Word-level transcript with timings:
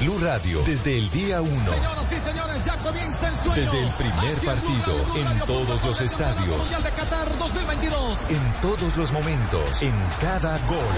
Blue 0.00 0.18
Radio, 0.18 0.62
desde 0.64 0.96
el 0.96 1.10
día 1.10 1.42
1. 1.42 1.50
Señoras 1.52 2.10
y 2.10 2.20
señores, 2.20 2.64
ya 2.64 2.76
comienza 2.78 3.28
el 3.28 3.36
sueño. 3.36 3.54
Desde 3.54 3.82
el 3.82 3.90
primer 3.92 4.38
partido, 4.40 4.96
en 5.14 5.38
todos 5.40 5.84
los 5.84 6.00
estadios. 6.00 6.56
Mundial 6.56 6.82
de 6.82 6.90
Qatar 6.90 7.38
2022. 7.38 8.18
En 8.30 8.60
todos 8.62 8.96
los 8.96 9.12
momentos, 9.12 9.82
en 9.82 9.94
cada 10.22 10.56
gol. 10.66 10.96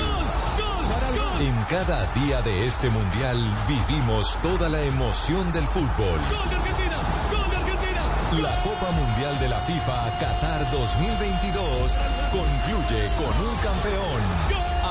En 1.41 1.65
cada 1.69 2.13
día 2.15 2.41
de 2.43 2.69
este 2.69 2.89
mundial 2.91 3.37
vivimos 3.67 4.39
toda 4.41 4.69
la 4.69 4.81
emoción 4.83 5.53
del 5.53 5.67
fútbol. 5.67 6.21
Gol 6.31 6.49
de 6.49 6.55
Argentina, 6.55 6.97
gol 7.33 7.51
de 7.51 7.57
Argentina. 7.57 8.03
La 8.41 8.55
Copa 8.63 8.91
Mundial 8.93 9.39
de 9.41 9.49
la 9.49 9.59
FIFA 9.63 10.19
Qatar 10.21 10.71
2022 10.71 11.97
concluye 12.31 13.09
con 13.19 13.49
un 13.49 13.57
campeón, 13.57 14.23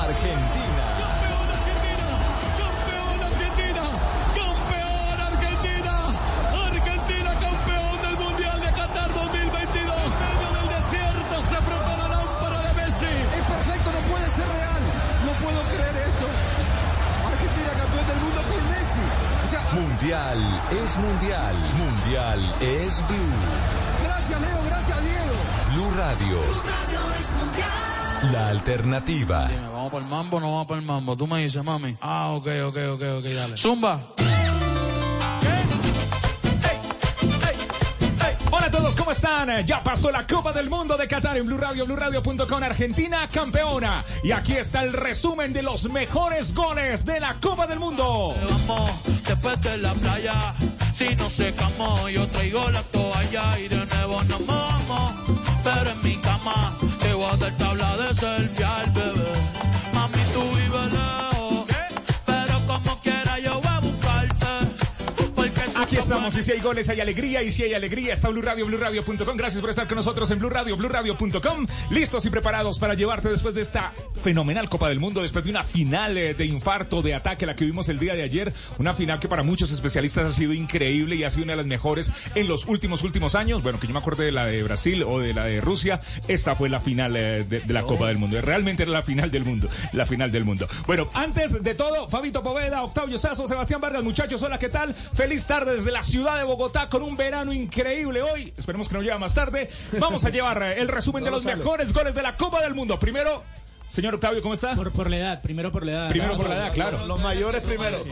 Argentina. 0.02 1.05
Mundial 20.06 20.38
es 20.70 20.96
mundial, 20.98 21.56
mundial 21.78 22.54
es 22.60 23.04
Blue. 23.08 24.04
gracias 24.04 24.40
Leo, 24.40 24.62
gracias 24.64 25.00
Diego. 25.02 25.34
Blue 25.72 25.90
Radio, 25.96 26.40
la 28.32 28.48
alternativa. 28.50 29.48
Dime, 29.48 29.68
¿vamos 29.68 29.90
para 29.90 30.04
el 30.04 30.08
mambo 30.08 30.36
o 30.36 30.40
no 30.40 30.52
vamos 30.52 30.66
para 30.68 30.78
el 30.80 30.86
mambo? 30.86 31.16
Tú 31.16 31.26
me 31.26 31.42
dices, 31.42 31.64
mami. 31.64 31.96
Ah, 32.00 32.28
ok, 32.36 32.46
ok, 32.68 32.76
ok, 32.92 33.02
ok, 33.18 33.24
dale. 33.24 33.56
Zumba. 33.56 34.14
Hola 38.50 38.66
a 38.66 38.70
todos, 38.70 38.94
¿cómo 38.94 39.10
están? 39.10 39.66
Ya 39.66 39.82
pasó 39.82 40.10
la 40.10 40.26
Copa 40.26 40.52
del 40.52 40.70
Mundo 40.70 40.96
de 40.96 41.08
Qatar 41.08 41.36
en 41.36 41.46
Blue 41.46 41.56
Radio, 41.56 41.84
BlueRadio.com, 41.84 42.62
Argentina 42.62 43.28
campeona. 43.28 44.04
Y 44.22 44.32
aquí 44.32 44.52
está 44.52 44.82
el 44.82 44.92
resumen 44.92 45.52
de 45.52 45.62
los 45.62 45.90
mejores 45.90 46.54
goles 46.54 47.04
de 47.04 47.18
la 47.18 47.34
Copa 47.34 47.66
del 47.66 47.80
Mundo. 47.80 48.34
Vamos, 48.68 48.90
después 49.26 49.60
de 49.62 49.78
la 49.78 49.92
playa. 49.94 50.54
Si 50.94 51.14
no 51.16 51.28
secamos, 51.28 52.10
yo 52.10 52.26
traigo 52.28 52.70
la 52.70 52.82
toalla 52.84 53.58
y 53.58 53.68
de 53.68 53.84
nuevo 53.84 54.22
nos 54.24 54.40
mojamos. 54.40 55.12
Pero 55.64 55.90
en 55.90 56.02
mi 56.02 56.16
cama 56.16 56.78
te 57.00 57.12
voy 57.14 57.24
a 57.24 57.32
hacer 57.32 57.56
tabla 57.56 57.96
de 57.96 58.14
selfie 58.14 58.64
al 58.64 58.90
bebé. 58.90 59.55
Estamos, 66.06 66.36
y 66.36 66.42
si 66.44 66.52
hay 66.52 66.60
goles 66.60 66.88
hay 66.88 67.00
alegría, 67.00 67.42
y 67.42 67.50
si 67.50 67.64
hay 67.64 67.74
alegría 67.74 68.12
está 68.12 68.28
Blue 68.28 68.40
Radio, 68.40 68.64
BlueRadio.com. 68.64 69.36
Gracias 69.36 69.60
por 69.60 69.70
estar 69.70 69.88
con 69.88 69.96
nosotros 69.96 70.30
en 70.30 70.38
Blue 70.38 70.48
Radio, 70.48 70.76
BlueRadio.com. 70.76 71.66
Listos 71.90 72.24
y 72.26 72.30
preparados 72.30 72.78
para 72.78 72.94
llevarte 72.94 73.28
después 73.28 73.56
de 73.56 73.62
esta 73.62 73.92
fenomenal 74.22 74.68
Copa 74.68 74.88
del 74.88 75.00
Mundo, 75.00 75.20
después 75.20 75.44
de 75.44 75.50
una 75.50 75.64
final 75.64 76.16
eh, 76.16 76.34
de 76.34 76.46
infarto, 76.46 77.02
de 77.02 77.14
ataque, 77.14 77.44
la 77.44 77.56
que 77.56 77.64
vimos 77.64 77.88
el 77.88 77.98
día 77.98 78.14
de 78.14 78.22
ayer. 78.22 78.52
Una 78.78 78.94
final 78.94 79.18
que 79.18 79.26
para 79.26 79.42
muchos 79.42 79.72
especialistas 79.72 80.26
ha 80.26 80.32
sido 80.32 80.52
increíble 80.52 81.16
y 81.16 81.24
ha 81.24 81.30
sido 81.30 81.42
una 81.42 81.54
de 81.54 81.56
las 81.56 81.66
mejores 81.66 82.12
en 82.36 82.46
los 82.46 82.66
últimos, 82.66 83.02
últimos 83.02 83.34
años. 83.34 83.64
Bueno, 83.64 83.80
que 83.80 83.88
yo 83.88 83.92
me 83.92 83.98
acuerdo 83.98 84.22
de 84.22 84.30
la 84.30 84.46
de 84.46 84.62
Brasil 84.62 85.02
o 85.02 85.18
de 85.18 85.34
la 85.34 85.46
de 85.46 85.60
Rusia. 85.60 86.00
Esta 86.28 86.54
fue 86.54 86.68
la 86.68 86.78
final 86.78 87.16
eh, 87.16 87.42
de, 87.42 87.58
de 87.58 87.72
la 87.72 87.82
Copa 87.82 88.06
del 88.06 88.18
Mundo. 88.18 88.40
Realmente 88.40 88.84
era 88.84 88.92
la 88.92 89.02
final 89.02 89.32
del 89.32 89.44
mundo. 89.44 89.68
La 89.92 90.06
final 90.06 90.30
del 90.30 90.44
mundo. 90.44 90.68
Bueno, 90.86 91.08
antes 91.14 91.60
de 91.64 91.74
todo, 91.74 92.06
Fabito 92.06 92.44
Poveda, 92.44 92.84
Octavio 92.84 93.18
Sazo, 93.18 93.48
Sebastián 93.48 93.80
Vargas, 93.80 94.04
muchachos, 94.04 94.40
hola, 94.44 94.60
¿qué 94.60 94.68
tal? 94.68 94.94
Feliz 94.94 95.46
tarde 95.46 95.74
desde 95.74 95.90
la 95.90 95.95
ciudad 96.02 96.36
de 96.38 96.44
Bogotá 96.44 96.88
con 96.88 97.02
un 97.02 97.16
verano 97.16 97.52
increíble 97.52 98.22
hoy. 98.22 98.52
Esperemos 98.56 98.88
que 98.88 98.94
no 98.94 99.02
llegue 99.02 99.18
más 99.18 99.34
tarde. 99.34 99.68
Vamos 99.98 100.24
a 100.24 100.30
llevar 100.30 100.62
eh, 100.62 100.80
el 100.80 100.88
resumen 100.88 101.24
de 101.24 101.30
los 101.30 101.44
mejores 101.44 101.92
goles 101.92 102.14
de 102.14 102.22
la 102.22 102.36
Copa 102.36 102.60
del 102.62 102.74
Mundo. 102.74 102.98
Primero, 102.98 103.42
señor 103.90 104.14
Octavio, 104.14 104.42
¿cómo 104.42 104.54
está? 104.54 104.74
Por, 104.74 104.90
por 104.92 105.08
la 105.10 105.16
edad, 105.16 105.42
primero 105.42 105.70
por 105.72 105.84
la 105.86 105.92
edad. 105.92 106.08
Primero 106.08 106.36
por 106.36 106.48
la 106.48 106.56
edad, 106.56 106.72
claro. 106.72 107.06
Los 107.06 107.20
mayores 107.20 107.62
primero. 107.62 107.98
Los, 107.98 108.06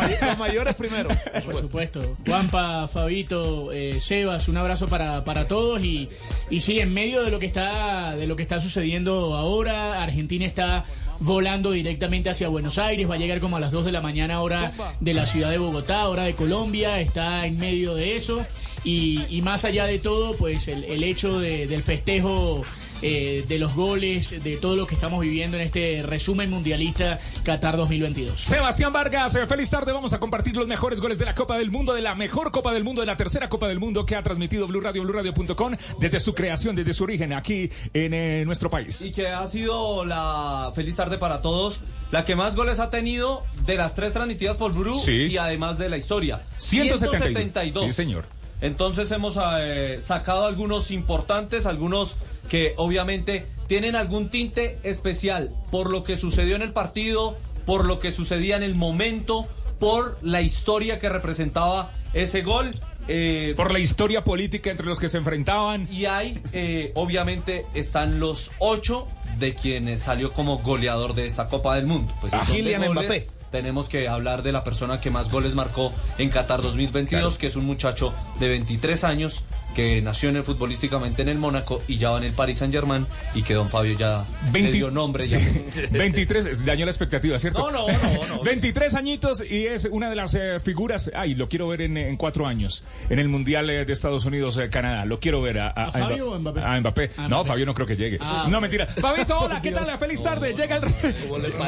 may- 0.00 0.16
los 0.28 0.38
mayores 0.38 0.74
primero. 0.74 1.08
Por 1.44 1.56
supuesto. 1.58 2.16
Juanpa, 2.26 2.88
Fabito, 2.88 3.72
eh, 3.72 4.00
Sebas, 4.00 4.48
un 4.48 4.56
abrazo 4.56 4.88
para, 4.88 5.24
para 5.24 5.46
todos 5.48 5.80
y, 5.82 6.08
y 6.50 6.60
sí, 6.60 6.80
en 6.80 6.92
medio 6.92 7.22
de 7.22 7.30
lo 7.30 7.38
que 7.38 7.46
está 7.46 8.14
de 8.16 8.26
lo 8.26 8.36
que 8.36 8.42
está 8.42 8.60
sucediendo 8.60 9.36
ahora, 9.36 10.02
Argentina 10.02 10.44
está 10.44 10.84
volando 11.20 11.70
directamente 11.72 12.30
hacia 12.30 12.48
Buenos 12.48 12.78
Aires, 12.78 13.08
va 13.08 13.14
a 13.14 13.18
llegar 13.18 13.40
como 13.40 13.56
a 13.56 13.60
las 13.60 13.70
2 13.70 13.84
de 13.84 13.92
la 13.92 14.00
mañana 14.00 14.40
hora 14.42 14.72
de 15.00 15.14
la 15.14 15.26
ciudad 15.26 15.50
de 15.50 15.58
Bogotá, 15.58 16.08
hora 16.08 16.24
de 16.24 16.34
Colombia, 16.34 17.00
está 17.00 17.46
en 17.46 17.58
medio 17.58 17.94
de 17.94 18.16
eso. 18.16 18.44
Y, 18.84 19.20
y 19.28 19.42
más 19.42 19.64
allá 19.66 19.84
de 19.86 19.98
todo, 19.98 20.34
pues 20.36 20.66
el, 20.68 20.84
el 20.84 21.04
hecho 21.04 21.38
de- 21.38 21.66
del 21.66 21.82
festejo 21.82 22.64
eh, 23.02 23.44
de 23.48 23.58
los 23.58 23.74
goles, 23.74 24.42
de 24.42 24.56
todo 24.56 24.76
lo 24.76 24.86
que 24.86 24.94
estamos 24.94 25.20
viviendo 25.20 25.56
en 25.56 25.62
este 25.64 26.02
resumen 26.04 26.50
mundialista 26.50 27.18
Qatar 27.44 27.76
2022. 27.76 28.40
Sebastián 28.40 28.92
Vargas, 28.92 29.34
eh, 29.36 29.46
feliz 29.46 29.70
tarde. 29.70 29.92
Vamos 29.92 30.12
a 30.12 30.20
compartir 30.20 30.56
los 30.56 30.66
mejores 30.66 31.00
goles 31.00 31.18
de 31.18 31.24
la 31.24 31.34
Copa 31.34 31.58
del 31.58 31.70
Mundo, 31.70 31.94
de 31.94 32.02
la 32.02 32.14
mejor 32.14 32.50
Copa 32.50 32.72
del 32.72 32.84
Mundo, 32.84 33.00
de 33.02 33.06
la 33.06 33.16
tercera 33.16 33.48
Copa 33.48 33.68
del 33.68 33.78
Mundo 33.80 34.04
que 34.04 34.16
ha 34.16 34.22
transmitido 34.22 34.66
Blue 34.66 34.80
Radio, 34.80 35.02
BlueRadio.com 35.02 35.76
desde 35.98 36.20
su 36.20 36.34
creación, 36.34 36.76
desde 36.76 36.92
su 36.92 37.04
origen 37.04 37.32
aquí 37.32 37.70
en 37.94 38.14
eh, 38.14 38.44
nuestro 38.44 38.70
país. 38.70 39.00
Y 39.00 39.12
que 39.12 39.28
ha 39.28 39.46
sido 39.46 40.04
la 40.04 40.72
feliz 40.74 40.96
tarde 40.96 41.18
para 41.18 41.40
todos, 41.42 41.80
la 42.10 42.24
que 42.24 42.36
más 42.36 42.54
goles 42.54 42.78
ha 42.80 42.90
tenido 42.90 43.42
de 43.66 43.76
las 43.76 43.94
tres 43.94 44.12
transmitidas 44.12 44.56
por 44.56 44.72
Blue 44.72 44.94
Sí. 44.94 45.26
y 45.26 45.38
además 45.38 45.78
de 45.78 45.88
la 45.88 45.96
historia. 45.96 46.42
172. 46.58 47.84
Sí, 47.86 47.92
señor. 47.92 48.24
Entonces 48.60 49.10
hemos 49.10 49.38
eh, 49.58 49.98
sacado 50.02 50.44
algunos 50.44 50.90
importantes, 50.90 51.64
algunos 51.66 52.18
que 52.50 52.74
obviamente 52.76 53.46
tienen 53.66 53.96
algún 53.96 54.28
tinte 54.28 54.78
especial 54.82 55.54
por 55.70 55.90
lo 55.90 56.02
que 56.02 56.16
sucedió 56.18 56.56
en 56.56 56.62
el 56.62 56.72
partido, 56.72 57.38
por 57.64 57.86
lo 57.86 58.00
que 58.00 58.12
sucedía 58.12 58.56
en 58.56 58.62
el 58.64 58.74
momento, 58.74 59.46
por 59.78 60.18
la 60.22 60.42
historia 60.42 60.98
que 60.98 61.08
representaba 61.08 61.92
ese 62.12 62.42
gol. 62.42 62.70
eh, 63.08 63.54
Por 63.56 63.72
la 63.72 63.78
historia 63.78 64.24
política 64.24 64.70
entre 64.70 64.84
los 64.86 64.98
que 65.00 65.08
se 65.08 65.16
enfrentaban. 65.18 65.88
y 65.90 66.04
hay, 66.04 66.38
eh, 66.52 66.92
obviamente, 66.96 67.64
están 67.74 68.20
los 68.20 68.50
ocho 68.58 69.06
de 69.38 69.54
quienes 69.54 70.00
salió 70.00 70.32
como 70.32 70.58
goleador 70.58 71.14
de 71.14 71.24
esta 71.26 71.48
Copa 71.48 71.76
del 71.76 71.86
Mundo. 71.86 72.12
Pues 72.20 72.34
Ah, 72.34 72.42
Kylian 72.46 72.84
goles, 72.84 73.04
Mbappé. 73.04 73.26
Tenemos 73.50 73.88
que 73.88 74.08
hablar 74.08 74.42
de 74.44 74.52
la 74.52 74.62
persona 74.62 75.00
que 75.00 75.10
más 75.10 75.28
goles 75.30 75.54
marcó 75.56 75.92
en 76.18 76.28
Qatar 76.28 76.62
2022, 76.62 77.36
que 77.38 77.46
es 77.48 77.56
un 77.56 77.64
muchacho 77.64 78.14
de 78.40 78.48
23 78.48 79.04
años 79.04 79.44
que 79.74 80.02
nació 80.02 80.30
en 80.30 80.36
el 80.36 80.42
futbolísticamente 80.42 81.22
en 81.22 81.28
el 81.28 81.38
Mónaco 81.38 81.80
y 81.86 81.96
ya 81.98 82.10
va 82.10 82.18
en 82.18 82.24
el 82.24 82.32
Paris 82.32 82.58
Saint 82.58 82.74
Germain 82.74 83.06
y 83.36 83.42
que 83.42 83.54
don 83.54 83.68
Fabio 83.68 83.96
ya 83.96 84.24
le 84.46 84.50
20 84.50 84.72
dio 84.72 84.90
nombre. 84.90 85.24
Sí, 85.24 85.36
ya. 85.38 85.86
23, 85.98 86.46
es- 86.46 86.64
dañó 86.64 86.84
la 86.86 86.90
expectativa, 86.90 87.38
¿cierto? 87.38 87.70
No, 87.70 87.86
no, 87.86 87.92
no, 87.92 88.26
no. 88.36 88.42
23 88.42 88.94
añitos 88.96 89.44
y 89.48 89.66
es 89.66 89.84
una 89.90 90.10
de 90.10 90.16
las 90.16 90.34
eh, 90.34 90.58
figuras. 90.58 91.10
Ay, 91.14 91.36
lo 91.36 91.48
quiero 91.48 91.68
ver 91.68 91.82
en, 91.82 91.96
en 91.98 92.16
cuatro 92.16 92.48
años. 92.48 92.82
En 93.10 93.20
el 93.20 93.28
Mundial 93.28 93.70
eh, 93.70 93.84
de 93.84 93.92
Estados 93.92 94.24
Unidos, 94.24 94.56
eh, 94.58 94.68
Canadá. 94.70 95.04
Lo 95.04 95.20
quiero 95.20 95.40
ver 95.40 95.60
a, 95.60 95.68
a, 95.68 95.84
¿A 95.84 95.92
Fabio 95.92 96.32
o 96.32 96.38
Mbappé? 96.40 96.60
a 96.62 96.80
Mbappé. 96.80 97.10
Ah, 97.16 97.22
no, 97.28 97.36
Mbappé. 97.36 97.48
Fabio 97.48 97.66
no 97.66 97.74
creo 97.74 97.86
que 97.86 97.96
llegue. 97.96 98.18
Ah, 98.20 98.48
no, 98.50 98.60
mentira. 98.60 98.86
Fabito, 98.86 99.38
hola, 99.38 99.60
¿qué 99.62 99.70
tal? 99.70 99.86
Feliz 99.98 100.20
tarde. 100.22 100.52
Llega 100.52 100.76
el. 100.78 100.84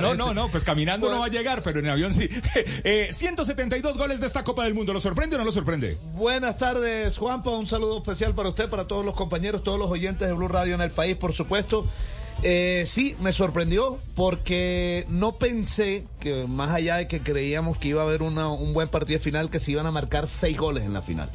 No, 0.01 0.15
no, 0.15 0.35
no, 0.35 0.49
pues 0.49 0.65
caminando 0.65 1.09
no 1.11 1.21
va 1.21 1.27
a 1.27 1.29
llegar, 1.29 1.63
pero 1.63 1.79
en 1.79 1.89
avión 1.89 2.13
sí. 2.15 2.29
Eh, 2.83 3.11
172 3.13 3.97
goles 3.97 4.19
de 4.21 4.27
esta 4.27 4.43
Copa 4.43 4.65
del 4.65 4.75
Mundo. 4.75 4.93
¿Lo 4.93 5.01
sorprende 5.01 5.37
o 5.37 5.39
no 5.39 5.45
lo 5.45 5.53
sorprende? 5.53 5.99
Buenas 6.15 6.57
tardes, 6.57 6.62
Juanpa. 7.19 7.51
Un 7.51 7.67
saludo 7.67 7.99
especial 7.99 8.37
para 8.37 8.51
usted, 8.51 8.71
para 8.71 8.87
todos 8.87 9.05
los 9.05 9.15
compañeros, 9.15 9.65
todos 9.65 9.81
los 9.81 9.91
oyentes 9.91 10.29
de 10.29 10.33
Blue 10.33 10.47
Radio 10.47 10.77
en 10.77 10.81
el 10.81 10.93
país, 10.93 11.17
por 11.17 11.33
supuesto. 11.33 11.85
Eh, 12.45 12.85
sí, 12.87 13.17
me 13.21 13.33
sorprendió 13.33 13.99
porque 14.15 15.05
no 15.09 15.33
pensé 15.33 16.05
que, 16.21 16.47
más 16.47 16.71
allá 16.71 16.99
de 16.99 17.09
que 17.09 17.21
creíamos 17.21 17.79
que 17.79 17.89
iba 17.89 18.03
a 18.03 18.05
haber 18.05 18.23
un 18.23 18.75
buen 18.75 18.89
partido 18.89 19.19
final, 19.19 19.51
que 19.51 19.59
se 19.59 19.73
iban 19.73 19.87
a 19.87 19.91
marcar 19.91 20.29
seis 20.29 20.57
goles 20.57 20.85
en 20.85 20.93
la 20.93 21.03
final. 21.03 21.31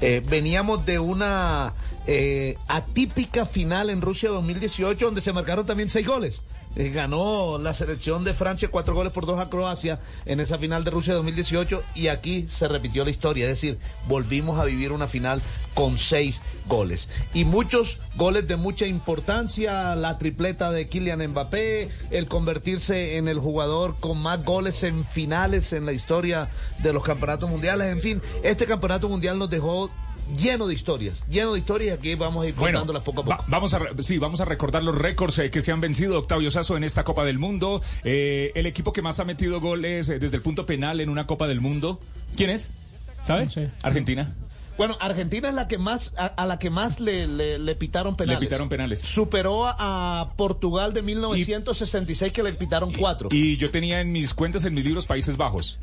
Eh, 0.00 0.22
veníamos 0.28 0.84
de 0.84 0.98
una 0.98 1.72
eh, 2.06 2.56
atípica 2.68 3.46
final 3.46 3.90
en 3.90 4.00
Rusia 4.00 4.28
2018 4.30 5.06
donde 5.06 5.20
se 5.20 5.32
marcaron 5.32 5.66
también 5.66 5.90
seis 5.90 6.06
goles. 6.06 6.42
Eh, 6.76 6.90
ganó 6.90 7.56
la 7.58 7.72
selección 7.72 8.24
de 8.24 8.34
Francia 8.34 8.68
cuatro 8.68 8.94
goles 8.94 9.12
por 9.12 9.26
dos 9.26 9.38
a 9.38 9.48
Croacia 9.48 10.00
en 10.26 10.40
esa 10.40 10.58
final 10.58 10.82
de 10.82 10.90
Rusia 10.90 11.14
2018 11.14 11.84
y 11.94 12.08
aquí 12.08 12.48
se 12.48 12.66
repitió 12.66 13.04
la 13.04 13.12
historia, 13.12 13.44
es 13.44 13.50
decir, 13.50 13.78
volvimos 14.08 14.58
a 14.58 14.64
vivir 14.64 14.90
una 14.90 15.06
final 15.06 15.40
con 15.74 15.98
seis 15.98 16.42
goles 16.66 17.08
y 17.32 17.44
muchos 17.44 17.98
goles 18.16 18.48
de 18.48 18.56
mucha 18.56 18.86
importancia, 18.86 19.94
la 19.94 20.18
tripleta 20.18 20.72
de 20.72 20.88
Kylian 20.88 21.24
Mbappé, 21.28 21.90
el 22.10 22.26
convertirse 22.26 23.18
en 23.18 23.28
el 23.28 23.38
jugador 23.38 23.94
con 24.00 24.18
más 24.18 24.44
goles 24.44 24.82
en 24.82 25.04
finales 25.04 25.72
en 25.72 25.86
la 25.86 25.92
historia 25.92 26.50
de 26.82 26.92
los 26.92 27.04
campeonatos 27.04 27.50
mundiales, 27.50 27.86
en 27.86 28.00
fin, 28.00 28.22
este 28.42 28.66
campeonato 28.66 29.08
mundial 29.08 29.38
nos 29.38 29.48
dejó 29.48 29.90
lleno 30.36 30.66
de 30.66 30.74
historias, 30.74 31.22
lleno 31.28 31.52
de 31.52 31.58
historias. 31.60 31.98
Aquí 31.98 32.14
vamos 32.14 32.44
a 32.44 32.48
ir 32.48 32.54
Bueno, 32.54 32.78
contándolas 32.78 33.02
poco 33.02 33.20
a 33.22 33.24
poco. 33.24 33.36
va- 33.36 33.44
vamos 33.48 33.74
a 33.74 33.78
re- 33.78 34.02
sí, 34.02 34.18
vamos 34.18 34.40
a 34.40 34.44
recordar 34.44 34.82
los 34.82 34.96
récords 34.96 35.38
eh, 35.38 35.50
que 35.50 35.62
se 35.62 35.72
han 35.72 35.80
vencido 35.80 36.18
Octavio 36.18 36.50
Sazo 36.50 36.76
en 36.76 36.84
esta 36.84 37.04
Copa 37.04 37.24
del 37.24 37.38
Mundo. 37.38 37.82
Eh, 38.04 38.52
el 38.54 38.66
equipo 38.66 38.92
que 38.92 39.02
más 39.02 39.20
ha 39.20 39.24
metido 39.24 39.60
goles 39.60 40.08
eh, 40.08 40.18
desde 40.18 40.36
el 40.36 40.42
punto 40.42 40.66
penal 40.66 41.00
en 41.00 41.08
una 41.08 41.26
Copa 41.26 41.46
del 41.48 41.60
Mundo. 41.60 42.00
¿Quién 42.36 42.50
es? 42.50 42.70
¿Sabe? 43.22 43.44
No 43.46 43.50
sé. 43.50 43.70
Argentina. 43.82 44.34
Bueno, 44.76 44.96
Argentina 45.00 45.48
es 45.48 45.54
la 45.54 45.68
que 45.68 45.78
más 45.78 46.14
a, 46.18 46.26
a 46.26 46.46
la 46.46 46.58
que 46.58 46.68
más 46.68 46.98
le, 46.98 47.28
le- 47.28 47.58
le 47.60 47.74
pitaron 47.76 48.16
penales. 48.16 48.40
Le 48.40 48.46
pitaron 48.46 48.68
penales. 48.68 49.00
Superó 49.00 49.66
a, 49.66 50.20
a 50.20 50.32
Portugal 50.34 50.92
de 50.92 51.02
1966 51.02 52.32
que 52.32 52.42
le 52.42 52.52
pitaron 52.54 52.92
cuatro. 52.92 53.28
Y 53.30 53.56
yo 53.56 53.70
tenía 53.70 54.00
en 54.00 54.10
mis 54.10 54.34
cuentas, 54.34 54.64
en 54.64 54.74
mis 54.74 54.84
libros, 54.84 55.06
Países 55.06 55.36
Bajos. 55.36 55.78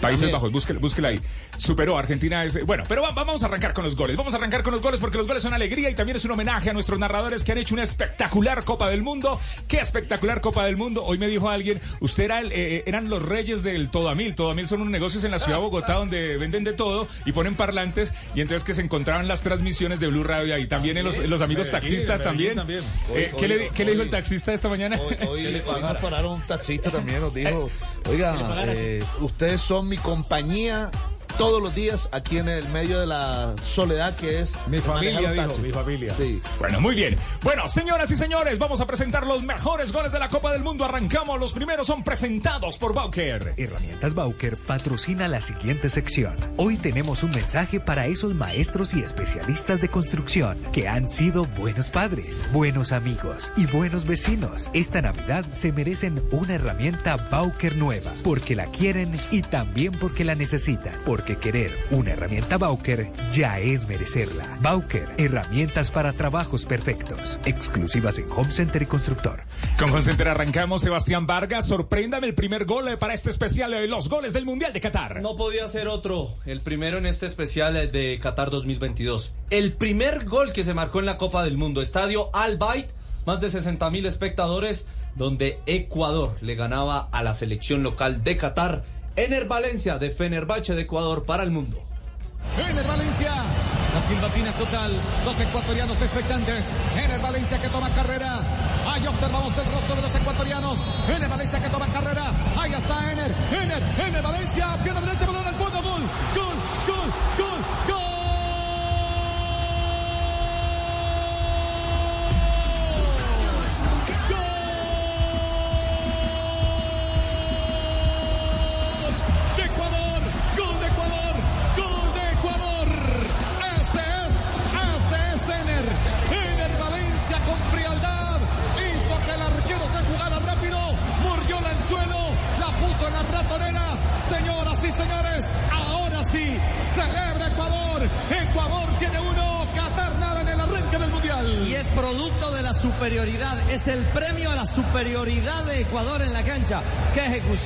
Países. 0.00 0.30
Bajos, 0.30 0.52
búsquela, 0.52 0.78
búsquela 0.78 1.08
ahí. 1.08 1.20
Superó 1.58 1.96
a 1.96 2.00
Argentina. 2.00 2.44
ese- 2.44 2.62
Bueno, 2.64 2.84
pero 2.88 3.02
va- 3.02 3.12
vamos 3.12 3.42
a 3.42 3.46
arrancar 3.46 3.72
con 3.74 3.84
los 3.84 3.96
goles. 3.96 4.16
Vamos 4.16 4.34
a 4.34 4.36
arrancar 4.36 4.62
con 4.62 4.72
los 4.72 4.82
goles 4.82 5.00
porque 5.00 5.16
los 5.18 5.26
goles 5.26 5.42
son 5.42 5.54
alegría 5.54 5.88
y 5.90 5.94
también 5.94 6.16
es 6.16 6.24
un 6.24 6.30
homenaje 6.32 6.70
a 6.70 6.72
nuestros 6.72 6.98
narradores 6.98 7.44
que 7.44 7.52
han 7.52 7.58
hecho 7.58 7.74
una 7.74 7.82
espectacular 7.82 8.64
Copa 8.64 8.90
del 8.90 9.02
Mundo. 9.02 9.40
¡Qué 9.68 9.78
espectacular 9.78 10.40
Copa 10.40 10.64
del 10.66 10.76
Mundo! 10.76 11.04
Hoy 11.04 11.18
me 11.18 11.28
dijo 11.28 11.48
alguien, 11.48 11.80
usted 12.00 12.24
era 12.24 12.40
el, 12.40 12.52
eh, 12.52 12.82
eran 12.86 13.08
los 13.08 13.22
reyes 13.22 13.62
del 13.62 13.90
Todamil. 13.90 14.34
Todamil 14.34 14.68
son 14.68 14.80
unos 14.82 14.90
negocios 14.92 15.24
en 15.24 15.30
la 15.30 15.38
ciudad 15.38 15.58
de 15.58 15.62
Bogotá 15.64 15.94
donde 15.94 16.36
venden 16.36 16.64
de 16.64 16.72
todo 16.74 17.08
y 17.24 17.32
ponen 17.32 17.54
parlantes 17.54 18.12
y 18.34 18.40
entonces 18.42 18.64
que 18.64 18.74
se 18.74 18.82
encontraban 18.82 19.26
las 19.28 19.42
transmisiones 19.42 19.98
de 20.00 20.08
Blue 20.08 20.24
Radio 20.24 20.54
ahí. 20.54 20.66
También 20.66 20.96
en 20.98 21.04
los, 21.04 21.18
los 21.18 21.40
amigos 21.40 21.70
taxistas 21.70 22.22
también. 22.22 22.58
Eh, 22.58 22.80
Hoy- 23.10 23.40
¿qué, 23.40 23.48
le, 23.48 23.56
hoy- 23.56 23.70
qué 23.74 23.84
le 23.84 23.92
dijo 23.92 24.02
el 24.02 24.10
taxista 24.10 24.52
esta 24.52 24.68
mañana? 24.68 24.98
Hoy, 25.28 25.62
nos 25.82 25.96
pararon 25.98 26.32
un 26.34 26.42
taxista 26.42 26.90
también, 26.90 27.20
nos 27.20 27.32
dijo, 27.34 27.70
le 28.04 28.10
oiga, 28.10 28.36
eh, 28.68 29.02
ustedes 29.20 29.60
son 29.60 29.85
mi 29.86 29.96
compañía 29.98 30.90
todos 31.38 31.62
los 31.62 31.74
días 31.74 32.08
aquí 32.12 32.38
en 32.38 32.48
el 32.48 32.68
medio 32.68 33.00
de 33.00 33.06
la 33.06 33.54
soledad 33.64 34.14
que 34.16 34.40
es 34.40 34.54
Mi 34.66 34.78
familia, 34.78 35.32
dijo, 35.32 35.58
mi 35.58 35.72
familia. 35.72 36.14
Sí. 36.14 36.40
Bueno, 36.58 36.80
muy 36.80 36.94
bien. 36.94 37.16
Bueno, 37.42 37.68
señoras 37.68 38.10
y 38.10 38.16
señores, 38.16 38.58
vamos 38.58 38.80
a 38.80 38.86
presentar 38.86 39.26
los 39.26 39.42
mejores 39.42 39.92
goles 39.92 40.12
de 40.12 40.18
la 40.18 40.28
Copa 40.28 40.52
del 40.52 40.62
Mundo. 40.62 40.84
Arrancamos. 40.84 41.38
Los 41.38 41.52
primeros 41.52 41.86
son 41.86 42.02
presentados 42.02 42.78
por 42.78 42.94
Bauker. 42.94 43.54
Herramientas 43.56 44.14
Bauker 44.14 44.56
patrocina 44.56 45.28
la 45.28 45.40
siguiente 45.40 45.88
sección. 45.90 46.36
Hoy 46.56 46.76
tenemos 46.76 47.22
un 47.22 47.30
mensaje 47.30 47.80
para 47.80 48.06
esos 48.06 48.34
maestros 48.34 48.94
y 48.94 49.00
especialistas 49.00 49.80
de 49.80 49.88
construcción 49.88 50.58
que 50.72 50.88
han 50.88 51.08
sido 51.08 51.44
buenos 51.44 51.90
padres, 51.90 52.44
buenos 52.52 52.92
amigos 52.92 53.52
y 53.56 53.66
buenos 53.66 54.06
vecinos. 54.06 54.70
Esta 54.72 55.02
Navidad 55.02 55.44
se 55.52 55.72
merecen 55.72 56.22
una 56.30 56.54
herramienta 56.54 57.16
Bauker 57.16 57.76
nueva 57.76 58.12
porque 58.24 58.54
la 58.54 58.66
quieren 58.66 59.18
y 59.30 59.42
también 59.42 59.92
porque 59.92 60.24
la 60.24 60.34
necesitan. 60.34 60.94
Porque 61.16 61.38
querer 61.38 61.72
una 61.92 62.10
herramienta 62.10 62.58
Bauker 62.58 63.10
ya 63.32 63.58
es 63.58 63.88
merecerla. 63.88 64.58
Bauker, 64.60 65.08
herramientas 65.16 65.90
para 65.90 66.12
trabajos 66.12 66.66
perfectos. 66.66 67.40
Exclusivas 67.46 68.18
en 68.18 68.30
Home 68.32 68.52
Center 68.52 68.82
y 68.82 68.84
Constructor. 68.84 69.44
Con 69.78 69.90
Concenter 69.90 70.28
arrancamos. 70.28 70.82
Sebastián 70.82 71.26
Vargas, 71.26 71.68
sorpréndame 71.68 72.26
el 72.26 72.34
primer 72.34 72.66
gol 72.66 72.88
eh, 72.88 72.98
para 72.98 73.14
este 73.14 73.30
especial, 73.30 73.72
eh, 73.72 73.88
los 73.88 74.10
goles 74.10 74.34
del 74.34 74.44
Mundial 74.44 74.74
de 74.74 74.80
Qatar. 74.82 75.22
No 75.22 75.36
podía 75.36 75.66
ser 75.68 75.88
otro, 75.88 76.28
el 76.44 76.60
primero 76.60 76.98
en 76.98 77.06
este 77.06 77.24
especial 77.24 77.78
eh, 77.78 77.88
de 77.88 78.18
Qatar 78.22 78.50
2022. 78.50 79.32
El 79.48 79.72
primer 79.72 80.26
gol 80.26 80.52
que 80.52 80.64
se 80.64 80.74
marcó 80.74 81.00
en 81.00 81.06
la 81.06 81.16
Copa 81.16 81.44
del 81.44 81.56
Mundo, 81.56 81.80
Estadio 81.80 82.28
Al 82.34 82.58
Bayt, 82.58 82.88
más 83.24 83.40
de 83.40 83.48
60 83.48 83.88
mil 83.88 84.04
espectadores, 84.04 84.86
donde 85.14 85.60
Ecuador 85.64 86.36
le 86.42 86.56
ganaba 86.56 87.08
a 87.10 87.22
la 87.22 87.32
selección 87.32 87.82
local 87.82 88.22
de 88.22 88.36
Qatar. 88.36 88.84
Ener 89.16 89.46
Valencia 89.46 89.96
de 89.96 90.10
Fenerbahce 90.10 90.74
de 90.74 90.82
Ecuador 90.82 91.24
para 91.24 91.42
el 91.42 91.50
mundo. 91.50 91.80
Ener 92.58 92.86
Valencia. 92.86 93.32
La 93.94 94.02
silbatina 94.02 94.50
es 94.50 94.56
total. 94.56 94.92
Los 95.24 95.40
ecuatorianos 95.40 96.02
expectantes. 96.02 96.70
Ener 97.02 97.18
Valencia 97.20 97.58
que 97.58 97.70
toma 97.70 97.88
carrera. 97.94 98.42
Ahí 98.86 99.06
observamos 99.06 99.56
el 99.56 99.72
rostro 99.72 99.96
de 99.96 100.02
los 100.02 100.14
ecuatorianos. 100.14 100.78
Ener 101.08 101.30
Valencia 101.30 101.62
que 101.62 101.70
toma 101.70 101.86
carrera. 101.88 102.24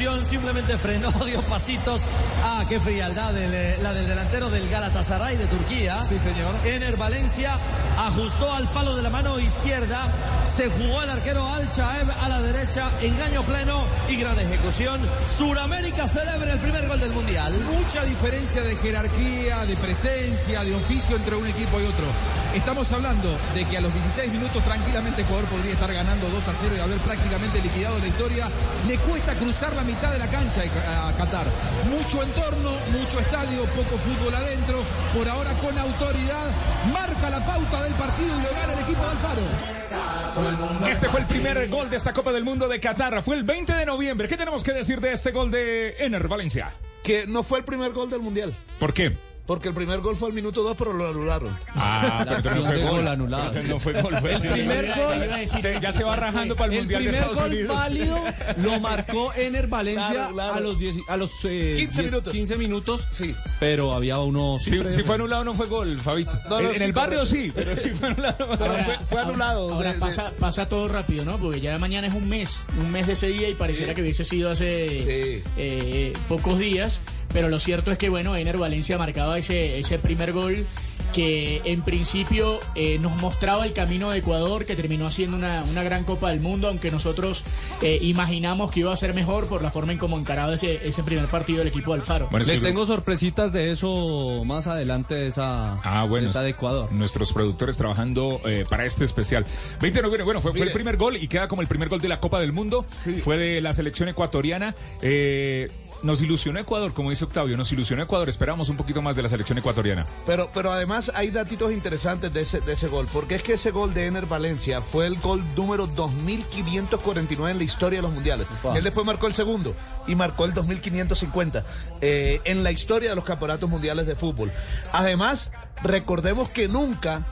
Simplemente 0.01 0.79
frenó, 0.79 1.11
dio 1.27 1.43
pasitos. 1.43 2.01
Ah, 2.43 2.65
qué 2.67 2.81
frialdad, 2.81 3.37
el, 3.37 3.83
la 3.83 3.93
del 3.93 4.09
delantero 4.09 4.49
del 4.49 4.67
Galatasaray 4.71 5.37
de 5.37 5.45
Turquía. 5.47 6.03
Sí, 6.09 6.19
señor. 6.19 6.55
Ener 6.65 6.97
Valencia 6.97 7.59
ajustó 7.99 8.51
al 8.55 8.67
palo 8.71 8.97
de 8.97 9.03
la 9.03 9.11
mano 9.11 9.39
izquierda, 9.39 10.09
se 10.43 10.71
jugó 10.71 11.03
el 11.03 11.11
arquero 11.11 11.47
Al 11.47 11.71
Chaeb 11.71 12.11
a 12.19 12.29
la 12.31 12.41
derecha, 12.41 12.91
engaño 13.03 13.43
pleno 13.43 13.85
y 14.09 14.17
gran 14.17 14.39
ejecución. 14.39 15.07
Suramérica 15.37 16.07
celebra 16.07 16.55
el 16.55 16.61
primer 16.61 16.89
gol 16.89 16.99
del 16.99 17.13
Mundial. 17.13 17.53
Mucha 17.71 18.03
diferencia 18.03 18.63
de 18.63 18.77
jerarquía, 18.77 19.67
de 19.67 19.77
presencia, 19.77 20.65
de 20.65 20.77
oficio 20.77 21.17
entre 21.17 21.37
un 21.37 21.47
equipo 21.47 21.79
y 21.79 21.85
otro. 21.85 22.07
Estamos 22.55 22.91
hablando 22.93 23.39
de 23.55 23.65
que 23.65 23.79
a 23.79 23.81
los 23.81 23.95
16 23.95 24.33
minutos 24.33 24.65
tranquilamente 24.65 25.23
Ecuador 25.23 25.45
podría 25.45 25.73
estar 25.73 25.93
ganando 25.93 26.29
2 26.29 26.49
a 26.49 26.55
0 26.55 26.75
y 26.77 26.81
haber 26.81 26.99
prácticamente 26.99 27.63
liquidado 27.63 27.99
la 27.99 28.09
historia. 28.09 28.49
Le 28.89 28.99
cuesta 28.99 29.37
cruzar 29.37 29.73
la 29.77 29.83
mitad 29.83 30.11
de 30.11 30.19
la 30.19 30.27
cancha 30.27 30.63
a 30.63 31.15
Qatar. 31.17 31.47
Mucho 31.89 32.23
entorno, 32.23 32.73
mucho 32.91 33.21
estadio, 33.21 33.65
poco 33.67 33.97
fútbol 33.97 34.35
adentro. 34.35 34.83
Por 35.17 35.29
ahora 35.29 35.53
con 35.55 35.79
autoridad 35.79 36.51
marca 36.93 37.31
la 37.31 37.47
pauta 37.47 37.85
del 37.85 37.95
partido 37.95 38.37
y 38.37 38.43
lo 38.43 38.51
gana 38.51 38.73
el 38.73 38.81
equipo 38.81 39.01
de 39.01 39.11
Alfaro. 39.11 40.91
Este 40.91 41.09
fue 41.09 41.21
el 41.21 41.27
primer 41.27 41.69
gol 41.69 41.89
de 41.89 41.97
esta 41.97 42.13
Copa 42.13 42.33
del 42.33 42.45
Mundo 42.45 42.67
de 42.67 42.81
Qatar. 42.81 43.23
Fue 43.23 43.37
el 43.37 43.45
20 43.45 43.75
de 43.75 43.87
noviembre. 43.87 44.27
¿Qué 44.27 44.37
tenemos 44.37 44.65
que 44.65 44.73
decir 44.73 45.01
de 45.01 45.13
este 45.13 45.31
gol 45.31 45.53
de 45.53 45.95
Ener 46.01 46.27
Valencia? 46.27 46.73
Que 47.05 47.29
no 47.29 47.45
fue 47.45 47.61
el 47.61 47.65
primer 47.65 47.93
gol 47.93 48.11
del 48.11 48.23
mundial. 48.23 48.53
¿Por 48.81 48.93
qué? 48.93 49.30
Porque 49.51 49.67
el 49.67 49.75
primer 49.75 49.99
gol 49.99 50.15
fue 50.15 50.29
al 50.29 50.35
minuto 50.35 50.63
2, 50.63 50.77
pero 50.79 50.93
lo 50.93 51.09
anularon. 51.09 51.53
Ah, 51.75 52.25
La 52.25 52.41
pero 52.41 52.55
no 52.55 52.67
fue 52.67 52.79
gol. 52.83 53.05
Pero 53.53 53.63
No 53.67 53.81
fue 53.81 54.01
gol. 54.01 54.17
Fue 54.19 54.33
El 54.35 54.49
primer 54.49 54.87
gol- 54.95 55.61
Se- 55.61 55.81
ya 55.81 55.93
se 55.93 56.05
va 56.05 56.15
rajando 56.15 56.55
para 56.55 56.67
el, 56.73 56.75
El 56.75 56.79
Mundial 56.83 57.03
de 57.03 57.09
primer 57.11 57.25
Estados 57.29 57.43
gol 57.43 57.51
Unidos. 57.59 57.77
válido 57.77 58.19
lo 58.59 58.79
marcó 58.79 59.33
Ener 59.35 59.67
Valencia 59.67 60.09
Claro, 60.13 60.33
claro. 60.35 60.55
a 60.55 60.61
los, 60.61 60.79
10 60.79 60.97
a 61.09 61.17
los 61.17 61.31
eh, 61.47 61.75
15 61.79 62.03
10, 62.03 62.13
minutos. 62.13 62.33
15 62.33 62.57
minutos. 62.59 63.09
Sí. 63.11 63.35
Pero 63.59 63.93
había 63.93 64.21
uno. 64.21 64.59
Si, 64.61 64.81
si 64.93 65.03
fue 65.03 65.17
anulado 65.17 65.43
no 65.43 65.55
fue 65.55 65.67
gol, 65.67 66.01
Fabito. 66.01 66.39
No, 66.49 66.61
no, 66.61 66.61
en 66.61 66.67
en 66.75 66.79
sí, 66.79 66.85
el 66.85 66.93
barrio 66.93 67.27
sí, 67.27 67.51
pero 67.53 67.75
sí 67.77 67.91
fue 67.91 68.07
anulado. 68.11 68.37
Pero 68.57 68.75
fue, 68.85 68.99
fue 69.11 69.21
anulado. 69.21 69.75
Ahora 69.75 69.89
de- 69.89 69.95
de- 69.95 70.01
pasa, 70.01 70.33
pasa 70.39 70.69
todo 70.69 70.87
rápido, 70.87 71.25
¿no? 71.25 71.39
Porque 71.39 71.61
ya 71.61 71.77
mañana 71.77 72.07
es 72.07 72.15
un 72.15 72.29
mes, 72.29 72.57
un 72.81 72.93
mes 72.93 73.09
de 73.09 73.15
ese 73.15 73.27
día 73.27 73.49
y 73.49 73.55
pareciera 73.55 73.95
que 73.95 74.03
hubiese 74.03 74.23
sido 74.23 74.49
hace 74.53 75.01
Sí. 75.01 75.43
eh, 75.57 76.13
pocos 76.29 76.57
días. 76.57 77.01
Pero 77.33 77.49
lo 77.49 77.61
cierto 77.61 77.91
es 77.91 77.99
que, 77.99 78.09
bueno, 78.09 78.37
Ener 78.37 78.59
Valencia 78.59 78.99
marcaba 78.99 79.39
ese, 79.39 79.79
ese 79.79 79.99
primer 79.99 80.33
gol 80.33 80.67
que 81.13 81.61
en 81.65 81.83
principio 81.83 82.61
eh, 82.77 82.99
nos 83.01 83.17
mostraba 83.17 83.67
el 83.67 83.73
camino 83.73 84.11
de 84.11 84.19
Ecuador, 84.19 84.65
que 84.65 84.77
terminó 84.77 85.09
haciendo 85.09 85.37
una, 85.37 85.65
una 85.65 85.83
gran 85.83 86.05
Copa 86.05 86.31
del 86.31 86.41
Mundo, 86.41 86.69
aunque 86.69 86.91
nosotros 86.93 87.43
eh, 87.83 87.99
imaginamos 88.03 88.71
que 88.71 88.81
iba 88.81 88.93
a 88.93 88.97
ser 88.97 89.13
mejor 89.13 89.49
por 89.49 89.61
la 89.63 89.73
forma 89.73 89.91
en 89.93 89.99
cómo 89.99 90.19
encarado 90.19 90.53
ese, 90.53 90.87
ese 90.87 91.03
primer 91.03 91.27
partido 91.27 91.59
del 91.59 91.69
equipo 91.69 91.93
de 91.93 92.01
Alfaro. 92.01 92.29
Le 92.31 92.59
tengo 92.61 92.87
sorpresitas 92.87 93.53
de 93.53 93.73
eso 93.73 94.43
más 94.45 94.69
adelante 94.69 95.15
de 95.17 95.27
esa, 95.29 95.81
Ah, 95.83 96.05
bueno. 96.09 96.25
de 96.27 96.31
esa 96.31 96.43
de 96.43 96.51
Ecuador. 96.51 96.93
Nuestros 96.93 97.33
productores 97.33 97.77
trabajando 97.77 98.41
eh, 98.45 98.65
para 98.69 98.85
este 98.85 99.05
especial. 99.05 99.45
20 99.81 99.99
de 99.99 100.03
noviembre, 100.03 100.25
bueno, 100.25 100.41
fue, 100.41 100.53
fue 100.53 100.67
el 100.67 100.73
primer 100.73 100.97
gol 100.97 101.17
y 101.17 101.27
queda 101.27 101.49
como 101.49 101.63
el 101.63 101.69
primer 101.69 101.89
gol 101.89 102.01
de 102.01 102.09
la 102.09 102.21
Copa 102.21 102.39
del 102.41 102.53
Mundo. 102.53 102.85
Fue 103.25 103.37
de 103.37 103.61
la 103.61 103.73
selección 103.73 104.09
ecuatoriana. 104.09 104.77
Eh, 105.03 105.71
nos 106.03 106.23
ilusionó 106.23 106.59
Ecuador, 106.59 106.93
como 106.93 107.11
dice 107.11 107.25
Octavio, 107.25 107.57
nos 107.57 107.71
ilusionó 107.73 108.03
Ecuador. 108.03 108.29
Esperamos 108.29 108.69
un 108.69 108.77
poquito 108.77 109.03
más 109.03 109.17
de 109.17 109.23
la 109.23 109.29
selección 109.29 109.59
ecuatoriana. 109.59 110.07
Pero, 110.27 110.51
pero 110.53 110.73
además 110.73 111.11
hay 111.15 111.31
datitos 111.31 111.73
interesantes 111.73 112.33
de 112.33 112.43
ese, 112.43 112.61
de 112.61 112.73
ese 112.73 112.89
gol, 112.89 113.09
porque 113.13 113.35
es 113.35 113.43
que 113.43 113.55
ese 113.55 113.71
gol 113.71 113.95
de 113.95 114.07
Ener 114.07 114.27
Valencia 114.27 114.81
fue 114.81 115.07
el 115.07 115.17
gol 115.17 115.43
número 115.57 115.87
2549 115.87 117.53
en 117.53 117.59
la 117.59 117.65
historia 117.65 117.99
de 117.99 118.03
los 118.03 118.13
mundiales. 118.13 118.47
Él 118.75 118.85
después 118.85 119.07
marcó 119.07 119.27
el 119.27 119.35
segundo 119.35 119.75
y 120.07 120.15
marcó 120.15 120.45
el 120.45 120.55
2550 120.55 121.65
eh, 122.01 122.41
en 122.45 122.63
la 122.63 122.73
historia 122.73 123.11
de 123.11 123.17
los 123.17 123.25
campeonatos 123.25 123.69
mundiales 123.69 124.07
de 124.07 124.17
fútbol. 124.17 124.53
Además, 124.93 125.53
recordemos 125.83 126.49
que 126.51 126.69
nunca 126.69 127.27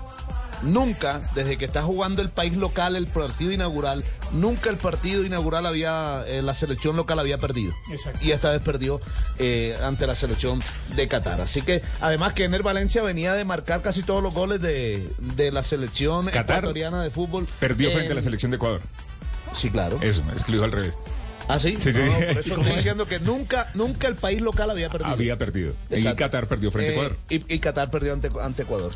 Nunca, 0.62 1.21
desde 1.35 1.57
que 1.57 1.65
está 1.65 1.83
jugando 1.83 2.21
el 2.23 2.31
país 2.31 2.57
local 2.57 2.97
el 2.97 3.07
partido 3.07 3.53
inaugural, 3.53 4.05
nunca 4.33 4.71
el 4.71 4.77
partido 4.77 5.25
inaugural 5.25 5.67
había, 5.67 6.25
eh, 6.27 6.43
la 6.43 6.55
selección 6.55 6.97
local 6.97 7.19
había 7.21 7.38
perdido. 7.38 7.73
Exacto. 7.93 8.19
Y 8.23 8.33
esta 8.33 8.50
vez 8.53 8.61
perdió 8.61 9.00
eh, 9.38 9.77
ante 9.83 10.07
la 10.07 10.15
selección 10.17 10.62
de 10.97 11.07
Qatar. 11.09 11.41
Así 11.41 11.62
que, 11.62 11.83
además 12.00 12.33
que 12.33 12.45
Ener 12.45 12.62
Valencia 12.62 13.03
venía 13.03 13.35
de 13.35 13.45
marcar 13.45 13.83
casi 13.83 14.03
todos 14.03 14.23
los 14.23 14.35
goles 14.35 14.61
de, 14.61 15.09
de 15.37 15.53
la 15.53 15.62
selección 15.62 16.27
Qatar 16.27 16.59
ecuatoriana 16.59 17.03
de 17.03 17.11
fútbol. 17.11 17.47
Perdió 17.61 17.88
en- 17.88 17.95
frente 17.95 18.12
a 18.12 18.17
la 18.17 18.23
selección 18.23 18.50
de 18.50 18.57
Ecuador. 18.57 18.81
Sí, 19.55 19.71
claro. 19.71 19.99
Eso, 20.03 20.23
es 20.35 20.43
que 20.45 20.53
lo 20.53 20.57
dijo 20.59 20.65
al 20.65 20.73
revés. 20.73 20.95
¿Ah, 21.50 21.59
sí? 21.59 21.77
Sí, 21.81 21.93
sí. 21.93 22.00
No, 22.00 22.05
no, 22.07 22.12
por 22.19 22.21
eso 22.21 22.33
¿Cómo 22.50 22.61
estoy 22.62 22.71
es? 22.73 22.77
diciendo 22.77 23.07
que 23.07 23.21
nunca, 23.21 23.71
nunca 23.75 24.07
el 24.09 24.17
país 24.17 24.43
local 24.43 24.71
había 24.71 24.91
perdido. 24.91 25.11
Había 25.12 25.38
perdido. 25.38 25.73
Y. 25.88 26.03
Qatar 26.15 26.47
perdió 26.47 26.71
frente 26.71 26.91
a 26.91 26.93
Eh, 26.93 26.97
Ecuador. 26.97 27.17
Y, 27.31 27.55
y 27.55 27.59
Qatar 27.61 27.91
perdió 27.91 28.12
ante, 28.12 28.29
ante 28.43 28.62
Ecuador. 28.65 28.93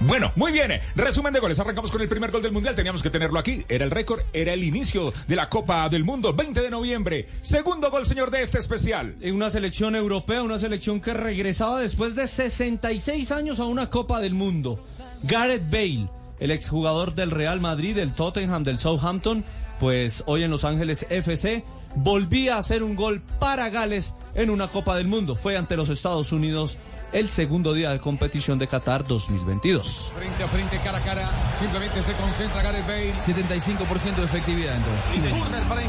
Bueno, 0.00 0.30
muy 0.36 0.52
bien. 0.52 0.72
Resumen 0.94 1.32
de 1.32 1.40
goles. 1.40 1.58
Arrancamos 1.58 1.90
con 1.90 2.00
el 2.00 2.08
primer 2.08 2.30
gol 2.30 2.40
del 2.40 2.52
Mundial. 2.52 2.74
Teníamos 2.74 3.02
que 3.02 3.10
tenerlo 3.10 3.38
aquí. 3.38 3.64
Era 3.68 3.84
el 3.84 3.90
récord, 3.90 4.20
era 4.32 4.52
el 4.52 4.62
inicio 4.62 5.12
de 5.26 5.36
la 5.36 5.48
Copa 5.48 5.88
del 5.88 6.04
Mundo. 6.04 6.32
20 6.32 6.60
de 6.60 6.70
noviembre. 6.70 7.26
Segundo 7.42 7.90
gol, 7.90 8.06
señor, 8.06 8.30
de 8.30 8.42
este 8.42 8.58
especial. 8.58 9.16
En 9.20 9.34
una 9.34 9.50
selección 9.50 9.96
europea, 9.96 10.42
una 10.42 10.58
selección 10.58 11.00
que 11.00 11.14
regresaba 11.14 11.80
después 11.80 12.14
de 12.14 12.28
66 12.28 13.32
años 13.32 13.58
a 13.58 13.64
una 13.64 13.90
Copa 13.90 14.20
del 14.20 14.34
Mundo. 14.34 14.78
Gareth 15.24 15.68
Bale, 15.68 16.08
el 16.38 16.52
exjugador 16.52 17.16
del 17.16 17.32
Real 17.32 17.60
Madrid, 17.60 17.96
del 17.96 18.14
Tottenham, 18.14 18.62
del 18.62 18.78
Southampton, 18.78 19.44
pues 19.80 20.22
hoy 20.26 20.44
en 20.44 20.50
Los 20.50 20.64
Ángeles 20.64 21.06
FC 21.10 21.64
volvía 21.94 22.56
a 22.56 22.58
hacer 22.58 22.82
un 22.82 22.96
gol 22.96 23.20
para 23.38 23.70
Gales 23.70 24.14
en 24.34 24.50
una 24.50 24.68
Copa 24.68 24.96
del 24.96 25.08
Mundo. 25.08 25.36
Fue 25.36 25.56
ante 25.56 25.76
los 25.76 25.88
Estados 25.88 26.32
Unidos 26.32 26.78
el 27.12 27.28
segundo 27.28 27.72
día 27.72 27.90
de 27.90 28.00
competición 28.00 28.58
de 28.58 28.66
Qatar 28.66 29.06
2022. 29.06 30.12
Frente 30.16 30.42
a 30.42 30.48
frente, 30.48 30.80
cara 30.80 30.98
a 30.98 31.02
cara, 31.02 31.30
simplemente 31.58 32.02
se 32.02 32.12
concentra 32.14 32.62
Gareth 32.62 32.86
Bale. 32.86 33.14
75% 33.14 34.16
de 34.16 34.24
efectividad 34.24 34.76
entonces. 34.76 35.30
Turner 35.30 35.62
para, 35.64 35.82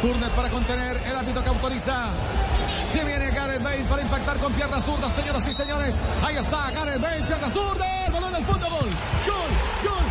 Turner 0.00 0.30
para 0.30 0.48
contener, 0.48 0.96
el 1.06 1.16
árbitro 1.16 1.42
que 1.42 1.48
autoriza. 1.48 2.10
Se 2.92 3.04
viene 3.04 3.30
Gareth 3.30 3.62
Bale 3.62 3.84
para 3.84 4.02
impactar 4.02 4.38
con 4.38 4.52
piernas 4.54 4.84
zurdas, 4.84 5.14
señoras 5.14 5.46
y 5.46 5.54
señores. 5.54 5.94
Ahí 6.24 6.36
está 6.36 6.70
Gareth 6.70 7.00
Bale, 7.00 7.22
piernas 7.22 7.52
zurdas, 7.52 7.88
el 8.06 8.12
balón 8.12 8.34
al 8.34 8.44
fondo, 8.46 8.70
gol. 8.70 8.88
Gol, 8.88 9.50
gol, 9.84 10.04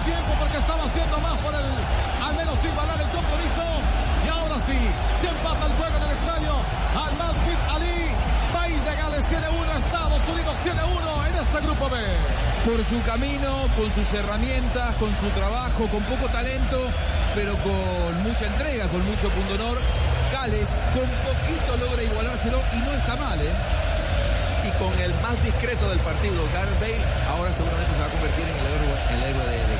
tiempo 0.00 0.32
porque 0.38 0.58
estaba 0.58 0.84
haciendo 0.84 1.20
más 1.20 1.38
por 1.38 1.54
el, 1.54 1.68
al 2.24 2.34
menos 2.36 2.58
sin 2.60 2.74
ganar 2.76 3.00
el 3.00 3.08
compromiso. 3.08 3.64
Y 4.24 4.28
ahora 4.28 4.56
sí, 4.66 4.78
se 5.20 5.28
empata 5.28 5.66
el 5.66 5.72
juego 5.74 5.96
en 5.96 6.02
el 6.02 6.12
estadio. 6.12 6.52
Al 6.96 7.12
Madrid 7.16 7.58
Ali. 7.70 8.10
País 8.52 8.84
de 8.84 8.94
Gales 8.94 9.24
tiene 9.28 9.48
uno, 9.48 9.72
Estados 9.72 10.22
Unidos 10.32 10.54
tiene 10.62 10.82
uno 10.84 11.26
en 11.26 11.34
este 11.34 11.60
grupo 11.66 11.88
B. 11.90 11.98
Por 12.64 12.84
su 12.84 13.02
camino, 13.02 13.68
con 13.76 13.90
sus 13.92 14.12
herramientas, 14.14 14.94
con 14.96 15.14
su 15.14 15.28
trabajo, 15.30 15.86
con 15.88 16.02
poco 16.04 16.26
talento, 16.28 16.78
pero 17.34 17.54
con 17.58 18.22
mucha 18.22 18.46
entrega, 18.46 18.88
con 18.88 19.04
mucho 19.04 19.28
punto. 19.30 19.76
Gales 20.32 20.68
con 20.94 21.06
poquito 21.26 21.76
logra 21.78 22.02
igualárselo 22.02 22.62
y 22.72 22.76
no 22.78 22.92
está 22.92 23.16
mal, 23.16 23.40
¿eh? 23.40 23.52
Con 24.78 24.92
el 25.00 25.12
más 25.22 25.42
discreto 25.44 25.88
del 25.88 25.98
partido, 26.00 26.34
Gareth 26.52 27.00
ahora 27.28 27.52
seguramente 27.52 27.92
se 27.92 28.00
va 28.00 28.06
a 28.06 28.10
convertir 28.10 28.44
en 28.44 28.56
el 28.56 28.66
héroe, 28.66 28.94
el 29.14 29.22
héroe 29.22 29.46
de, 29.46 29.56
de. 29.56 29.76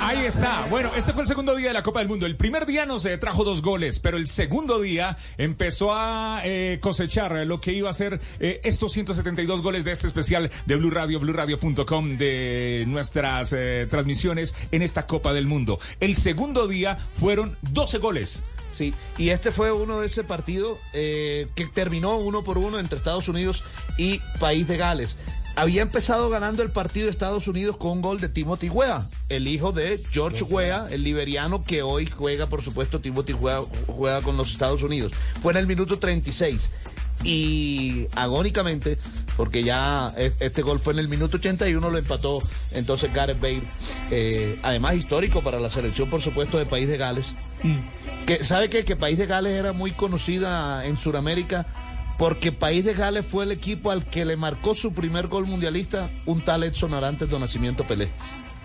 Ahí 0.00 0.24
está. 0.24 0.66
Bueno, 0.70 0.90
este 0.96 1.12
fue 1.12 1.22
el 1.22 1.28
segundo 1.28 1.54
día 1.54 1.68
de 1.68 1.74
la 1.74 1.82
Copa 1.82 1.98
del 2.00 2.08
Mundo. 2.08 2.24
El 2.24 2.36
primer 2.36 2.64
día 2.66 2.86
nos 2.86 3.04
eh, 3.04 3.18
trajo 3.18 3.44
dos 3.44 3.62
goles, 3.62 4.00
pero 4.00 4.16
el 4.16 4.26
segundo 4.26 4.80
día 4.80 5.18
empezó 5.36 5.92
a 5.92 6.40
eh, 6.44 6.78
cosechar 6.80 7.46
lo 7.46 7.60
que 7.60 7.72
iba 7.72 7.90
a 7.90 7.92
ser 7.92 8.20
eh, 8.40 8.60
estos 8.64 8.92
172 8.92 9.60
goles 9.60 9.84
de 9.84 9.92
este 9.92 10.06
especial 10.06 10.50
de 10.66 10.76
Blue 10.76 10.90
Radio, 10.90 11.20
BlueRadio.com 11.20 12.16
de 12.16 12.84
nuestras 12.86 13.52
eh, 13.52 13.86
transmisiones 13.90 14.54
en 14.70 14.82
esta 14.82 15.06
Copa 15.06 15.32
del 15.32 15.46
Mundo. 15.46 15.78
El 16.00 16.16
segundo 16.16 16.66
día 16.68 16.96
fueron 16.96 17.56
12 17.62 17.98
goles. 17.98 18.44
Sí, 18.78 18.94
y 19.16 19.30
este 19.30 19.50
fue 19.50 19.72
uno 19.72 19.98
de 19.98 20.06
ese 20.06 20.22
partido 20.22 20.78
eh, 20.92 21.48
que 21.56 21.66
terminó 21.66 22.16
uno 22.18 22.44
por 22.44 22.58
uno 22.58 22.78
entre 22.78 22.96
Estados 22.96 23.26
Unidos 23.26 23.64
y 23.96 24.20
País 24.38 24.68
de 24.68 24.76
Gales. 24.76 25.16
Había 25.56 25.82
empezado 25.82 26.30
ganando 26.30 26.62
el 26.62 26.70
partido 26.70 27.06
de 27.06 27.10
Estados 27.10 27.48
Unidos 27.48 27.76
con 27.76 27.90
un 27.90 28.02
gol 28.02 28.20
de 28.20 28.28
Timothy 28.28 28.68
Weah, 28.68 29.04
el 29.30 29.48
hijo 29.48 29.72
de 29.72 30.00
George 30.12 30.44
Weah, 30.44 30.86
el 30.92 31.02
liberiano 31.02 31.64
que 31.64 31.82
hoy 31.82 32.06
juega, 32.06 32.48
por 32.48 32.62
supuesto, 32.62 33.00
Timothy 33.00 33.32
Weah 33.32 33.62
juega 33.88 34.22
con 34.22 34.36
los 34.36 34.52
Estados 34.52 34.84
Unidos. 34.84 35.10
Fue 35.42 35.50
en 35.50 35.58
el 35.58 35.66
minuto 35.66 35.98
36 35.98 36.70
y 37.24 38.06
agónicamente, 38.14 38.98
porque 39.36 39.64
ya 39.64 40.12
este 40.16 40.62
gol 40.62 40.78
fue 40.78 40.92
en 40.92 41.00
el 41.00 41.08
minuto 41.08 41.36
81, 41.36 41.90
lo 41.90 41.98
empató 41.98 42.42
entonces 42.72 43.12
Gareth 43.12 43.40
Bale, 43.40 43.62
eh, 44.10 44.58
además 44.62 44.94
histórico 44.96 45.42
para 45.42 45.58
la 45.58 45.70
selección, 45.70 46.08
por 46.08 46.22
supuesto, 46.22 46.58
de 46.58 46.66
País 46.66 46.88
de 46.88 46.96
Gales. 46.96 47.34
Que, 48.26 48.44
¿Sabe 48.44 48.70
qué? 48.70 48.84
Que 48.84 48.96
País 48.96 49.18
de 49.18 49.26
Gales 49.26 49.52
era 49.52 49.72
muy 49.72 49.92
conocida 49.92 50.86
en 50.86 50.96
Sudamérica 50.98 51.66
porque 52.18 52.50
País 52.50 52.84
de 52.84 52.94
Gales 52.94 53.24
fue 53.24 53.44
el 53.44 53.52
equipo 53.52 53.90
al 53.90 54.04
que 54.04 54.24
le 54.24 54.36
marcó 54.36 54.74
su 54.74 54.92
primer 54.92 55.28
gol 55.28 55.46
mundialista 55.46 56.10
un 56.26 56.40
tal 56.40 56.64
Edson 56.64 56.92
Arantes 56.92 57.30
de 57.30 57.38
Nacimiento 57.38 57.84
Pelé. 57.84 58.10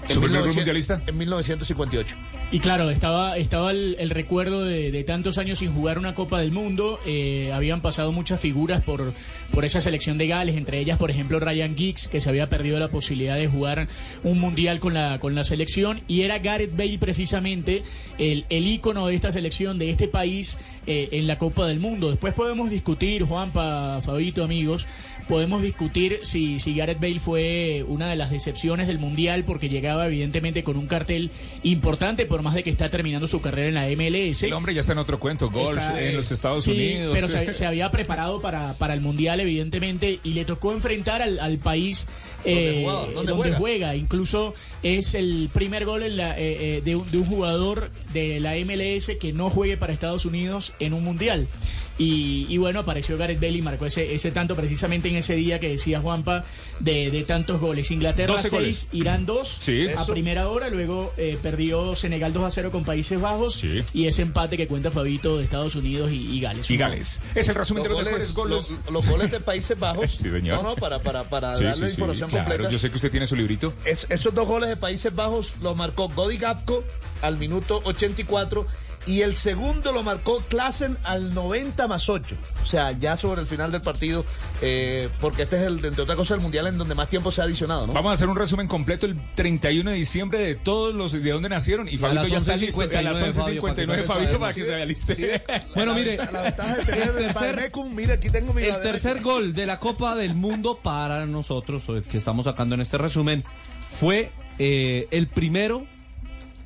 ¿Su 0.07 0.19
primer 0.22 0.41
gol 0.41 0.50
1900 0.50 0.55
mundialista? 0.55 1.01
En 1.07 1.17
1958. 1.17 2.15
Y 2.51 2.60
claro, 2.60 2.89
estaba, 2.91 3.38
estaba 3.38 3.72
el, 3.72 3.95
el 4.00 4.12
recuerdo 4.12 4.63
de, 4.63 4.91
de 4.91 5.03
tantos 5.03 5.38
años 5.39 5.60
sin 5.60 5.74
jugar 5.74 5.98
una 5.98 6.13
Copa 6.13 6.39
del 6.39 6.51
Mundo. 6.51 7.00
Eh, 7.05 7.51
habían 7.51 7.81
pasado 7.81 8.12
muchas 8.12 8.39
figuras 8.39 8.83
por, 8.83 9.13
por 9.51 9.65
esa 9.65 9.81
selección 9.81 10.17
de 10.17 10.27
Gales, 10.27 10.55
entre 10.55 10.79
ellas, 10.79 11.00
por 11.00 11.10
ejemplo, 11.10 11.39
Ryan 11.39 11.75
Giggs, 11.75 12.07
que 12.07 12.22
se 12.22 12.29
había 12.29 12.50
perdido 12.50 12.77
la 12.77 12.89
posibilidad 12.89 13.38
de 13.38 13.48
jugar 13.48 13.88
un 14.24 14.39
mundial 14.39 14.79
con 14.79 14.93
la, 14.93 15.19
con 15.19 15.33
la 15.33 15.45
selección. 15.45 16.01
Y 16.07 16.22
era 16.22 16.39
Gareth 16.39 16.75
Bale, 16.77 17.00
precisamente, 17.00 17.83
el, 18.19 18.45
el 18.50 18.67
ícono 18.67 19.07
de 19.07 19.15
esta 19.15 19.31
selección, 19.31 19.79
de 19.79 19.89
este 19.89 20.07
país, 20.07 20.57
eh, 20.86 21.10
en 21.13 21.27
la 21.27 21.38
Copa 21.38 21.65
del 21.65 21.79
Mundo. 21.79 22.10
Después 22.10 22.33
podemos 22.33 22.69
discutir, 22.69 23.24
Juanpa, 23.24 24.00
Fabito, 24.01 24.43
amigos, 24.43 24.86
podemos 25.27 25.62
discutir 25.62 26.20
si, 26.24 26.60
si 26.60 26.75
Gareth 26.75 27.00
Bale 27.00 27.20
fue 27.20 27.86
una 27.88 28.10
de 28.10 28.15
las 28.15 28.30
decepciones 28.30 28.88
del 28.88 29.00
mundial, 29.00 29.44
porque 29.46 29.70
llegaba, 29.70 30.08
evidentemente, 30.08 30.63
con 30.63 30.77
un 30.77 30.88
cartel 30.88 31.32
importante, 31.63 32.25
por 32.25 32.42
más 32.42 32.53
de 32.53 32.63
que 32.63 32.70
está 32.70 32.89
terminando 32.89 33.27
su 33.27 33.42
carrera 33.42 33.68
en 33.68 33.74
la 33.74 33.88
MLS. 33.88 34.44
El 34.44 34.53
hombre 34.53 34.74
ya 34.74 34.82
está 34.82 34.94
en 34.94 35.00
otro 35.00 35.20
cuento, 35.20 35.50
golf 35.50 35.80
Está, 35.80 36.01
en 36.01 36.10
eh, 36.10 36.13
los 36.13 36.32
Estados 36.32 36.65
sí, 36.65 36.72
Unidos. 36.72 37.13
Pero 37.13 37.27
se, 37.27 37.53
se 37.53 37.65
había 37.65 37.89
preparado 37.92 38.42
para, 38.42 38.74
para 38.74 38.94
el 38.94 39.01
Mundial, 39.01 39.39
evidentemente, 39.39 40.20
y 40.24 40.34
le 40.34 40.46
tocó 40.46 40.72
enfrentar 40.74 41.22
al, 41.22 41.39
al 41.39 41.58
país 41.58 42.06
¿Dónde 42.44 42.82
eh, 42.82 43.13
donde 43.13 43.34
juega? 43.34 43.58
juega. 43.58 43.96
Incluso 43.96 44.53
es 44.82 45.15
el 45.15 45.50
primer 45.53 45.86
gol 45.86 46.03
en 46.03 46.18
la, 46.18 46.38
eh, 46.38 46.77
eh, 46.77 46.82
de, 46.84 46.96
un, 46.96 47.10
de 47.10 47.18
un 47.18 47.25
jugador 47.25 47.89
de 48.13 48.39
la 48.39 48.53
MLS 48.56 49.12
que 49.20 49.34
no 49.34 49.50
juegue 49.50 49.77
para 49.77 49.94
Estados 49.94 50.25
Unidos 50.25 50.74
en 50.80 50.94
un 50.94 51.03
mundial. 51.03 51.48
Y, 51.97 52.47
y 52.50 52.57
bueno, 52.57 52.79
apareció 52.79 53.17
Gareth 53.17 53.39
Bale 53.39 53.57
y 53.57 53.62
marcó 53.62 53.85
ese, 53.85 54.15
ese 54.15 54.31
tanto 54.31 54.55
precisamente 54.55 55.09
en 55.09 55.15
ese 55.15 55.35
día 55.35 55.59
que 55.59 55.69
decía 55.69 56.00
Juanpa 56.01 56.43
de, 56.79 57.12
de 57.12 57.23
tantos 57.23 57.62
goles. 57.62 57.91
Inglaterra 57.91 58.33
12 58.33 58.50
6, 58.50 58.51
goles. 58.51 58.88
Irán 58.91 59.25
2 59.27 59.47
Sí. 59.59 59.88
a 59.88 60.01
Eso. 60.01 60.12
primera 60.13 60.47
hora, 60.50 60.69
luego 60.69 61.13
eh, 61.17 61.38
perdió 61.41 61.95
Senegal 61.95 62.33
2 62.33 62.43
a 62.45 62.51
0 62.51 62.71
con 62.71 62.83
Países 62.83 63.21
Bajos 63.21 63.63
y 63.93 64.07
ese 64.07 64.23
empate 64.23 64.57
que 64.57 64.67
cuenta 64.67 64.89
Fabito 64.89 65.38
de 65.38 65.43
Estados 65.43 65.75
Unidos 65.75 66.12
y, 66.12 66.31
y 66.35 66.39
Gales. 66.41 66.69
Y 66.71 66.77
Gales. 66.77 67.21
Es 67.35 67.47
el 67.50 67.55
resumen 67.55 67.83
de 67.83 67.89
los 67.89 68.03
mejores 68.03 68.33
goles. 68.33 68.81
Los, 68.85 68.91
los 68.91 69.07
goles 69.07 69.29
de 69.31 69.39
Países 69.39 69.77
Bajos. 69.77 70.09
Sí, 70.23 70.29
señor. 70.31 70.63
No, 70.63 70.69
no, 70.69 70.75
para, 70.75 71.00
para, 71.01 71.23
para 71.29 71.55
Sí, 71.55 71.63
darle 71.63 71.75
sí, 71.75 71.81
la 71.81 71.88
sí, 71.89 71.93
información 71.93 72.29
claro, 72.29 72.45
completa. 72.45 72.71
Yo 72.71 72.79
sé 72.79 72.89
que 72.89 72.95
usted 72.95 73.12
tiene 73.12 73.27
su 73.27 73.35
librito. 73.35 73.73
Es- 73.85 74.07
esos 74.09 74.33
dos 74.33 74.47
goles 74.47 74.69
de 74.69 74.77
Países 74.77 75.13
Bajos 75.13 75.53
los 75.62 75.75
marcó 75.75 76.09
Godi 76.09 76.38
Gapco 76.38 76.83
al 77.21 77.38
minuto 77.38 77.81
84 77.83 78.65
y 79.05 79.22
el 79.22 79.36
segundo 79.36 79.91
lo 79.91 80.01
marcó 80.03 80.39
Klassen 80.48 80.98
al 81.03 81.33
90 81.33 81.88
más 81.88 82.07
8. 82.10 82.36
O 82.62 82.65
sea, 82.65 82.91
ya 82.93 83.17
sobre 83.17 83.41
el 83.41 83.48
final 83.48 83.72
del 83.72 83.81
partido, 83.81 84.24
eh, 84.62 85.10
porque 85.19 85.43
este 85.43 85.57
es, 85.57 85.63
el, 85.63 85.83
entre 85.86 86.03
otras 86.03 86.15
cosas, 86.17 86.38
el 86.38 86.41
mundial 86.41 86.67
en 86.67 86.77
donde 86.77 86.95
más 86.95 87.10
tiempo 87.10 87.31
se 87.31 87.41
ha 87.41 87.43
adicionado, 87.43 87.86
¿no? 87.88 87.93
Vamos 87.93 88.12
a 88.12 88.13
hacer 88.13 88.29
un 88.29 88.38
resumen 88.38 88.67
completo 88.67 89.05
el 89.05 89.17
31 89.36 89.91
de 89.91 89.98
diciembre 89.98 90.39
de 90.39 90.55
todos 90.55 90.95
los 90.95 91.12
de 91.12 91.29
dónde 91.29 91.50
nacieron. 91.50 91.88
Y 91.89 91.98
Fabito 91.98 92.27
ya 92.27 92.38
está 92.38 92.55
listo. 92.55 92.79
A 92.81 92.86
las 93.01 93.22
11:59, 93.22 93.33
11.59, 93.33 93.86
Fabio, 93.86 94.05
Fabito, 94.05 94.39
para 94.39 94.53
que 94.53 94.63
se 94.63 94.69
vea 94.72 94.86
listo. 94.86 95.13
Bueno, 95.75 95.91
La 95.93 95.98
mire, 96.00 96.17
venta- 96.17 96.31
la 96.31 96.41
ventaja 96.43 96.75
de 96.75 96.86
tener 96.86 97.01
el 97.10 97.15
tercer- 97.15 97.55
Badmecum, 97.55 97.93
mira, 97.95 98.13
aquí 98.15 98.29
tengo 98.29 98.53
mi 98.53 98.62
El 98.63 98.69
Badmecum. 98.72 98.91
tercer 98.91 99.22
gol 99.22 99.53
de 99.53 99.65
la 99.65 99.79
Copa 99.79 100.15
del 100.15 100.36
Mundo 100.36 100.79
para 100.81 101.25
nosotros, 101.25 101.88
o 101.89 101.98
el 101.98 102.03
que 102.03 102.17
estamos 102.17 102.45
sacando 102.45 102.75
en 102.75 102.81
este 102.81 102.98
resumen, 102.98 103.43
fue 103.91 104.31
eh, 104.60 105.07
el 105.12 105.27
primero 105.27 105.83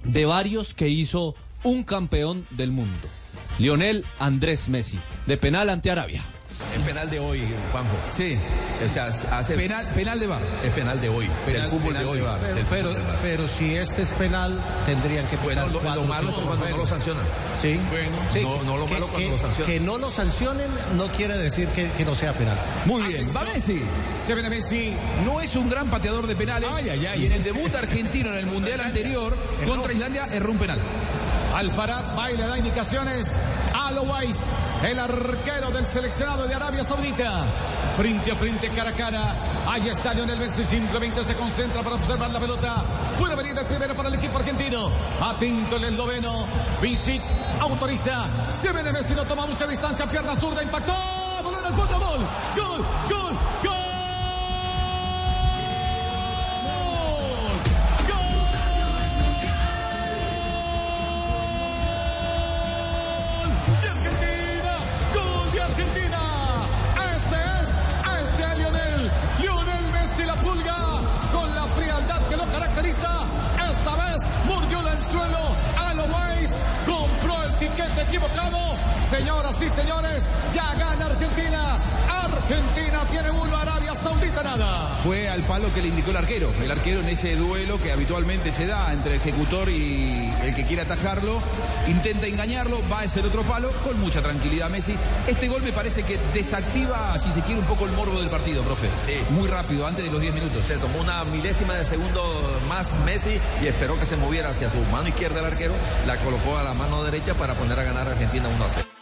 de 0.03 0.25
varios 0.25 0.73
que 0.73 0.87
hizo 0.89 1.35
un 1.63 1.83
campeón 1.83 2.45
del 2.51 2.71
mundo. 2.71 3.07
Lionel 3.59 4.05
Andrés 4.19 4.69
Messi, 4.69 4.99
de 5.25 5.37
penal 5.37 5.69
ante 5.69 5.89
Arabia. 5.91 6.21
El 6.75 6.81
penal 6.81 7.07
de 7.09 7.19
hoy, 7.19 7.39
Juanjo. 7.71 7.95
Sí. 8.09 8.37
O 8.89 8.93
sea, 8.93 9.05
hace... 9.37 9.55
Penal, 9.55 9.85
penal 9.93 10.19
de 10.19 10.25
bar. 10.27 10.41
El 10.63 10.71
penal 10.71 10.99
de 10.99 11.09
hoy, 11.09 11.27
Penal- 11.45 11.61
del 11.61 11.69
fútbol 11.69 11.87
penal 11.89 12.03
de 12.03 12.09
hoy. 12.09 12.17
de 12.17 12.23
VAR. 12.23 12.39
del 12.55 12.65
Pero, 12.67 12.93
fútbol 12.93 13.17
pero 13.21 13.47
si 13.47 13.75
este 13.75 14.01
es 14.01 14.09
penal, 14.09 14.63
tendrían 14.85 15.27
que 15.27 15.37
Bueno, 15.37 15.67
lo, 15.67 15.81
lo 15.83 16.03
malo 16.05 16.29
es 16.29 16.35
cuando 16.35 16.69
no 16.69 16.77
lo 16.77 16.87
sancionan. 16.87 17.23
Sí. 17.61 17.79
Sí, 18.31 18.41
No, 18.41 18.63
no 18.63 18.77
lo 18.77 18.85
que, 18.87 18.93
malo 18.93 19.07
cuando 19.07 19.17
que- 19.29 19.29
lo 19.35 19.37
sancionan. 19.39 19.71
que 19.71 19.79
no 19.79 19.97
lo 19.99 20.11
sancionen 20.11 20.67
no 20.95 21.07
quiere 21.11 21.37
decir 21.37 21.67
que, 21.69 21.91
que 21.91 22.05
no 22.05 22.15
sea 22.15 22.33
penal. 22.33 22.57
Muy 22.85 23.03
bien, 23.03 23.29
va 23.35 23.43
Messi. 23.43 23.81
Se 24.25 24.33
viene 24.33 24.49
Messi. 24.49 24.95
No 25.25 25.39
es 25.41 25.55
un 25.55 25.69
gran 25.69 25.89
pateador 25.91 26.25
de 26.25 26.35
penales. 26.35 26.69
Y 27.17 27.25
en 27.25 27.31
el 27.33 27.43
debut 27.43 27.73
argentino 27.75 28.29
en 28.31 28.37
el 28.37 28.45
mundial 28.47 28.81
anterior 28.81 29.37
contra 29.65 29.93
Islandia 29.93 30.25
erró 30.31 30.51
un 30.51 30.57
penal. 30.57 30.79
Alfarad 31.57 32.15
baila 32.15 32.45
da 32.45 32.55
indicaciones 32.55 33.35
a 33.73 33.91
Lowais, 33.91 34.39
el 34.83 34.99
arquero 34.99 35.71
del 35.71 35.87
seleccionado 35.87 36.45
de 36.47 36.53
Arabia 36.53 36.83
Saudita. 36.83 37.45
Frente 37.97 38.31
a 38.31 38.35
frente, 38.35 38.69
cara 38.69 38.91
a 38.91 38.93
cara. 38.93 39.35
Ahí 39.67 39.89
está 39.89 40.13
Lionel 40.13 40.37
Messi, 40.37 40.63
simplemente 40.63 41.23
se 41.23 41.33
concentra 41.33 41.81
para 41.81 41.95
observar 41.95 42.29
la 42.29 42.39
pelota. 42.39 42.85
Puede 43.17 43.35
venir 43.35 43.57
el 43.57 43.65
primero 43.65 43.95
para 43.95 44.09
el 44.09 44.15
equipo 44.15 44.37
argentino. 44.37 44.91
Atento 45.19 45.77
el 45.77 45.85
esloveno. 45.85 46.45
Visic 46.79 47.23
autoriza. 47.59 48.27
Se 48.51 48.71
viene 48.71 48.91
Messi, 48.91 49.15
no 49.15 49.25
toma 49.25 49.47
mucha 49.47 49.65
distancia. 49.65 50.05
Pierna 50.05 50.35
zurda, 50.35 50.61
impactó. 50.61 50.93
Balón 51.43 51.65
al 51.65 51.73
fondo, 51.73 51.99
gol. 51.99 52.19
Gol, 52.55 52.85
gol, 53.09 53.37
gol. 53.63 53.76
Equivocado. 78.01 78.57
Señoras 79.09 79.55
y 79.61 79.69
señores, 79.69 80.23
ya 80.53 80.73
gana 80.75 81.05
Argentina. 81.05 81.77
Argentina 82.33 83.03
tiene 83.09 83.31
uno, 83.31 83.55
Arabia 83.55 83.95
Saudita 83.95 84.43
nada. 84.43 84.97
Fue 85.03 85.29
al 85.29 85.41
palo 85.43 85.73
que 85.73 85.81
le 85.81 85.87
indicó 85.89 86.11
el 86.11 86.17
arquero. 86.17 86.51
El 86.61 86.71
arquero 86.71 86.99
en 86.99 87.09
ese 87.09 87.35
duelo 87.35 87.81
que 87.81 87.91
habitualmente 87.91 88.51
se 88.51 88.65
da 88.65 88.91
entre 88.93 89.15
el 89.15 89.21
ejecutor 89.21 89.69
y 89.69 90.31
el 90.43 90.55
que 90.55 90.65
quiere 90.65 90.83
atajarlo, 90.83 91.41
intenta 91.87 92.27
engañarlo, 92.27 92.81
va 92.91 92.99
a 92.99 93.03
ese 93.05 93.21
otro 93.21 93.43
palo 93.43 93.71
con 93.83 93.99
mucha 93.99 94.21
tranquilidad 94.21 94.69
Messi. 94.69 94.95
Este 95.27 95.47
gol 95.47 95.61
me 95.61 95.71
parece 95.71 96.03
que 96.03 96.19
desactiva, 96.33 97.17
si 97.19 97.31
se 97.31 97.41
quiere, 97.41 97.59
un 97.59 97.67
poco 97.67 97.85
el 97.85 97.91
morbo 97.91 98.19
del 98.19 98.29
partido, 98.29 98.63
profe. 98.63 98.89
Muy 99.31 99.47
rápido, 99.47 99.87
antes 99.87 100.05
de 100.05 100.11
los 100.11 100.21
10 100.21 100.33
minutos. 100.33 100.63
Se 100.65 100.77
tomó 100.77 100.99
una 100.99 101.23
milésima 101.25 101.75
de 101.75 101.85
segundo 101.85 102.59
más 102.67 102.95
Messi 103.05 103.39
y 103.61 103.67
esperó 103.67 103.99
que 103.99 104.05
se 104.05 104.17
moviera 104.17 104.49
hacia 104.49 104.71
su 104.71 104.79
mano 104.91 105.07
izquierda 105.07 105.39
el 105.39 105.45
arquero, 105.45 105.73
la 106.05 106.17
colocó 106.17 106.57
a 106.57 106.63
la 106.63 106.73
mano 106.73 107.03
derecha 107.03 107.33
para 107.33 107.53
poner 107.53 107.79
a 107.79 107.83
ganar 107.83 108.07
a 108.07 108.11
Argentina 108.11 108.47
1 108.47 108.65
a 108.65 108.69
0. 108.69 108.96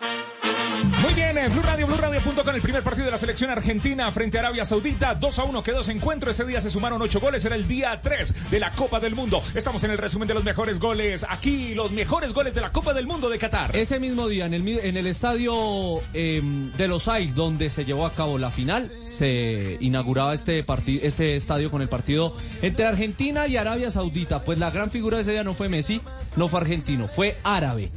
Muy 1.05 1.13
bien, 1.13 1.35
Blue 1.51 1.61
Radio, 1.61 1.85
Blue 1.85 1.97
Radio.com, 1.97 2.55
el 2.55 2.61
primer 2.63 2.81
partido 2.81 3.05
de 3.05 3.11
la 3.11 3.19
selección 3.19 3.51
argentina 3.51 4.11
frente 4.11 4.39
a 4.39 4.41
Arabia 4.41 4.65
Saudita. 4.65 5.13
2 5.13 5.37
a 5.39 5.43
1 5.43 5.61
quedó 5.61 5.81
ese 5.81 5.91
encuentro. 5.91 6.31
Ese 6.31 6.43
día 6.45 6.59
se 6.61 6.71
sumaron 6.71 6.99
8 6.99 7.19
goles. 7.19 7.45
Era 7.45 7.55
el 7.55 7.67
día 7.67 8.01
3 8.01 8.49
de 8.49 8.59
la 8.59 8.71
Copa 8.71 8.99
del 8.99 9.13
Mundo. 9.13 9.39
Estamos 9.53 9.83
en 9.83 9.91
el 9.91 9.99
resumen 9.99 10.27
de 10.27 10.33
los 10.33 10.43
mejores 10.43 10.79
goles. 10.79 11.23
Aquí, 11.29 11.75
los 11.75 11.91
mejores 11.91 12.33
goles 12.33 12.55
de 12.55 12.61
la 12.61 12.71
Copa 12.71 12.93
del 12.95 13.05
Mundo 13.05 13.29
de 13.29 13.37
Qatar. 13.37 13.75
Ese 13.75 13.99
mismo 13.99 14.27
día, 14.27 14.47
en 14.47 14.55
el, 14.55 14.67
en 14.67 14.97
el 14.97 15.05
estadio 15.05 15.99
eh, 16.15 16.41
de 16.75 16.87
Los 16.87 17.07
Ais, 17.07 17.35
donde 17.35 17.69
se 17.69 17.85
llevó 17.85 18.07
a 18.07 18.13
cabo 18.13 18.39
la 18.39 18.49
final, 18.49 18.91
se 19.03 19.77
inauguraba 19.81 20.33
este, 20.33 20.63
parti- 20.63 21.01
este 21.03 21.35
estadio 21.35 21.69
con 21.69 21.83
el 21.83 21.87
partido 21.87 22.35
entre 22.63 22.85
Argentina 22.87 23.45
y 23.45 23.57
Arabia 23.57 23.91
Saudita. 23.91 24.41
Pues 24.41 24.57
la 24.57 24.71
gran 24.71 24.89
figura 24.89 25.17
de 25.17 25.21
ese 25.21 25.33
día 25.33 25.43
no 25.43 25.53
fue 25.53 25.69
Messi, 25.69 26.01
no 26.35 26.47
fue 26.47 26.61
argentino, 26.61 27.07
fue 27.07 27.37
árabe. 27.43 27.91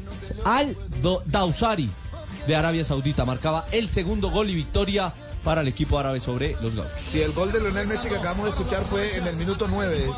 Al 0.44 0.76
Dausari 1.24 1.88
de 2.48 2.56
Arabia 2.56 2.82
Saudita 2.82 3.26
marcaba 3.26 3.66
el 3.72 3.88
segundo 3.88 4.30
gol 4.30 4.48
y 4.48 4.54
victoria 4.54 5.12
para 5.44 5.60
el 5.60 5.68
equipo 5.68 5.98
árabe 5.98 6.18
sobre 6.18 6.56
los 6.62 6.74
gauchos. 6.74 7.14
Y 7.14 7.20
el 7.20 7.32
gol 7.32 7.52
de 7.52 7.60
Lionel 7.60 7.86
Messi 7.86 8.08
que 8.08 8.16
acabamos 8.16 8.46
de 8.46 8.50
escuchar 8.50 8.84
fue 8.84 9.16
en 9.16 9.26
el 9.26 9.36
minuto 9.36 9.68
9. 9.68 10.10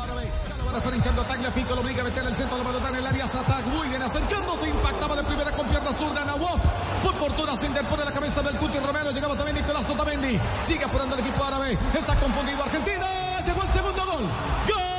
Referenciando 0.73 1.23
Tagliafico, 1.23 1.75
lo 1.75 1.81
obliga 1.81 2.01
a 2.01 2.05
meter 2.05 2.23
el 2.25 2.33
centro 2.33 2.57
de 2.57 2.63
la 2.63 2.69
pelota 2.69 2.89
en 2.89 2.95
el 2.95 3.05
área. 3.05 3.27
Satak 3.27 3.65
muy 3.67 3.89
bien 3.89 4.01
acercándose, 4.01 4.69
impactaba 4.69 5.17
de 5.17 5.23
primera 5.23 5.51
con 5.51 5.67
pierna 5.67 5.91
zurda. 5.91 6.23
Nawaf, 6.23 6.61
por 7.03 7.13
fortuna, 7.15 7.57
se 7.57 7.65
interpone 7.67 8.05
la 8.05 8.13
cabeza 8.13 8.41
del 8.41 8.55
Cuti 8.55 8.79
Romero. 8.79 9.11
Llegaba 9.11 9.35
también 9.35 9.57
Nicolás 9.57 9.89
Otamendi. 9.89 10.39
Sigue 10.61 10.85
apurando 10.85 11.15
el 11.15 11.21
equipo 11.21 11.43
árabe. 11.43 11.77
Está 11.93 12.15
confundido 12.15 12.63
Argentina. 12.63 13.41
Llegó 13.45 13.61
el 13.61 13.73
segundo 13.73 14.05
gol. 14.05 14.23
¡Gol! 14.69 14.90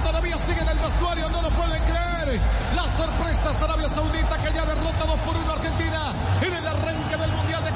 Todavía 0.00 0.36
sigue 0.38 0.60
en 0.60 0.68
el 0.68 0.78
vestuario. 0.78 1.28
No 1.30 1.42
lo 1.42 1.50
pueden 1.50 1.82
creer. 1.84 2.40
La 2.74 2.84
sorpresa 2.90 3.50
es 3.50 3.58
de 3.58 3.64
Arabia 3.64 3.88
Saudita 3.88 4.36
que 4.38 4.52
ya 4.52 4.64
derrota 4.64 5.04
2 5.06 5.20
por 5.20 5.36
1 5.36 5.50
a 5.50 5.54
Argentina 5.54 6.12
en 6.42 6.54
el 6.54 6.66
arranque 6.66 7.16
del 7.16 7.32
Mundial 7.32 7.64
de 7.64 7.70
Qatar 7.70 7.75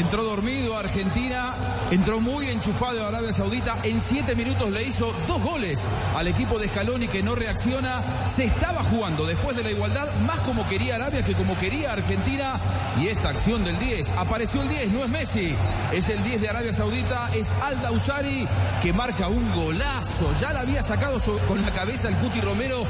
Entró 0.00 0.24
dormido 0.24 0.78
Argentina, 0.78 1.54
entró 1.90 2.20
muy 2.20 2.48
enchufado 2.48 3.06
Arabia 3.06 3.34
Saudita. 3.34 3.80
En 3.82 4.00
siete 4.00 4.34
minutos 4.34 4.70
le 4.70 4.82
hizo 4.82 5.12
dos 5.28 5.42
goles 5.42 5.86
al 6.16 6.26
equipo 6.26 6.58
de 6.58 6.68
Scaloni 6.68 7.06
que 7.06 7.22
no 7.22 7.34
reacciona. 7.34 8.02
Se 8.26 8.44
estaba 8.44 8.82
jugando 8.82 9.26
después 9.26 9.58
de 9.58 9.62
la 9.62 9.70
igualdad, 9.70 10.08
más 10.26 10.40
como 10.40 10.66
quería 10.66 10.94
Arabia 10.94 11.22
que 11.22 11.34
como 11.34 11.56
quería 11.58 11.92
Argentina. 11.92 12.58
Y 12.98 13.08
esta 13.08 13.28
acción 13.28 13.62
del 13.62 13.78
10, 13.78 14.12
apareció 14.12 14.62
el 14.62 14.70
10, 14.70 14.90
no 14.90 15.04
es 15.04 15.10
Messi, 15.10 15.54
es 15.92 16.08
el 16.08 16.24
10 16.24 16.40
de 16.40 16.48
Arabia 16.48 16.72
Saudita, 16.72 17.28
es 17.34 17.52
Alda 17.62 17.90
Usari 17.90 18.48
que 18.82 18.94
marca 18.94 19.28
un 19.28 19.52
golazo. 19.52 20.32
Ya 20.40 20.54
la 20.54 20.60
había 20.60 20.82
sacado 20.82 21.20
con 21.46 21.60
la 21.60 21.72
cabeza 21.72 22.08
el 22.08 22.16
Cuti 22.16 22.40
Romero, 22.40 22.86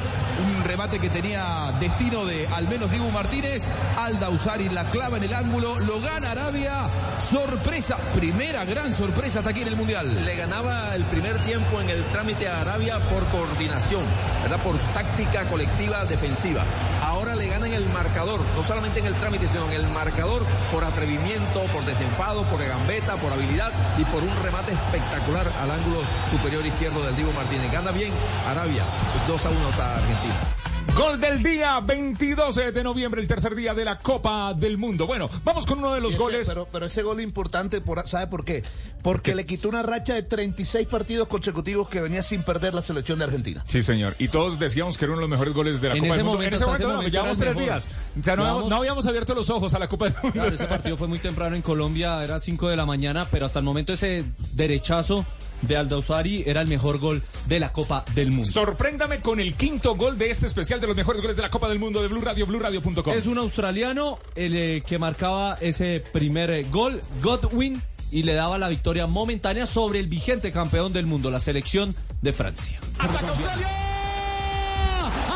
remate 0.81 0.99
que 0.99 1.11
tenía 1.11 1.75
destino 1.79 2.25
de 2.25 2.49
al 2.49 2.67
menos 2.67 2.91
Dibu 2.91 3.11
Martínez. 3.11 3.69
Alda 3.99 4.31
Usari 4.31 4.71
la 4.71 4.91
clava 4.91 5.19
en 5.19 5.25
el 5.25 5.35
ángulo, 5.35 5.79
lo 5.79 6.01
gana 6.01 6.31
Arabia. 6.31 6.89
Sorpresa, 7.31 7.99
primera 8.15 8.65
gran 8.65 8.97
sorpresa 8.97 9.41
hasta 9.41 9.51
aquí 9.51 9.61
en 9.61 9.69
el 9.69 9.77
Mundial. 9.77 10.25
Le 10.25 10.37
ganaba 10.37 10.95
el 10.95 11.05
primer 11.05 11.39
tiempo 11.43 11.83
en 11.83 11.91
el 11.91 12.03
trámite 12.05 12.49
a 12.49 12.63
Arabia 12.63 12.99
por 13.11 13.27
coordinación, 13.27 14.07
¿verdad? 14.43 14.59
por 14.61 14.79
táctica 14.95 15.45
colectiva 15.51 16.07
defensiva. 16.07 16.65
Ahora 17.03 17.37
le 17.37 17.47
gana 17.49 17.67
en 17.67 17.75
el 17.75 17.85
marcador, 17.91 18.41
no 18.57 18.65
solamente 18.65 19.01
en 19.01 19.07
el 19.07 19.15
trámite, 19.17 19.49
sino 19.49 19.67
en 19.67 19.73
el 19.73 19.87
marcador 19.91 20.47
por 20.73 20.83
atrevimiento, 20.83 21.61
por 21.75 21.85
desenfado, 21.85 22.49
por 22.49 22.67
gambeta, 22.67 23.17
por 23.17 23.35
habilidad 23.35 23.71
y 23.99 24.05
por 24.05 24.23
un 24.23 24.35
remate 24.43 24.73
espectacular 24.73 25.47
al 25.61 25.73
ángulo 25.73 26.01
superior 26.31 26.65
izquierdo 26.65 27.05
del 27.05 27.17
Divo 27.17 27.33
Martínez. 27.33 27.71
Gana 27.71 27.91
bien 27.91 28.15
Arabia, 28.47 28.87
2 29.29 29.45
a 29.45 29.51
1 29.51 29.59
a 29.79 29.97
Argentina. 29.97 30.60
Gol 30.97 31.21
del 31.21 31.43
día, 31.43 31.81
22 31.81 32.55
de 32.57 32.83
noviembre, 32.85 33.21
el 33.23 33.27
tercer 33.27 33.55
día 33.55 33.73
de 33.75 33.85
la 33.85 33.97
Copa 33.99 34.53
del 34.55 34.77
Mundo. 34.77 35.07
Bueno, 35.07 35.31
vamos 35.45 35.65
con 35.65 35.79
uno 35.79 35.95
de 35.95 36.01
los 36.01 36.13
Ese- 36.15 36.23
goles. 36.23 36.49
Pero, 36.49 36.69
pero 36.71 36.87
ese 36.87 37.03
gol 37.03 37.21
importante, 37.23 37.81
por, 37.81 38.07
¿sabe 38.07 38.27
por 38.27 38.45
qué? 38.45 38.63
Porque 39.03 39.35
le 39.35 39.47
quitó 39.47 39.69
una 39.71 39.83
racha 39.83 40.15
de 40.15 40.23
36 40.23 40.89
partidos 40.89 41.27
consecutivos 41.29 41.89
que 41.89 42.01
venía 42.01 42.23
sin 42.23 42.43
perder 42.43 42.75
la 42.75 42.83
selección 42.83 43.19
de 43.19 43.25
Argentina. 43.25 43.63
Sí, 43.67 43.83
señor. 43.83 44.15
Y 44.19 44.29
todos 44.29 44.59
decíamos 44.59 44.99
que 44.99 45.07
era 45.07 45.13
uno 45.13 45.21
de 45.23 45.29
los 45.29 45.31
mejores 45.31 45.55
goles 45.55 45.81
de 45.81 45.89
la 45.89 45.95
En 45.95 46.01
Copa 46.01 46.15
del 46.17 46.25
Mundo. 46.25 46.39
momento, 46.39 46.49
en 46.49 46.55
ese 46.55 46.65
ese 46.65 46.67
momento, 46.67 46.89
no, 46.89 46.95
momento 46.97 47.13
llevamos 47.17 47.39
tres 47.39 47.57
días. 47.59 47.85
O 48.21 48.23
sea, 48.23 48.37
no, 48.37 48.43
Llevamos- 48.45 48.71
no 48.71 48.77
habíamos 48.77 49.07
abierto 49.07 49.35
los 49.35 49.49
ojos 49.49 49.73
a 49.73 49.79
la 49.79 49.89
Copa 49.89 50.07
del 50.07 50.15
Mundo. 50.23 50.33
Claro, 50.33 50.55
ese 50.55 50.67
partido 50.67 50.97
fue 50.99 51.09
muy 51.09 51.19
temprano 51.19 51.57
en 51.57 51.63
Colombia, 51.63 52.23
era 52.23 52.41
5 52.41 52.69
de 52.69 52.77
la 52.77 52.85
mañana, 52.85 53.27
pero 53.31 53.47
hasta 53.47 53.59
el 53.61 53.65
momento 53.65 53.93
ese 53.95 54.25
derechazo 54.53 55.25
de 55.63 55.77
Aldausari 55.77 56.45
era 56.47 56.61
el 56.61 56.69
mejor 56.69 56.99
gol 56.99 57.23
de 57.47 57.61
la 57.61 57.73
Copa 57.73 58.05
del 58.15 58.31
Mundo. 58.31 58.51
Sorpréndame 58.51 59.21
con 59.21 59.41
el 59.41 59.55
quinto 59.55 59.97
gol 59.97 60.19
de 60.19 60.31
este 60.31 60.47
especial 60.47 60.81
de 60.81 60.87
los 60.87 60.97
mejores 60.97 61.21
goles 61.21 61.37
de 61.37 61.43
la 61.43 61.51
Copa 61.51 61.69
del 61.69 61.79
Mundo 61.79 62.03
de 62.03 62.09
Blue 62.09 62.21
Radio, 62.21 62.47
BlueRadio.com. 62.47 63.15
Es 63.15 63.27
un 63.27 63.39
australiano 63.39 64.19
el 64.35 64.57
eh, 64.57 64.83
que 64.87 64.99
marcaba 64.99 65.59
ese 65.61 66.03
primer 66.13 66.51
eh, 66.51 66.67
gol, 66.71 67.01
Godwin, 67.23 67.83
y 68.11 68.23
le 68.25 68.35
daba 68.35 68.59
la 68.59 68.69
victoria 68.69 69.07
momentánea 69.07 69.67
sobre 69.67 70.01
el 70.01 70.09
vigente 70.09 70.51
campeón 70.53 70.93
del 70.93 71.07
mundo, 71.07 71.31
la 71.31 71.41
selección 71.41 71.95
de 72.23 72.33
Francia. 72.33 72.81
Ataca 72.99 73.29
Australia. 73.29 73.69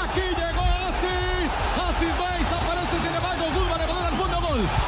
Aquí 0.03 0.21
llegó 0.21 0.63
Asis. 0.63 1.51
Asis 1.89 2.15
Weiss 2.21 2.53
aparece, 2.53 2.97
tiene 3.01 3.19
le 3.19 3.85
al 3.85 4.17
fondo. 4.17 4.41
Gol 4.41 4.84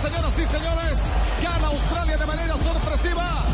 señoras 0.00 0.32
y 0.38 0.46
señores. 0.46 0.98
Gana 1.42 1.66
Australia 1.68 2.16
de 2.16 2.26
manera 2.26 2.54
sorpresiva. 2.56 3.44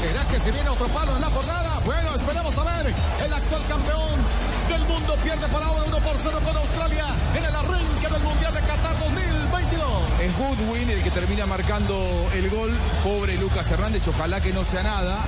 ¿Será 0.00 0.24
que 0.26 0.40
si 0.40 0.50
viene 0.50 0.68
otro 0.68 0.88
palo 0.88 1.14
en 1.14 1.20
la 1.20 1.30
jornada? 1.30 1.80
Bueno, 1.84 2.14
esperemos 2.14 2.56
a 2.58 2.64
ver. 2.64 2.94
El 3.24 3.32
actual 3.32 3.62
campeón 3.68 4.20
del 4.68 4.84
mundo 4.86 5.14
pierde 5.22 5.46
por 5.48 5.62
ahora 5.62 5.84
1 5.86 5.98
por 5.98 6.16
0 6.22 6.38
con 6.44 6.56
Australia 6.56 7.06
en 7.36 7.44
el 7.44 7.54
arranque 7.54 8.08
del 8.10 8.22
Mundial 8.22 8.54
de 8.54 8.60
Qatar 8.60 8.98
2022. 8.98 9.88
Es 10.20 10.38
Goodwin 10.38 10.90
el 10.90 11.02
que 11.02 11.10
termina 11.10 11.46
marcando 11.46 12.28
el 12.34 12.50
gol. 12.50 12.76
Pobre 13.04 13.36
Lucas 13.36 13.70
Hernández, 13.70 14.08
ojalá 14.08 14.40
que 14.40 14.52
no 14.52 14.64
sea 14.64 14.82
nada. 14.82 15.18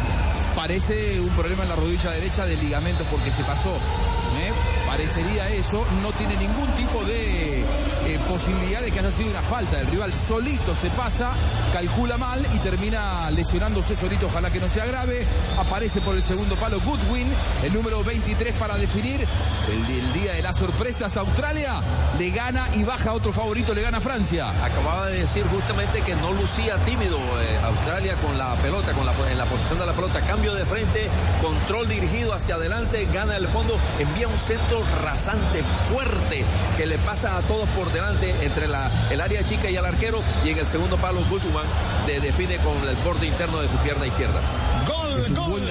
Parece 0.57 1.20
un 1.20 1.31
problema 1.31 1.64
en 1.64 1.68
la 1.68 1.77
rodilla 1.77 2.11
derecha 2.11 2.46
de 2.46 2.57
ligamentos 2.57 3.07
porque 3.11 3.31
se 3.31 3.44
pasó. 3.44 3.74
¿eh? 3.74 4.53
Parecería 4.95 5.49
eso. 5.49 5.85
No 6.03 6.13
tiene 6.13 6.37
ningún 6.37 6.69
tipo 6.77 7.05
de 7.05 7.63
eh, 7.63 8.21
posibilidad 8.29 8.81
de 8.81 8.93
que 8.93 9.01
haya 9.01 9.11
sido 9.11 9.29
una 9.31 9.43
falta. 9.43 9.81
El 9.81 9.89
rival 9.89 10.13
solito 10.13 10.73
se 10.73 10.89
pasa, 10.91 11.33
calcula 11.73 12.17
mal 12.17 12.47
y 12.55 12.59
termina 12.59 13.29
lesionándose 13.33 13.97
solito. 13.97 14.27
Ojalá 14.27 14.51
que 14.51 14.61
no 14.61 14.69
sea 14.69 14.87
grave. 14.87 15.27
Aparece 15.59 16.01
por 16.01 16.15
el 16.15 16.23
segundo 16.23 16.55
palo 16.55 16.79
Goodwin, 16.81 17.27
el 17.65 17.73
número 17.73 18.05
23 18.05 18.55
para 18.55 18.77
definir 18.77 19.27
el, 19.73 19.85
el 19.91 20.13
día 20.13 20.35
de 20.35 20.43
las 20.43 20.59
sorpresas. 20.59 21.17
Australia 21.17 21.81
le 22.17 22.31
gana 22.31 22.69
y 22.77 22.85
baja 22.85 23.15
otro 23.15 23.33
favorito, 23.33 23.75
le 23.75 23.83
gana 23.83 24.01
Francia. 24.01 24.51
Acababa 24.65 25.09
de 25.09 25.19
decir 25.19 25.43
justamente 25.47 26.03
que 26.03 26.15
no 26.15 26.31
lucía 26.31 26.77
tímido 26.85 27.19
eh, 27.19 27.59
Australia 27.65 28.15
con 28.25 28.39
la 28.39 28.55
pelota, 28.63 28.93
con 28.93 29.05
la, 29.05 29.13
en 29.29 29.39
la 29.39 29.47
posición 29.47 29.81
de 29.81 29.87
la 29.87 29.93
pelota. 29.93 30.21
Cambio 30.21 30.55
de 30.55 30.65
frente, 30.65 31.09
control 31.43 31.89
dirigido 31.89 32.33
hacia 32.33 32.55
adelante, 32.55 33.09
gana 33.13 33.37
el 33.37 33.49
fondo, 33.49 33.77
envía 33.99 34.29
un 34.29 34.39
centro 34.39 34.84
rasante, 35.03 35.62
fuerte, 35.90 36.44
que 36.77 36.87
le 36.87 36.99
pasa 36.99 37.37
a 37.37 37.42
todos 37.42 37.68
por 37.70 37.92
delante 37.92 38.35
entre 38.42 38.68
la, 38.68 38.90
el 39.11 39.20
área 39.20 39.44
chica 39.44 39.70
y 39.70 39.77
el 39.77 39.85
arquero. 39.85 40.23
Y 40.44 40.51
en 40.51 40.59
el 40.59 40.66
segundo 40.66 40.97
palo, 40.97 41.20
Guzmán 41.31 41.66
de, 42.07 42.20
define 42.20 42.57
con 42.59 42.77
el 42.88 42.97
borde 43.05 43.27
interno 43.27 43.61
de 43.61 43.68
su 43.68 43.77
pierna 43.79 44.07
izquierda. 44.07 44.40
Gol, 44.87 45.25
gol. 45.35 45.62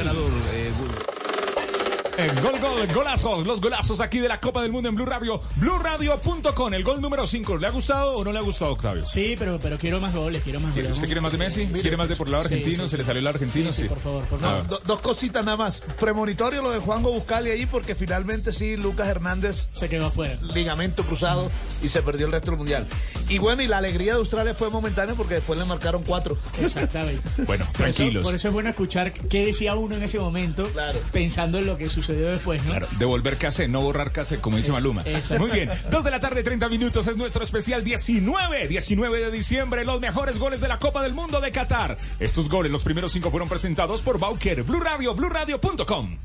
Goodwin. 2.18 2.38
Eh, 2.38 2.42
gol, 2.42 2.60
gol, 2.60 2.88
golazos, 2.94 3.46
los 3.46 3.60
golazos 3.62 4.00
aquí 4.02 4.20
de 4.20 4.28
la 4.28 4.40
Copa 4.40 4.62
del 4.62 4.72
Mundo 4.72 4.90
en 4.90 4.96
Blue 4.96 5.06
Radio, 5.06 5.42
BlueRadio.com, 5.56 6.74
el 6.74 6.84
gol 6.84 7.02
número 7.02 7.26
5. 7.26 7.58
¿Le 7.58 7.68
ha 7.68 7.72
gustado 7.72 8.14
o 8.14 8.24
no 8.24 8.32
le 8.32 8.40
ha 8.40 8.42
gustado, 8.42 8.72
Octavio? 8.74 9.06
Sí, 9.06 9.36
pero, 9.38 9.60
pero 9.60 9.78
quiero 9.78 10.00
más 10.00 10.14
goles, 10.14 10.44
quiero 10.44 10.60
más 10.60 10.74
¿Quiere- 10.74 10.90
goles. 10.90 10.98
¿Usted 10.98 11.08
quiere 11.08 11.22
más 11.22 11.32
de 11.32 11.38
Messi? 11.38 11.66
¿Quiere 11.68 11.98
más 11.98 12.10
de 12.10 12.16
por 12.16 12.28
el 12.28 12.32
lado 12.34 12.44
argentino? 12.46 12.84
sí, 12.84 12.90
¿Se 12.90 12.98
le 12.98 13.04
salió 13.04 13.20
el 13.20 13.28
argentino? 13.28 13.72
Sí, 13.72 13.84
sí, 13.84 13.90
por 13.90 14.00
favor, 14.00 14.26
por 14.26 14.40
favor. 14.40 14.68
Do- 14.68 14.82
dos 14.86 15.02
cositas 15.02 15.44
nada 15.44 15.58
más. 15.58 15.82
Premonitorio 16.00 16.62
lo 16.62 16.72
de 16.72 16.80
Juanjo 16.80 17.12
Buscali 17.12 17.50
ahí 17.50 17.66
porque 17.66 17.96
finalmente 17.96 18.54
sí, 18.54 18.78
Lucas 18.78 19.08
Hernández 19.08 19.68
se 19.74 19.90
quedó 19.90 20.08
afuera. 20.08 20.38
Ligamento 20.42 21.04
cruzado 21.04 21.50
y 21.82 21.90
se 21.90 22.02
perdió 22.02 22.28
el 22.28 22.32
resto 22.32 22.52
del 22.52 22.58
mundial. 22.58 22.88
Y 23.30 23.38
bueno, 23.40 23.64
y 23.64 23.68
la 23.68 23.78
alegría 23.78 24.14
de 24.14 24.20
Australia 24.20 24.54
fue 24.54 24.70
momentánea 24.70 25.16
porque 25.16 25.36
después 25.36 25.58
le 25.60 25.66
marcaron 25.66 26.04
cuatro. 26.08 26.38
Exactamente. 26.62 27.22
Bueno, 27.46 27.66
Por 27.78 27.88
eso- 27.90 27.98
tranquilos. 27.98 28.24
Por 28.24 28.36
eso 28.36 28.48
es 28.48 28.54
bueno 28.54 28.70
escuchar 28.70 29.12
qué 29.14 29.46
decía 29.48 29.76
uno 29.76 29.96
en 29.96 30.04
ese 30.04 30.20
momento, 30.20 30.70
pensando 31.12 31.58
en 31.58 31.66
lo 31.66 31.78
que 31.78 31.88
sucedió 31.88 32.03
después, 32.12 32.62
¿no? 32.64 32.72
Claro, 32.72 32.88
devolver 33.00 33.38
casé, 33.38 33.68
no 33.68 33.82
borrar 33.82 34.12
casé, 34.12 34.40
como 34.40 34.58
dice 34.58 34.70
Es- 34.70 34.74
Maluma. 34.74 35.02
exacto. 35.06 35.40
Muy 35.44 35.52
bien, 35.52 35.70
dos 35.90 36.04
de 36.04 36.12
la 36.12 36.20
tarde, 36.20 36.44
30 36.44 36.68
minutos, 36.70 37.08
es 37.08 37.16
nuestro 37.18 37.44
especial 37.44 37.84
19, 37.84 38.68
19 38.68 39.20
de 39.20 39.32
diciembre, 39.32 39.86
los 39.86 40.00
mejores 40.02 40.38
goles 40.40 40.60
de 40.62 40.68
la 40.68 40.80
Copa 40.80 41.02
del 41.04 41.14
Mundo 41.14 41.40
de 41.40 41.52
Qatar. 41.52 41.98
Estos 42.20 42.50
goles, 42.50 42.72
los 42.72 42.82
primeros 42.84 43.12
cinco 43.12 43.32
fueron 43.32 43.48
presentados 43.48 44.02
por 44.02 44.20
Bauker, 44.20 44.64
Blue 44.64 44.80
Radio, 44.82 45.16
BlueRadio.com. 45.16 46.18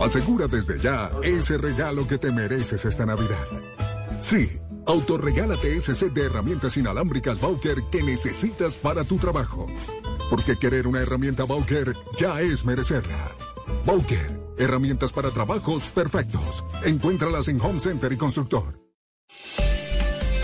Asegura 0.00 0.46
desde 0.46 0.78
ya 0.78 1.10
ese 1.24 1.58
regalo 1.58 2.06
que 2.06 2.18
te 2.18 2.30
mereces 2.30 2.84
esta 2.84 3.04
Navidad. 3.04 3.44
Sí, 4.20 4.48
autorregálate 4.86 5.76
ese 5.76 5.94
set 5.94 6.12
de 6.12 6.24
herramientas 6.26 6.76
inalámbricas 6.76 7.40
Bauker 7.40 7.78
que 7.90 8.02
necesitas 8.02 8.74
para 8.74 9.02
tu 9.04 9.16
trabajo. 9.18 9.66
Porque 10.30 10.56
querer 10.58 10.86
una 10.86 11.00
herramienta 11.00 11.44
Bauker 11.44 11.94
ya 12.16 12.40
es 12.40 12.64
merecerla. 12.64 13.32
Bauker, 13.84 14.37
herramientas 14.58 15.12
para 15.12 15.30
trabajos 15.30 15.84
perfectos. 15.84 16.64
Encuéntralas 16.84 17.48
en 17.48 17.60
Home 17.60 17.80
Center 17.80 18.12
y 18.12 18.16
Constructor. 18.16 18.88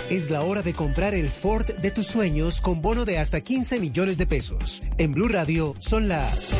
Es 0.09 0.29
la 0.29 0.43
hora 0.43 0.61
de 0.61 0.73
comprar 0.73 1.15
el 1.15 1.29
Ford 1.31 1.65
de 1.65 1.89
tus 1.89 2.05
sueños 2.05 2.61
con 2.61 2.81
bono 2.81 3.05
de 3.05 3.17
hasta 3.17 3.41
15 3.41 3.79
millones 3.79 4.19
de 4.19 4.27
pesos. 4.27 4.83
En 4.99 5.13
Blue 5.13 5.27
Radio 5.27 5.73
son 5.79 6.07
las... 6.07 6.55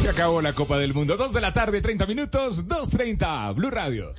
Se 0.00 0.08
acabó 0.08 0.40
la 0.40 0.52
Copa 0.52 0.78
del 0.78 0.94
Mundo, 0.94 1.16
2 1.16 1.32
de 1.32 1.40
la 1.40 1.52
tarde, 1.52 1.80
30 1.80 2.06
minutos, 2.06 2.68
2.30, 2.68 3.54
Blue 3.54 3.70
Radio. 3.70 4.12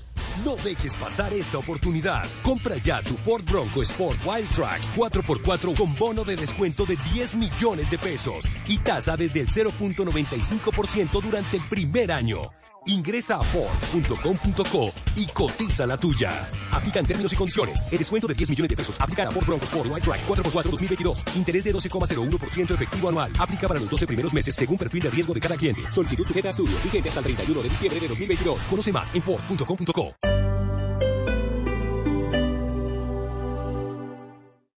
No 0.44 0.56
dejes 0.58 0.96
pasar 0.96 1.34
esta 1.34 1.58
oportunidad. 1.58 2.26
Compra 2.44 2.76
ya 2.78 3.02
tu 3.02 3.16
Ford 3.16 3.46
Bronco 3.46 3.82
Sport 3.82 4.20
Wild 4.26 4.50
Track 4.52 4.82
4x4 4.96 5.78
con 5.78 5.96
bono 5.96 6.24
de 6.24 6.36
descuento 6.36 6.86
de 6.86 6.98
10 7.14 7.36
millones 7.36 7.90
de 7.90 7.98
pesos 7.98 8.46
y 8.68 8.78
tasa 8.80 9.16
desde 9.16 9.42
el 9.42 9.48
0.95% 9.48 11.22
durante 11.22 11.58
el 11.58 11.64
primer 11.64 12.12
año. 12.12 12.52
Ingresa 12.88 13.38
a 13.38 13.44
Ford.com.co 13.44 14.94
y 15.16 15.26
cotiza 15.28 15.86
la 15.88 15.98
tuya. 15.98 16.50
Aplican 16.72 17.06
términos 17.06 17.34
y 17.34 17.36
condiciones. 17.36 17.82
El 17.92 17.98
descuento 17.98 18.28
de 18.28 18.34
10 18.34 18.52
millones 18.52 18.70
de 18.70 18.76
pesos 18.76 19.00
aplica 19.02 19.28
a 19.28 19.32
Ford 19.32 19.46
Bronco 19.46 19.66
Sport 19.66 19.90
Wild 19.90 20.04
Track 20.04 20.28
4x4 20.28 20.64
2022. 20.70 21.24
Interés 21.36 21.64
de 21.64 21.74
12,01% 21.74 22.72
efectivo 22.72 23.10
anual. 23.10 23.32
Aplica 23.40 23.68
para 23.68 23.80
los 23.80 23.90
12 23.90 24.08
primeros 24.08 24.34
meses 24.34 24.56
según 24.56 24.78
perfil 24.78 25.04
de 25.04 25.10
riesgo 25.10 25.34
de 25.34 25.40
cada 25.40 25.56
cliente. 25.56 25.82
Solicitud 25.92 26.26
sujeta 26.26 26.50
a 26.50 26.52
estudio. 26.52 26.78
Vigente 26.84 27.10
hasta 27.10 27.22
el 27.22 27.26
31 27.26 27.64
de 27.64 27.70
diciembre 27.70 28.00
de 28.00 28.08
2022. 28.08 28.62
Conoce 28.70 28.92
más 28.92 29.16
en 29.16 29.24
Ford.com.co. 29.24 30.16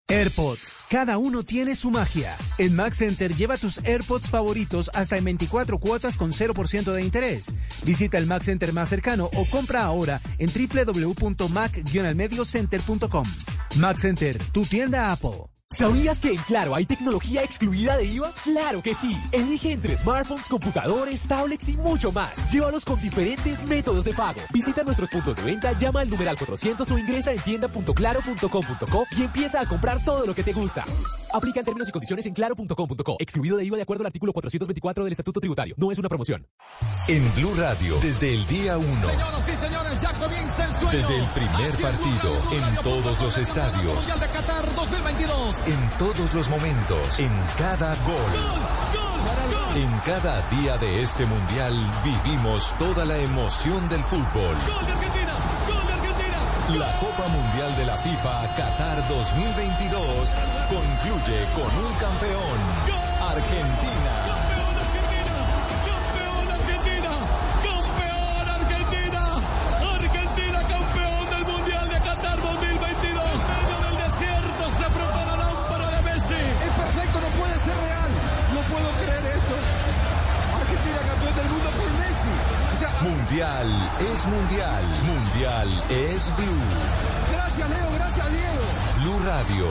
AirPods. 0.08 0.84
Cada 0.88 1.18
uno 1.18 1.42
tiene 1.42 1.76
su 1.76 1.90
magia. 1.90 2.34
En 2.58 2.74
Mac 2.74 2.94
Center 2.94 3.34
lleva 3.34 3.58
tus 3.58 3.78
AirPods 3.84 4.28
favoritos 4.28 4.90
hasta 4.94 5.16
en 5.16 5.24
24 5.24 5.78
cuotas 5.78 6.16
con 6.16 6.32
0% 6.32 6.92
de 6.92 7.02
interés. 7.02 7.54
Visita 7.84 8.18
el 8.18 8.26
Mac 8.26 8.42
Center 8.42 8.72
más 8.72 8.88
cercano 8.88 9.30
o 9.34 9.44
compra 9.50 9.84
ahora 9.84 10.20
en 10.38 10.50
www.mac-almediocenter.com. 10.50 13.26
Mac 13.76 13.98
Center, 13.98 14.38
tu 14.52 14.64
tienda 14.64 15.12
Apple. 15.12 15.57
¿Sabías 15.70 16.18
que 16.20 16.30
en 16.30 16.38
Claro 16.44 16.74
hay 16.74 16.86
tecnología 16.86 17.44
excluida 17.44 17.94
de 17.98 18.06
IVA? 18.06 18.32
¡Claro 18.42 18.82
que 18.82 18.94
sí! 18.94 19.14
Elige 19.32 19.72
entre 19.72 19.98
smartphones, 19.98 20.48
computadores, 20.48 21.28
tablets 21.28 21.68
y 21.68 21.76
mucho 21.76 22.10
más. 22.10 22.50
Llévalos 22.50 22.86
con 22.86 22.98
diferentes 23.02 23.62
métodos 23.64 24.06
de 24.06 24.14
pago. 24.14 24.40
Visita 24.50 24.82
nuestros 24.82 25.10
puntos 25.10 25.36
de 25.36 25.42
venta, 25.42 25.78
llama 25.78 26.00
al 26.00 26.08
numeral 26.08 26.38
400 26.38 26.90
o 26.90 26.98
ingresa 26.98 27.32
en 27.32 27.40
tienda.claro.com.co 27.40 29.04
y 29.14 29.22
empieza 29.22 29.60
a 29.60 29.66
comprar 29.66 30.02
todo 30.02 30.24
lo 30.24 30.34
que 30.34 30.42
te 30.42 30.54
gusta. 30.54 30.86
Aplica 31.34 31.60
en 31.60 31.66
términos 31.66 31.86
y 31.90 31.92
condiciones 31.92 32.24
en 32.24 32.32
claro.com.co. 32.32 33.16
Excluido 33.18 33.58
de 33.58 33.66
IVA 33.66 33.76
de 33.76 33.82
acuerdo 33.82 34.04
al 34.04 34.06
artículo 34.06 34.32
424 34.32 35.04
del 35.04 35.12
Estatuto 35.12 35.38
Tributario. 35.38 35.74
No 35.76 35.92
es 35.92 35.98
una 35.98 36.08
promoción. 36.08 36.46
En 37.08 37.34
Blue 37.34 37.52
Radio, 37.58 37.98
desde 38.00 38.32
el 38.32 38.46
día 38.46 38.78
1. 38.78 38.86
Señoras 38.86 39.48
y 39.48 39.56
señores, 39.66 40.00
ya 40.00 40.14
comienza. 40.14 40.67
Desde 40.86 41.18
el 41.18 41.24
primer 41.26 41.76
partido, 41.82 42.34
en 42.52 42.76
todos 42.82 43.20
los 43.20 43.36
estadios. 43.36 43.94
Mundial 43.94 44.20
de 44.20 44.28
Qatar 44.28 44.74
2022. 44.74 45.56
En 45.66 45.90
todos 45.98 46.32
los 46.32 46.48
momentos, 46.48 47.18
en 47.18 47.30
cada 47.58 47.94
gol. 47.96 48.32
En 49.74 49.98
cada 50.06 50.40
día 50.48 50.78
de 50.78 51.02
este 51.02 51.26
mundial 51.26 51.74
vivimos 52.02 52.72
toda 52.78 53.04
la 53.04 53.16
emoción 53.18 53.88
del 53.88 54.02
fútbol. 54.04 54.56
La 56.78 56.92
Copa 57.00 57.28
Mundial 57.28 57.76
de 57.76 57.86
la 57.86 57.96
FIFA 57.96 58.56
Qatar 58.56 59.08
2022 59.08 60.34
concluye 60.68 61.44
con 61.54 61.84
un 61.84 61.92
campeón. 61.94 62.58
Argentina, 63.28 64.37
Mundial 83.02 83.90
es 84.12 84.26
mundial, 84.26 84.84
mundial 85.06 85.84
es 85.88 86.34
Blue. 86.36 87.32
gracias 87.32 87.70
Leo, 87.70 87.92
gracias 87.94 88.26
Diego. 88.32 88.64
Blue 89.02 89.18
Radio, 89.24 89.68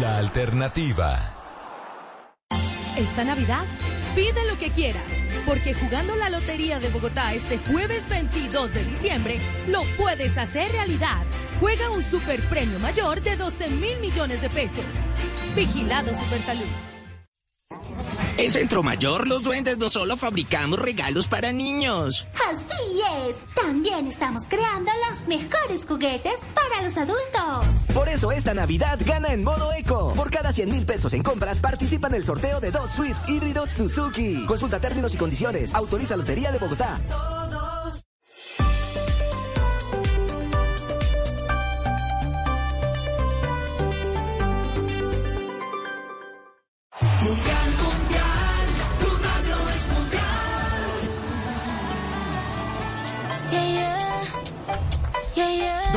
la 0.00 0.18
alternativa. 0.18 1.20
Esta 2.96 3.22
Navidad, 3.22 3.64
pide 4.16 4.44
lo 4.48 4.58
que 4.58 4.70
quieras, 4.72 5.12
porque 5.46 5.74
jugando 5.74 6.16
la 6.16 6.28
Lotería 6.28 6.80
de 6.80 6.88
Bogotá 6.88 7.32
este 7.32 7.58
jueves 7.58 8.08
22 8.08 8.74
de 8.74 8.84
diciembre, 8.84 9.36
lo 9.68 9.84
puedes 9.96 10.36
hacer 10.38 10.72
realidad. 10.72 11.22
Juega 11.60 11.90
un 11.90 12.02
super 12.02 12.42
premio 12.48 12.80
mayor 12.80 13.22
de 13.22 13.36
12 13.36 13.68
mil 13.68 14.00
millones 14.00 14.40
de 14.40 14.50
pesos. 14.50 15.04
Vigilado 15.54 16.16
Supersalud. 16.16 16.87
En 18.38 18.50
Centro 18.50 18.82
Mayor, 18.82 19.26
los 19.26 19.42
duendes 19.42 19.76
no 19.78 19.90
solo 19.90 20.16
fabricamos 20.16 20.78
regalos 20.78 21.26
para 21.26 21.52
niños. 21.52 22.26
Así 22.48 23.02
es. 23.26 23.36
También 23.54 24.06
estamos 24.06 24.44
creando 24.48 24.90
los 25.08 25.26
mejores 25.28 25.84
juguetes 25.84 26.46
para 26.54 26.82
los 26.82 26.96
adultos. 26.96 27.92
Por 27.92 28.08
eso 28.08 28.32
esta 28.32 28.54
Navidad 28.54 28.98
gana 29.04 29.34
en 29.34 29.44
modo 29.44 29.72
eco. 29.74 30.14
Por 30.14 30.30
cada 30.30 30.52
100 30.52 30.70
mil 30.70 30.86
pesos 30.86 31.12
en 31.12 31.22
compras 31.22 31.60
participa 31.60 32.08
en 32.08 32.14
el 32.14 32.24
sorteo 32.24 32.60
de 32.60 32.70
dos 32.70 32.90
Swift 32.92 33.18
híbridos 33.28 33.70
Suzuki. 33.70 34.46
Consulta 34.46 34.80
términos 34.80 35.14
y 35.14 35.18
condiciones. 35.18 35.74
Autoriza 35.74 36.16
Lotería 36.16 36.50
de 36.50 36.58
Bogotá. 36.58 37.00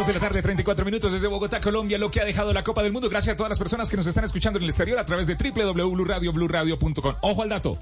de 0.07 0.13
la 0.13 0.19
tarde, 0.19 0.41
34 0.41 0.83
minutos 0.85 1.11
desde 1.13 1.27
Bogotá, 1.27 1.61
Colombia, 1.61 1.97
lo 1.97 2.09
que 2.09 2.21
ha 2.21 2.25
dejado 2.25 2.51
la 2.53 2.63
Copa 2.63 2.81
del 2.81 2.91
Mundo. 2.91 3.09
Gracias 3.09 3.33
a 3.33 3.37
todas 3.37 3.49
las 3.49 3.59
personas 3.59 3.89
que 3.89 3.97
nos 3.97 4.07
están 4.07 4.23
escuchando 4.23 4.57
en 4.57 4.63
el 4.63 4.69
exterior 4.69 4.97
a 4.97 5.05
través 5.05 5.27
de 5.27 5.35
www.bluradio.com. 5.35 7.15
Ojo 7.21 7.43
al 7.43 7.49
dato. 7.49 7.77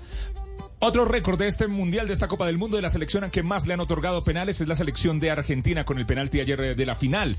Otro 0.81 1.03
récord 1.03 1.37
de 1.37 1.45
este 1.45 1.67
mundial, 1.67 2.07
de 2.07 2.13
esta 2.13 2.29
Copa 2.29 2.47
del 2.47 2.57
Mundo, 2.57 2.77
de 2.77 2.81
la 2.81 2.89
selección 2.89 3.25
a 3.25 3.31
que 3.31 3.43
más 3.43 3.67
le 3.67 3.73
han 3.73 3.81
otorgado 3.81 4.21
penales 4.21 4.61
es 4.61 4.67
la 4.69 4.77
selección 4.77 5.19
de 5.19 5.29
Argentina 5.29 5.83
con 5.83 5.99
el 5.99 6.05
penalti 6.05 6.39
ayer 6.39 6.61
eh, 6.61 6.73
de 6.73 6.85
la 6.85 6.95
final. 6.95 7.35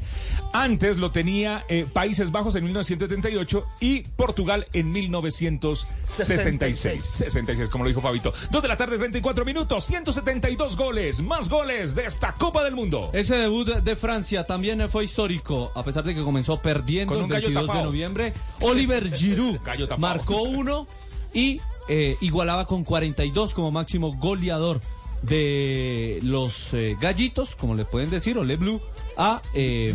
Antes 0.53 0.99
lo 0.99 1.11
tenía 1.11 1.65
eh, 1.69 1.87
Países 1.91 2.33
Bajos 2.33 2.55
en 2.57 2.65
1978 2.65 3.67
y 3.81 4.03
Portugal 4.03 4.67
en 4.75 4.93
1966. 4.93 7.03
66, 7.03 7.71
como 7.71 7.85
lo 7.85 7.89
dijo 7.89 8.03
Fabito. 8.03 8.35
Dos 8.51 8.61
de 8.61 8.69
la 8.69 8.77
tarde, 8.77 8.99
34 8.99 9.47
minutos, 9.47 9.85
172 9.85 10.77
goles, 10.77 11.23
más 11.23 11.49
goles 11.49 11.95
de 11.95 12.05
esta 12.05 12.35
Copa 12.35 12.63
del 12.63 12.75
Mundo. 12.75 13.09
Ese 13.15 13.37
debut 13.37 13.69
de 13.69 13.97
Francia 13.97 14.45
también 14.45 14.87
fue 14.91 15.05
histórico, 15.05 15.73
a 15.75 15.83
pesar 15.83 16.05
de 16.05 16.15
que 16.15 16.23
comenzó 16.23 16.61
perdiendo 16.61 17.15
Con 17.15 17.21
el 17.21 17.25
un 17.25 17.31
gallo 17.31 17.49
22 17.49 17.75
de 17.75 17.83
noviembre. 17.85 18.35
Oliver 18.61 19.11
Giroud 19.11 19.61
marcó 19.97 20.43
uno 20.43 20.87
y 21.33 21.59
eh, 21.89 22.17
igualaba 22.21 22.67
con 22.67 22.85
42 22.85 23.55
como 23.55 23.71
máximo 23.71 24.17
goleador 24.17 24.81
de 25.23 26.19
los 26.23 26.73
eh, 26.75 26.97
gallitos, 27.01 27.57
como 27.57 27.75
le 27.75 27.85
pueden 27.85 28.11
decir, 28.11 28.39
o 28.39 28.45
Le 28.45 28.57
Blue, 28.57 28.81
a 29.17 29.43
eh, 29.55 29.95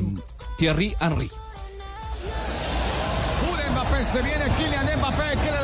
Thierry 0.58 0.96
Henry. 1.00 1.30
Se 4.06 4.22
viene 4.22 4.46
Kylian 4.58 4.86
Mbappé, 5.00 5.36
quiere 5.42 5.58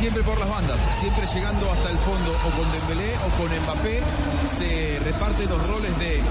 siempre 0.00 0.22
por 0.22 0.40
las 0.40 0.48
bandas, 0.48 0.80
siempre 0.98 1.26
llegando 1.26 1.70
hasta 1.70 1.90
el 1.90 1.98
fondo 1.98 2.32
o 2.32 2.50
con 2.56 2.72
Dembélé 2.72 3.18
o 3.18 3.28
con 3.36 3.52
Mbappé, 3.52 4.00
se 4.48 4.98
reparten 5.04 5.46
los 5.50 5.66
roles 5.66 5.98
de 5.98 6.16
eh, 6.16 6.22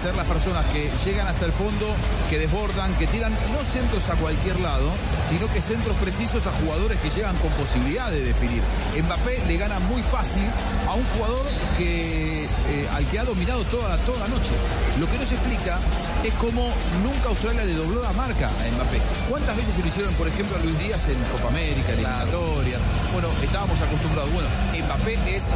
ser 0.00 0.14
las 0.14 0.26
personas 0.26 0.64
que 0.72 0.90
llegan 1.04 1.26
hasta 1.26 1.44
el 1.44 1.52
fondo, 1.52 1.94
que 2.30 2.38
desbordan, 2.38 2.94
que 2.94 3.06
tiran 3.06 3.30
no 3.52 3.62
centros 3.66 4.08
a 4.08 4.14
cualquier 4.14 4.58
lado, 4.60 4.90
sino 5.28 5.46
que 5.52 5.60
centros 5.60 5.94
precisos 5.98 6.46
a 6.46 6.52
jugadores 6.52 6.98
que 7.00 7.10
llegan 7.10 7.36
con 7.36 7.50
posibilidad 7.50 8.10
de 8.10 8.24
definir. 8.24 8.62
Mbappé 9.04 9.44
le 9.46 9.58
gana 9.58 9.78
muy 9.78 10.02
fácil 10.02 10.44
a 10.88 10.94
un 10.94 11.04
jugador 11.14 11.44
que 11.76 12.44
eh, 12.44 12.88
al 12.92 13.04
que 13.06 13.18
ha 13.18 13.24
dominado 13.24 13.62
toda, 13.64 13.98
toda 13.98 14.20
la 14.20 14.28
noche. 14.28 14.52
Lo 14.98 15.06
que 15.10 15.18
no 15.18 15.26
se 15.26 15.34
explica 15.34 15.78
es 16.24 16.32
cómo 16.34 16.72
nunca 17.02 17.28
Australia 17.28 17.64
le 17.64 17.74
dobló 17.74 18.02
la 18.02 18.12
marca 18.12 18.48
a 18.48 18.74
Mbappé. 18.74 19.00
¿Cuántas 19.28 19.56
veces 19.56 19.74
se 19.74 19.82
lo 19.82 19.88
hicieron, 19.88 20.14
por 20.14 20.28
ejemplo, 20.28 20.56
a 20.56 20.60
Luis 20.60 20.78
Díaz 20.78 21.08
en 21.08 21.22
Copa 21.32 21.48
América, 21.48 21.92
en 21.92 21.98
eliminatoria? 21.98 22.78
Bueno, 23.20 23.34
estábamos 23.42 23.82
acostumbrados. 23.82 24.32
Bueno, 24.32 24.48
Mbappé 24.78 25.18
es 25.34 25.50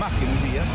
más 0.00 0.10
que 0.14 0.24
Luis 0.24 0.42
Díaz. 0.50 0.66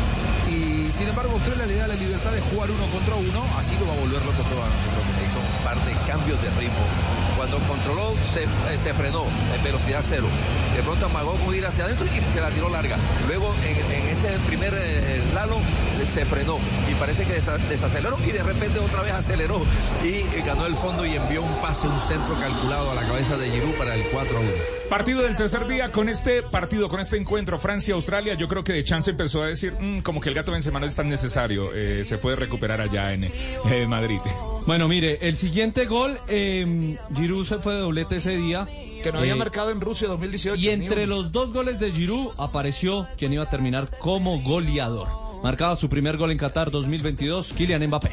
Y 0.46 0.92
sin 0.92 1.08
embargo, 1.08 1.32
Australia 1.32 1.66
le 1.66 1.74
da 1.74 1.88
la 1.88 1.96
libertad 1.96 2.30
de 2.30 2.40
jugar 2.42 2.70
uno 2.70 2.86
contra 2.92 3.16
uno. 3.16 3.42
Así 3.58 3.74
lo 3.74 3.88
va 3.88 3.94
a 3.94 3.96
volver 3.98 4.22
loco 4.22 4.40
todo 4.46 4.62
a 4.62 4.70
nosotros. 4.70 5.02
Hizo 5.18 5.40
un 5.42 5.84
de 5.84 5.92
cambios 6.06 6.40
de 6.40 6.50
ritmo. 6.60 7.31
Cuando 7.42 7.58
controló, 7.66 8.14
se, 8.32 8.44
eh, 8.44 8.78
se 8.78 8.94
frenó 8.94 9.24
en 9.56 9.64
velocidad 9.64 10.00
cero. 10.08 10.28
De 10.76 10.82
pronto 10.84 11.06
amagó 11.06 11.32
con 11.44 11.52
ir 11.56 11.66
hacia 11.66 11.86
adentro 11.86 12.06
y 12.06 12.20
se 12.32 12.40
la 12.40 12.50
tiró 12.50 12.70
larga. 12.70 12.96
Luego, 13.26 13.52
en, 13.66 13.96
en 14.00 14.08
ese 14.10 14.28
primer 14.46 14.72
eh, 14.72 15.20
slalom, 15.32 15.60
se, 15.98 16.06
se 16.06 16.24
frenó 16.24 16.58
y 16.88 16.94
parece 16.94 17.24
que 17.24 17.34
desa- 17.40 17.58
desaceleró 17.68 18.16
y 18.24 18.30
de 18.30 18.44
repente 18.44 18.78
otra 18.78 19.02
vez 19.02 19.12
aceleró 19.14 19.60
y 20.04 20.06
eh, 20.08 20.44
ganó 20.46 20.66
el 20.66 20.74
fondo 20.76 21.04
y 21.04 21.16
envió 21.16 21.42
un 21.42 21.54
pase, 21.60 21.88
un 21.88 21.98
centro 21.98 22.38
calculado 22.38 22.92
a 22.92 22.94
la 22.94 23.02
cabeza 23.08 23.36
de 23.36 23.50
Giroud 23.50 23.74
para 23.74 23.96
el 23.96 24.04
4 24.12 24.36
a 24.36 24.40
1. 24.40 24.50
Partido 24.88 25.22
del 25.22 25.34
tercer 25.36 25.66
día 25.66 25.90
con 25.90 26.08
este 26.08 26.42
partido, 26.42 26.88
con 26.88 27.00
este 27.00 27.16
encuentro 27.16 27.58
Francia-Australia, 27.58 28.34
yo 28.34 28.46
creo 28.46 28.62
que 28.62 28.72
de 28.74 28.84
chance 28.84 29.10
empezó 29.10 29.42
a 29.42 29.46
decir 29.46 29.72
"Mm, 29.80 30.00
como 30.02 30.20
que 30.20 30.28
el 30.28 30.34
gato 30.34 30.52
Benzema 30.52 30.78
no 30.78 30.86
es 30.86 30.94
tan 30.94 31.08
necesario, 31.08 31.72
eh, 31.74 32.04
se 32.04 32.18
puede 32.18 32.36
recuperar 32.36 32.80
allá 32.80 33.12
en 33.14 33.24
eh, 33.24 33.86
Madrid. 33.88 34.18
Bueno, 34.66 34.86
mire, 34.88 35.18
el 35.22 35.36
siguiente 35.36 35.86
gol, 35.86 36.20
eh, 36.28 36.96
Giroud 37.16 37.31
se 37.44 37.56
fue 37.58 37.74
de 37.74 37.80
doblete 37.80 38.16
ese 38.16 38.36
día. 38.36 38.66
Que 39.02 39.10
no 39.12 39.18
había 39.18 39.32
Eh, 39.32 39.36
marcado 39.36 39.70
en 39.70 39.80
Rusia 39.80 40.06
2018. 40.08 40.60
Y 40.60 40.68
entre 40.68 41.06
los 41.06 41.32
dos 41.32 41.52
goles 41.52 41.78
de 41.80 41.90
Giroud 41.90 42.30
apareció 42.38 43.06
quien 43.16 43.32
iba 43.32 43.44
a 43.44 43.50
terminar 43.50 43.90
como 43.98 44.38
goleador. 44.40 45.08
Marcaba 45.42 45.74
su 45.74 45.88
primer 45.88 46.16
gol 46.18 46.30
en 46.30 46.38
Qatar 46.38 46.70
2022, 46.70 47.52
Kylian 47.54 47.84
Mbappé. 47.88 48.10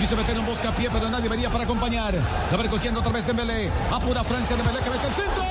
Quiso 0.00 0.14
meter 0.16 0.38
un 0.38 0.44
buscapié, 0.44 0.90
pero 0.92 1.08
nadie 1.08 1.28
venía 1.28 1.48
para 1.50 1.64
acompañar. 1.64 2.12
La 2.50 2.56
va 2.56 2.62
recogiendo 2.62 3.00
otra 3.00 3.12
vez 3.12 3.26
Dembélé. 3.26 3.70
Apura 3.90 4.22
Francia, 4.24 4.56
Dembélé 4.56 4.78
que 4.84 4.90
mete 4.90 5.06
el 5.06 5.14
centro. 5.14 5.42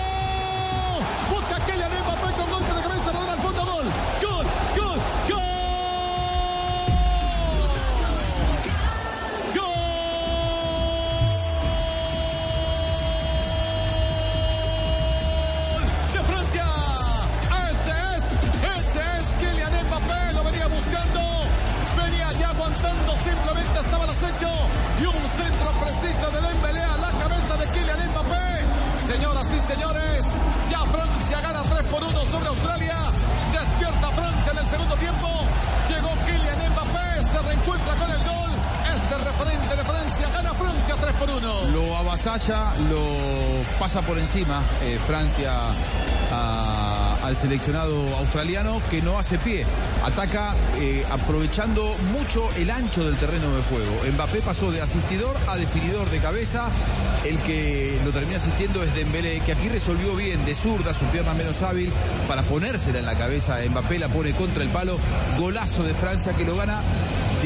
Busca 1.32 1.56
a 1.56 1.66
Kylian 1.66 1.92
Mbappé 1.92 2.34
con 2.40 2.50
golpe 2.52 2.74
de 2.76 2.82
cabeza, 2.84 3.10
al 3.34 3.40
fondo, 3.42 3.66
gol, 3.66 3.86
estaba 23.86 24.04
al 24.04 24.10
acecho 24.10 24.50
y 25.02 25.06
un 25.06 25.24
centro 25.30 25.70
preciso 25.84 26.32
de 26.32 26.42
Dembélé 26.48 26.82
a 26.84 26.98
la 26.98 27.12
cabeza 27.12 27.56
de 27.58 27.66
Kylian 27.68 28.10
Mbappé. 28.12 28.66
Señoras 29.08 29.48
y 29.54 29.60
señores, 29.62 30.26
ya 30.70 30.80
Francia 30.86 31.42
gana 31.42 31.62
3 31.64 31.84
por 31.92 32.04
1 32.04 32.26
sobre 32.26 32.48
Australia. 32.50 32.98
Despierta 33.54 34.08
Francia 34.10 34.52
en 34.52 34.58
el 34.58 34.66
segundo 34.68 34.96
tiempo. 34.96 35.28
Llegó 35.90 36.10
Kylian 36.26 36.72
Mbappé, 36.74 37.24
se 37.24 37.40
reencuentra 37.48 37.94
con 37.96 38.10
el 38.12 38.24
gol. 38.24 38.52
Este 38.96 39.16
referente 39.24 39.76
de 39.76 39.84
Francia 39.84 40.30
gana 40.34 40.54
Francia 40.54 40.96
3 41.00 41.14
por 41.14 41.30
1. 41.30 41.66
Lo 41.74 41.98
avasalla, 41.98 42.74
lo 42.90 43.06
pasa 43.80 44.02
por 44.02 44.18
encima 44.18 44.62
eh, 44.82 45.00
Francia 45.06 45.54
a- 46.32 46.75
al 47.26 47.36
seleccionado 47.36 48.16
australiano 48.18 48.80
que 48.92 49.02
no 49.02 49.18
hace 49.18 49.40
pie. 49.40 49.66
Ataca 50.04 50.54
eh, 50.80 51.04
aprovechando 51.10 51.96
mucho 52.14 52.48
el 52.58 52.70
ancho 52.70 53.04
del 53.04 53.16
terreno 53.16 53.56
de 53.56 53.64
juego. 53.64 54.14
Mbappé 54.14 54.42
pasó 54.42 54.72
de 54.72 54.82
asistidor 54.82 55.36
a 55.48 55.58
definidor 55.58 56.10
de 56.12 56.20
cabeza. 56.20 56.70
El 57.26 57.40
que 57.40 58.00
lo 58.06 58.12
termina 58.12 58.38
asistiendo 58.38 58.84
es 58.84 58.94
Dembélé, 58.94 59.40
que 59.40 59.54
aquí 59.54 59.70
resolvió 59.70 60.16
bien 60.16 60.46
de 60.46 60.54
zurda, 60.54 60.94
su 60.94 61.06
pierna 61.06 61.34
menos 61.34 61.64
hábil, 61.64 61.92
para 62.28 62.44
ponérsela 62.44 63.00
en 63.00 63.06
la 63.06 63.18
cabeza. 63.18 63.58
Mbappé 63.68 63.98
la 63.98 64.10
pone 64.10 64.32
contra 64.34 64.62
el 64.62 64.70
palo. 64.70 65.00
Golazo 65.40 65.84
de 65.84 65.96
Francia 65.96 66.34
que 66.34 66.46
lo 66.46 66.56
gana 66.56 66.82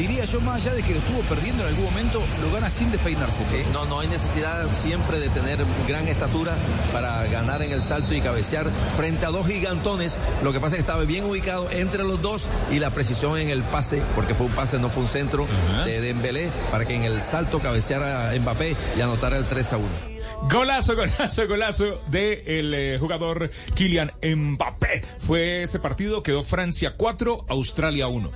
diría 0.00 0.24
yo 0.24 0.40
más 0.40 0.62
allá 0.62 0.74
de 0.74 0.82
que 0.82 0.94
lo 0.94 0.98
estuvo 0.98 1.20
perdiendo 1.22 1.62
en 1.62 1.68
algún 1.68 1.84
momento, 1.84 2.22
lo 2.42 2.50
gana 2.52 2.70
sin 2.70 2.90
despeinarse. 2.90 3.42
Eh, 3.52 3.66
no, 3.72 3.84
no 3.84 4.00
hay 4.00 4.08
necesidad 4.08 4.66
siempre 4.78 5.20
de 5.20 5.28
tener 5.28 5.58
gran 5.86 6.08
estatura 6.08 6.56
para 6.92 7.26
ganar 7.26 7.60
en 7.60 7.72
el 7.72 7.82
salto 7.82 8.14
y 8.14 8.20
cabecear 8.22 8.70
frente 8.96 9.26
a 9.26 9.28
dos 9.28 9.46
gigantones. 9.46 10.18
Lo 10.42 10.52
que 10.52 10.60
pasa 10.60 10.76
es 10.76 10.76
que 10.76 10.80
estaba 10.80 11.04
bien 11.04 11.24
ubicado 11.24 11.70
entre 11.70 12.02
los 12.02 12.22
dos 12.22 12.48
y 12.70 12.78
la 12.78 12.90
precisión 12.90 13.36
en 13.38 13.50
el 13.50 13.62
pase, 13.62 14.02
porque 14.14 14.34
fue 14.34 14.46
un 14.46 14.52
pase, 14.52 14.78
no 14.78 14.88
fue 14.88 15.02
un 15.02 15.08
centro 15.08 15.46
de 15.84 16.00
Dembélé, 16.00 16.50
para 16.70 16.86
que 16.86 16.94
en 16.94 17.04
el 17.04 17.22
salto 17.22 17.60
cabeceara 17.60 18.32
Mbappé 18.40 18.76
y 18.96 19.00
anotara 19.02 19.36
el 19.36 19.46
3 19.46 19.72
a 19.74 19.76
1. 19.76 20.09
Golazo, 20.48 20.96
golazo, 20.96 21.46
golazo 21.46 21.84
de 22.08 22.42
el 22.46 22.74
eh, 22.74 22.98
jugador 22.98 23.50
Kylian 23.74 24.12
Mbappé. 24.22 25.02
Fue 25.18 25.62
este 25.62 25.78
partido, 25.78 26.22
quedó 26.22 26.42
Francia 26.42 26.94
4, 26.96 27.46
Australia 27.48 28.08
1. 28.08 28.30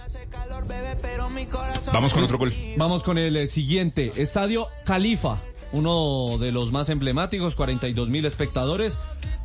Vamos 1.92 2.14
con 2.14 2.24
otro 2.24 2.38
gol. 2.38 2.52
Vamos 2.76 3.02
con 3.02 3.18
el 3.18 3.36
eh, 3.36 3.46
siguiente. 3.46 4.12
Estadio 4.16 4.68
Califa, 4.84 5.40
uno 5.72 6.38
de 6.38 6.52
los 6.52 6.72
más 6.72 6.88
emblemáticos, 6.88 7.54
42 7.56 8.08
mil 8.10 8.24
espectadores. 8.26 8.98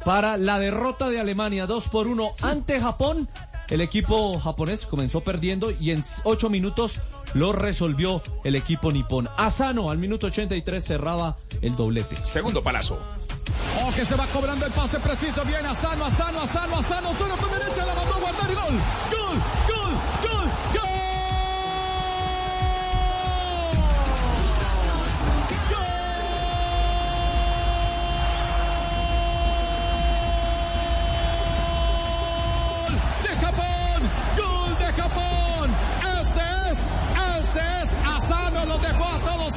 Para 0.05 0.37
la 0.37 0.59
derrota 0.59 1.09
de 1.09 1.19
Alemania 1.19 1.65
2 1.65 1.89
por 1.89 2.07
1 2.07 2.33
ante 2.41 2.79
Japón. 2.79 3.27
El 3.69 3.81
equipo 3.81 4.39
japonés 4.39 4.85
comenzó 4.85 5.21
perdiendo 5.21 5.71
y 5.71 5.91
en 5.91 6.01
8 6.23 6.49
minutos 6.49 6.99
lo 7.33 7.51
resolvió 7.51 8.21
el 8.43 8.55
equipo 8.55 8.91
nipón. 8.91 9.29
Asano 9.37 9.89
al 9.89 9.97
minuto 9.97 10.27
83 10.27 10.83
cerraba 10.83 11.37
el 11.61 11.75
doblete. 11.75 12.15
Segundo 12.23 12.63
palazo. 12.63 12.99
Oh, 13.81 13.91
que 13.93 14.05
se 14.05 14.15
va 14.15 14.27
cobrando 14.27 14.65
el 14.65 14.71
pase 14.71 14.99
preciso. 14.99 15.43
Bien, 15.45 15.65
Asano, 15.65 16.05
Asano, 16.05 16.41
Asano, 16.41 16.77
Asano. 16.77 17.13
Solo 17.17 17.35
por 17.35 17.49
derecha 17.51 17.85
la 17.85 17.95
mandó 17.95 18.15
a 18.15 18.19
guardar 18.19 18.51
y 18.51 18.55
gol. 18.55 18.63
Gol, 18.63 18.79
gol, 19.19 19.37
gol, 19.37 19.43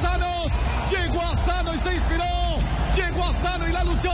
Llegó 0.03 1.21
a 1.21 1.35
Sano 1.45 1.73
y 1.73 1.77
se 1.77 1.93
inspiró. 1.93 2.23
Llegó 2.95 3.23
a 3.23 3.33
Sano 3.41 3.67
y 3.67 3.71
la 3.71 3.83
luchó. 3.85 4.11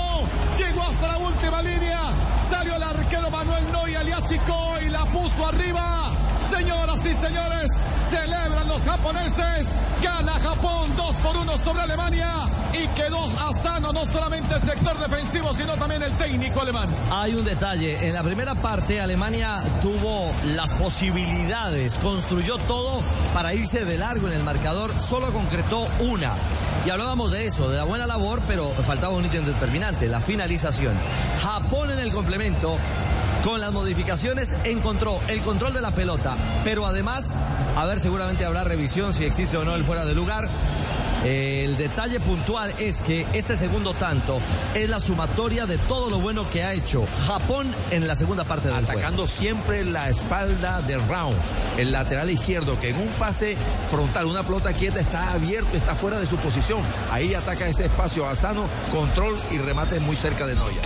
Llegó 0.57 0.83
hasta 0.83 1.07
la 1.07 1.17
última 1.17 1.61
línea. 1.63 1.99
Salió 2.47 2.75
el 2.75 2.83
Manuel 3.29 3.71
Noya, 3.71 4.03
le 4.03 4.13
achicó 4.13 4.75
y 4.85 4.89
la 4.89 5.05
puso 5.05 5.47
arriba. 5.47 6.11
Señoras 6.49 6.99
y 7.05 7.13
señores, 7.13 7.71
celebran 8.09 8.67
los 8.67 8.83
japoneses. 8.83 9.67
Gana 10.01 10.33
Japón 10.33 10.91
2 10.95 11.15
por 11.17 11.37
1 11.37 11.57
sobre 11.59 11.81
Alemania. 11.81 12.27
Y 12.73 12.87
quedó 12.89 13.23
a 13.39 13.53
Sano 13.61 13.91
no 13.91 14.05
solamente 14.05 14.55
el 14.55 14.61
sector 14.61 14.97
defensivo, 14.97 15.53
sino 15.53 15.75
también 15.75 16.01
el 16.03 16.11
técnico 16.13 16.61
alemán. 16.61 16.89
Hay 17.11 17.35
un 17.35 17.43
detalle. 17.43 18.07
En 18.07 18.13
la 18.13 18.23
primera 18.23 18.55
parte, 18.55 19.01
Alemania 19.01 19.63
tuvo 19.81 20.31
las 20.55 20.73
posibilidades, 20.73 21.97
construyó 21.97 22.57
todo 22.59 23.01
para 23.33 23.53
irse 23.53 23.85
de 23.85 23.97
largo 23.97 24.27
en 24.27 24.33
el 24.33 24.43
marcador, 24.43 24.99
solo 25.01 25.31
concretó 25.31 25.87
una. 25.99 26.33
Y 26.85 26.89
hablábamos 26.89 27.31
de 27.31 27.47
eso, 27.47 27.69
de 27.69 27.77
la 27.77 27.83
buena 27.83 28.07
labor, 28.07 28.41
pero 28.47 28.71
faltaba 28.71 29.13
un 29.13 29.25
ítem 29.25 29.45
determinante, 29.45 30.07
la 30.07 30.19
finalización. 30.19 30.95
Japón 31.43 31.91
en 31.91 31.99
el 31.99 32.11
complemento. 32.11 32.77
Con 33.43 33.61
las 33.61 33.71
modificaciones 33.71 34.55
encontró 34.65 35.21
el 35.29 35.41
control 35.41 35.73
de 35.73 35.81
la 35.81 35.91
pelota, 35.91 36.35
pero 36.65 36.85
además, 36.85 37.39
a 37.75 37.85
ver, 37.85 37.99
seguramente 37.99 38.43
habrá 38.43 38.65
revisión 38.65 39.13
si 39.13 39.23
existe 39.23 39.55
o 39.55 39.63
no 39.63 39.75
el 39.75 39.85
fuera 39.85 40.03
de 40.05 40.13
lugar. 40.13 40.49
El 41.23 41.77
detalle 41.77 42.19
puntual 42.19 42.73
es 42.79 43.01
que 43.01 43.27
este 43.33 43.57
segundo 43.57 43.93
tanto 43.93 44.39
es 44.73 44.89
la 44.89 45.01
sumatoria 45.01 45.65
de 45.65 45.77
todo 45.77 46.09
lo 46.09 46.19
bueno 46.19 46.49
que 46.49 46.63
ha 46.63 46.73
hecho 46.73 47.05
Japón 47.27 47.75
en 47.91 48.07
la 48.07 48.15
segunda 48.15 48.45
parte 48.45 48.67
del 48.67 48.85
juego. 48.85 48.91
Atacando 48.91 49.27
siempre 49.27 49.83
la 49.83 50.09
espalda 50.09 50.81
de 50.81 50.97
Round, 50.97 51.37
el 51.77 51.91
lateral 51.91 52.29
izquierdo, 52.29 52.79
que 52.79 52.89
en 52.89 52.97
un 52.97 53.09
pase 53.19 53.57
frontal, 53.89 54.27
una 54.27 54.43
pelota 54.43 54.73
quieta, 54.73 54.99
está 54.99 55.33
abierto, 55.33 55.75
está 55.75 55.95
fuera 55.95 56.19
de 56.19 56.25
su 56.25 56.37
posición. 56.37 56.85
Ahí 57.11 57.33
ataca 57.33 57.67
ese 57.67 57.85
espacio 57.85 58.27
a 58.27 58.35
Sano, 58.35 58.69
control 58.91 59.37
y 59.51 59.57
remate 59.57 59.99
muy 59.99 60.15
cerca 60.15 60.45
de 60.45 60.55
Noya. 60.55 60.81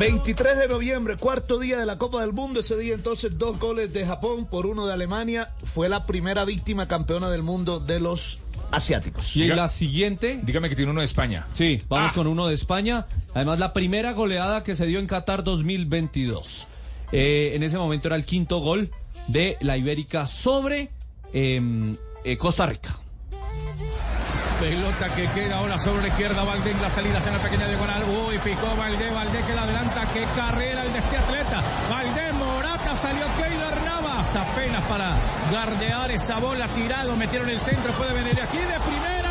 23 0.00 0.56
de 0.58 0.66
noviembre, 0.68 1.18
cuarto 1.18 1.58
día 1.58 1.78
de 1.78 1.84
la 1.84 1.98
Copa 1.98 2.22
del 2.22 2.32
Mundo. 2.32 2.60
Ese 2.60 2.74
día 2.78 2.94
entonces 2.94 3.36
dos 3.36 3.58
goles 3.58 3.92
de 3.92 4.06
Japón 4.06 4.46
por 4.46 4.64
uno 4.64 4.86
de 4.86 4.94
Alemania. 4.94 5.50
Fue 5.62 5.90
la 5.90 6.06
primera 6.06 6.46
víctima 6.46 6.88
campeona 6.88 7.28
del 7.28 7.42
mundo 7.42 7.80
de 7.80 8.00
los 8.00 8.38
asiáticos. 8.70 9.36
Y 9.36 9.46
la 9.48 9.68
siguiente. 9.68 10.40
Dígame 10.42 10.70
que 10.70 10.74
tiene 10.76 10.90
uno 10.90 11.00
de 11.00 11.04
España. 11.04 11.46
Sí, 11.52 11.82
vamos 11.90 12.12
Ah. 12.12 12.14
con 12.14 12.26
uno 12.28 12.46
de 12.48 12.54
España. 12.54 13.04
Además, 13.34 13.58
la 13.58 13.74
primera 13.74 14.12
goleada 14.14 14.64
que 14.64 14.74
se 14.74 14.86
dio 14.86 15.00
en 15.00 15.06
Qatar 15.06 15.44
2022. 15.44 16.68
Eh, 17.12 17.50
en 17.52 17.62
ese 17.62 17.76
momento 17.76 18.08
era 18.08 18.16
el 18.16 18.24
quinto 18.24 18.60
gol 18.60 18.88
de 19.28 19.58
la 19.60 19.76
Ibérica 19.76 20.26
sobre 20.26 20.88
em, 21.34 21.94
eh, 22.24 22.38
Costa 22.38 22.64
Rica. 22.64 22.98
Pelota 24.60 25.08
que 25.14 25.26
queda 25.28 25.56
ahora 25.56 25.78
sobre 25.78 26.02
la 26.02 26.08
izquierda, 26.08 26.44
Valdés, 26.44 26.78
la 26.82 26.90
salida 26.90 27.18
en 27.18 27.32
la 27.32 27.38
pequeña 27.38 27.66
diagonal. 27.66 28.04
Uy, 28.04 28.38
picó 28.40 28.76
Valdés, 28.76 29.12
Valdés 29.14 29.42
que 29.46 29.54
la 29.54 29.62
adelanta. 29.62 30.06
Qué 30.12 30.26
carrera 30.36 30.82
el 30.82 30.92
de 30.92 30.98
este 30.98 31.16
atleta. 31.16 31.62
Valdés, 31.88 32.34
Morata, 32.34 32.94
salió 32.94 33.24
Keylor 33.40 33.80
Navas. 33.82 34.36
Apenas 34.36 34.86
para 34.86 35.14
gardear 35.50 36.10
esa 36.10 36.38
bola 36.38 36.68
tirado. 36.68 37.16
Metieron 37.16 37.48
el 37.48 37.60
centro, 37.60 37.90
fue 37.94 38.08
de 38.08 38.12
venir 38.12 38.38
aquí 38.38 38.58
de 38.58 38.78
primera 38.80 39.29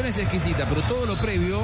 es 0.00 0.16
exquisita, 0.16 0.64
pero 0.66 0.80
todo 0.82 1.04
lo 1.04 1.16
previo 1.16 1.62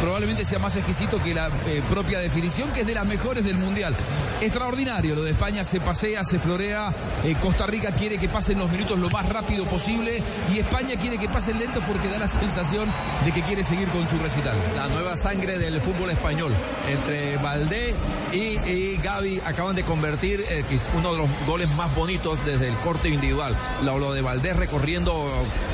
probablemente 0.00 0.44
sea 0.44 0.58
más 0.58 0.74
exquisito 0.76 1.22
que 1.22 1.34
la 1.34 1.48
eh, 1.66 1.82
propia 1.90 2.18
definición, 2.18 2.72
que 2.72 2.80
es 2.80 2.86
de 2.86 2.94
las 2.94 3.06
mejores 3.06 3.44
del 3.44 3.56
Mundial. 3.56 3.94
Extraordinario, 4.40 5.14
lo 5.14 5.22
de 5.22 5.32
España 5.32 5.64
se 5.64 5.80
pasea, 5.80 6.24
se 6.24 6.38
florea, 6.38 6.92
eh, 7.24 7.36
Costa 7.40 7.66
Rica 7.66 7.92
quiere 7.92 8.18
que 8.18 8.28
pasen 8.28 8.58
los 8.58 8.70
minutos 8.70 8.98
lo 8.98 9.10
más 9.10 9.28
rápido 9.28 9.66
posible 9.66 10.22
y 10.52 10.58
España 10.58 10.96
quiere 10.96 11.18
que 11.18 11.28
pasen 11.28 11.58
lento 11.58 11.80
porque 11.86 12.08
da 12.08 12.18
la 12.18 12.26
sensación 12.26 12.90
de 13.24 13.32
que 13.32 13.42
quiere 13.42 13.62
seguir 13.62 13.88
con 13.88 14.08
su 14.08 14.16
recital. 14.18 14.56
La 14.74 14.88
nueva 14.88 15.16
sangre 15.16 15.58
del 15.58 15.80
fútbol 15.82 16.10
español. 16.10 16.54
Entre 16.88 17.36
Valdé 17.36 17.94
y, 18.32 18.58
y 18.70 19.00
Gaby 19.02 19.42
acaban 19.44 19.76
de 19.76 19.84
convertir 19.84 20.40
eh, 20.48 20.64
uno 20.96 21.12
de 21.12 21.18
los 21.18 21.28
goles 21.46 21.68
más 21.70 21.94
bonitos 21.94 22.38
desde 22.46 22.68
el 22.68 22.74
corte 22.76 23.10
individual. 23.10 23.54
Lo, 23.84 23.98
lo 23.98 24.14
de 24.14 24.22
Valdés 24.22 24.56
recorriendo 24.56 25.26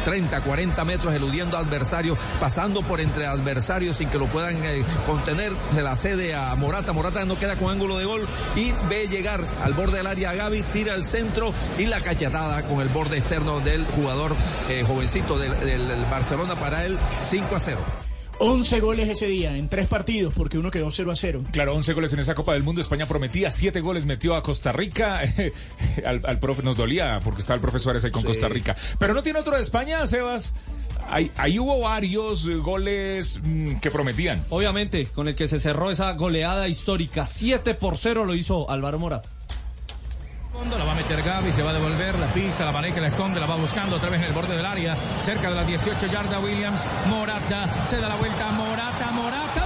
30, 0.05 0.41
40 0.41 0.85
metros, 0.85 1.15
eludiendo 1.15 1.57
adversarios, 1.57 2.19
pasando 2.41 2.83
por 2.83 3.01
entre 3.01 3.27
adversarios 3.27 3.99
sin 3.99 4.09
que 4.09 4.16
lo 4.19 4.27
puedan 4.29 4.57
eh, 4.65 4.83
contener. 5.07 5.53
Se 5.75 5.83
la 5.83 5.97
cede 5.97 6.35
a 6.35 6.55
Morata. 6.57 6.93
Morata 6.93 7.25
no 7.25 7.39
queda 7.39 7.57
con 7.57 7.71
ángulo 7.71 7.99
de 7.99 8.05
gol 8.05 8.27
y 8.57 8.73
ve 8.89 9.09
llegar 9.09 9.45
al 9.63 9.73
borde 9.75 9.99
del 9.99 10.07
área 10.07 10.31
a 10.31 10.35
Gaby, 10.35 10.63
tira 10.73 10.95
el 10.95 11.05
centro 11.05 11.53
y 11.79 11.87
la 11.87 12.01
cachetada 12.01 12.63
con 12.63 12.81
el 12.81 12.89
borde 12.89 13.19
externo 13.19 13.61
del 13.61 13.85
jugador 13.87 14.35
eh, 14.71 14.85
jovencito 14.87 15.39
del, 15.39 15.51
del- 15.61 15.89
del 15.89 16.05
Barcelona 16.11 16.55
para 16.57 16.85
él 16.85 16.99
5 17.31 17.57
a 17.57 17.61
0. 17.61 17.81
11 18.39 18.81
goles 18.81 19.09
ese 19.09 19.27
día 19.27 19.57
en 19.57 19.71
tres 19.71 19.89
partidos 19.89 20.35
porque 20.35 20.59
uno 20.59 20.71
quedó 20.71 20.91
0 20.91 21.11
a 21.11 21.17
0. 21.17 21.43
Claro, 21.53 21.75
11 21.75 21.95
goles 21.95 22.13
en 22.13 22.19
esa 22.19 22.35
Copa 22.35 22.53
del 22.53 22.63
Mundo. 22.65 22.83
España 22.83 23.07
prometía, 23.07 23.51
7 23.51 23.81
goles 23.81 24.05
metió 24.05 24.35
a 24.35 24.43
Costa 24.43 24.73
Rica. 24.73 25.23
al, 26.05 26.21
al 26.23 26.39
profe 26.39 26.63
nos 26.63 26.77
dolía 26.77 27.19
porque 27.25 27.41
estaba 27.41 27.55
el 27.55 27.63
profesor 27.63 27.85
Suárez 27.87 28.05
ahí 28.05 28.11
con 28.11 28.21
Sí. 28.23 28.29
Costa 28.29 28.49
Rica. 28.49 28.77
Pero 28.99 29.15
no 29.15 29.23
tiene 29.23 29.39
otro 29.39 29.57
de 29.57 29.63
España, 29.63 30.07
Sebas. 30.07 30.53
Ahí, 31.09 31.31
ahí 31.37 31.59
hubo 31.59 31.81
varios 31.81 32.47
eh, 32.47 32.55
goles 32.57 33.41
mm, 33.43 33.77
que 33.77 33.91
prometían. 33.91 34.45
Obviamente, 34.51 35.07
con 35.07 35.29
el 35.29 35.35
que 35.35 35.49
se 35.49 35.61
cerró 35.61 35.91
esa 35.91 36.13
goleada 36.13 36.69
histórica. 36.69 37.27
7 37.27 37.75
por 37.75 37.97
0 37.97 38.25
lo 38.25 38.35
hizo 38.35 38.69
Álvaro 38.71 38.99
Morata. 38.99 39.29
Fondo, 40.53 40.79
La 40.79 40.85
va 40.85 40.93
a 40.93 40.95
meter 40.95 41.23
Gaby, 41.23 41.53
se 41.53 41.63
va 41.63 41.71
a 41.71 41.75
devolver, 41.75 42.19
la 42.19 42.29
pisa, 42.29 42.65
la 42.65 42.73
maneja, 42.73 42.99
la 42.99 43.09
esconde, 43.09 43.39
la 43.39 43.47
va 43.47 43.57
buscando 43.57 43.97
otra 43.97 44.09
vez 44.09 44.21
en 44.21 44.29
el 44.29 44.33
borde 44.33 44.57
del 44.57 44.65
área, 44.65 44.97
cerca 45.23 45.51
de 45.51 45.55
las 45.55 45.67
18 45.67 46.07
yardas 46.07 46.43
Williams, 46.43 46.81
Morata, 47.11 47.87
se 47.91 48.01
da 48.01 48.09
la 48.09 48.17
vuelta, 48.17 48.51
Morata, 48.53 49.11
Morata, 49.13 49.66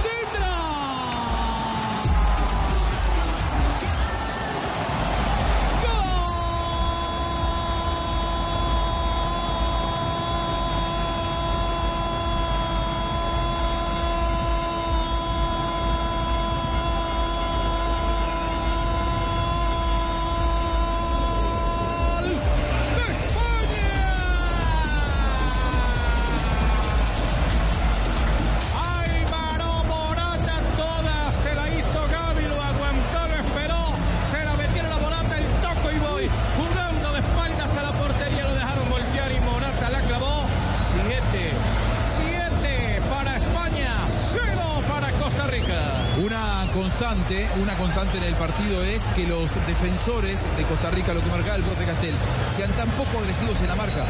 que 49.21 49.27
los 49.27 49.53
defensores 49.67 50.41
de 50.57 50.63
Costa 50.63 50.89
Rica, 50.91 51.13
lo 51.13 51.21
que 51.21 51.29
marcaba 51.29 51.55
el 51.55 51.63
profe 51.63 51.85
Castel, 51.85 52.13
sean 52.55 52.71
tan 52.73 52.89
poco 52.91 53.19
agresivos 53.19 53.59
en 53.61 53.67
la 53.67 53.75
marca. 53.75 54.03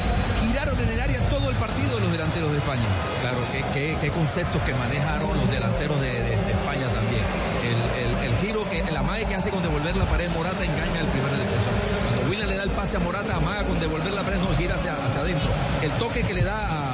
Giraron 0.46 0.80
en 0.80 0.90
el 0.90 1.00
área 1.00 1.20
todo 1.30 1.50
el 1.50 1.56
partido 1.58 2.00
los 2.00 2.12
delanteros 2.12 2.52
de 2.52 2.58
España. 2.58 2.88
Claro, 3.22 3.40
qué, 3.74 4.10
conceptos 4.12 4.62
que 4.64 4.74
manejaron 4.74 5.36
los 5.38 5.50
delanteros 5.52 6.00
de, 6.02 6.34
España 6.52 6.88
también. 6.94 7.24
El, 7.64 7.78
el- 8.06 8.32
el 8.32 8.38
giro, 8.38 8.68
que 8.70 8.84
la 8.92 9.04
magia 9.04 9.28
que 9.28 9.36
hace 9.36 9.50
con 9.50 9.62
devolver 9.64 9.96
la 9.96 10.06
pared 10.06 10.30
Morata 10.30 10.64
engaña 10.64 11.00
al 11.02 11.08
primer 11.08 11.32
defensor. 11.32 11.74
Cuando 12.06 12.30
William 12.30 12.50
le 12.50 12.56
da 12.58 12.64
el 12.64 12.72
pase 12.72 12.98
a 12.98 13.00
Morata, 13.00 13.36
amaga 13.36 13.64
con 13.66 13.80
devolver 13.80 14.14
la 14.14 14.24
pared, 14.24 14.38
no 14.40 14.56
gira 14.58 14.76
hacia, 14.76 14.94
hacia 14.96 15.22
adentro. 15.22 15.50
El 15.82 15.92
toque 15.94 16.24
que 16.24 16.34
le 16.34 16.44
da 16.44 16.58
a 16.68 16.91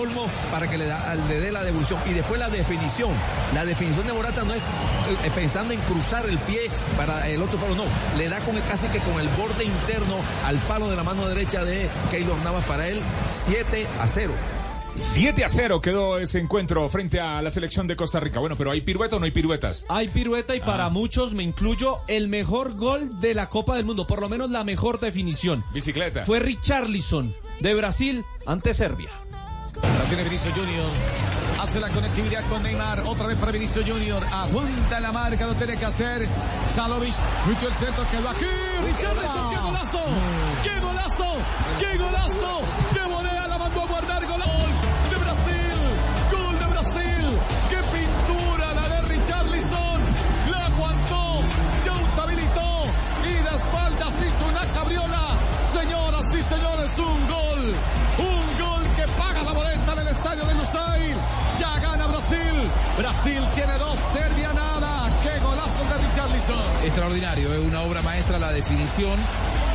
Olmo 0.00 0.30
para 0.50 0.68
que 0.68 0.78
le, 0.78 0.86
da, 0.86 1.14
le 1.14 1.40
dé 1.40 1.52
la 1.52 1.62
devolución. 1.62 2.00
Y 2.08 2.12
después 2.12 2.40
la 2.40 2.48
definición. 2.48 3.12
La 3.54 3.64
definición 3.64 4.06
de 4.06 4.12
Morata 4.12 4.44
no 4.44 4.54
es 4.54 4.60
eh, 4.60 5.30
pensando 5.34 5.72
en 5.72 5.80
cruzar 5.80 6.26
el 6.28 6.38
pie 6.38 6.70
para 6.96 7.28
el 7.28 7.42
otro 7.42 7.58
palo, 7.58 7.74
no. 7.74 7.84
Le 8.18 8.28
da 8.28 8.40
con 8.40 8.56
el, 8.56 8.62
casi 8.64 8.88
que 8.88 8.98
con 9.00 9.20
el 9.20 9.28
borde 9.30 9.64
interno 9.64 10.16
al 10.46 10.58
palo 10.60 10.88
de 10.88 10.96
la 10.96 11.04
mano 11.04 11.28
derecha 11.28 11.64
de 11.64 11.88
Keylor 12.10 12.38
Navas 12.38 12.64
para 12.64 12.88
él 12.88 13.00
7 13.46 13.86
a 14.00 14.08
0. 14.08 14.32
7 14.96 15.44
a 15.44 15.48
0 15.48 15.80
quedó 15.80 16.18
ese 16.18 16.38
encuentro 16.38 16.88
frente 16.88 17.20
a 17.20 17.40
la 17.40 17.50
selección 17.50 17.86
de 17.86 17.96
Costa 17.96 18.20
Rica. 18.20 18.38
Bueno, 18.40 18.56
pero 18.56 18.70
¿hay 18.70 18.80
pirueta 18.80 19.16
o 19.16 19.18
no 19.18 19.24
hay 19.24 19.30
piruetas? 19.30 19.84
Hay 19.88 20.08
pirueta 20.08 20.54
y 20.54 20.60
para 20.60 20.88
muchos, 20.88 21.32
me 21.32 21.42
incluyo, 21.42 22.00
el 22.06 22.28
mejor 22.28 22.74
gol 22.76 23.20
de 23.20 23.34
la 23.34 23.48
Copa 23.48 23.76
del 23.76 23.86
Mundo, 23.86 24.06
por 24.06 24.20
lo 24.20 24.28
menos 24.28 24.50
la 24.50 24.64
mejor 24.64 25.00
definición. 25.00 25.64
Bicicleta. 25.72 26.24
Fue 26.24 26.40
Richarlison 26.40 27.34
de 27.60 27.74
Brasil 27.74 28.24
ante 28.46 28.74
Serbia. 28.74 29.10
Tiene 30.10 30.24
Vinicius 30.24 30.52
Junior. 30.52 30.90
Hace 31.60 31.78
la 31.78 31.88
conectividad 31.88 32.44
con 32.48 32.64
Neymar. 32.64 32.98
Otra 33.06 33.28
vez 33.28 33.36
para 33.36 33.52
Vinicius 33.52 33.88
Junior. 33.88 34.26
Aguanta 34.32 34.98
la 34.98 35.12
marca, 35.12 35.46
lo 35.46 35.54
tiene 35.54 35.76
que 35.76 35.84
hacer. 35.84 36.28
Salovic. 36.68 37.14
Metió 37.46 37.68
el 37.68 37.74
centro, 37.76 38.04
quedó 38.10 38.28
aquí. 38.30 38.44
Richarlison, 38.86 39.50
qué 39.54 39.60
golazo. 39.60 40.02
Qué 40.64 40.80
golazo. 40.80 41.36
Qué 41.78 41.96
golazo. 41.96 42.62
De 42.92 43.14
volea 43.14 43.46
la 43.46 43.56
mandó 43.56 43.82
a 43.82 43.86
guardar. 43.86 44.26
Gol 44.26 44.40
de 45.10 45.16
Brasil. 45.16 45.78
Gol 46.32 46.58
de 46.58 46.66
Brasil. 46.66 47.38
Qué 47.70 47.76
pintura 47.96 48.74
la 48.74 48.88
de 48.88 49.00
Richarlison. 49.02 50.00
La 50.50 50.66
aguantó. 50.66 51.42
Se 51.84 51.88
autohabilitó. 51.88 52.82
Y 53.22 53.34
de 53.34 53.56
espaldas 53.56 54.14
hizo 54.18 54.48
una 54.48 54.64
cabriola. 54.74 55.36
Señoras 55.72 56.26
y 56.34 56.42
señores, 56.42 56.98
un 56.98 57.28
gol. 57.28 57.76
Brasil. 63.00 63.42
Tiene 63.54 63.78
dos, 63.78 63.98
Serbia 64.12 64.52
nada. 64.52 65.10
Qué 65.22 65.38
golazo 65.38 65.84
de 65.84 66.06
Richarlison. 66.06 66.84
Extraordinario, 66.84 67.52
es 67.54 67.60
una 67.60 67.80
obra 67.80 68.02
maestra 68.02 68.38
la 68.38 68.52
definición 68.52 69.18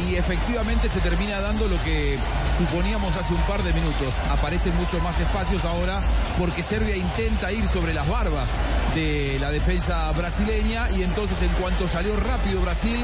y 0.08 0.16
efectivamente 0.16 0.90
se 0.90 1.00
termina 1.00 1.42
dando 1.42 1.68
lo 1.68 1.82
que 1.84 2.20
suponíamos 2.56 3.18
hace 3.18 3.34
un 3.34 3.42
par 3.42 3.64
de 3.64 3.74
minutos. 3.74 4.14
Aparecen 4.30 4.76
muchos 4.78 5.02
más 5.02 5.20
espacios 5.20 5.66
ahora 5.66 6.04
porque 6.38 6.62
Serbia 6.62 6.96
intenta 6.96 7.52
ir 7.52 7.68
sobre 7.68 7.96
las 7.96 8.08
barbas 8.08 8.48
de 8.94 9.38
la 9.40 9.50
defensa 9.50 10.12
brasileña 10.12 10.92
y 10.92 11.02
entonces 11.02 11.42
en 11.42 11.50
cuanto 11.54 11.88
salió 11.88 12.16
rápido 12.16 12.62
Brasil, 12.62 13.04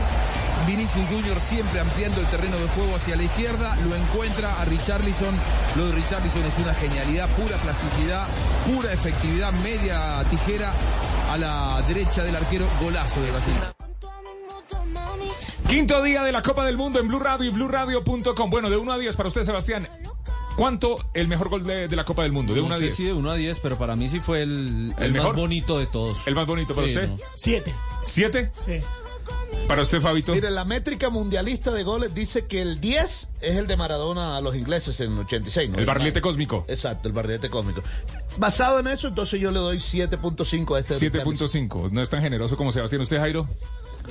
Vinicius 0.68 1.10
Junior 1.10 1.38
siempre 1.50 1.80
ampliando 1.80 2.22
el 2.22 2.28
terreno 2.28 2.58
de 2.58 2.68
juego 2.70 2.96
hacia 2.96 3.16
la 3.16 3.24
izquierda, 3.24 3.76
lo 3.88 3.96
encuentra 3.96 4.62
a 4.62 4.66
Richarlison. 4.66 5.34
Lo 5.76 5.88
de 5.88 5.92
Richarlison 5.96 6.44
es 6.46 6.58
una 6.60 6.74
genialidad, 6.74 7.28
pura 7.30 7.58
plasticidad, 7.58 8.28
pura 8.74 8.94
efectividad, 8.94 9.52
media 9.64 10.24
tijera 10.30 10.74
a 11.32 11.38
la 11.38 11.82
derecha 11.88 12.24
del 12.24 12.36
arquero, 12.36 12.66
golazo 12.82 13.22
de 13.22 13.32
Brasil. 13.32 13.54
Quinto 15.68 16.02
día 16.04 16.24
de 16.24 16.32
la 16.32 16.42
Copa 16.42 16.66
del 16.66 16.78
Mundo 16.78 17.00
en 17.00 17.08
Blue 17.08 17.20
Radio 17.20 17.50
y 17.50 17.54
BlueRadio.com. 17.54 18.50
Bueno, 18.50 18.70
de 18.70 18.78
1 18.78 18.92
a 18.92 18.98
10 18.98 19.16
para 19.16 19.28
usted, 19.28 19.44
Sebastián. 19.44 19.88
¿Cuánto 20.58 20.98
el 21.14 21.28
mejor 21.30 21.48
gol 21.50 21.64
de, 21.64 21.88
de 21.88 21.96
la 21.96 22.04
Copa 22.04 22.24
del 22.24 22.34
Mundo? 22.34 22.54
De 22.54 22.60
No 22.60 22.66
1 22.68 22.76
a 22.76 22.78
sé 22.78 22.84
10. 22.84 22.96
si 22.96 23.04
de 23.06 23.14
1 23.14 23.32
a 23.32 23.36
10, 23.36 23.60
pero 23.60 23.78
para 23.78 23.96
mí 23.96 24.10
sí 24.10 24.20
fue 24.20 24.42
el, 24.42 24.94
¿El 24.98 25.16
el, 25.16 25.22
más 25.24 25.34
bonito 25.34 25.80
de 25.80 25.88
todos. 25.88 26.28
El 26.28 26.36
más 26.36 26.46
bonito 26.46 26.76
para 26.76 26.88
Sí, 26.88 26.96
usted. 26.96 27.08
no. 27.10 27.18
Siete. 27.36 27.74
¿Siete? 28.06 28.52
Sí. 28.66 28.74
Para 29.72 29.84
usted, 29.84 30.02
Fabito. 30.02 30.34
Mire, 30.34 30.52
la 30.52 30.66
métrica 30.66 31.10
mundialista 31.10 31.72
de 31.72 31.84
goles 31.84 32.14
dice 32.14 32.46
que 32.46 32.62
el 32.62 32.80
10 32.82 33.30
es 33.42 33.56
el 33.58 33.68
de 33.68 33.78
Maradona 33.78 34.38
a 34.38 34.42
los 34.42 34.56
ingleses 34.56 35.00
en 35.00 35.18
86. 35.18 35.70
¿no? 35.70 35.78
El 35.80 35.86
barrilete 35.86 36.22
cósmico. 36.22 36.66
Exacto, 36.68 37.08
el 37.08 37.14
barrilete 37.14 37.50
cósmico. 37.50 37.82
Basado 38.38 38.80
en 38.80 38.88
eso, 38.88 39.08
entonces 39.08 39.40
yo 39.40 39.52
le 39.52 39.60
doy 39.60 39.78
7.5 39.78 40.76
a 40.76 40.80
este. 40.80 40.96
7.5. 40.96 41.92
No 41.92 42.02
es 42.02 42.10
tan 42.10 42.22
generoso 42.22 42.58
como 42.58 42.72
Sebastián. 42.72 43.02
¿Usted, 43.02 43.18
Jairo? 43.18 43.48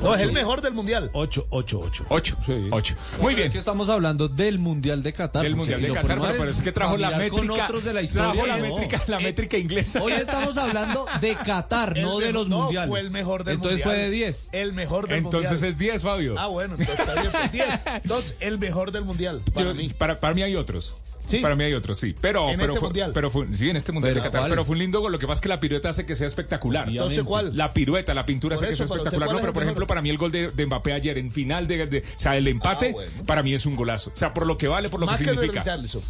No, 0.03 0.15
es 0.15 0.23
el 0.23 0.31
mejor 0.33 0.63
del 0.63 0.73
mundial. 0.73 1.11
8, 1.15 1.49
8, 1.51 1.81
8. 1.83 2.07
8, 2.09 2.37
8. 2.71 2.95
Muy 3.21 3.35
bien. 3.35 3.49
Es 3.49 3.53
que 3.53 3.59
estamos 3.59 3.89
hablando 3.89 4.29
del 4.29 4.61
Mundial 4.61 5.03
de 5.03 5.13
Qatar. 5.13 5.43
Del 5.43 5.57
Mundial 5.57 5.81
si 5.81 5.87
de 5.87 5.93
Qatar, 5.93 6.19
pero 6.21 6.45
es 6.45 6.63
que 6.63 6.71
trajo 6.71 6.97
la 6.97 7.11
métrica. 7.19 7.65
otros 7.65 7.83
de 7.85 7.93
la 7.93 8.01
historia, 8.01 8.31
trajo 8.33 8.47
la 8.47 8.57
no. 8.59 8.63
métrica, 8.77 9.03
la 9.09 9.19
métrica 9.19 9.59
inglesa. 9.59 10.01
Hoy 10.01 10.13
estamos 10.13 10.57
hablando 10.57 11.07
de 11.21 11.35
Qatar, 11.35 11.95
El 11.99 12.05
no 12.05 12.19
de 12.21 12.27
mejor- 12.27 12.35
los 12.35 12.49
no, 12.49 12.59
mundiales. 12.63 12.89
fue 12.89 13.01
el 13.01 13.11
mejor 13.11 13.43
del 13.43 13.55
Entonces 13.57 13.85
mundial. 13.85 13.97
fue 14.01 14.05
de 14.05 14.11
10. 14.11 14.49
El 14.53 14.73
mejor 14.75 15.09
del 15.09 15.19
Entonces 15.19 15.50
mundial. 15.50 15.50
Es 15.53 15.79
10, 15.79 16.03
Fabio. 16.03 16.35
Ah, 16.39 16.47
bueno, 16.49 16.75
entonces 16.79 16.99
está 16.99 17.21
bien, 17.21 17.33
pues 17.33 17.53
10. 17.53 17.67
Entonces, 18.03 18.37
el 18.41 18.59
mejor 18.59 18.93
del 18.93 19.05
mundial. 19.05 19.41
Para 19.53 19.67
Yo- 19.71 19.75
mí. 19.75 19.89
para, 19.91 20.21
para 20.21 20.35
mí 20.35 20.43
hay 20.43 20.57
otros. 20.57 20.97
Sí. 21.29 21.39
Para 21.39 21.55
mí 21.55 21.63
hay 21.63 21.75
otros, 21.75 21.97
sí. 22.01 22.13
Pero, 22.21 22.49
En 22.51 22.59
pero 22.59 22.73
este 22.73 22.81
fue, 22.81 22.89
mundial. 22.89 23.13
pero 23.15 23.31
fue- 23.31 23.47
sí, 23.53 23.71
en 23.71 23.77
este 23.77 23.93
mundial 23.93 24.15
Pero, 24.15 24.25
de 24.25 24.29
Qatar. 24.29 24.41
¿cuál? 24.41 24.51
Pero 24.51 24.65
fue 24.65 24.73
un 24.73 24.79
lindo 24.81 25.01
gol. 25.01 25.13
Lo 25.13 25.19
que 25.21 25.29
pasa 25.29 25.35
es 25.39 25.41
que 25.43 25.49
la 25.49 25.61
pirueta 25.61 25.89
hace 25.91 26.05
que 26.05 26.17
sea 26.17 26.27
espectacular. 26.27 26.89
Entonces, 26.89 27.23
¿cuál? 27.23 27.57
La 27.57 27.73
pirueta, 27.73 28.15
la 28.15 28.27
pintura 28.27 28.57
Por 28.57 28.65
hace 28.65 28.71
que 28.71 28.75
eso, 28.75 28.79
sea 28.79 28.85
usted, 28.87 28.97
espectacular. 28.99 29.29
¿cuál 29.29 29.35
No, 29.35 29.39
es 29.39 29.43
pero 29.43 29.49
el 29.51 29.55
por 29.55 29.61
mejor? 29.63 29.69
ejemplo, 29.71 29.87
para 29.87 30.03
mí 30.03 30.11
el 30.11 30.19
gol 30.19 30.33
de, 30.33 30.51
de 30.51 30.67
Mbappé 30.67 30.93
ayer 30.93 31.19
en 31.19 31.31
final 31.31 31.69
de, 31.69 31.87
de- 31.87 31.99
o 32.01 32.03
sea, 32.19 32.37
el 32.37 32.49
empate, 32.49 32.87
Ah, 32.89 32.93
bueno. 32.93 33.13
para 33.27 33.45
mí 33.45 33.55
es 33.55 33.65
un 33.65 33.77
golazo. 33.77 34.11
O 34.13 34.17
sea, 34.17 34.35
por 34.35 34.45
lo 34.45 34.59
que 34.59 34.67
vale, 34.67 34.89
por 34.91 34.99
lo 34.99 35.07
Más 35.07 35.19
que 35.19 35.25
que 35.25 35.31
el 35.31 35.37
de 35.37 35.43
significa. 35.43 35.63
Richarlison. 35.77 36.03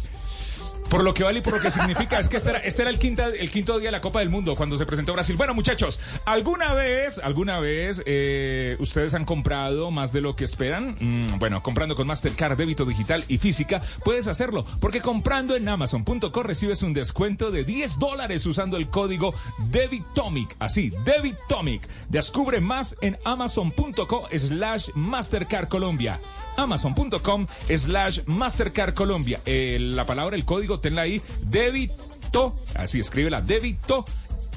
Por 0.91 1.05
lo 1.05 1.13
que 1.13 1.23
vale 1.23 1.39
y 1.39 1.41
por 1.41 1.53
lo 1.53 1.61
que 1.61 1.71
significa. 1.71 2.19
Es 2.19 2.27
que 2.27 2.35
este 2.35 2.49
era, 2.49 2.59
este 2.59 2.81
era 2.81 2.91
el, 2.91 2.99
quinta, 2.99 3.27
el 3.27 3.49
quinto 3.49 3.79
día 3.79 3.87
de 3.87 3.93
la 3.93 4.01
Copa 4.01 4.19
del 4.19 4.29
Mundo 4.29 4.57
cuando 4.57 4.75
se 4.75 4.85
presentó 4.85 5.13
Brasil. 5.13 5.37
Bueno, 5.37 5.53
muchachos, 5.53 6.01
¿alguna 6.25 6.73
vez, 6.73 7.17
alguna 7.17 7.61
vez 7.61 8.03
eh, 8.05 8.75
ustedes 8.77 9.13
han 9.13 9.23
comprado 9.23 9.89
más 9.89 10.11
de 10.11 10.19
lo 10.19 10.35
que 10.35 10.43
esperan? 10.43 10.97
Mm, 10.99 11.39
bueno, 11.39 11.63
comprando 11.63 11.95
con 11.95 12.07
Mastercard, 12.07 12.57
débito 12.57 12.83
digital 12.83 13.23
y 13.29 13.37
física, 13.37 13.81
puedes 14.03 14.27
hacerlo. 14.27 14.65
Porque 14.81 14.99
comprando 14.99 15.55
en 15.55 15.69
Amazon.co 15.69 16.43
recibes 16.43 16.83
un 16.83 16.91
descuento 16.91 17.51
de 17.51 17.63
10 17.63 17.97
dólares 17.97 18.45
usando 18.45 18.75
el 18.75 18.89
código 18.89 19.33
DebitTomic. 19.69 20.57
Así, 20.59 20.91
DebitTomic. 21.05 21.87
Descubre 22.09 22.59
más 22.59 22.97
en 22.99 23.17
Amazon.co 23.23 24.27
slash 24.29 24.89
Mastercard 24.95 25.69
Colombia. 25.69 26.19
Amazon.com 26.57 27.47
slash 27.75 28.19
Mastercard 28.25 28.93
Colombia. 28.93 29.41
La 29.45 30.05
palabra, 30.05 30.35
el 30.35 30.45
código, 30.45 30.79
tenla 30.79 31.03
ahí. 31.03 31.21
Débito. 31.41 32.55
Así, 32.75 32.99
escríbela. 32.99 33.41
Débito. 33.41 34.05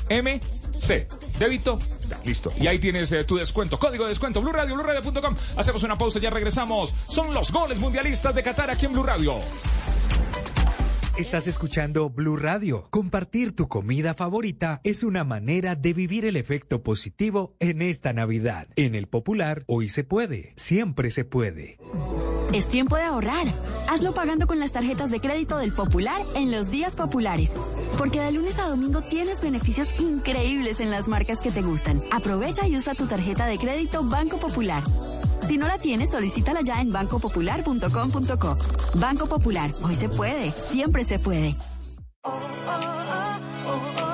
MC. 0.08 1.08
Débito. 1.38 1.78
Listo. 2.24 2.52
Y 2.58 2.66
ahí 2.66 2.78
tienes 2.78 3.10
eh, 3.12 3.24
tu 3.24 3.36
descuento. 3.36 3.78
Código 3.78 4.04
de 4.04 4.10
descuento. 4.10 4.40
Blue 4.40 4.52
Radio, 4.52 4.74
BlueRadio.com. 4.74 5.34
Hacemos 5.56 5.82
una 5.82 5.96
pausa 5.96 6.18
ya 6.18 6.30
regresamos. 6.30 6.94
Son 7.08 7.32
los 7.32 7.50
goles 7.50 7.78
mundialistas 7.78 8.34
de 8.34 8.42
Qatar 8.42 8.70
aquí 8.70 8.86
en 8.86 8.92
Blue 8.92 9.02
Radio. 9.02 9.40
Estás 11.16 11.46
escuchando 11.46 12.10
Blue 12.10 12.36
Radio. 12.36 12.88
Compartir 12.90 13.54
tu 13.54 13.68
comida 13.68 14.14
favorita 14.14 14.80
es 14.82 15.04
una 15.04 15.22
manera 15.22 15.76
de 15.76 15.92
vivir 15.92 16.24
el 16.24 16.34
efecto 16.34 16.82
positivo 16.82 17.54
en 17.60 17.82
esta 17.82 18.12
Navidad. 18.12 18.66
En 18.74 18.96
el 18.96 19.06
Popular, 19.06 19.62
hoy 19.68 19.88
se 19.88 20.02
puede, 20.02 20.52
siempre 20.56 21.12
se 21.12 21.24
puede. 21.24 21.78
Es 22.52 22.68
tiempo 22.68 22.96
de 22.96 23.02
ahorrar. 23.02 23.46
Hazlo 23.88 24.12
pagando 24.12 24.48
con 24.48 24.58
las 24.58 24.72
tarjetas 24.72 25.12
de 25.12 25.20
crédito 25.20 25.58
del 25.58 25.72
Popular 25.72 26.20
en 26.34 26.50
los 26.50 26.72
días 26.72 26.96
populares. 26.96 27.52
Porque 27.96 28.20
de 28.20 28.32
lunes 28.32 28.58
a 28.58 28.68
domingo 28.68 29.00
tienes 29.00 29.40
beneficios 29.40 29.88
increíbles 30.00 30.80
en 30.80 30.90
las 30.90 31.06
marcas 31.06 31.38
que 31.40 31.52
te 31.52 31.62
gustan. 31.62 32.02
Aprovecha 32.10 32.66
y 32.66 32.76
usa 32.76 32.96
tu 32.96 33.06
tarjeta 33.06 33.46
de 33.46 33.58
crédito 33.58 34.02
Banco 34.02 34.40
Popular. 34.40 34.82
Si 35.46 35.58
no 35.58 35.66
la 35.66 35.78
tienes, 35.78 36.10
solicítala 36.10 36.62
ya 36.62 36.80
en 36.80 36.90
bancopopular.com.co. 36.90 38.56
Banco 38.94 39.26
Popular, 39.26 39.70
hoy 39.82 39.94
se 39.94 40.08
puede, 40.08 40.50
siempre 40.50 41.04
se 41.04 41.18
puede. 41.18 41.54
Despegar, 42.24 44.13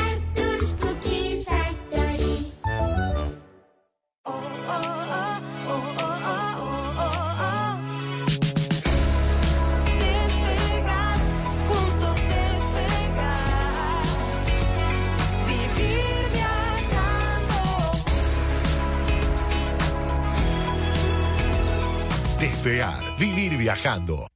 Vivir 23.17 23.57
viajando. 23.57 24.27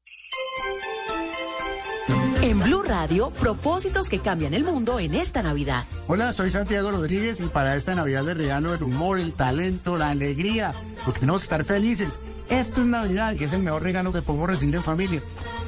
En 2.41 2.59
Blue 2.59 2.81
Radio, 2.81 3.29
propósitos 3.29 4.09
que 4.09 4.17
cambian 4.17 4.55
el 4.55 4.63
mundo 4.63 4.99
en 4.99 5.13
esta 5.13 5.43
Navidad. 5.43 5.83
Hola, 6.07 6.33
soy 6.33 6.49
Santiago 6.49 6.89
Rodríguez 6.89 7.39
y 7.41 7.45
para 7.45 7.75
esta 7.75 7.93
Navidad 7.93 8.23
les 8.23 8.35
regalo 8.35 8.73
el 8.73 8.81
humor, 8.81 9.19
el 9.19 9.33
talento, 9.33 9.95
la 9.95 10.09
alegría, 10.09 10.73
porque 11.05 11.19
tenemos 11.21 11.41
que 11.41 11.45
estar 11.45 11.63
felices. 11.63 12.21
Esto 12.49 12.81
es 12.81 12.87
Navidad 12.87 13.35
y 13.39 13.43
es 13.43 13.53
el 13.53 13.61
mejor 13.61 13.83
regalo 13.83 14.11
que 14.11 14.21
podemos 14.21 14.49
recibir 14.49 14.75
en 14.75 14.83
familia. 14.83 15.21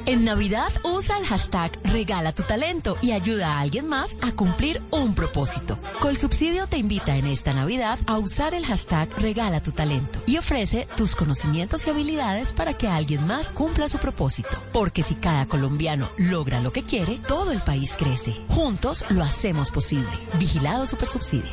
En 0.06 0.24
Navidad, 0.24 0.72
usa 0.84 1.18
el 1.18 1.26
hashtag 1.26 1.72
Regala 1.84 2.32
tu 2.32 2.42
talento 2.42 2.96
y 3.02 3.12
ayuda 3.12 3.52
a 3.52 3.60
alguien 3.60 3.86
más 3.88 4.16
a 4.22 4.32
cumplir 4.32 4.80
un 4.90 5.14
propósito. 5.14 5.78
Colsubsidio 6.00 6.66
te 6.66 6.78
invita 6.78 7.16
en 7.16 7.26
esta 7.26 7.52
Navidad 7.52 7.98
a 8.06 8.18
usar 8.18 8.54
el 8.54 8.64
hashtag 8.64 9.08
Regala 9.18 9.62
tu 9.62 9.72
talento 9.72 10.18
y 10.26 10.38
ofrece 10.38 10.88
tus 10.96 11.14
conocimientos 11.14 11.86
y 11.86 11.90
habilidades 11.90 12.52
para 12.54 12.72
que 12.72 12.88
alguien 12.88 13.26
más 13.26 13.50
cumpla 13.50 13.88
su 13.88 13.98
propósito. 13.98 14.62
Porque 14.72 15.02
si 15.02 15.14
cada 15.14 15.46
colombiano 15.46 16.08
logra 16.16 16.60
lo 16.60 16.72
que 16.72 16.84
quiere, 16.84 17.18
todo 17.26 17.52
el 17.52 17.60
país 17.60 17.96
crece. 17.98 18.34
Juntos 18.48 19.04
lo 19.10 19.22
hacemos 19.22 19.70
posible. 19.70 20.10
Vigilado 20.38 20.86
Supersubsidio. 20.86 21.52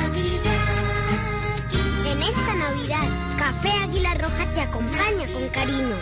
En 2.21 2.27
esta 2.27 2.55
Navidad, 2.55 3.35
Café 3.35 3.71
Águila 3.81 4.13
Roja 4.13 4.53
te 4.53 4.61
acompaña 4.61 5.25
con 5.33 5.49
cariño. 5.49 5.95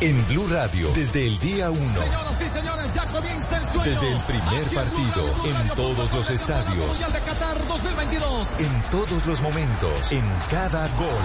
En 0.00 0.28
Blue 0.28 0.46
Radio, 0.50 0.90
desde 0.94 1.26
el 1.26 1.38
día 1.40 1.70
1. 1.70 1.78
Señoras 1.78 2.40
y 2.40 2.48
señores, 2.48 2.94
ya 2.94 3.04
comienza 3.06 3.58
el 3.58 3.66
sueño. 3.66 3.84
Desde 3.84 4.12
el 4.12 4.18
primer 4.20 4.64
Aquí 4.64 4.68
en 4.68 4.74
partido, 4.74 5.12
Blue 5.12 5.24
Radio, 5.24 5.34
Blue 5.34 5.46
en 5.46 5.54
Radio, 5.54 5.74
todos 5.74 6.14
los 6.14 6.30
estadios, 6.30 6.86
Mundial 6.86 7.12
de 7.12 7.20
Qatar 7.20 7.68
2022. 7.68 8.48
en 8.60 8.82
todos 8.90 9.26
los 9.26 9.42
momentos, 9.42 10.12
en 10.12 10.24
cada 10.50 10.88
gol. 10.96 11.24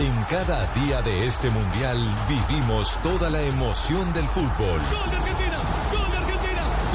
En 0.00 0.24
cada 0.24 0.72
día 0.74 1.00
de 1.00 1.26
este 1.26 1.48
mundial 1.48 1.98
vivimos 2.28 2.98
toda 3.02 3.30
la 3.30 3.40
emoción 3.40 4.12
del 4.12 4.28
fútbol. 4.28 4.80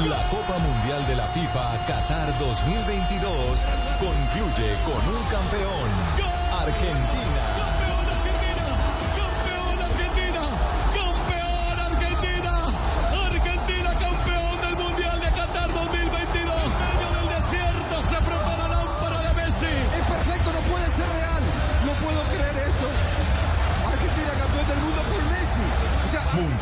La 0.04 0.18
Copa 0.28 0.58
Mundial 0.58 1.06
de 1.06 1.16
la 1.16 1.24
FIFA 1.24 1.72
Qatar 1.86 2.28
2022 2.38 3.64
concluye 3.98 4.76
con 4.84 5.02
un 5.08 5.24
campeón, 5.24 5.88
Argentina. 6.52 7.55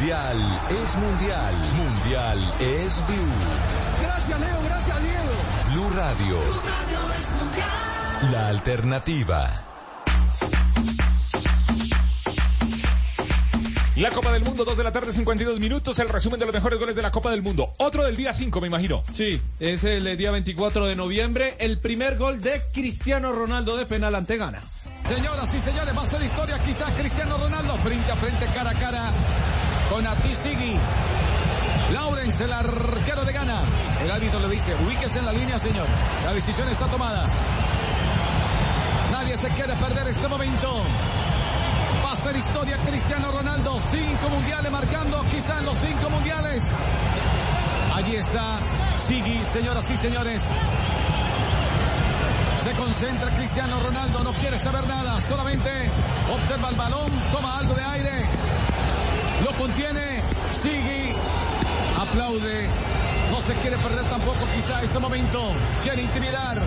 Mundial 0.05 0.61
es 0.69 0.97
mundial. 0.97 1.55
Mundial 1.79 2.55
es 2.61 3.03
Blue. 3.07 4.03
Gracias, 4.03 4.39
Leo. 4.39 4.63
Gracias, 4.67 5.03
Diego. 5.03 5.73
Blue 5.73 5.89
Radio. 5.97 6.41
La 8.31 8.49
alternativa. 8.49 9.65
La 13.97 14.11
Copa 14.11 14.31
del 14.33 14.45
Mundo, 14.45 14.67
2 14.67 14.77
de 14.77 14.85
la 14.85 14.93
tarde, 14.93 15.11
52 15.11 15.59
minutos. 15.59 15.99
El 15.99 16.11
resumen 16.11 16.39
de 16.39 16.45
los 16.45 16.55
mejores 16.55 16.79
goles 16.79 16.95
de 16.95 17.01
la 17.01 17.11
Copa 17.11 17.31
del 17.31 17.41
Mundo. 17.41 17.73
Otro 17.79 18.05
del 18.05 18.15
día 18.15 18.35
5, 18.35 18.61
me 18.61 18.67
imagino. 18.67 19.05
Sí, 19.15 19.41
es 19.59 19.85
el 19.85 20.19
día 20.19 20.31
24 20.33 20.85
de 20.85 20.97
noviembre. 20.97 21.55
El 21.59 21.79
primer 21.79 22.19
gol 22.19 22.43
de 22.43 22.61
Cristiano 22.75 23.33
Ronaldo 23.33 23.79
de 23.79 23.87
penal 23.87 24.15
ante 24.15 24.37
Ghana. 24.37 24.61
Señoras 25.09 25.55
y 25.55 25.61
señores, 25.61 25.97
va 25.97 26.03
a 26.03 26.07
ser 26.11 26.23
historia 26.23 26.59
quizá 26.59 26.95
Cristiano 26.95 27.39
Ronaldo 27.39 27.79
frente 27.79 28.13
a 28.13 28.17
frente, 28.17 28.47
cara 28.55 28.71
a 28.71 28.75
cara 28.75 29.13
con 29.91 30.07
Atisigi. 30.07 30.79
Lawrence, 31.93 32.45
el 32.45 32.53
arquero 32.53 33.25
de 33.25 33.33
Ghana. 33.33 33.65
El 34.03 34.11
árbitro 34.11 34.41
le 34.41 34.49
dice, 34.49 34.75
ubíquese 34.75 35.19
en 35.19 35.27
la 35.27 35.33
línea, 35.33 35.59
señor. 35.59 35.87
La 36.25 36.33
decisión 36.33 36.69
está 36.69 36.87
tomada. 36.87 37.27
Nadie 39.13 39.37
se 39.37 39.49
quiere 39.51 39.75
perder 39.75 40.09
este 40.09 40.29
momento. 40.29 40.83
Va 42.05 42.13
a 42.13 42.17
ser 42.17 42.37
historia 42.37 42.79
Cristiano 42.85 43.31
Ronaldo. 43.31 43.81
Cinco 43.91 44.29
mundiales 44.29 44.73
marcando, 44.73 45.25
quizá 45.31 45.59
en 45.59 45.67
los 45.67 45.79
cinco 45.79 46.11
mundiales. 46.11 46.63
Allí 47.95 48.17
está 48.17 48.59
Sigui, 48.97 49.45
señoras 49.53 49.91
y 49.91 49.97
señores. 49.97 50.43
Se 52.65 52.73
concentra 52.73 53.31
Cristiano 53.37 53.79
Ronaldo, 53.81 54.25
no 54.25 54.33
quiere 54.33 54.59
saber 54.59 54.87
nada, 54.87 55.21
solamente 55.29 55.91
observa 56.33 56.71
el 56.71 56.77
balón, 56.77 57.13
toma 57.31 57.59
algo 57.59 57.75
de 57.75 57.85
aire, 57.85 58.24
lo 59.45 59.53
contiene, 59.53 60.23
sigue, 60.51 61.15
aplaude, 61.99 62.69
no 63.31 63.41
se 63.43 63.53
quiere 63.61 63.77
perder 63.77 64.05
tampoco 64.05 64.39
quizá 64.55 64.83
este 64.83 64.99
momento, 64.99 65.53
quiere 65.83 66.03
intimidar, 66.03 66.63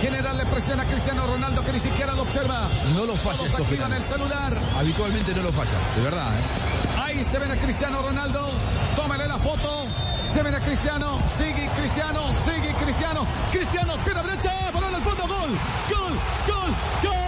quiere 0.00 0.22
darle 0.22 0.46
presión 0.46 0.80
a 0.80 0.86
Cristiano 0.86 1.26
Ronaldo 1.26 1.62
que 1.64 1.72
ni 1.72 1.80
siquiera 1.80 2.14
lo 2.14 2.22
observa. 2.22 2.70
No 2.94 3.04
lo 3.04 3.14
falla 3.14 3.36
Todos 3.36 3.60
activan 3.60 3.92
el 3.92 4.02
celular. 4.02 4.58
Habitualmente 4.78 5.34
no 5.34 5.42
lo 5.42 5.52
falla, 5.52 5.78
de 5.96 6.02
verdad. 6.02 6.32
¿eh? 6.34 7.02
Ahí 7.04 7.24
se 7.24 7.38
ven 7.38 7.50
a 7.50 7.56
Cristiano 7.56 8.00
Ronaldo. 8.00 8.52
Tómale 8.96 9.26
la 9.28 9.38
foto. 9.38 9.86
Se 10.32 10.42
ven 10.42 10.54
a 10.54 10.60
Cristiano. 10.60 11.18
Sigue 11.36 11.68
Cristiano. 11.76 12.22
Sigue 12.44 12.74
Cristiano. 12.74 13.26
Cristiano, 13.50 13.94
pierna 14.04 14.22
derecha. 14.22 14.52
Balón 14.72 14.94
al 14.94 15.02
fondo. 15.02 15.22
Gol. 15.26 15.50
Gol. 15.88 16.18
Gol. 16.46 16.76
Gol. 17.02 17.27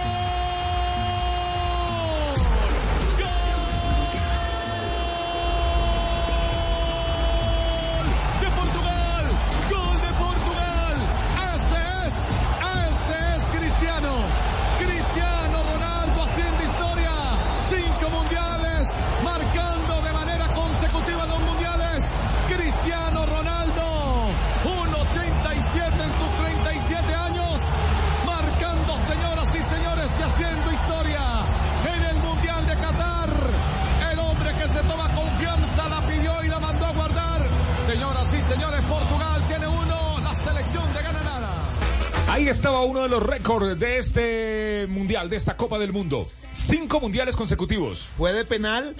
Estaba 42.51 42.81
uno 42.81 43.03
de 43.03 43.07
los 43.07 43.23
récords 43.23 43.79
de 43.79 43.97
este 43.97 44.85
mundial, 44.89 45.29
de 45.29 45.37
esta 45.37 45.55
Copa 45.55 45.79
del 45.79 45.93
Mundo. 45.93 46.27
Cinco 46.53 46.99
mundiales 46.99 47.37
consecutivos. 47.37 48.09
Fue 48.17 48.33
de 48.33 48.43
penal 48.43 48.93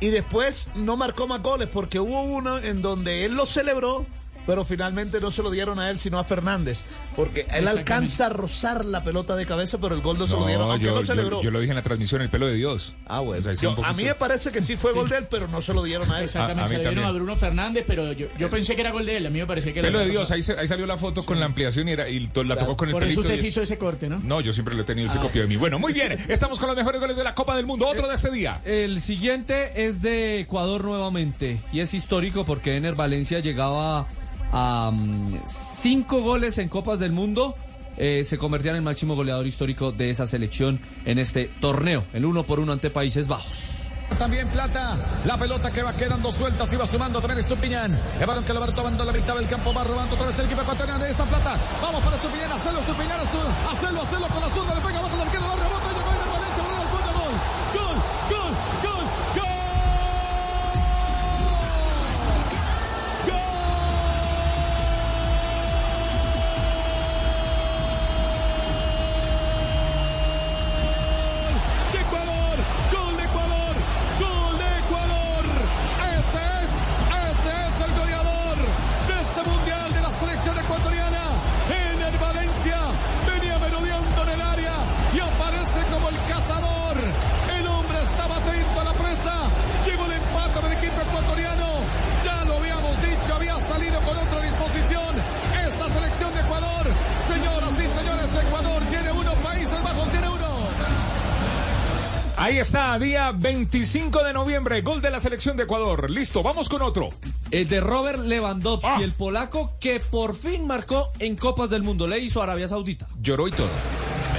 y 0.00 0.08
después 0.08 0.68
no 0.74 0.96
marcó 0.96 1.28
más 1.28 1.40
goles 1.40 1.68
porque 1.72 2.00
hubo 2.00 2.24
uno 2.24 2.58
en 2.58 2.82
donde 2.82 3.24
él 3.24 3.34
lo 3.34 3.46
celebró, 3.46 4.04
pero 4.46 4.64
finalmente 4.64 5.20
no 5.20 5.30
se 5.30 5.42
lo 5.42 5.50
dieron 5.50 5.78
a 5.80 5.90
él, 5.90 5.98
sino 5.98 6.18
a 6.18 6.24
Fernández. 6.24 6.84
Porque 7.14 7.46
él 7.52 7.66
alcanza 7.68 8.26
a 8.26 8.28
rozar 8.28 8.84
la 8.84 9.02
pelota 9.02 9.36
de 9.36 9.44
cabeza, 9.46 9.78
pero 9.78 9.94
el 9.94 10.00
gol 10.00 10.18
no 10.18 10.26
se 10.26 10.34
lo 10.34 10.46
dieron, 10.46 10.70
aunque 10.70 10.86
yo, 10.86 10.94
lo 10.94 11.00
yo- 11.00 11.06
celebró. 11.06 11.42
yo 11.42 11.50
lo 11.50 11.60
dije 11.60 11.70
en 11.72 11.76
la 11.76 11.82
transmisión, 11.82 12.22
el 12.22 12.28
pelo 12.28 12.46
de 12.46 12.54
Dios. 12.54 12.94
Ah, 13.06 13.20
bueno. 13.20 13.40
O 13.40 13.42
sea, 13.42 13.56
sí, 13.56 13.62
Yo- 13.62 13.74
un 13.76 13.84
a 13.84 13.92
mí 13.92 14.04
me 14.04 14.14
parece 14.14 14.50
que 14.52 14.62
sí 14.62 14.76
fue 14.76 14.92
gol 14.92 15.08
de 15.08 15.18
él, 15.18 15.26
pero 15.30 15.48
no 15.48 15.60
se 15.60 15.72
lo 15.74 15.82
dieron 15.82 16.10
a 16.12 16.18
él. 16.18 16.24
Exactamente, 16.24 16.68
se 16.76 16.82
lo 16.84 16.90
dieron 16.90 17.04
a 17.04 17.12
Bruno 17.12 17.36
Fernández, 17.36 17.84
pero 17.86 18.12
yo, 18.12 18.26
yo 18.38 18.48
pensé 18.50 18.74
que 18.74 18.80
era 18.82 18.90
gol 18.92 19.04
de 19.06 19.16
él. 19.16 19.26
A 19.26 19.30
mí 19.30 19.38
me 19.38 19.46
parecía 19.46 19.72
que 19.72 19.80
era 19.80 19.88
Pelo 19.88 19.98
de. 20.00 20.10
Dios, 20.10 20.30
ahí, 20.30 20.42
se- 20.42 20.58
ahí 20.58 20.68
salió 20.68 20.86
la 20.86 20.96
foto 20.96 21.24
con 21.24 21.40
la 21.40 21.46
ampliación 21.46 21.88
y, 21.88 21.92
era, 21.92 22.08
y 22.08 22.26
to- 22.28 22.44
la 22.44 22.56
tocó 22.56 22.76
con 22.76 22.88
el 22.88 22.92
Por 22.92 23.02
eso 23.02 23.08
pelito. 23.08 23.20
usted 23.20 23.34
y 23.34 23.38
se 23.38 23.44
es- 23.48 23.52
hizo 23.52 23.62
ese 23.62 23.78
corte, 23.78 24.08
¿no? 24.08 24.20
No, 24.20 24.40
yo 24.40 24.52
siempre 24.52 24.74
lo 24.74 24.82
he 24.82 24.84
tenido, 24.84 25.06
él 25.06 25.12
se 25.12 25.18
copió 25.18 25.42
de 25.42 25.48
mí. 25.48 25.56
Bueno, 25.56 25.78
muy 25.78 25.92
bien, 25.92 26.12
estamos 26.28 26.58
con 26.58 26.68
los 26.68 26.76
mejores 26.76 27.00
goles 27.00 27.16
de 27.16 27.24
la 27.24 27.34
Copa 27.34 27.56
del 27.56 27.66
Mundo. 27.66 27.88
Otro 27.88 28.06
de 28.08 28.14
este 28.14 28.30
día. 28.30 28.60
El 28.64 29.00
siguiente 29.00 29.84
es 29.86 30.02
de 30.02 30.40
Ecuador 30.40 30.84
nuevamente 30.84 31.58
y 31.72 31.80
es 31.80 31.94
histórico 31.94 32.44
porque 32.44 32.76
Ener 32.76 32.94
Valencia 32.94 33.40
llegaba 33.40 34.06
a 34.58 34.90
cinco 35.82 36.22
goles 36.22 36.56
en 36.58 36.68
Copas 36.70 36.98
del 36.98 37.12
Mundo. 37.12 37.54
eh, 37.98 38.24
se 38.24 38.36
convertía 38.36 38.72
en 38.72 38.76
el 38.76 38.82
máximo 38.82 39.14
goleador 39.16 39.46
histórico 39.46 39.90
de 39.92 40.10
esa 40.10 40.26
selección 40.26 40.78
en 41.06 41.18
este 41.18 41.50
torneo, 41.60 42.04
el 42.12 42.26
uno 42.26 42.42
por 42.42 42.60
uno 42.60 42.72
ante 42.72 42.90
Países 42.90 43.26
Bajos. 43.26 43.88
También 44.18 44.46
Plata, 44.48 44.96
la 45.24 45.36
pelota 45.38 45.72
que 45.72 45.82
va 45.82 45.92
quedando 45.96 46.30
suelta, 46.30 46.64
se 46.66 46.76
va 46.76 46.86
sumando 46.86 47.20
también 47.20 47.40
Estupiñán. 47.40 47.98
El 48.20 48.26
balón 48.26 48.44
que 48.44 48.52
lo 48.52 48.60
va 48.60 48.66
tomando 48.68 49.04
la 49.04 49.12
mitad 49.12 49.34
del 49.34 49.48
campo, 49.48 49.72
va 49.74 49.82
robando 49.82 50.14
otra 50.14 50.26
vez 50.28 50.38
equipo 50.38 50.60
ecuatoriano 50.62 51.02
de 51.04 51.10
esta 51.10 51.24
Plata. 51.24 51.56
Vamos 51.82 52.00
para 52.02 52.16
Estupiñán, 52.16 52.52
hacerlo 52.52 52.80
Estupiñán, 52.80 53.18
Estu- 53.20 53.72
hacerlo, 53.72 54.02
hacerlo 54.02 54.28
con 54.28 54.40
la 54.42 54.48
zurda, 54.50 54.74
le 54.74 54.80
pega 54.82 54.98
abajo 55.00 55.16
Ahí 102.46 102.58
está, 102.58 102.96
día 102.96 103.32
25 103.32 104.22
de 104.22 104.32
noviembre, 104.32 104.80
gol 104.80 105.02
de 105.02 105.10
la 105.10 105.18
selección 105.18 105.56
de 105.56 105.64
Ecuador. 105.64 106.08
Listo, 106.08 106.44
vamos 106.44 106.68
con 106.68 106.80
otro. 106.80 107.08
El 107.50 107.68
de 107.68 107.80
Robert 107.80 108.20
Lewandowski, 108.20 109.02
el 109.02 109.14
polaco 109.14 109.72
que 109.80 109.98
por 109.98 110.36
fin 110.36 110.64
marcó 110.64 111.10
en 111.18 111.34
Copas 111.34 111.70
del 111.70 111.82
Mundo. 111.82 112.06
Le 112.06 112.20
hizo 112.20 112.40
Arabia 112.40 112.68
Saudita. 112.68 113.08
Lloró 113.20 113.48
y 113.48 113.50
todo. 113.50 113.66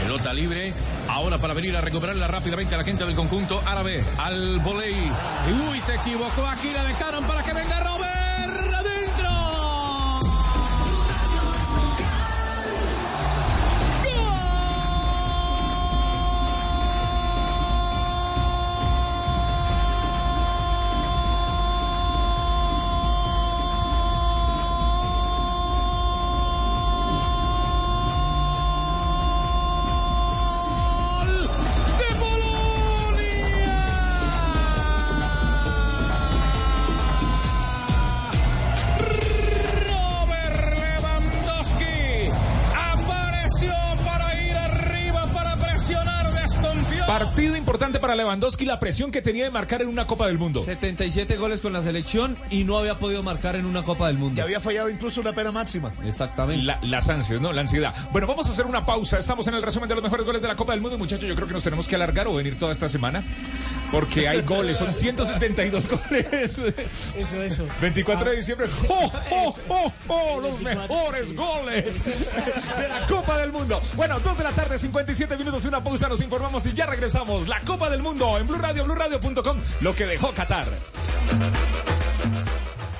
Pelota 0.01 0.33
libre. 0.33 0.73
Ahora 1.09 1.37
para 1.37 1.53
venir 1.53 1.75
a 1.75 1.81
recuperarla 1.81 2.29
rápidamente 2.29 2.75
a 2.75 2.77
la 2.77 2.85
gente 2.85 3.05
del 3.05 3.13
conjunto 3.13 3.61
árabe. 3.65 4.05
Al 4.17 4.59
volei. 4.59 4.95
Uy, 5.69 5.81
se 5.81 5.95
equivocó. 5.95 6.47
Aquí 6.47 6.71
la 6.71 6.85
dejaron 6.85 7.25
para 7.25 7.43
que 7.43 7.53
venga 7.53 7.77
Robert. 7.81 8.26
Lewandowski 48.17 48.65
la 48.65 48.79
presión 48.79 49.11
que 49.11 49.21
tenía 49.21 49.45
de 49.45 49.51
marcar 49.51 49.81
en 49.81 49.87
una 49.87 50.05
Copa 50.05 50.27
del 50.27 50.37
Mundo. 50.37 50.63
77 50.63 51.37
goles 51.37 51.61
con 51.61 51.71
la 51.73 51.81
selección 51.81 52.35
y 52.49 52.63
no 52.63 52.77
había 52.77 52.95
podido 52.95 53.23
marcar 53.23 53.55
en 53.55 53.65
una 53.65 53.83
Copa 53.83 54.07
del 54.07 54.17
Mundo. 54.17 54.39
Y 54.39 54.41
había 54.43 54.59
fallado 54.59 54.89
incluso 54.89 55.21
una 55.21 55.31
pena 55.33 55.51
máxima. 55.51 55.91
Exactamente. 56.05 56.63
La- 56.65 56.79
las 56.81 57.07
ansias, 57.09 57.39
¿no? 57.39 57.53
La 57.53 57.61
ansiedad. 57.61 57.93
Bueno, 58.11 58.27
vamos 58.27 58.47
a 58.47 58.51
hacer 58.51 58.65
una 58.65 58.85
pausa. 58.85 59.17
Estamos 59.19 59.47
en 59.47 59.53
el 59.55 59.61
resumen 59.63 59.87
de 59.87 59.95
los 59.95 60.03
mejores 60.03 60.25
goles 60.25 60.41
de 60.41 60.47
la 60.47 60.55
Copa 60.55 60.73
del 60.73 60.81
Mundo. 60.81 60.97
Muchachos, 60.97 61.27
yo 61.27 61.35
creo 61.35 61.47
que 61.47 61.53
nos 61.53 61.63
tenemos 61.63 61.87
que 61.87 61.95
alargar 61.95 62.27
o 62.27 62.33
venir 62.35 62.57
toda 62.59 62.71
esta 62.73 62.89
semana. 62.89 63.23
Porque 63.91 64.27
hay 64.27 64.41
goles, 64.41 64.77
son 64.77 64.91
172 64.91 65.87
goles. 65.87 66.27
Eso, 67.17 67.41
eso. 67.41 67.67
24 67.81 68.29
de 68.29 68.35
diciembre. 68.35 68.67
¡Oh, 68.87 69.11
oh, 69.31 69.55
oh, 69.69 69.93
oh! 70.07 70.39
Los 70.41 70.61
mejores 70.61 71.35
goles 71.35 72.05
de 72.05 72.87
la 72.87 73.05
Copa 73.07 73.37
del 73.37 73.51
Mundo. 73.51 73.81
Bueno, 73.95 74.19
2 74.19 74.37
de 74.37 74.43
la 74.43 74.51
tarde, 74.51 74.77
57 74.77 75.37
minutos, 75.37 75.65
una 75.65 75.83
pausa, 75.83 76.07
nos 76.07 76.21
informamos 76.21 76.65
y 76.65 76.73
ya 76.73 76.85
regresamos. 76.85 77.47
La 77.47 77.59
Copa 77.61 77.89
del 77.89 78.01
Mundo 78.01 78.37
en 78.37 78.47
Blue 78.47 78.57
Radio, 78.57 78.85
BlueRadio.com, 78.85 79.57
lo 79.81 79.95
que 79.95 80.05
dejó 80.05 80.31
Qatar. 80.31 80.67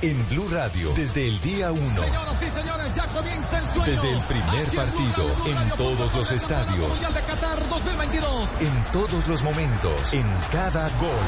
En 0.01 0.29
Blue 0.29 0.47
Radio, 0.51 0.93
desde 0.95 1.27
el 1.27 1.39
día 1.41 1.71
1. 1.71 1.81
Señoras 2.03 2.43
y 2.43 2.49
señores, 2.51 2.76
ya 2.97 3.07
comienza 3.07 3.59
el 3.59 3.67
sueño. 3.67 3.85
Desde 3.85 4.11
el 4.11 4.21
primer 4.21 4.75
partido, 4.75 5.35
en 5.45 5.69
todos 5.77 6.13
los 6.15 6.31
estadios. 6.31 6.99
De 7.13 7.21
Qatar 7.21 7.69
2022. 7.69 8.49
En 8.59 8.83
todos 8.91 9.27
los 9.27 9.43
momentos, 9.43 10.13
en 10.13 10.27
cada 10.51 10.89
gol. 10.97 11.27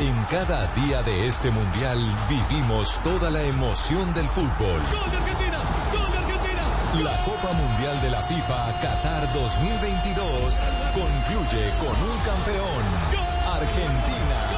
En 0.00 0.24
cada 0.30 0.66
día 0.74 1.02
de 1.02 1.26
este 1.26 1.50
mundial 1.50 1.98
vivimos 2.28 3.00
toda 3.02 3.30
la 3.30 3.42
emoción 3.42 4.12
del 4.14 4.28
fútbol. 4.28 4.80
La 7.02 7.16
Copa 7.24 7.52
Mundial 7.52 8.00
de 8.02 8.10
la 8.10 8.20
FIFA 8.22 8.72
Qatar 8.82 9.32
2022 9.32 10.58
concluye 10.94 11.70
con 11.80 12.10
un 12.10 12.18
campeón, 12.20 12.84
Argentina. 13.54 14.57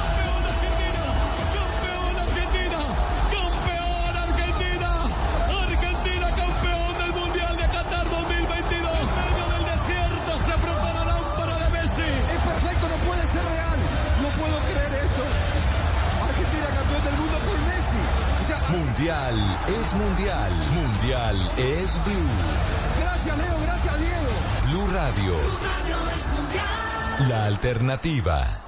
Mundial 18.71 19.35
es 19.67 19.93
mundial. 19.93 20.51
Mundial 20.73 21.51
es 21.57 21.99
Blue. 22.05 23.01
gracias 23.01 23.37
Leo, 23.37 23.59
gracias 23.63 23.99
Diego. 23.99 24.31
Blue 24.67 24.87
Radio, 24.93 25.37
la 27.27 27.45
alternativa. 27.47 28.60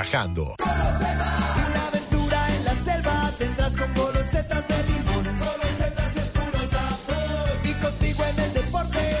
Viajando. 0.00 0.54
Una 0.58 1.86
aventura 1.88 2.56
en 2.56 2.64
la 2.64 2.74
selva 2.74 3.32
tendrás 3.38 3.76
con 3.76 3.94
golosetas 3.94 4.66
de 4.68 4.82
limón. 4.84 5.24
Golosetas 5.38 6.16
es 6.16 6.28
puro 6.36 6.60
sabor. 6.70 7.60
Y 7.64 7.72
contigo 7.74 8.24
en 8.24 8.38
el 8.40 8.52
deporte, 8.54 9.16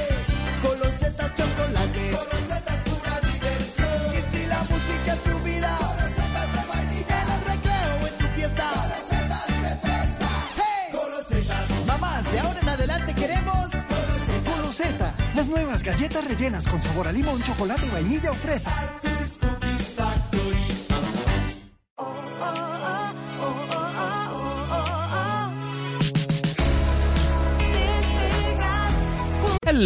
golosetas 0.62 1.34
chocolate. 1.34 2.10
Golosetas 2.12 2.78
pura 2.88 3.20
diversión. 3.20 3.98
Y 4.16 4.20
si 4.30 4.46
la 4.46 4.60
música 4.70 5.12
es 5.12 5.22
tu 5.22 5.38
vida, 5.40 5.78
golosetas 5.80 6.48
de 6.54 6.62
vainilla. 6.72 7.22
En 7.22 7.30
el 7.36 7.40
recreo 7.52 7.96
en 8.08 8.18
tu 8.18 8.26
fiesta, 8.36 8.64
golosetas 8.80 9.46
de 9.64 9.72
fresa. 9.84 10.28
¡Hey! 10.56 10.94
Golosetas. 10.94 11.86
Mamás, 11.86 12.32
de 12.32 12.40
ahora 12.40 12.60
en 12.60 12.68
adelante 12.68 13.14
queremos 13.14 13.70
Golosetas, 14.46 15.34
las 15.34 15.46
nuevas 15.46 15.82
galletas 15.82 16.24
rellenas 16.24 16.66
con 16.66 16.80
sabor 16.80 17.08
a 17.08 17.12
limón, 17.12 17.42
chocolate, 17.42 17.86
vainilla 17.90 18.30
o 18.30 18.34
fresa. 18.34 18.72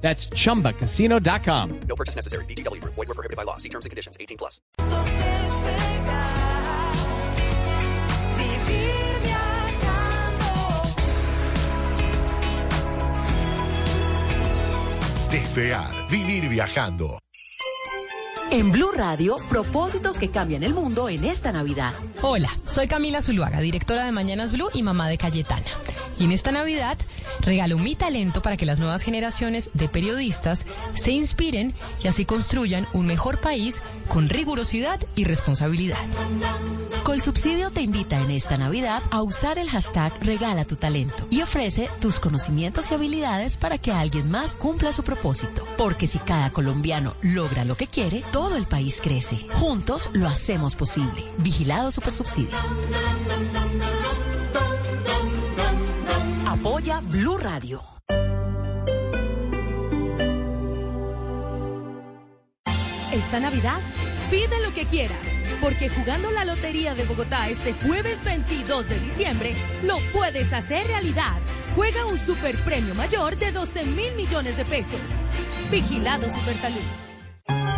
That's 0.00 0.28
chumbacasino.com. 0.30 1.80
No 1.86 1.94
purchase 1.94 2.16
necessary. 2.16 2.44
VGW 2.46 2.80
Group. 2.80 2.94
Void 2.94 3.08
were 3.08 3.14
prohibited 3.14 3.36
by 3.36 3.44
law. 3.44 3.58
See 3.58 3.68
terms 3.68 3.86
and 3.86 3.90
conditions. 3.90 4.16
18 4.18 4.36
plus. 4.36 4.60
Despegar, 15.30 16.08
vivir 16.08 16.48
viajando. 16.48 17.20
En 18.50 18.72
Blue 18.72 18.90
Radio, 18.96 19.36
propósitos 19.48 20.18
que 20.18 20.28
cambian 20.28 20.64
el 20.64 20.74
mundo 20.74 21.08
en 21.08 21.24
esta 21.24 21.52
Navidad. 21.52 21.92
Hola, 22.20 22.50
soy 22.66 22.88
Camila 22.88 23.22
Zuluaga, 23.22 23.60
directora 23.60 24.04
de 24.04 24.10
Mañanas 24.10 24.50
Blue 24.50 24.70
y 24.74 24.82
mamá 24.82 25.08
de 25.08 25.18
Cayetana. 25.18 25.64
Y 26.20 26.24
en 26.24 26.32
esta 26.32 26.52
Navidad 26.52 26.98
regalo 27.40 27.78
mi 27.78 27.96
talento 27.96 28.42
para 28.42 28.58
que 28.58 28.66
las 28.66 28.78
nuevas 28.78 29.02
generaciones 29.02 29.70
de 29.72 29.88
periodistas 29.88 30.66
se 30.94 31.12
inspiren 31.12 31.74
y 32.04 32.08
así 32.08 32.26
construyan 32.26 32.86
un 32.92 33.06
mejor 33.06 33.40
país 33.40 33.82
con 34.06 34.28
rigurosidad 34.28 35.00
y 35.16 35.24
responsabilidad. 35.24 35.96
Colsubsidio 37.04 37.70
te 37.70 37.80
invita 37.80 38.20
en 38.20 38.30
esta 38.30 38.58
Navidad 38.58 39.02
a 39.10 39.22
usar 39.22 39.58
el 39.58 39.70
hashtag 39.70 40.12
Regala 40.20 40.66
tu 40.66 40.76
talento 40.76 41.26
y 41.30 41.40
ofrece 41.40 41.88
tus 42.00 42.20
conocimientos 42.20 42.90
y 42.90 42.94
habilidades 42.94 43.56
para 43.56 43.78
que 43.78 43.90
alguien 43.90 44.30
más 44.30 44.54
cumpla 44.54 44.92
su 44.92 45.02
propósito. 45.02 45.66
Porque 45.78 46.06
si 46.06 46.18
cada 46.18 46.50
colombiano 46.50 47.16
logra 47.22 47.64
lo 47.64 47.78
que 47.78 47.86
quiere, 47.86 48.22
todo 48.30 48.56
el 48.56 48.66
país 48.66 49.00
crece. 49.02 49.38
Juntos 49.54 50.10
lo 50.12 50.28
hacemos 50.28 50.76
posible. 50.76 51.24
Vigilado 51.38 51.90
Supersubsidio. 51.90 52.50
Apoya 56.60 57.00
Blue 57.00 57.38
Radio. 57.38 57.82
Esta 63.10 63.40
Navidad, 63.40 63.80
pide 64.30 64.60
lo 64.60 64.74
que 64.74 64.84
quieras, 64.84 65.26
porque 65.62 65.88
jugando 65.88 66.30
la 66.30 66.44
Lotería 66.44 66.94
de 66.94 67.06
Bogotá 67.06 67.48
este 67.48 67.72
jueves 67.72 68.22
22 68.24 68.90
de 68.90 69.00
diciembre, 69.00 69.50
lo 69.84 69.96
puedes 70.12 70.52
hacer 70.52 70.86
realidad. 70.86 71.38
Juega 71.74 72.04
un 72.04 72.18
super 72.18 72.54
premio 72.58 72.94
mayor 72.94 73.38
de 73.38 73.52
12 73.52 73.84
mil 73.86 74.14
millones 74.14 74.54
de 74.58 74.66
pesos. 74.66 75.00
Vigilado 75.70 76.30
Supersalud. 76.30 77.09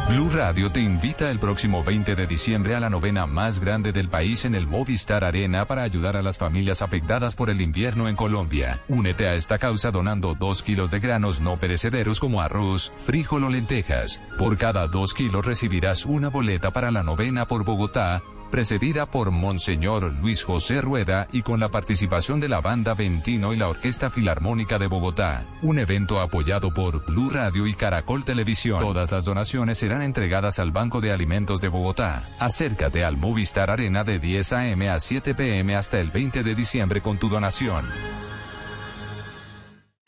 Blue 0.09 0.29
Radio 0.35 0.71
te 0.71 0.81
invita 0.81 1.31
el 1.31 1.39
próximo 1.39 1.83
20 1.83 2.15
de 2.15 2.27
diciembre 2.27 2.75
a 2.75 2.81
la 2.81 2.91
novena 2.91 3.25
más 3.25 3.61
grande 3.61 3.93
del 3.93 4.09
país 4.09 4.45
en 4.45 4.55
el 4.55 4.67
Movistar 4.67 5.25
Arena 5.25 5.67
para 5.67 5.83
ayudar 5.83 6.17
a 6.17 6.23
las 6.23 6.37
familias 6.37 6.83
afectadas 6.83 7.35
por 7.35 7.49
el 7.49 7.61
invierno 7.63 8.09
en 8.09 8.17
Colombia. 8.17 8.83
Únete 8.89 9.27
a 9.29 9.35
esta 9.35 9.59
causa 9.59 9.91
donando 9.91 10.35
2 10.35 10.63
kilos 10.63 10.91
de 10.91 11.01
granos 11.01 11.41
no 11.41 11.59
perecederos 11.59 12.21
como 12.21 12.43
arroz, 12.43 12.93
frijol 12.97 13.45
o 13.45 13.49
lentejas. 13.49 14.21
Por 14.39 14.59
cada 14.59 14.87
2 14.87 15.15
kilos 15.15 15.47
recibirás 15.47 16.05
una 16.05 16.29
boleta 16.29 16.73
para 16.73 16.91
la 16.91 17.03
novena 17.03 17.47
por 17.47 17.65
Bogotá 17.65 18.23
precedida 18.53 19.07
por 19.07 19.31
Monseñor 19.31 20.13
Luis 20.21 20.45
José 20.45 20.83
Rueda 20.83 21.27
y 21.33 21.43
con 21.43 21.59
la 21.59 21.71
participación 21.71 22.39
de 22.39 22.51
la 22.51 22.61
Banda 22.61 22.93
Ventino 22.95 23.55
y 23.55 23.57
la 23.57 23.69
Orquesta 23.69 24.11
Filarmónica 24.11 24.79
de 24.79 24.87
Bogotá. 24.87 25.47
Un 25.63 25.79
evento 25.79 26.21
apoyado 26.21 26.73
por 26.73 27.05
Blue 27.07 27.31
Radio 27.31 27.67
y 27.67 27.75
Caracol 27.75 28.25
Televisión. 28.25 28.81
Todas 28.81 29.11
las 29.11 29.25
donaciones 29.25 29.79
serán 29.79 30.03
entregadas 30.03 30.59
al 30.59 30.71
Banco 30.71 31.01
de 31.01 31.13
Alimentos 31.13 31.63
de 31.63 31.69
Bogotá. 31.69 32.29
Acércate 32.39 33.05
al 33.05 33.17
Movistar 33.17 33.71
Arena 33.71 34.05
de 34.05 34.19
10 34.19 34.53
a.m. 34.53 34.91
a 34.91 35.01
7 35.01 35.35
p.m. 35.35 35.75
hasta 35.75 35.99
el 35.99 36.11
20 36.11 36.43
de 36.43 36.55
diciembre 36.55 37.01
con 37.01 37.17
tu 37.17 37.31
donación. 37.31 37.87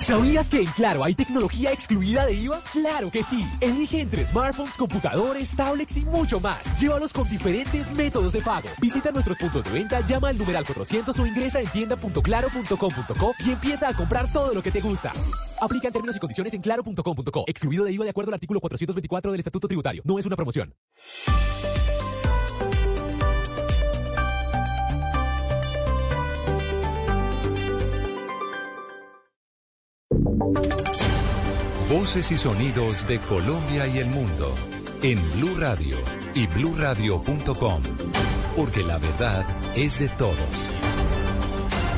¿Sabías 0.01 0.51
que 0.51 0.59
en 0.61 0.67
Claro 0.67 1.03
hay 1.03 1.15
tecnología 1.15 1.73
excluida 1.73 2.27
de 2.27 2.35
IVA? 2.35 2.61
¡Claro 2.73 3.11
que 3.11 3.23
sí! 3.23 3.47
Elige 3.61 4.01
entre 4.01 4.25
smartphones, 4.25 4.77
computadores, 4.77 5.57
tablets 5.57 5.97
y 5.97 6.05
mucho 6.05 6.41
más. 6.41 6.79
Llévalos 6.79 7.13
con 7.13 7.29
diferentes 7.29 7.91
métodos 7.93 8.33
de 8.33 8.43
pago. 8.43 8.69
Visita 8.83 9.13
nuestros 9.13 9.39
puntos 9.39 9.65
de 9.65 9.71
venta, 9.71 10.01
llama 10.07 10.29
al 10.29 10.37
numeral 10.37 10.67
400 10.67 11.19
o 11.19 11.27
ingresa 11.27 11.61
en 11.61 11.69
tienda.claro.com.co 11.69 13.35
y 13.47 13.51
empieza 13.51 13.89
a 13.89 13.95
comprar 13.95 14.31
todo 14.31 14.53
lo 14.53 14.63
que 14.63 14.71
te 14.71 14.81
gusta. 14.81 15.13
Aplica 15.61 15.87
en 15.87 15.93
términos 15.93 16.17
y 16.17 16.19
condiciones 16.19 16.53
en 16.55 16.61
claro.com.co. 16.61 17.45
Excluido 17.47 17.85
de 17.85 17.93
IVA 17.93 18.05
de 18.05 18.11
acuerdo 18.11 18.31
al 18.31 18.35
artículo 18.35 18.61
424 18.61 19.31
del 19.31 19.39
Estatuto 19.39 19.69
Tributario. 19.69 20.03
No 20.05 20.19
es 20.19 20.27
una 20.27 20.37
promoción. 20.37 20.75
Voces 31.89 32.33
y 32.33 32.39
sonidos 32.39 33.07
de 33.07 33.21
Colombia 33.21 33.87
y 33.87 33.99
el 33.99 34.07
mundo 34.07 34.53
en 35.03 35.21
Blue 35.37 35.55
Radio 35.59 35.97
y 36.35 36.47
bluradio.com, 36.49 37.83
porque 38.57 38.83
la 38.83 38.99
verdad 38.99 39.47
es 39.77 40.01
de 40.01 40.09
todos. 40.09 40.71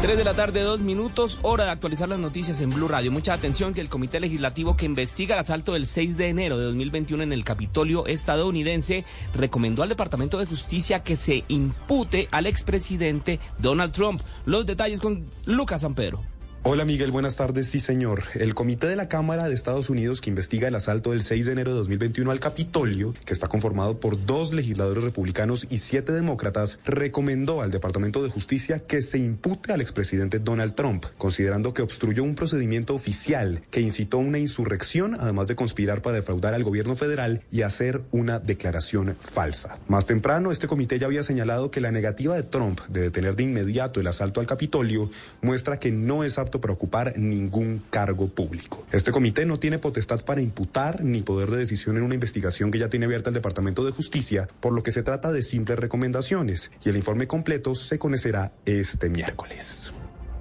3 0.02 0.18
de 0.18 0.24
la 0.24 0.34
tarde, 0.34 0.60
dos 0.60 0.80
minutos, 0.80 1.38
hora 1.40 1.64
de 1.64 1.70
actualizar 1.70 2.10
las 2.10 2.18
noticias 2.18 2.60
en 2.60 2.68
Blue 2.68 2.88
Radio. 2.88 3.10
Mucha 3.10 3.32
atención 3.32 3.72
que 3.72 3.80
el 3.80 3.88
Comité 3.88 4.20
Legislativo 4.20 4.76
que 4.76 4.84
investiga 4.84 5.34
el 5.34 5.40
asalto 5.40 5.72
del 5.72 5.86
6 5.86 6.18
de 6.18 6.28
enero 6.28 6.58
de 6.58 6.64
2021 6.66 7.22
en 7.22 7.32
el 7.32 7.44
Capitolio 7.44 8.06
estadounidense 8.06 9.04
recomendó 9.34 9.82
al 9.82 9.88
Departamento 9.88 10.38
de 10.38 10.44
Justicia 10.44 11.02
que 11.02 11.16
se 11.16 11.44
impute 11.48 12.28
al 12.32 12.46
expresidente 12.46 13.40
Donald 13.58 13.92
Trump. 13.92 14.20
Los 14.44 14.66
detalles 14.66 15.00
con 15.00 15.26
Lucas 15.46 15.80
San 15.80 15.94
Pedro. 15.94 16.22
Hola 16.68 16.84
Miguel, 16.84 17.12
buenas 17.12 17.36
tardes. 17.36 17.68
Sí, 17.68 17.78
señor. 17.78 18.24
El 18.34 18.56
Comité 18.56 18.88
de 18.88 18.96
la 18.96 19.08
Cámara 19.08 19.46
de 19.46 19.54
Estados 19.54 19.88
Unidos 19.88 20.20
que 20.20 20.30
investiga 20.30 20.66
el 20.66 20.74
asalto 20.74 21.12
del 21.12 21.22
6 21.22 21.46
de 21.46 21.52
enero 21.52 21.70
de 21.70 21.76
2021 21.76 22.32
al 22.32 22.40
Capitolio, 22.40 23.14
que 23.24 23.32
está 23.32 23.46
conformado 23.46 24.00
por 24.00 24.26
dos 24.26 24.52
legisladores 24.52 25.04
republicanos 25.04 25.68
y 25.70 25.78
siete 25.78 26.10
demócratas, 26.10 26.80
recomendó 26.84 27.62
al 27.62 27.70
Departamento 27.70 28.20
de 28.20 28.30
Justicia 28.30 28.80
que 28.80 29.00
se 29.00 29.18
impute 29.18 29.72
al 29.72 29.80
expresidente 29.80 30.40
Donald 30.40 30.74
Trump, 30.74 31.04
considerando 31.18 31.72
que 31.72 31.82
obstruyó 31.82 32.24
un 32.24 32.34
procedimiento 32.34 32.96
oficial 32.96 33.62
que 33.70 33.80
incitó 33.80 34.18
una 34.18 34.40
insurrección, 34.40 35.16
además 35.20 35.46
de 35.46 35.54
conspirar 35.54 36.02
para 36.02 36.16
defraudar 36.16 36.52
al 36.52 36.64
gobierno 36.64 36.96
federal 36.96 37.42
y 37.52 37.62
hacer 37.62 38.02
una 38.10 38.40
declaración 38.40 39.16
falsa. 39.20 39.78
Más 39.86 40.06
temprano, 40.06 40.50
este 40.50 40.66
comité 40.66 40.98
ya 40.98 41.06
había 41.06 41.22
señalado 41.22 41.70
que 41.70 41.80
la 41.80 41.92
negativa 41.92 42.34
de 42.34 42.42
Trump 42.42 42.80
de 42.88 43.02
detener 43.02 43.36
de 43.36 43.44
inmediato 43.44 44.00
el 44.00 44.08
asalto 44.08 44.40
al 44.40 44.46
Capitolio 44.46 45.12
muestra 45.42 45.78
que 45.78 45.92
no 45.92 46.24
es 46.24 46.40
apto 46.40 46.55
para 46.60 46.74
ocupar 46.74 47.16
ningún 47.16 47.82
cargo 47.90 48.28
público. 48.28 48.86
Este 48.92 49.12
comité 49.12 49.46
no 49.46 49.58
tiene 49.58 49.78
potestad 49.78 50.24
para 50.24 50.40
imputar 50.40 51.04
ni 51.04 51.22
poder 51.22 51.50
de 51.50 51.58
decisión 51.58 51.96
en 51.96 52.02
una 52.02 52.14
investigación 52.14 52.70
que 52.70 52.78
ya 52.78 52.88
tiene 52.88 53.06
abierta 53.06 53.30
el 53.30 53.34
Departamento 53.34 53.84
de 53.84 53.92
Justicia, 53.92 54.48
por 54.60 54.72
lo 54.72 54.82
que 54.82 54.90
se 54.90 55.02
trata 55.02 55.32
de 55.32 55.42
simples 55.42 55.78
recomendaciones 55.78 56.70
y 56.84 56.88
el 56.88 56.96
informe 56.96 57.26
completo 57.26 57.74
se 57.74 57.98
conocerá 57.98 58.52
este 58.64 59.08
miércoles. 59.08 59.92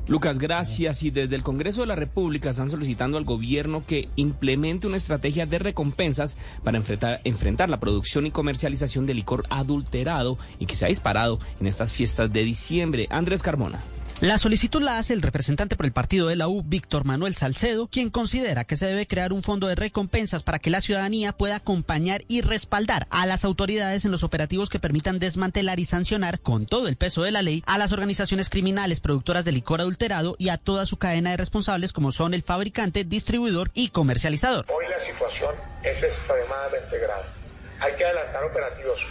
Lucas, 0.08 0.38
gracias. 0.38 1.02
Y 1.02 1.10
desde 1.10 1.36
el 1.36 1.44
Congreso 1.44 1.82
de 1.82 1.88
la 1.88 1.96
República 1.96 2.52
están 2.52 2.70
solicitando 2.70 3.18
al 3.18 3.24
gobierno 3.24 3.84
que 3.88 4.08
implemente 4.16 4.86
una 4.86 4.98
estrategia 4.98 5.48
de 5.48 5.58
recompensas 5.58 6.38
para 6.64 6.78
enfrentar, 6.78 7.22
enfrentar 7.24 7.70
la 7.70 7.80
producción 7.80 8.28
y 8.28 8.32
comercialización 8.32 9.08
de 9.08 9.16
licor 9.16 9.46
adulterado 9.50 10.38
y 10.60 10.68
que 10.68 10.76
se 10.76 10.86
ha 10.86 10.90
disparado 10.90 11.40
en 11.60 11.66
estas 11.66 11.92
fiestas 11.92 12.32
de 12.32 12.44
diciembre. 12.44 13.08
Andrés 13.10 13.42
Carmona. 13.42 13.82
La 14.22 14.38
solicitud 14.38 14.82
la 14.82 14.98
hace 14.98 15.12
el 15.12 15.22
representante 15.22 15.76
por 15.76 15.86
el 15.86 15.92
partido 15.92 16.28
de 16.28 16.38
la 16.38 16.48
U, 16.48 16.64
Víctor 16.64 17.04
Manuel 17.04 17.36
Salcedo, 17.36 17.88
quien 17.88 18.10
considera 18.10 18.64
que 18.64 18.78
se 18.78 18.86
debe 18.86 19.08
crear 19.08 19.34
un 19.34 19.44
fondo 19.44 19.68
de 19.68 19.76
recompensas 19.76 20.42
para 20.42 20.58
que 20.58 20.70
la 20.70 20.80
ciudadanía 20.80 21.34
pueda 21.34 21.58
acompañar 21.58 22.22
y 22.30 22.40
respaldar 22.40 23.08
a 23.10 23.26
las 23.26 23.44
autoridades 23.44 24.06
en 24.06 24.12
los 24.12 24.24
operativos 24.24 24.70
que 24.70 24.80
permitan 24.80 25.20
desmantelar 25.20 25.82
y 25.82 25.86
sancionar 25.86 26.40
con 26.40 26.66
todo 26.66 26.88
el 26.88 26.96
peso 26.96 27.24
de 27.24 27.34
la 27.34 27.42
ley 27.42 27.62
a 27.68 27.78
las 27.78 27.92
organizaciones 27.92 28.50
criminales 28.50 29.02
productoras 29.02 29.44
de 29.44 29.52
licor 29.52 29.82
adulterado 29.82 30.38
y 30.40 30.48
a 30.48 30.58
toda 30.58 30.86
su 30.86 30.96
cadena 30.96 31.32
de 31.32 31.38
responsables 31.38 31.92
como 31.92 32.14
son 32.14 32.34
el 32.34 32.42
fabricante, 32.42 33.04
distribuidor 33.04 33.70
y 33.74 33.90
comercializador. 33.90 34.66
Hoy 34.74 34.86
la 34.90 35.00
situación 35.00 35.54
es 35.84 36.02
extremadamente 36.02 36.98
grave. 37.00 37.26
Hay 37.82 37.92
que 37.98 38.06
adelantar 38.06 38.46
operativos 38.46 39.02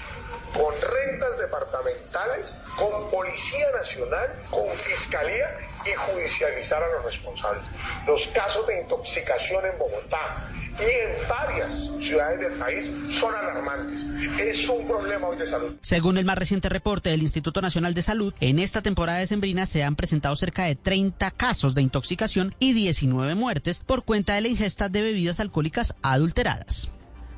con 0.54 0.72
rentas 0.80 1.38
departamentales, 1.38 2.58
con 2.76 3.10
Policía 3.10 3.70
Nacional, 3.76 4.28
con 4.50 4.68
Fiscalía 4.78 5.58
y 5.84 5.92
judicializar 5.92 6.82
a 6.82 6.86
los 6.94 7.04
responsables. 7.04 7.64
Los 8.06 8.26
casos 8.28 8.66
de 8.66 8.80
intoxicación 8.80 9.66
en 9.66 9.78
Bogotá 9.78 10.48
y 10.78 10.82
en 10.82 11.28
varias 11.28 11.90
ciudades 12.00 12.40
del 12.40 12.58
país 12.58 12.88
son 13.10 13.34
alarmantes. 13.34 14.00
Es 14.38 14.68
un 14.68 14.86
problema 14.86 15.28
hoy 15.28 15.38
de 15.38 15.46
salud. 15.46 15.74
Según 15.80 16.18
el 16.18 16.24
más 16.24 16.38
reciente 16.38 16.68
reporte 16.68 17.10
del 17.10 17.22
Instituto 17.22 17.60
Nacional 17.60 17.94
de 17.94 18.02
Salud, 18.02 18.32
en 18.40 18.58
esta 18.58 18.80
temporada 18.80 19.18
de 19.18 19.26
sembrina 19.26 19.66
se 19.66 19.82
han 19.82 19.96
presentado 19.96 20.36
cerca 20.36 20.64
de 20.64 20.76
30 20.76 21.30
casos 21.32 21.74
de 21.74 21.82
intoxicación 21.82 22.54
y 22.58 22.72
19 22.72 23.34
muertes 23.34 23.80
por 23.80 24.04
cuenta 24.04 24.34
de 24.34 24.40
la 24.40 24.48
ingesta 24.48 24.88
de 24.88 25.02
bebidas 25.02 25.40
alcohólicas 25.40 25.94
adulteradas. 26.02 26.88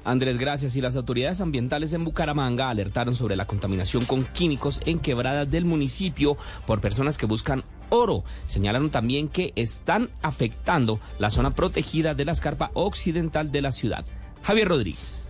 Andrés, 0.07 0.39
gracias. 0.39 0.77
Y 0.77 0.81
las 0.81 0.97
autoridades 0.97 1.41
ambientales 1.41 1.93
en 1.93 2.05
Bucaramanga 2.05 2.71
alertaron 2.71 3.17
sobre 3.17 3.35
la 3.35 3.47
contaminación 3.47 4.05
con 4.05 4.25
químicos 4.25 4.81
en 4.87 5.01
quebradas 5.01 5.51
del 5.51 5.65
municipio 5.65 6.37
por 6.65 6.81
personas 6.81 7.19
que 7.19 7.27
buscan 7.27 7.65
oro. 7.89 8.23
Señalaron 8.47 8.91
también 8.91 9.29
que 9.29 9.53
están 9.57 10.11
afectando 10.23 11.01
la 11.19 11.31
zona 11.31 11.55
protegida 11.55 12.15
de 12.15 12.25
la 12.25 12.33
escarpa 12.33 12.71
occidental 12.75 13.51
de 13.51 13.63
la 13.63 13.73
ciudad. 13.73 14.05
Javier 14.45 14.69
Rodríguez. 14.69 15.26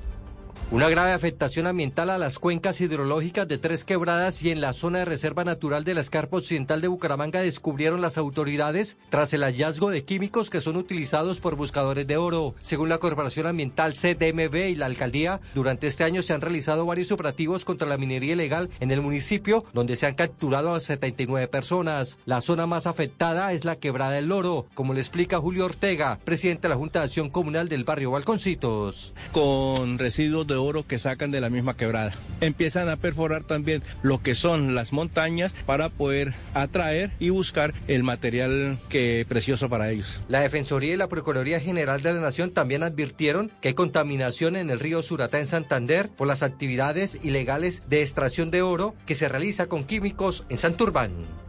Una 0.73 0.89
grave 0.89 1.13
afectación 1.13 1.69
ambiental 1.69 2.11
a 2.11 2.19
las 2.19 2.41
cuencas 2.41 2.81
hidrológicas 2.81 3.47
de 3.47 3.57
Tres 3.57 3.85
Quebradas 3.85 4.43
y 4.43 4.51
en 4.51 4.61
la 4.61 4.73
zona 4.73 4.99
de 4.99 5.05
reserva 5.05 5.45
natural 5.45 5.85
de 5.85 5.95
la 5.95 6.01
escarpa 6.01 6.39
occidental 6.39 6.81
de 6.81 6.89
Bucaramanga 6.89 7.41
descubrieron 7.41 8.01
las 8.01 8.19
autoridades 8.19 8.97
tras 9.09 9.33
el 9.33 9.45
hallazgo 9.45 9.91
de 9.91 10.05
químicos 10.05 10.51
que 10.51 10.61
son 10.61 10.77
utilizados 10.77 11.39
por 11.39 11.55
buscadores 11.55 12.07
de 12.09 12.17
oro. 12.17 12.57
Según 12.63 12.89
la 12.89 12.99
Corporación 12.99 13.47
Ambiental 13.47 13.95
CDMB 13.95 14.71
y 14.71 14.75
la 14.75 14.87
Alcaldía, 14.87 15.41
durante 15.55 15.87
este 15.87 16.03
año 16.03 16.23
se 16.23 16.35
han 16.35 16.41
realizado 16.41 16.85
varios 16.85 17.13
operativos 17.13 17.65
contra 17.65 17.87
la 17.87 17.97
minería 17.97 18.33
ilegal 18.33 18.69
en 18.81 18.91
el 18.91 19.01
municipio, 19.01 19.65
donde 19.73 19.95
se 19.95 20.07
han 20.07 20.15
capturado 20.15 20.75
a 20.75 20.81
79 20.81 21.47
personas. 21.47 22.19
La 22.27 22.41
zona 22.41 22.67
más 22.67 22.89
afectada 22.89 23.53
es 23.53 23.65
la 23.65 23.77
Quebrada 23.77 24.13
del 24.13 24.27
Loro, 24.27 24.67
como 24.75 24.95
le 24.95 25.01
explica 25.01 25.39
Julio 25.39 25.65
Ortega, 25.65 26.19
presidente 26.25 26.63
de 26.63 26.71
la 26.71 26.77
Junta 26.77 26.99
de 26.99 27.05
Acción 27.05 27.31
Comunal 27.31 27.69
del 27.69 27.85
barrio 27.85 28.11
Balconcitos. 28.11 29.15
Con 29.33 29.99
residuos 29.99 30.46
de 30.47 30.55
oro 30.55 30.87
que 30.87 30.99
sacan 30.99 31.31
de 31.31 31.41
la 31.41 31.51
misma 31.51 31.77
quebrada. 31.77 32.13
Empiezan 32.41 32.89
a 32.89 32.97
perforar 32.97 33.45
también 33.45 33.83
lo 34.03 34.23
que 34.23 34.35
son 34.35 34.75
las 34.75 34.93
montañas 34.93 35.53
para 35.67 35.89
poder 35.89 36.35
atraer 36.55 37.13
y 37.19 37.31
buscar 37.31 37.75
el 37.89 38.03
material 38.03 38.79
que 38.89 39.27
precioso 39.29 39.69
para 39.69 39.91
ellos. 39.91 40.23
La 40.29 40.41
Defensoría 40.41 40.95
y 40.95 40.97
la 40.97 41.09
Procuraduría 41.09 41.61
General 41.61 42.03
de 42.03 42.13
la 42.13 42.21
Nación 42.21 42.51
también 42.51 42.83
advirtieron 42.83 43.51
que 43.61 43.69
hay 43.69 43.75
contaminación 43.75 44.57
en 44.57 44.71
el 44.71 44.81
río 44.81 45.03
Suratá 45.03 45.41
en 45.41 45.47
Santander 45.47 46.09
por 46.09 46.27
las 46.27 46.43
actividades 46.43 47.19
ilegales 47.23 47.83
de 47.89 48.03
extracción 48.03 48.51
de 48.51 48.63
oro 48.63 48.95
que 49.07 49.15
se 49.15 49.29
realiza 49.29 49.67
con 49.67 49.85
químicos 49.85 50.45
en 50.49 50.59
Santurbán. 50.59 51.46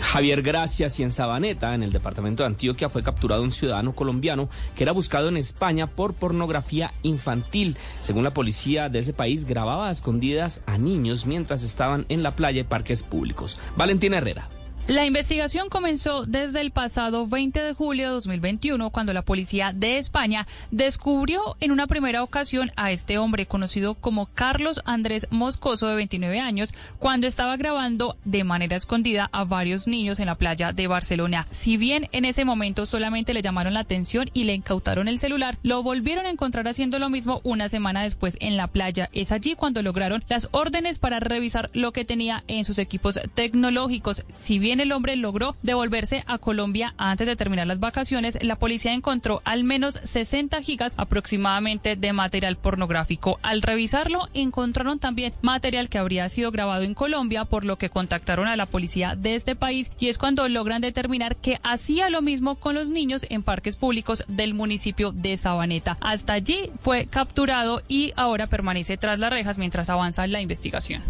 Javier 0.00 0.42
Gracias 0.42 0.98
y 0.98 1.02
en 1.02 1.12
Sabaneta, 1.12 1.74
en 1.74 1.82
el 1.82 1.92
departamento 1.92 2.42
de 2.42 2.48
Antioquia, 2.48 2.88
fue 2.88 3.02
capturado 3.02 3.42
un 3.42 3.52
ciudadano 3.52 3.94
colombiano 3.94 4.48
que 4.76 4.84
era 4.84 4.92
buscado 4.92 5.28
en 5.28 5.36
España 5.36 5.86
por 5.86 6.14
pornografía 6.14 6.92
infantil. 7.02 7.76
Según 8.00 8.24
la 8.24 8.32
policía 8.32 8.88
de 8.88 9.00
ese 9.00 9.12
país, 9.12 9.44
grababa 9.46 9.88
a 9.88 9.92
escondidas 9.92 10.62
a 10.66 10.78
niños 10.78 11.26
mientras 11.26 11.62
estaban 11.62 12.06
en 12.08 12.22
la 12.22 12.36
playa 12.36 12.60
y 12.60 12.64
parques 12.64 13.02
públicos. 13.02 13.58
Valentina 13.76 14.18
Herrera. 14.18 14.48
La 14.86 15.06
investigación 15.06 15.70
comenzó 15.70 16.26
desde 16.26 16.60
el 16.60 16.70
pasado 16.70 17.26
20 17.26 17.58
de 17.58 17.72
julio 17.72 18.08
de 18.08 18.12
2021, 18.12 18.90
cuando 18.90 19.14
la 19.14 19.22
policía 19.22 19.72
de 19.74 19.96
España 19.96 20.46
descubrió 20.70 21.56
en 21.60 21.72
una 21.72 21.86
primera 21.86 22.22
ocasión 22.22 22.70
a 22.76 22.92
este 22.92 23.16
hombre 23.16 23.46
conocido 23.46 23.94
como 23.94 24.26
Carlos 24.26 24.82
Andrés 24.84 25.26
Moscoso, 25.30 25.88
de 25.88 25.96
29 25.96 26.38
años, 26.38 26.74
cuando 26.98 27.26
estaba 27.26 27.56
grabando 27.56 28.18
de 28.26 28.44
manera 28.44 28.76
escondida 28.76 29.30
a 29.32 29.44
varios 29.44 29.86
niños 29.86 30.20
en 30.20 30.26
la 30.26 30.34
playa 30.34 30.74
de 30.74 30.86
Barcelona. 30.86 31.46
Si 31.48 31.78
bien 31.78 32.10
en 32.12 32.26
ese 32.26 32.44
momento 32.44 32.84
solamente 32.84 33.32
le 33.32 33.40
llamaron 33.40 33.72
la 33.72 33.80
atención 33.80 34.28
y 34.34 34.44
le 34.44 34.52
incautaron 34.52 35.08
el 35.08 35.18
celular, 35.18 35.56
lo 35.62 35.82
volvieron 35.82 36.26
a 36.26 36.30
encontrar 36.30 36.68
haciendo 36.68 36.98
lo 36.98 37.08
mismo 37.08 37.40
una 37.42 37.70
semana 37.70 38.02
después 38.02 38.36
en 38.38 38.58
la 38.58 38.66
playa. 38.66 39.08
Es 39.14 39.32
allí 39.32 39.54
cuando 39.54 39.80
lograron 39.80 40.22
las 40.28 40.50
órdenes 40.50 40.98
para 40.98 41.20
revisar 41.20 41.70
lo 41.72 41.92
que 41.92 42.04
tenía 42.04 42.44
en 42.48 42.66
sus 42.66 42.78
equipos 42.78 43.18
tecnológicos. 43.34 44.24
Si 44.30 44.58
bien 44.58 44.73
el 44.80 44.92
hombre 44.92 45.16
logró 45.16 45.56
devolverse 45.62 46.24
a 46.26 46.38
Colombia 46.38 46.94
antes 46.96 47.26
de 47.26 47.36
terminar 47.36 47.66
las 47.66 47.80
vacaciones, 47.80 48.38
la 48.42 48.56
policía 48.56 48.92
encontró 48.92 49.42
al 49.44 49.64
menos 49.64 49.94
60 49.94 50.60
gigas 50.62 50.94
aproximadamente 50.96 51.96
de 51.96 52.12
material 52.12 52.56
pornográfico. 52.56 53.38
Al 53.42 53.62
revisarlo, 53.62 54.28
encontraron 54.34 54.98
también 54.98 55.34
material 55.42 55.88
que 55.88 55.98
habría 55.98 56.28
sido 56.28 56.50
grabado 56.50 56.82
en 56.82 56.94
Colombia, 56.94 57.44
por 57.44 57.64
lo 57.64 57.76
que 57.76 57.90
contactaron 57.90 58.46
a 58.46 58.56
la 58.56 58.66
policía 58.66 59.16
de 59.16 59.34
este 59.34 59.56
país 59.56 59.90
y 59.98 60.08
es 60.08 60.18
cuando 60.18 60.48
logran 60.48 60.80
determinar 60.80 61.36
que 61.36 61.58
hacía 61.62 62.10
lo 62.10 62.22
mismo 62.22 62.56
con 62.56 62.74
los 62.74 62.90
niños 62.90 63.26
en 63.28 63.42
parques 63.42 63.76
públicos 63.76 64.24
del 64.28 64.54
municipio 64.54 65.12
de 65.12 65.36
Sabaneta. 65.36 65.96
Hasta 66.00 66.34
allí 66.34 66.70
fue 66.80 67.06
capturado 67.06 67.82
y 67.88 68.12
ahora 68.16 68.46
permanece 68.46 68.96
tras 68.96 69.18
las 69.18 69.30
rejas 69.30 69.58
mientras 69.58 69.88
avanza 69.90 70.26
la 70.26 70.40
investigación. 70.40 71.02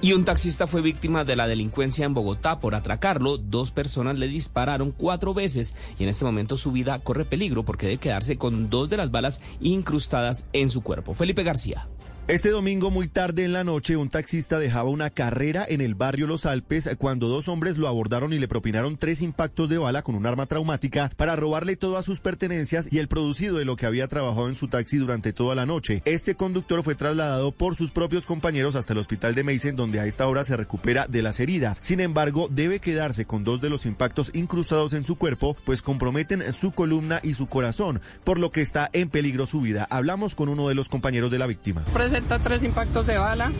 Y 0.00 0.12
un 0.12 0.24
taxista 0.24 0.68
fue 0.68 0.80
víctima 0.80 1.24
de 1.24 1.34
la 1.34 1.48
delincuencia 1.48 2.06
en 2.06 2.14
Bogotá 2.14 2.60
por 2.60 2.76
atracarlo. 2.76 3.36
Dos 3.36 3.72
personas 3.72 4.16
le 4.16 4.28
dispararon 4.28 4.92
cuatro 4.92 5.34
veces 5.34 5.74
y 5.98 6.04
en 6.04 6.08
este 6.08 6.24
momento 6.24 6.56
su 6.56 6.70
vida 6.70 7.00
corre 7.00 7.24
peligro 7.24 7.64
porque 7.64 7.86
debe 7.86 7.98
quedarse 7.98 8.36
con 8.36 8.70
dos 8.70 8.88
de 8.88 8.96
las 8.96 9.10
balas 9.10 9.40
incrustadas 9.60 10.46
en 10.52 10.68
su 10.68 10.82
cuerpo. 10.82 11.14
Felipe 11.14 11.42
García. 11.42 11.88
Este 12.28 12.50
domingo 12.50 12.90
muy 12.90 13.08
tarde 13.08 13.44
en 13.44 13.54
la 13.54 13.64
noche 13.64 13.96
un 13.96 14.10
taxista 14.10 14.58
dejaba 14.58 14.90
una 14.90 15.08
carrera 15.08 15.64
en 15.66 15.80
el 15.80 15.94
barrio 15.94 16.26
Los 16.26 16.44
Alpes 16.44 16.90
cuando 16.98 17.26
dos 17.26 17.48
hombres 17.48 17.78
lo 17.78 17.88
abordaron 17.88 18.34
y 18.34 18.38
le 18.38 18.46
propinaron 18.46 18.98
tres 18.98 19.22
impactos 19.22 19.70
de 19.70 19.78
bala 19.78 20.02
con 20.02 20.14
un 20.14 20.26
arma 20.26 20.44
traumática 20.44 21.10
para 21.16 21.36
robarle 21.36 21.76
todas 21.76 22.04
sus 22.04 22.20
pertenencias 22.20 22.90
y 22.92 22.98
el 22.98 23.08
producido 23.08 23.56
de 23.56 23.64
lo 23.64 23.76
que 23.76 23.86
había 23.86 24.08
trabajado 24.08 24.46
en 24.48 24.56
su 24.56 24.68
taxi 24.68 24.98
durante 24.98 25.32
toda 25.32 25.54
la 25.54 25.64
noche. 25.64 26.02
Este 26.04 26.34
conductor 26.34 26.82
fue 26.82 26.94
trasladado 26.94 27.50
por 27.50 27.76
sus 27.76 27.92
propios 27.92 28.26
compañeros 28.26 28.74
hasta 28.74 28.92
el 28.92 28.98
hospital 28.98 29.34
de 29.34 29.44
Meissen 29.44 29.74
donde 29.74 29.98
a 29.98 30.04
esta 30.04 30.28
hora 30.28 30.44
se 30.44 30.58
recupera 30.58 31.06
de 31.06 31.22
las 31.22 31.40
heridas. 31.40 31.80
Sin 31.82 31.98
embargo, 31.98 32.48
debe 32.50 32.78
quedarse 32.78 33.24
con 33.24 33.42
dos 33.42 33.62
de 33.62 33.70
los 33.70 33.86
impactos 33.86 34.32
incrustados 34.34 34.92
en 34.92 35.04
su 35.04 35.16
cuerpo 35.16 35.56
pues 35.64 35.80
comprometen 35.80 36.52
su 36.52 36.72
columna 36.72 37.20
y 37.22 37.32
su 37.32 37.46
corazón, 37.46 38.02
por 38.22 38.38
lo 38.38 38.52
que 38.52 38.60
está 38.60 38.90
en 38.92 39.08
peligro 39.08 39.46
su 39.46 39.62
vida. 39.62 39.86
Hablamos 39.88 40.34
con 40.34 40.50
uno 40.50 40.68
de 40.68 40.74
los 40.74 40.90
compañeros 40.90 41.30
de 41.30 41.38
la 41.38 41.46
víctima 41.46 41.86
presenta 42.18 42.42
tres 42.42 42.64
impactos 42.64 43.06
de 43.06 43.16
bala. 43.16 43.52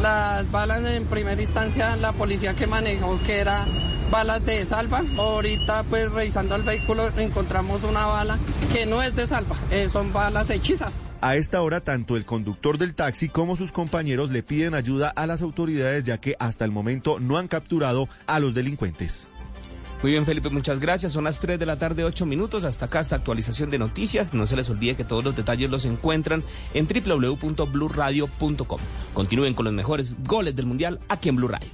Las 0.00 0.50
balas 0.50 0.84
en 0.84 1.04
primera 1.06 1.40
instancia 1.40 1.96
la 1.96 2.12
policía 2.12 2.54
que 2.54 2.66
manejó 2.66 3.18
que 3.26 3.38
era 3.38 3.66
balas 4.10 4.44
de 4.46 4.64
salva. 4.64 5.02
Ahorita 5.18 5.82
pues 5.84 6.10
revisando 6.10 6.54
el 6.54 6.62
vehículo 6.62 7.08
encontramos 7.18 7.82
una 7.84 8.06
bala 8.06 8.38
que 8.72 8.86
no 8.86 9.02
es 9.02 9.14
de 9.16 9.26
salva, 9.26 9.56
eh, 9.70 9.88
son 9.90 10.12
balas 10.12 10.48
hechizas. 10.50 11.08
A 11.20 11.36
esta 11.36 11.60
hora 11.62 11.80
tanto 11.80 12.16
el 12.16 12.24
conductor 12.24 12.78
del 12.78 12.94
taxi 12.94 13.28
como 13.28 13.56
sus 13.56 13.72
compañeros 13.72 14.30
le 14.30 14.42
piden 14.42 14.74
ayuda 14.74 15.10
a 15.10 15.26
las 15.26 15.42
autoridades 15.42 16.04
ya 16.04 16.18
que 16.18 16.36
hasta 16.38 16.64
el 16.64 16.70
momento 16.70 17.20
no 17.20 17.36
han 17.36 17.48
capturado 17.48 18.08
a 18.26 18.40
los 18.40 18.54
delincuentes. 18.54 19.28
Muy 20.02 20.12
bien, 20.12 20.26
Felipe, 20.26 20.50
muchas 20.50 20.78
gracias. 20.78 21.12
Son 21.12 21.24
las 21.24 21.40
3 21.40 21.58
de 21.58 21.66
la 21.66 21.76
tarde, 21.76 22.04
8 22.04 22.26
minutos. 22.26 22.64
Hasta 22.64 22.86
acá 22.86 23.00
esta 23.00 23.16
actualización 23.16 23.70
de 23.70 23.78
noticias. 23.78 24.34
No 24.34 24.46
se 24.46 24.56
les 24.56 24.70
olvide 24.70 24.94
que 24.94 25.04
todos 25.04 25.24
los 25.24 25.34
detalles 25.34 25.70
los 25.70 25.84
encuentran 25.84 26.42
en 26.74 26.86
www.bluradio.com. 26.86 28.80
Continúen 29.14 29.54
con 29.54 29.64
los 29.64 29.74
mejores 29.74 30.16
goles 30.24 30.54
del 30.54 30.66
Mundial 30.66 31.00
aquí 31.08 31.28
en 31.28 31.36
Blue 31.36 31.48
Radio. 31.48 31.70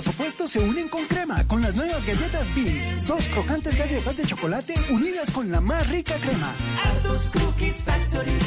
Los 0.00 0.06
opuestos 0.06 0.50
se 0.52 0.60
unen 0.60 0.88
con 0.88 1.04
crema 1.04 1.46
con 1.46 1.60
las 1.60 1.74
nuevas 1.74 2.06
galletas 2.06 2.54
Beans. 2.54 3.06
Dos 3.06 3.28
crocantes 3.28 3.76
galletas 3.76 4.16
de 4.16 4.24
chocolate 4.24 4.74
unidas 4.88 5.30
con 5.30 5.52
la 5.52 5.60
más 5.60 5.86
rica 5.90 6.14
crema. 6.14 6.54
Aldos 6.84 7.30
Cookies 7.34 7.84
Factory. 7.84 8.38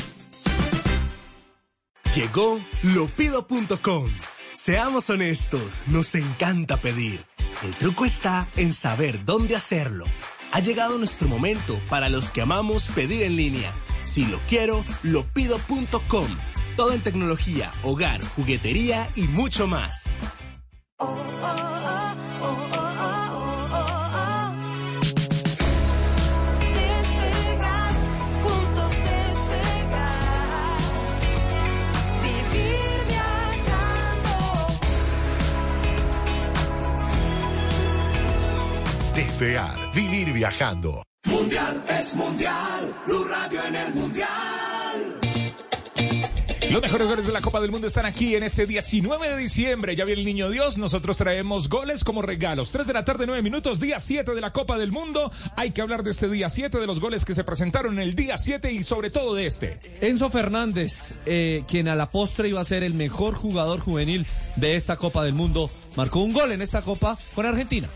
Llegó 2.15 2.59
lopido.com. 2.81 4.05
Seamos 4.55 5.11
honestos, 5.11 5.83
nos 5.85 6.15
encanta 6.15 6.81
pedir. 6.81 7.23
El 7.61 7.75
truco 7.75 8.05
está 8.05 8.49
en 8.55 8.73
saber 8.73 9.23
dónde 9.23 9.55
hacerlo. 9.55 10.05
Ha 10.53 10.59
llegado 10.59 10.97
nuestro 10.97 11.27
momento 11.27 11.79
para 11.87 12.09
los 12.09 12.31
que 12.31 12.41
amamos 12.41 12.87
pedir 12.87 13.21
en 13.21 13.35
línea. 13.35 13.71
Si 14.01 14.25
lo 14.25 14.39
quiero, 14.47 14.83
lopido.com. 15.03 16.35
Todo 16.75 16.93
en 16.93 17.01
tecnología, 17.01 17.71
hogar, 17.83 18.23
juguetería 18.23 19.11
y 19.13 19.27
mucho 19.27 19.67
más. 19.67 20.17
Despegar, 26.73 27.93
juntos 28.43 28.91
despegar. 29.09 30.19
Vivir 32.21 33.05
viajando. 33.07 34.37
Despegar, 39.15 39.91
vivir 39.93 40.33
viajando. 40.33 41.03
Mundial 41.25 41.83
es 41.89 42.15
mundial. 42.15 42.93
Blue 43.07 43.23
Radio 43.25 43.63
en 43.65 43.75
el 43.75 43.93
mundial. 43.95 44.62
Los 46.73 46.81
mejores 46.81 47.07
goles 47.07 47.27
de 47.27 47.33
la 47.33 47.41
Copa 47.41 47.61
del 47.61 47.69
Mundo 47.69 47.85
están 47.85 48.07
aquí 48.07 48.35
en 48.35 48.41
este 48.41 48.65
19 48.65 49.29
de 49.29 49.37
diciembre. 49.37 49.95
Ya 49.95 50.05
viene 50.05 50.21
el 50.21 50.25
Niño 50.25 50.49
Dios. 50.49 50.79
Nosotros 50.79 51.15
traemos 51.17 51.69
goles 51.69 52.03
como 52.03 52.23
regalos. 52.23 52.71
3 52.71 52.87
de 52.87 52.93
la 52.93 53.05
tarde, 53.05 53.27
9 53.27 53.43
minutos, 53.43 53.79
día 53.79 53.99
7 53.99 54.33
de 54.33 54.41
la 54.41 54.51
Copa 54.51 54.79
del 54.79 54.91
Mundo. 54.91 55.31
Hay 55.55 55.69
que 55.69 55.83
hablar 55.83 56.01
de 56.01 56.09
este 56.09 56.27
día 56.27 56.49
7, 56.49 56.79
de 56.79 56.87
los 56.87 56.99
goles 56.99 57.25
que 57.25 57.35
se 57.35 57.43
presentaron 57.43 57.93
en 57.93 57.99
el 57.99 58.15
día 58.15 58.39
7 58.39 58.71
y 58.71 58.83
sobre 58.83 59.11
todo 59.11 59.35
de 59.35 59.45
este. 59.45 59.79
Enzo 60.01 60.31
Fernández, 60.31 61.13
eh, 61.27 61.63
quien 61.67 61.87
a 61.89 61.93
la 61.93 62.09
postre 62.09 62.49
iba 62.49 62.61
a 62.61 62.65
ser 62.65 62.81
el 62.81 62.95
mejor 62.95 63.35
jugador 63.35 63.79
juvenil 63.79 64.25
de 64.55 64.75
esta 64.75 64.95
Copa 64.95 65.23
del 65.23 65.35
Mundo, 65.35 65.69
marcó 65.95 66.21
un 66.21 66.33
gol 66.33 66.53
en 66.53 66.63
esta 66.63 66.81
Copa 66.81 67.19
con 67.35 67.45
Argentina. 67.45 67.87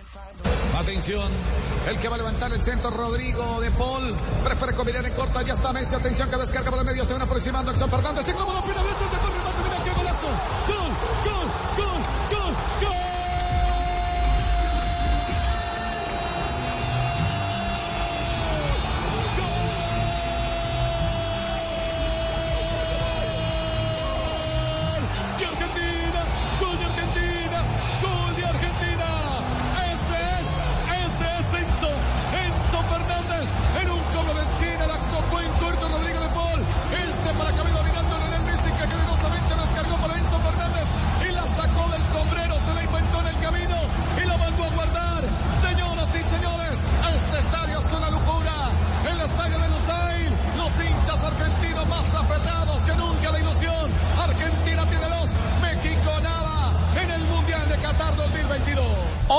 Atención, 0.77 1.31
el 1.89 1.97
que 1.97 2.07
va 2.07 2.15
a 2.15 2.17
levantar 2.19 2.51
el 2.53 2.61
centro, 2.61 2.91
Rodrigo 2.91 3.59
de 3.59 3.71
Paul. 3.71 4.15
Prefiere 4.43 4.73
combinar 4.73 5.05
en 5.05 5.13
corta, 5.13 5.41
ya 5.41 5.53
está 5.53 5.73
Messi. 5.73 5.95
Atención 5.95 6.29
que 6.29 6.37
descarga 6.37 6.69
por 6.69 6.79
el 6.79 6.85
medio, 6.85 7.05
se 7.05 7.13
van 7.13 7.21
aproximando 7.23 7.71
Exxon 7.71 7.89
Fernández. 7.89 8.25
Se 8.25 8.31
qué 8.31 8.37
golazo. 8.37 8.67
Gol, 10.67 10.91
gol, 11.25 11.49
gol, 11.77 11.85
gol, 11.85 11.85
gol. 11.85 12.06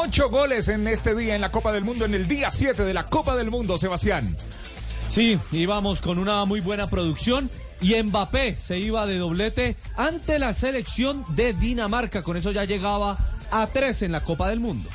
Ocho 0.09 0.31
goles 0.31 0.69
en 0.69 0.89
este 0.89 1.15
día 1.15 1.35
en 1.35 1.43
la 1.43 1.51
Copa 1.51 1.71
del 1.71 1.85
Mundo, 1.85 2.07
en 2.07 2.15
el 2.15 2.27
día 2.27 2.51
7 2.51 2.83
de 2.83 2.95
la 2.95 3.05
Copa 3.05 3.37
del 3.37 3.51
Mundo, 3.51 3.77
Sebastián. 3.77 4.39
Sí, 5.07 5.39
íbamos 5.53 6.01
con 6.01 6.19
una 6.19 6.47
muy 6.47 6.63
buena 6.63 6.87
producción 6.87 7.51
y 7.83 8.03
Mbappé 8.03 8.57
se 8.57 8.79
iba 8.79 9.05
de 9.05 9.19
doblete 9.19 9.77
ante 9.99 10.39
la 10.39 10.55
selección 10.55 11.27
de 11.37 11.53
Dinamarca. 11.53 12.23
Con 12.23 12.39
eso 12.39 12.53
ya 12.53 12.65
llegaba 12.65 13.19
a 13.51 13.67
tres 13.67 14.01
en 14.01 14.13
la 14.13 14.25
Copa 14.25 14.49
del 14.49 14.61
Mundo. 14.61 14.89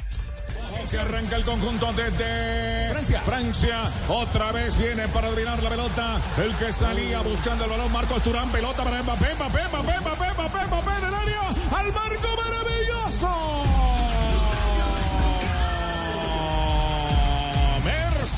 Se 0.87 0.97
arranca 0.97 1.35
el 1.35 1.43
conjunto 1.43 1.93
desde 1.93 2.89
Francia. 2.89 3.21
Francia 3.21 3.91
otra 4.09 4.51
vez 4.51 4.75
viene 4.79 5.07
para 5.09 5.29
dominar 5.29 5.61
la 5.61 5.69
pelota. 5.69 6.21
El 6.43 6.55
que 6.55 6.73
salía 6.73 7.21
buscando 7.21 7.65
el 7.65 7.69
balón, 7.69 7.91
Marcos 7.91 8.23
Turán, 8.23 8.51
pelota 8.51 8.83
para 8.83 9.03
Mbappé, 9.03 9.35
Mbappé, 9.35 9.61
Mbappé, 9.69 9.99
Mbappé, 9.99 10.33
Mbappé, 10.33 10.65
Mbappé 10.65 10.97
en 10.97 11.05
el 11.05 11.13
área. 11.13 11.49
Al 11.77 11.93
marco 11.93 12.29
maravilloso. 12.35 14.12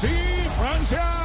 Francia. 0.07 1.24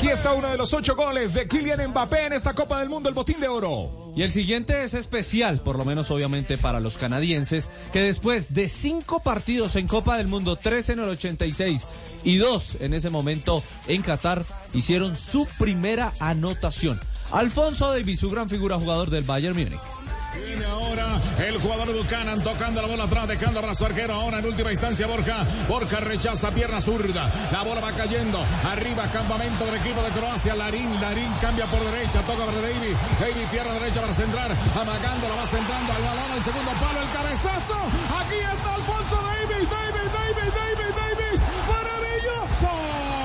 Aquí 0.00 0.08
está 0.08 0.32
uno 0.32 0.48
de 0.48 0.56
los 0.56 0.72
ocho 0.72 0.96
goles 0.96 1.34
de 1.34 1.46
Kylian 1.46 1.90
Mbappé 1.90 2.24
en 2.24 2.32
esta 2.32 2.54
Copa 2.54 2.80
del 2.80 2.88
Mundo, 2.88 3.10
el 3.10 3.14
botín 3.14 3.38
de 3.38 3.48
oro. 3.48 4.14
Y 4.16 4.22
el 4.22 4.32
siguiente 4.32 4.82
es 4.82 4.94
especial, 4.94 5.60
por 5.60 5.76
lo 5.76 5.84
menos 5.84 6.10
obviamente 6.10 6.56
para 6.56 6.80
los 6.80 6.96
canadienses, 6.96 7.68
que 7.92 8.00
después 8.00 8.54
de 8.54 8.70
cinco 8.70 9.20
partidos 9.20 9.76
en 9.76 9.86
Copa 9.86 10.16
del 10.16 10.26
Mundo, 10.26 10.56
tres 10.56 10.88
en 10.88 11.00
el 11.00 11.08
86 11.10 11.86
y 12.24 12.38
dos 12.38 12.78
en 12.80 12.94
ese 12.94 13.10
momento 13.10 13.62
en 13.88 14.00
Qatar, 14.00 14.46
hicieron 14.72 15.18
su 15.18 15.46
primera 15.58 16.14
anotación. 16.18 16.98
Alfonso 17.30 17.90
Davis, 17.92 18.20
su 18.20 18.30
gran 18.30 18.48
figura 18.48 18.78
jugador 18.78 19.10
del 19.10 19.24
Bayern 19.24 19.54
Múnich. 19.54 19.99
Viene 20.44 20.64
ahora 20.64 21.20
el 21.38 21.60
jugador 21.60 21.92
Buchanan 21.92 22.42
tocando 22.42 22.82
la 22.82 22.88
bola 22.88 23.04
atrás, 23.04 23.28
dejando 23.28 23.60
para 23.60 23.74
su 23.74 23.84
arquero. 23.84 24.14
Ahora 24.14 24.38
en 24.38 24.46
última 24.46 24.72
instancia 24.72 25.06
Borja. 25.06 25.46
Borja 25.68 26.00
rechaza 26.00 26.50
pierna 26.50 26.80
zurda. 26.80 27.30
La 27.52 27.62
bola 27.62 27.80
va 27.80 27.92
cayendo. 27.92 28.44
Arriba 28.64 29.04
campamento 29.12 29.64
del 29.66 29.76
equipo 29.76 30.02
de 30.02 30.10
Croacia. 30.10 30.54
Larín, 30.54 31.00
Larín 31.00 31.32
cambia 31.40 31.66
por 31.66 31.80
derecha. 31.84 32.22
Toca 32.22 32.44
para 32.46 32.60
David. 32.60 32.96
David 33.20 33.46
pierna 33.50 33.74
derecha 33.74 34.00
para 34.00 34.14
centrar. 34.14 34.50
Amagando, 34.50 35.28
la 35.28 35.34
va 35.34 35.46
centrando 35.46 35.92
al 35.92 36.02
balón. 36.02 36.30
El 36.36 36.44
segundo 36.44 36.70
palo, 36.72 37.02
el 37.02 37.10
cabezazo. 37.10 37.76
Aquí 38.20 38.38
está 38.38 38.74
Alfonso 38.74 39.16
Davis. 39.16 39.68
David, 39.70 40.10
David, 40.12 40.52
David, 40.56 40.94
Davis. 40.96 41.40
Maravilloso. 41.68 43.19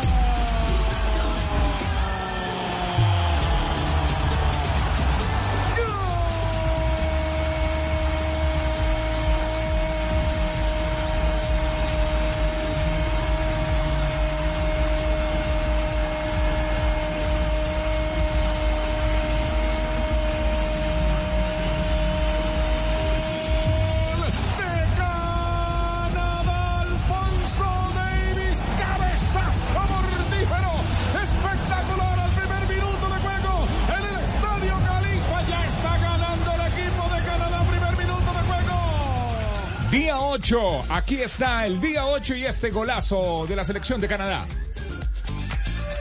Aquí 40.95 41.15
está 41.21 41.65
el 41.65 41.79
día 41.81 42.05
8 42.05 42.35
y 42.35 42.45
este 42.45 42.69
golazo 42.69 43.45
de 43.47 43.55
la 43.55 43.63
selección 43.63 43.99
de 44.01 44.07
Canadá. 44.07 44.45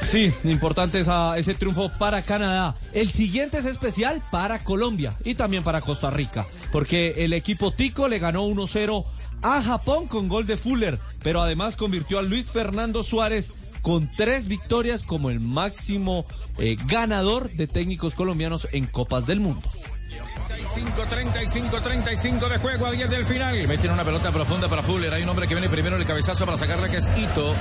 Sí, 0.05 0.33
importante 0.45 1.01
esa- 1.01 1.37
ese 1.39 1.55
triunfo 1.55 1.91
para 1.99 2.23
Canadá. 2.23 2.75
El 2.93 3.11
siguiente 3.11 3.59
es 3.59 3.65
especial 3.65 4.23
para 4.31 4.63
Colombia 4.63 5.15
y 5.25 5.35
también 5.35 5.65
para 5.65 5.81
Costa 5.81 6.11
Rica, 6.11 6.47
porque 6.71 7.15
el 7.25 7.33
equipo 7.33 7.73
Tico 7.73 8.07
le 8.09 8.19
ganó 8.19 8.43
1-0 8.45 9.07
a 9.43 9.63
Japón 9.63 10.07
con 10.07 10.29
gol 10.29 10.47
de 10.47 10.57
Fuller, 10.59 10.99
pero 11.23 11.41
además 11.41 11.77
convirtió 11.77 12.19
a 12.19 12.23
Luis 12.23 12.51
Fernando 12.51 13.03
Suárez 13.03 13.53
con 13.83 14.11
tres 14.15 14.47
victorias 14.47 15.03
como 15.03 15.31
el 15.31 15.41
máximo 15.41 16.25
eh, 16.59 16.77
ganador 16.87 17.51
de 17.51 17.67
técnicos 17.67 18.15
colombianos 18.15 18.69
en 18.73 18.87
Copas 18.87 19.27
del 19.27 19.41
Mundo. 19.41 19.69
35, 20.09 21.07
35, 21.09 21.81
35 21.81 22.49
de 22.49 22.59
juego 22.59 22.87
a 22.87 22.91
10 22.93 23.11
del 23.11 23.27
final. 23.27 23.67
Meten 23.67 23.91
una 23.91 24.05
pelota 24.05 24.31
profunda 24.33 24.69
para 24.69 24.83
Fuller. 24.83 25.13
Hay 25.15 25.23
un 25.23 25.29
hombre 25.29 25.47
que 25.47 25.55
viene 25.55 25.69
primero 25.69 25.97
el 25.97 26.07
cabezazo 26.07 26.45
para 26.45 26.59
sacarle 26.59 26.91
que 26.91 26.99
es 26.99 27.09
Ito. 27.17 27.55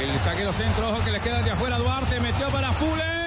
El 0.00 0.18
zaguero 0.20 0.52
centro, 0.52 0.90
ojo 0.90 1.04
que 1.04 1.12
le 1.12 1.20
queda 1.20 1.42
de 1.42 1.50
afuera 1.50 1.78
Duarte. 1.78 2.20
Metió 2.20 2.48
para 2.50 2.72
Fuller. 2.72 3.18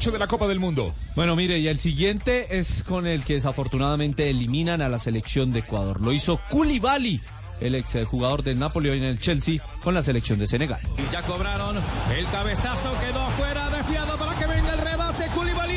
8 0.00 0.12
de 0.12 0.18
la 0.18 0.28
Copa 0.28 0.48
del 0.48 0.58
Mundo. 0.58 0.94
Bueno, 1.14 1.36
mire, 1.36 1.58
y 1.58 1.68
el 1.68 1.76
siguiente 1.76 2.56
es 2.58 2.84
con 2.84 3.06
el 3.06 3.22
que 3.22 3.34
desafortunadamente 3.34 4.30
eliminan 4.30 4.80
a 4.80 4.88
la 4.88 4.98
selección 4.98 5.52
de 5.52 5.58
Ecuador. 5.58 6.00
Lo 6.00 6.14
hizo 6.14 6.40
Koulibaly, 6.48 7.20
el 7.60 7.74
ex 7.74 7.96
eh, 7.96 8.04
jugador 8.06 8.42
del 8.42 8.58
Napoli 8.58 8.88
hoy 8.88 8.96
en 8.96 9.04
el 9.04 9.20
Chelsea, 9.20 9.60
con 9.84 9.92
la 9.92 10.02
selección 10.02 10.38
de 10.38 10.46
Senegal. 10.46 10.80
Y 10.96 11.12
ya 11.12 11.20
cobraron. 11.20 11.76
El 12.16 12.24
cabezazo 12.28 12.98
quedó 12.98 13.20
afuera, 13.20 13.68
desviado 13.68 14.16
para 14.16 14.38
que 14.38 14.46
venga 14.46 14.72
el 14.72 14.78
rebate. 14.78 15.26
Koulibaly 15.34 15.76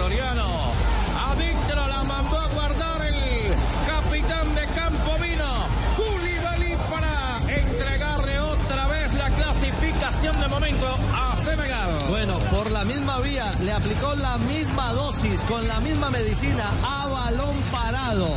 ecuatoriano. 0.00 0.72
Adictro 1.30 1.86
la 1.86 2.02
mandó 2.04 2.38
a 2.38 2.46
guardar 2.48 3.02
el 3.06 3.54
capitán 3.86 4.54
de 4.54 4.66
Campo 4.74 5.18
Vino, 5.20 5.52
Koulibaly, 5.96 6.76
para 6.90 7.38
entregarle 7.54 8.40
otra 8.40 8.86
vez 8.88 9.14
la 9.14 9.30
clasificación 9.30 10.40
de 10.40 10.48
momento 10.48 10.86
a 11.14 11.36
Senegal. 11.44 12.04
Bueno, 12.08 12.38
por 12.50 12.70
la 12.70 12.84
misma 12.84 13.18
vía, 13.20 13.52
le 13.60 13.72
aplicó 13.72 14.14
la 14.14 14.38
misma 14.38 14.92
dosis, 14.92 15.42
con 15.42 15.68
la 15.68 15.80
misma 15.80 16.10
medicina, 16.10 16.70
a 16.82 17.06
balón 17.06 17.56
parado. 17.70 18.28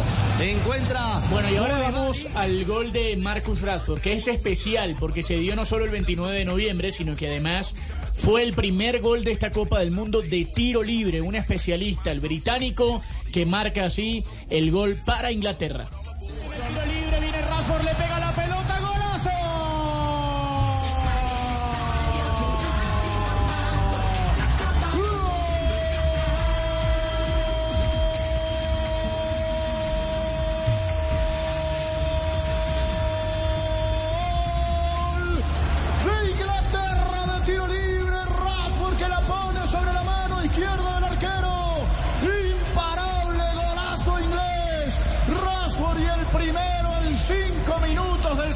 Encuentra. 0.44 1.22
Bueno, 1.30 1.50
y 1.50 1.56
ahora 1.56 1.80
vamos 1.80 2.28
al 2.36 2.66
gol 2.66 2.92
de 2.92 3.16
Marcus 3.16 3.62
Rashford, 3.62 4.02
que 4.02 4.12
es 4.12 4.28
especial 4.28 4.98
porque 5.00 5.24
se 5.24 5.38
dio 5.38 5.56
no 5.56 5.66
solo 5.66 5.86
el 5.86 5.92
29 5.92 6.38
de 6.38 6.44
noviembre, 6.44 6.92
sino 6.92 7.16
que 7.16 7.28
además 7.28 7.76
fue 8.18 8.44
el 8.44 8.54
primer 8.54 9.00
gol 9.00 9.24
de 9.24 9.32
esta 9.32 9.52
Copa 9.52 9.80
del 9.80 9.92
Mundo 9.92 10.22
de 10.22 10.44
tiro 10.44 10.84
libre, 10.84 11.22
un 11.22 11.36
especialista, 11.36 12.12
el 12.12 12.20
británico, 12.20 13.02
que 13.32 13.46
marca 13.46 13.86
así 13.86 14.26
el 14.50 14.70
gol 14.70 15.00
para 15.06 15.32
Inglaterra. 15.32 15.88
Tiro 15.90 16.86
libre, 16.88 17.20
viene 17.22 17.42
Rashford, 17.42 17.84
le 17.84 17.96
pega 17.96 18.20
la 18.20 18.32
pelota, 18.34 18.73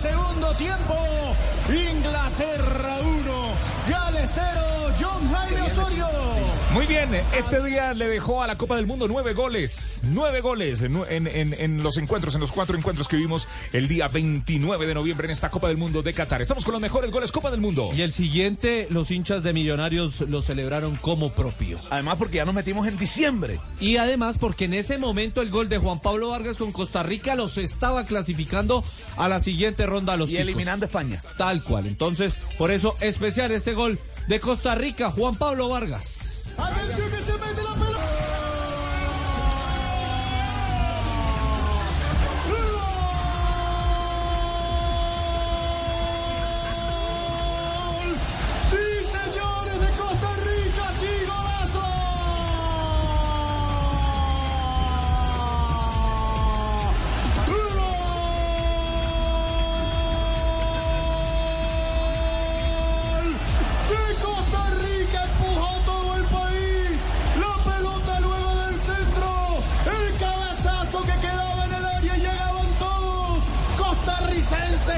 segundo 0.09 0.53
tiempo, 0.53 0.95
Inglaterra 1.69 2.99
1, 3.01 3.53
Gales 3.89 4.31
0, 4.33 4.93
John 4.99 5.29
Jaime 5.31 5.61
Osorio. 5.63 6.56
Muy 6.77 6.85
bien, 6.85 7.09
este 7.35 7.63
día 7.63 7.91
le 7.95 8.07
dejó 8.07 8.43
a 8.43 8.45
la 8.45 8.55
Copa 8.55 8.75
del 8.75 8.85
Mundo 8.85 9.07
nueve 9.07 9.33
goles, 9.33 9.99
nueve 10.03 10.41
goles 10.41 10.83
en, 10.83 10.95
en- 11.09 11.25
en- 11.25 11.55
en 11.59 11.81
los 11.81 11.97
encuentros, 11.97 12.35
en 12.35 12.41
los 12.41 12.51
cuatro 12.51 12.77
encuentros 12.77 13.07
que 13.07 13.17
vimos 13.17 13.47
el 13.73 13.87
día 13.87 14.07
29 14.09 14.85
de 14.85 14.93
noviembre 14.93 15.25
en 15.25 15.31
esta 15.31 15.49
Copa 15.49 15.69
del 15.69 15.77
Mundo 15.77 16.03
de 16.03 16.13
Qatar. 16.13 16.39
Estamos 16.43 16.63
con 16.65 16.73
los 16.73 16.81
mejores 16.81 17.09
goles 17.09 17.31
Copa 17.31 17.49
del 17.49 17.61
Mundo. 17.61 17.89
Y 17.97 18.03
el 18.03 18.13
siguiente, 18.13 18.85
los 18.91 19.09
hinchas 19.09 19.41
de 19.41 19.53
Millonarios 19.53 20.21
lo 20.21 20.39
celebraron 20.43 20.97
como 20.97 21.31
propio. 21.31 21.79
Además 21.89 22.17
porque 22.17 22.37
ya 22.37 22.45
nos 22.45 22.53
metimos 22.53 22.87
en 22.87 22.95
diciembre. 22.95 23.59
Y 23.79 23.97
además 23.97 24.37
porque 24.39 24.65
en 24.65 24.75
ese 24.75 24.99
momento 24.99 25.41
el 25.41 25.49
gol 25.49 25.69
de 25.69 25.79
Juan 25.79 25.99
Pablo 25.99 26.29
Vargas 26.29 26.57
con 26.57 26.71
Costa 26.71 27.01
Rica 27.01 27.33
los 27.33 27.57
estaba 27.57 28.05
clasificando 28.05 28.83
a 29.17 29.27
la 29.27 29.39
siguiente 29.39 29.87
ronda 29.87 30.13
a 30.13 30.17
los 30.17 30.29
Y 30.29 30.33
ticos. 30.33 30.43
eliminando 30.43 30.85
a 30.85 30.89
España. 30.89 31.23
Tal 31.39 31.63
cual. 31.63 31.87
Entonces, 31.87 32.37
por 32.59 32.69
eso 32.69 32.95
especial 33.01 33.51
este 33.51 33.73
gol 33.73 33.97
de 34.27 34.39
Costa 34.39 34.75
Rica, 34.75 35.09
Juan 35.09 35.37
Pablo 35.37 35.69
Vargas. 35.69 36.35
Atención 36.57 37.11
que 37.11 37.21
se 37.21 37.33
mete 37.33 37.63
la 37.63 37.73
pelota. 37.73 37.86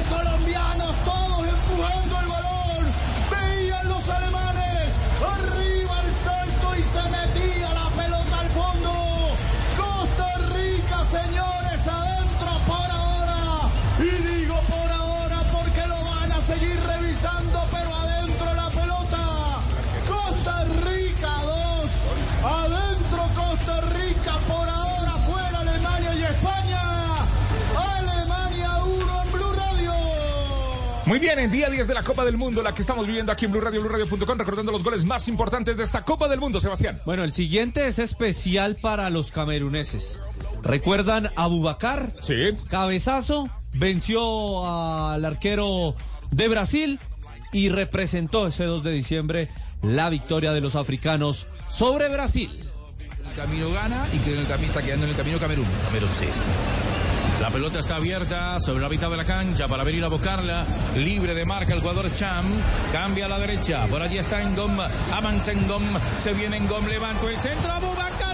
Colombianos, 0.03 0.95
todos 1.03 1.47
empujando 1.47 2.19
el 2.19 2.27
balón. 2.27 2.93
Veían 3.31 3.88
los 3.88 4.07
alemanes. 4.09 4.48
Muy 31.10 31.18
bien, 31.18 31.40
en 31.40 31.49
día 31.49 31.72
10 31.72 31.88
de 31.88 31.95
la 31.95 32.03
Copa 32.03 32.23
del 32.23 32.38
Mundo, 32.38 32.61
la 32.61 32.72
que 32.72 32.84
estamos 32.84 33.07
viviendo 33.07 33.31
aquí 33.31 33.45
en 33.45 33.52
Blue 33.52 33.61
Radio, 33.61 33.81
BlueRadio.com, 33.81 34.38
recordando 34.38 34.72
los 34.72 34.84
goles 34.84 35.06
más 35.06 35.27
importantes 35.27 35.76
de 35.76 35.84
esta 35.84 36.03
Copa 36.06 36.27
del 36.27 36.40
Mundo, 36.40 36.60
Sebastián. 36.60 37.02
Bueno, 37.03 37.23
el 37.23 37.31
siguiente 37.31 37.88
es 37.88 37.98
especial 37.98 38.76
para 38.76 39.10
los 39.10 39.31
cameruneses. 39.31 40.22
¿Recuerdan 40.61 41.31
a 41.36 41.48
Bubacar? 41.48 42.14
Sí. 42.22 42.52
Cabezazo, 42.69 43.49
venció 43.73 44.68
al 44.68 45.26
arquero 45.26 45.95
de 46.30 46.48
Brasil 46.48 46.99
y 47.52 47.69
representó 47.69 48.45
ese 48.45 48.65
2 48.65 48.84
de 48.84 48.91
diciembre 48.91 49.49
la 49.81 50.11
victoria 50.11 50.52
de 50.52 50.61
los 50.61 50.76
africanos 50.76 51.48
sobre 51.69 52.07
Brasil. 52.10 52.52
El 53.27 53.36
camino 53.36 53.72
gana 53.72 54.06
y 54.14 54.19
que 54.19 54.34
en 54.34 54.41
el 54.41 54.48
camino 54.48 54.68
está 54.68 54.84
quedando 54.84 55.06
en 55.06 55.10
el 55.10 55.18
camino 55.18 55.40
Camerún. 55.40 55.65
Camerún, 55.88 56.10
sí. 56.19 56.27
La 57.41 57.49
pelota 57.49 57.79
está 57.79 57.95
abierta 57.95 58.59
sobre 58.59 58.81
la 58.81 58.89
mitad 58.89 59.09
de 59.09 59.15
la 59.15 59.23
cancha 59.23 59.67
para 59.69 59.85
venir 59.85 60.03
a 60.03 60.09
buscarla. 60.09 60.65
Libre 60.97 61.33
de 61.33 61.45
marca 61.45 61.73
el 61.73 61.79
jugador 61.79 62.13
Cham. 62.13 62.45
Cambia 62.91 63.25
a 63.25 63.29
la 63.29 63.39
derecha. 63.39 63.87
Por 63.87 64.01
allí 64.01 64.17
está 64.17 64.41
Engom. 64.41 64.77
Avanza 65.13 65.53
Engom. 65.53 65.83
Se 66.19 66.33
viene 66.33 66.57
Engom. 66.57 66.85
Levanto 66.85 67.29
el 67.29 67.37
centro. 67.37 67.71
Abubacar, 67.71 68.28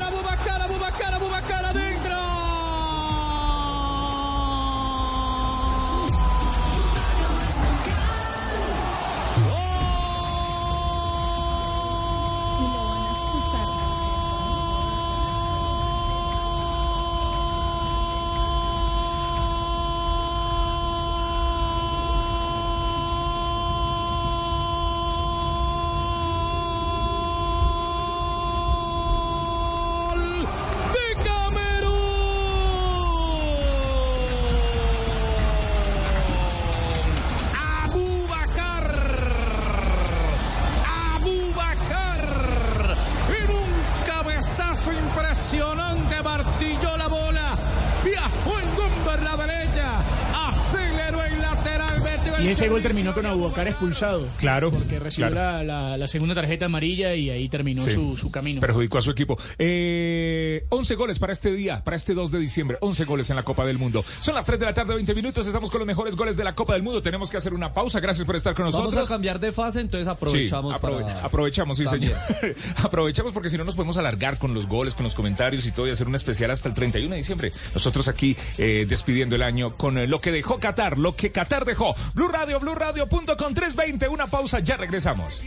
expulsado. 53.64 54.27
Claro. 54.38 54.72
Porque 54.72 54.99
recibió 54.99 55.30
claro. 55.32 55.64
la, 55.64 55.90
la- 55.90 55.98
la 55.98 56.07
segunda 56.07 56.36
tarjeta 56.36 56.65
amarilla 56.65 57.15
y 57.15 57.30
ahí 57.30 57.48
terminó 57.49 57.82
Sí. 57.84 57.91
su, 57.91 58.18
su 58.18 58.30
camino. 58.32 58.61
Perjudicó 58.61 58.98
a 58.98 59.02
su 59.02 59.11
equipo. 59.11 59.38
Eh, 59.57 60.35
11 60.76 60.96
goles 60.96 61.20
para 61.20 61.34
este 61.34 61.52
día, 61.52 61.84
para 61.84 61.98
este 61.98 62.14
2 62.14 62.32
de 62.32 62.40
diciembre. 62.40 62.78
11 62.82 63.06
goles 63.06 63.30
en 63.30 63.36
la 63.36 63.44
Copa 63.44 63.66
del 63.66 63.78
Mundo. 63.78 64.04
Son 64.20 64.36
las 64.36 64.46
3 64.46 64.60
de 64.60 64.66
la 64.66 64.74
tarde, 64.74 64.94
20 64.96 65.14
minutos. 65.16 65.48
Estamos 65.48 65.70
con 65.72 65.80
los 65.80 65.88
mejores 65.88 66.16
goles 66.16 66.36
de 66.38 66.44
la 66.44 66.54
Copa 66.56 66.74
del 66.74 66.84
Mundo. 66.84 67.02
Tenemos 67.02 67.30
que 67.30 67.38
hacer 67.38 67.54
una 67.54 67.74
pausa. 67.74 68.00
Gracias 68.00 68.26
por 68.26 68.36
estar 68.36 68.54
con 68.54 68.66
nosotros. 68.66 68.94
Vamos 68.94 69.10
a 69.10 69.14
cambiar 69.14 69.40
de 69.40 69.52
fase, 69.52 69.82
entonces 69.82 70.08
aprovechamos. 70.08 70.74
Sí, 70.74 70.80
aprove- 70.82 71.02
para- 71.04 71.22
aprovechamos, 71.26 71.78
sí, 71.78 71.84
También. 71.86 72.14
señor. 72.42 72.56
aprovechamos 72.84 73.32
porque 73.34 73.50
si 73.50 73.58
no 73.58 73.64
nos 73.64 73.76
podemos 73.76 73.98
alargar 73.98 74.38
con 74.38 74.54
los 74.54 74.68
goles, 74.68 74.94
con 74.94 75.04
los 75.04 75.16
comentarios 75.16 75.66
y 75.66 75.72
todo 75.72 75.88
y 75.88 75.92
hacer 75.92 76.08
un 76.08 76.16
especial 76.16 76.52
hasta 76.52 76.68
el 76.70 76.76
31 76.76 77.12
de 77.12 77.18
diciembre. 77.18 77.52
Nosotros 77.74 78.08
aquí 78.08 78.36
eh, 78.58 78.86
despidiendo 78.88 79.36
el 79.36 79.42
año 79.44 79.76
con 79.76 79.98
eh, 79.98 80.08
lo 80.08 80.20
que 80.20 80.32
dejó 80.32 80.60
Qatar, 80.60 80.98
lo 80.98 81.16
que 81.16 81.32
Qatar 81.32 81.66
dejó. 81.66 81.96
Blue 82.14 82.28
Radio, 82.28 82.60
Blue 82.60 82.76
Radio.com 82.76 83.54
320. 83.54 84.08
Una 84.10 84.28
pausa, 84.28 84.60
ya 84.60 84.78
regresamos. 84.78 85.42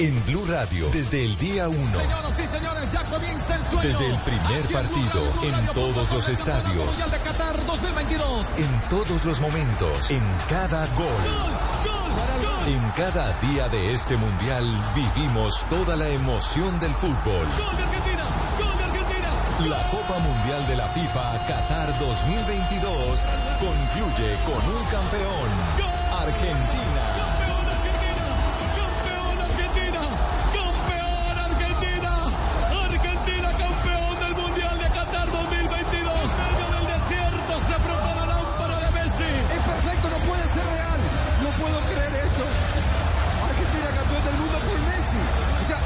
En 0.00 0.24
Blue 0.24 0.46
Radio, 0.48 0.88
desde 0.94 1.22
el 1.26 1.36
día 1.36 1.68
1, 1.68 1.76
Señoras 2.00 2.40
y 2.40 2.46
señores, 2.46 2.90
ya 2.90 3.04
comienza 3.04 3.54
el 3.54 3.64
sueño. 3.64 3.82
desde 3.82 4.06
el 4.06 4.16
primer 4.22 4.64
Aquí 4.64 4.72
partido, 4.72 5.32
Radio, 5.36 5.58
en 5.58 5.66
todos 5.74 6.10
los 6.10 6.28
estadios, 6.28 6.86
Mundial 6.86 7.10
de 7.10 7.20
Qatar 7.20 7.66
2022. 7.66 8.46
en 8.56 8.88
todos 8.88 9.24
los 9.26 9.40
momentos, 9.40 10.10
en 10.10 10.22
cada 10.48 10.86
gol. 10.96 11.22
En 12.66 12.90
cada 12.96 13.38
día 13.40 13.68
de 13.68 13.92
este 13.92 14.16
mundial 14.16 14.64
vivimos 14.94 15.64
toda 15.68 15.96
la 15.96 16.08
emoción 16.08 16.80
del 16.80 16.94
fútbol. 16.94 17.46
La 19.68 19.82
Copa 19.90 20.18
Mundial 20.18 20.66
de 20.68 20.76
la 20.76 20.86
FIFA 20.88 21.46
Qatar 21.46 21.98
2022 21.98 23.20
concluye 23.60 24.36
con 24.46 24.64
un 24.74 24.84
campeón, 24.86 25.50
Argentina. 26.18 27.19
Argentina, 27.19 27.19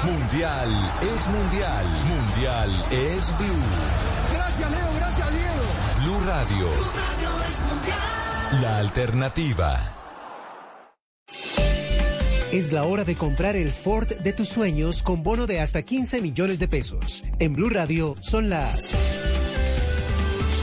Mundial 0.05 0.93
es 1.17 1.29
mundial, 1.29 1.87
mundial 2.09 2.85
es 2.91 3.33
Blue. 3.39 4.35
gracias 4.35 4.71
Leo, 4.71 4.95
gracias 4.97 5.31
Diego. 5.33 5.65
Blue 6.03 6.21
Radio, 6.27 6.71
la 8.61 8.79
alternativa. 8.79 9.81
Es 12.53 12.73
la 12.73 12.85
hora 12.85 13.05
de 13.05 13.17
comprar 13.17 13.57
el 13.57 13.73
Ford 13.73 14.07
de 14.07 14.33
tus 14.33 14.49
sueños 14.49 15.03
con 15.03 15.23
bono 15.23 15.47
de 15.47 15.61
hasta 15.61 15.83
15 15.83 16.21
millones 16.21 16.59
de 16.59 16.69
pesos. 16.69 17.25
En 17.39 17.55
Blue 17.55 17.71
Radio 17.71 18.15
son 18.21 18.51
las 18.51 18.95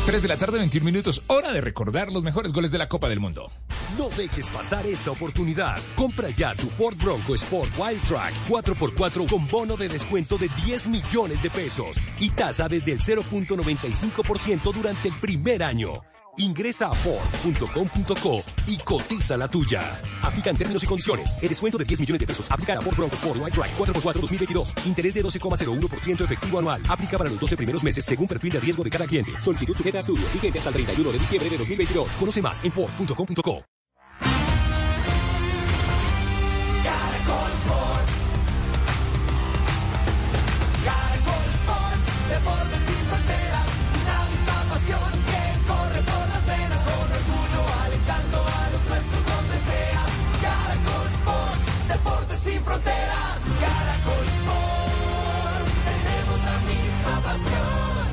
3 0.06 0.22
de 0.22 0.28
la 0.28 0.38
tarde, 0.38 0.58
21 0.58 0.84
minutos. 0.84 1.24
Hora 1.28 1.52
de 1.52 1.62
recordar 1.62 2.12
los 2.12 2.24
mejores 2.24 2.52
goles 2.52 2.72
de 2.72 2.80
la 2.80 2.90
Copa 2.90 3.08
del 3.08 3.20
Mundo. 3.20 3.52
No 3.98 4.10
dejes 4.10 4.48
pasar 4.48 4.88
esta 4.88 5.12
oportunidad. 5.12 5.78
Compra 5.96 6.30
ya 6.30 6.56
tu 6.56 6.68
Ford 6.70 6.98
Bronco 6.98 7.36
Sport 7.36 7.72
Wild 7.78 8.02
Track 8.08 8.34
4x4 8.50 9.30
con 9.30 9.48
bono 9.48 9.78
de 9.78 9.90
descuento 9.90 10.38
de 10.38 10.50
10 10.66 10.88
millones 10.88 11.44
de 11.44 11.52
pesos 11.52 11.98
y 12.20 12.32
tasa 12.32 12.68
desde 12.68 12.94
el 12.94 13.00
0.95% 13.00 14.74
durante 14.74 15.10
el 15.10 15.14
primer 15.16 15.62
año. 15.62 16.02
Ingresa 16.42 16.88
a 16.88 16.94
Ford.com.co 16.96 18.44
y 18.66 18.78
cotiza 18.78 19.38
la 19.38 19.48
tuya. 19.48 20.00
Aplican 20.24 20.58
términos 20.58 20.84
y 20.84 20.88
condiciones. 20.88 21.36
El 21.40 21.50
descuento 21.50 21.78
de 21.78 21.86
10 21.86 22.00
millones 22.00 22.20
de 22.20 22.28
pesos 22.28 22.50
aplica 22.50 22.74
a 22.74 22.82
Ford 22.82 22.98
Bronco 22.98 23.16
Sport 23.16 23.40
Wild 23.42 23.54
Drive 23.54 23.78
4x4 23.78 24.22
2022. 24.22 24.74
Interés 24.86 25.14
de 25.14 25.24
12,01% 25.24 26.22
efectivo 26.22 26.60
anual. 26.60 26.82
Aplica 26.90 27.18
para 27.18 27.30
los 27.30 27.40
12 27.40 27.58
primeros 27.58 27.84
meses 27.84 28.04
según 28.04 28.28
perfil 28.28 28.54
de 28.54 28.60
riesgo 28.60 28.84
de 28.84 28.90
cada 28.90 29.06
cliente. 29.06 29.32
Solicitud 29.40 29.76
sujeta 29.76 29.98
a 29.98 30.02
estudio. 30.02 30.26
Vigente 30.34 30.58
hasta 30.58 30.70
el 30.70 30.76
31 30.76 31.12
de 31.12 31.20
diciembre 31.20 31.50
de 31.50 31.58
2022. 31.60 32.12
Conoce 32.14 32.42
más 32.42 32.64
en 32.64 32.72
Ford.com.co. 32.72 33.81
fronteras. 52.64 53.42
Caracol. 53.62 54.26
Tenemos 55.88 56.40
la 56.50 56.58
misma 56.72 57.14
pasión. 57.28 58.06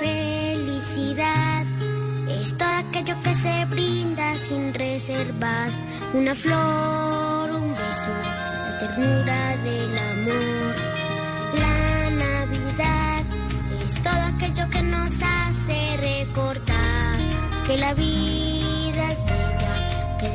Felicidad 0.00 1.64
es 2.28 2.56
todo 2.56 2.76
aquello 2.84 3.14
que 3.22 3.34
se 3.34 3.64
brinda 3.66 4.34
sin 4.34 4.74
reservas. 4.74 5.80
Una 6.14 6.34
flor, 6.34 7.50
un 7.52 7.70
beso, 7.72 8.10
la 8.66 8.78
ternura 8.78 9.56
del 9.66 9.98
amor. 10.12 10.74
La 11.64 12.10
Navidad 12.10 13.24
es 13.84 14.02
todo 14.02 14.22
aquello 14.34 14.68
que 14.70 14.82
nos 14.82 15.22
hace 15.22 15.96
recordar 15.98 17.18
que 17.66 17.76
la 17.76 17.94
vida 17.94 18.85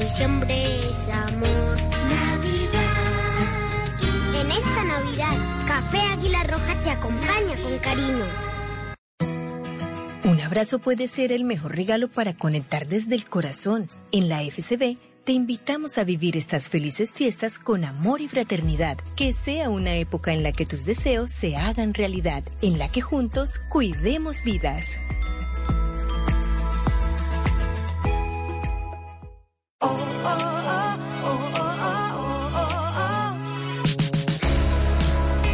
diciembre 0.03 0.79
es 0.89 1.07
amor. 1.09 1.77
Navidad. 2.09 2.81
En 4.35 4.51
esta 4.51 4.83
Navidad, 4.83 5.65
Café 5.67 5.99
Águila 5.99 6.43
Roja 6.43 6.81
te 6.83 6.89
acompaña 6.89 7.55
con 7.61 7.77
cariño. 7.79 8.25
Un 10.23 10.41
abrazo 10.41 10.79
puede 10.79 11.07
ser 11.07 11.31
el 11.31 11.43
mejor 11.43 11.75
regalo 11.75 12.07
para 12.07 12.33
conectar 12.33 12.87
desde 12.87 13.15
el 13.15 13.27
corazón. 13.27 13.89
En 14.11 14.27
la 14.27 14.41
FCB 14.41 14.97
te 15.23 15.33
invitamos 15.33 15.99
a 15.99 16.03
vivir 16.03 16.35
estas 16.35 16.69
felices 16.69 17.13
fiestas 17.13 17.59
con 17.59 17.85
amor 17.85 18.21
y 18.21 18.27
fraternidad. 18.27 18.97
Que 19.15 19.33
sea 19.33 19.69
una 19.69 19.93
época 19.95 20.33
en 20.33 20.41
la 20.41 20.51
que 20.51 20.65
tus 20.65 20.85
deseos 20.85 21.29
se 21.31 21.55
hagan 21.55 21.93
realidad, 21.93 22.43
en 22.61 22.79
la 22.79 22.89
que 22.91 23.01
juntos 23.01 23.61
cuidemos 23.69 24.43
vidas. 24.43 24.99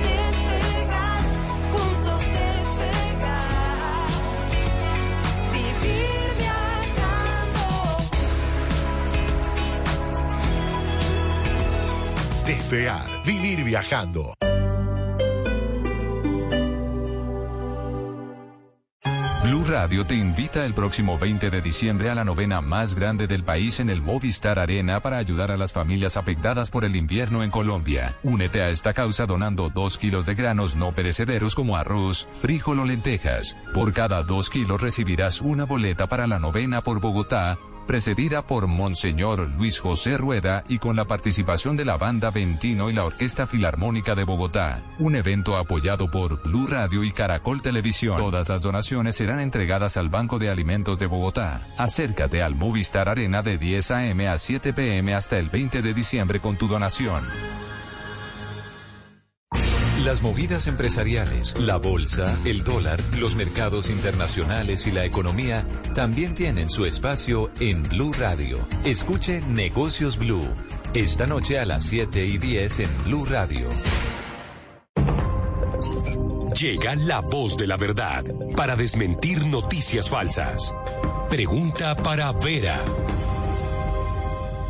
Despegar, 0.04 1.22
juntos 1.72 2.24
despegar. 2.34 3.48
Vivir 13.26 13.64
viajando. 13.64 14.34
Blue 19.48 19.64
Radio 19.64 20.06
te 20.06 20.14
invita 20.14 20.66
el 20.66 20.74
próximo 20.74 21.18
20 21.18 21.50
de 21.50 21.62
diciembre 21.62 22.10
a 22.10 22.16
la 22.16 22.26
novena 22.26 22.60
más 22.60 22.96
grande 22.96 23.28
del 23.28 23.46
país 23.46 23.80
en 23.80 23.90
el 23.90 24.02
Movistar 24.02 24.60
Arena 24.60 25.00
para 25.00 25.20
ayudar 25.20 25.52
a 25.52 25.58
las 25.58 25.72
familias 25.72 26.18
afectadas 26.18 26.70
por 26.70 26.84
el 26.84 26.98
invierno 26.98 27.44
en 27.44 27.50
Colombia. 27.50 28.18
Únete 28.24 28.62
a 28.62 28.68
esta 28.68 28.94
causa 28.94 29.26
donando 29.26 29.70
dos 29.70 29.98
kilos 29.98 30.26
de 30.26 30.36
granos 30.36 30.76
no 30.76 30.94
perecederos 30.94 31.56
como 31.56 31.78
arroz, 31.78 32.28
frijol 32.34 32.82
o 32.82 32.84
lentejas. 32.86 33.56
Por 33.74 33.94
cada 33.94 34.22
dos 34.22 34.50
kilos 34.50 34.82
recibirás 34.82 35.40
una 35.40 35.64
boleta 35.64 36.08
para 36.08 36.28
la 36.28 36.40
novena 36.40 36.82
por 36.82 37.00
Bogotá 37.00 37.58
precedida 37.88 38.46
por 38.46 38.68
Monseñor 38.68 39.50
Luis 39.58 39.80
José 39.80 40.18
Rueda 40.18 40.64
y 40.68 40.78
con 40.78 40.96
la 40.96 41.06
participación 41.06 41.76
de 41.78 41.86
la 41.86 41.98
banda 41.98 42.30
Ventino 42.30 42.92
y 42.92 42.94
la 42.94 43.06
Orquesta 43.06 43.48
Filarmónica 43.48 44.14
de 44.14 44.26
Bogotá. 44.26 44.84
Un 45.00 45.16
evento 45.16 45.58
apoyado 45.58 46.12
por 46.12 46.44
Blue 46.44 46.68
Radio 46.68 47.04
y 47.04 47.12
Caracol 47.12 47.62
Televisión. 47.64 48.18
Todas 48.18 48.48
las 48.48 48.62
donaciones 48.62 49.16
serán 49.16 49.40
entregadas 49.40 49.98
al 49.98 50.10
Banco 50.10 50.38
de 50.38 50.50
Alimentos 50.50 51.00
de 51.00 51.08
Bogotá. 51.08 51.66
Acércate 51.78 52.44
al 52.44 52.54
Movistar 52.54 53.10
Arena 53.10 53.42
de 53.42 53.58
10 53.58 53.92
a.m. 53.92 54.28
a 54.28 54.38
7 54.38 54.74
p.m. 54.74 55.16
hasta 55.16 55.40
el 55.40 55.50
20 55.50 55.82
de 55.82 55.94
diciembre 55.94 56.40
con 56.40 56.58
tu 56.58 56.68
donación. 56.68 57.24
Las 60.08 60.22
movidas 60.22 60.68
empresariales, 60.68 61.54
la 61.60 61.76
bolsa, 61.76 62.40
el 62.46 62.64
dólar, 62.64 62.98
los 63.20 63.36
mercados 63.36 63.90
internacionales 63.90 64.88
y 64.88 64.92
la 64.92 65.04
economía 65.04 65.66
también 65.96 66.34
tienen 66.34 66.70
su 66.70 66.86
espacio 66.86 67.52
en 67.60 67.84
Blue 67.84 68.14
Radio. 68.18 68.66
Escuche 68.86 69.42
Negocios 69.42 70.18
Blue. 70.18 70.48
Esta 70.94 71.28
noche 71.28 71.60
a 71.60 71.66
las 71.66 71.84
7 71.84 72.26
y 72.26 72.38
10 72.38 72.80
en 72.80 73.04
Blue 73.04 73.26
Radio. 73.26 73.68
Llega 76.58 76.96
la 76.96 77.20
voz 77.20 77.58
de 77.58 77.68
la 77.68 77.76
verdad 77.76 78.24
para 78.56 78.78
desmentir 78.78 79.46
noticias 79.46 80.10
falsas. 80.10 80.74
Pregunta 81.30 81.98
para 81.98 82.32
Vera. 82.32 82.82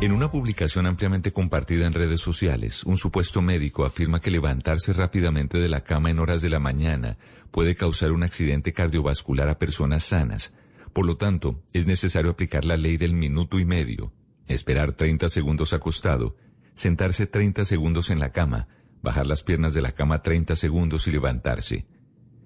En 0.00 0.12
una 0.12 0.30
publicación 0.30 0.86
ampliamente 0.86 1.32
compartida 1.32 1.84
en 1.84 1.92
redes 1.92 2.20
sociales, 2.20 2.84
un 2.84 2.98
supuesto 2.98 3.42
médico 3.42 3.84
afirma 3.84 4.20
que 4.20 4.30
levantarse 4.30 4.92
rápidamente 4.92 5.58
de 5.58 5.68
la 5.68 5.80
cama 5.80 6.08
en 6.08 6.20
horas 6.20 6.40
de 6.40 6.48
la 6.48 6.60
mañana 6.60 7.16
puede 7.50 7.74
causar 7.74 8.12
un 8.12 8.22
accidente 8.22 8.72
cardiovascular 8.72 9.48
a 9.48 9.58
personas 9.58 10.04
sanas. 10.04 10.56
Por 10.92 11.04
lo 11.04 11.16
tanto, 11.16 11.64
es 11.72 11.88
necesario 11.88 12.30
aplicar 12.30 12.64
la 12.64 12.76
ley 12.76 12.96
del 12.96 13.12
minuto 13.12 13.58
y 13.58 13.64
medio, 13.64 14.12
esperar 14.46 14.92
30 14.92 15.28
segundos 15.30 15.72
acostado, 15.72 16.36
sentarse 16.74 17.26
30 17.26 17.64
segundos 17.64 18.10
en 18.10 18.20
la 18.20 18.30
cama, 18.30 18.68
bajar 19.02 19.26
las 19.26 19.42
piernas 19.42 19.74
de 19.74 19.82
la 19.82 19.90
cama 19.90 20.22
30 20.22 20.54
segundos 20.54 21.08
y 21.08 21.10
levantarse. 21.10 21.88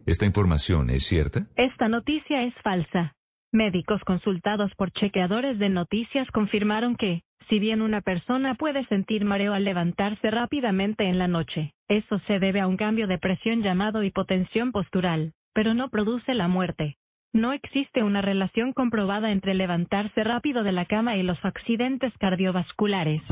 ¿Esta 0.07 0.25
información 0.25 0.89
es 0.89 1.05
cierta? 1.05 1.49
Esta 1.57 1.89
noticia 1.89 2.45
es 2.45 2.55
falsa. 2.65 3.15
Médicos 3.53 4.01
consultados 4.07 4.73
por 4.79 4.91
chequeadores 4.93 5.59
de 5.59 5.69
noticias 5.69 6.27
confirmaron 6.33 6.97
que, 6.97 7.21
si 7.49 7.59
bien 7.59 7.83
una 7.83 8.01
persona 8.01 8.55
puede 8.55 8.85
sentir 8.87 9.25
mareo 9.25 9.55
al 9.55 9.65
levantarse 9.65 10.31
rápidamente 10.31 11.05
en 11.09 11.19
la 11.19 11.29
noche, 11.29 11.75
eso 11.89 12.19
se 12.27 12.39
debe 12.39 12.61
a 12.61 12.67
un 12.67 12.77
cambio 12.77 13.07
de 13.07 13.19
presión 13.19 13.63
llamado 13.63 14.03
hipotensión 14.03 14.73
postural, 14.73 15.33
pero 15.55 15.75
no 15.75 15.89
produce 15.89 16.35
la 16.35 16.49
muerte. 16.49 16.97
No 17.35 17.53
existe 17.53 18.03
una 18.03 18.21
relación 18.21 18.73
comprobada 18.73 19.33
entre 19.33 19.55
levantarse 19.55 20.23
rápido 20.23 20.63
de 20.63 20.73
la 20.73 20.85
cama 20.85 21.17
y 21.17 21.23
los 21.23 21.43
accidentes 21.45 22.13
cardiovasculares. 22.19 23.23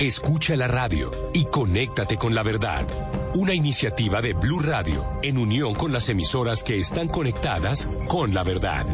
Escucha 0.00 0.56
la 0.56 0.68
radio 0.68 1.10
y 1.34 1.44
conéctate 1.44 2.16
con 2.16 2.34
la 2.34 2.42
verdad. 2.42 2.86
Una 3.34 3.52
iniciativa 3.52 4.22
de 4.22 4.32
Blue 4.32 4.60
Radio 4.60 5.04
en 5.22 5.36
unión 5.36 5.74
con 5.74 5.92
las 5.92 6.08
emisoras 6.08 6.62
que 6.62 6.78
están 6.78 7.08
conectadas 7.08 7.88
con 8.08 8.32
la 8.32 8.42
verdad. 8.42 8.86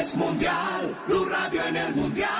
Es 0.00 0.16
mundial. 0.16 0.94
Blue 1.06 1.26
Radio 1.26 1.66
en 1.66 1.76
el 1.76 1.94
mundial. 1.94 2.30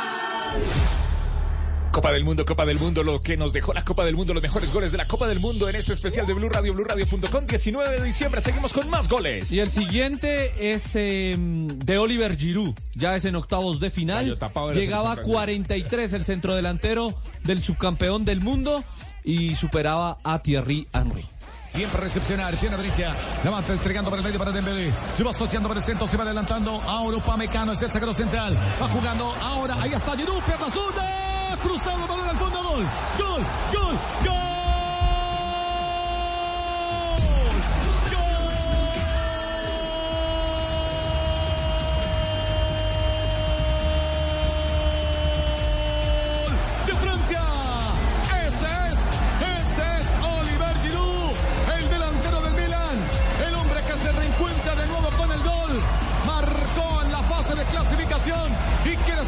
Copa 1.93 2.13
del 2.13 2.25
Mundo, 2.25 2.45
Copa 2.45 2.67
del 2.67 2.79
Mundo, 2.79 3.03
lo 3.03 3.23
que 3.23 3.39
nos 3.39 3.55
dejó 3.55 3.73
la 3.73 3.83
Copa 3.83 4.05
del 4.05 4.17
Mundo, 4.17 4.35
los 4.35 4.43
mejores 4.43 4.71
goles 4.71 4.93
de 4.93 4.99
la 4.99 5.07
Copa 5.07 5.27
del 5.29 5.41
Mundo 5.41 5.67
en 5.67 5.77
este 5.77 5.95
especial 5.95 6.27
de 6.27 6.35
Blue 6.35 6.51
Radio, 6.51 6.75
BlueRadio.com, 6.75 7.47
19 7.47 7.99
de 7.99 8.05
diciembre. 8.05 8.43
Seguimos 8.43 8.75
con 8.75 8.91
más 8.91 9.09
goles. 9.09 9.51
Y 9.51 9.61
el 9.61 9.71
siguiente 9.71 10.75
es 10.75 10.95
eh, 10.95 11.37
de 11.39 11.99
Oliver 11.99 12.37
Giroud. 12.37 12.75
Ya 12.95 13.17
es 13.17 13.25
en 13.25 13.35
octavos 13.35 13.81
de 13.81 13.91
final. 13.91 14.39
Llegaba 14.75 15.13
a 15.13 15.15
selección 15.15 15.35
43 15.35 16.13
el 16.13 16.25
centrodelantero 16.27 17.15
del 17.45 17.63
subcampeón 17.63 18.27
del 18.27 18.43
mundo 18.43 18.85
y 19.25 19.57
superaba 19.57 20.19
a 20.23 20.43
Thierry 20.43 20.87
Henry. 20.93 21.25
Bien 21.77 21.91
para 21.91 22.05
recepcionar, 22.05 22.59
pierna 22.59 22.79
derecha. 22.79 23.15
Va 23.45 23.63
entregando 23.69 24.11
para 24.11 24.21
el 24.21 24.25
medio 24.25 24.39
para 24.39 24.51
Dembélé. 24.51 24.95
Se 25.15 25.23
va 25.23 25.31
asociando 25.31 25.69
para 25.69 25.81
el 25.81 25.85
centro, 25.85 26.07
se 26.07 26.17
va 26.17 26.25
adelantando. 26.25 26.81
Ahora 26.83 27.19
Upamecano 27.19 27.73
es 27.73 27.83
el 27.83 27.93
sacro 27.93 28.15
central. 28.15 28.57
Va 28.81 28.89
jugando 28.89 29.35
ahora. 29.43 29.77
Ahí 29.81 29.93
está 29.93 30.17
Giroud, 30.17 30.43
pierna 30.43 30.71
zurda. 30.71 31.59
Cruzado, 31.63 32.07
balón 32.09 32.29
al 32.29 32.39
fondo, 32.39 32.63
gol. 32.63 32.87
Gol, 33.19 33.43
gol, 33.73 33.99
gol. 34.25 34.46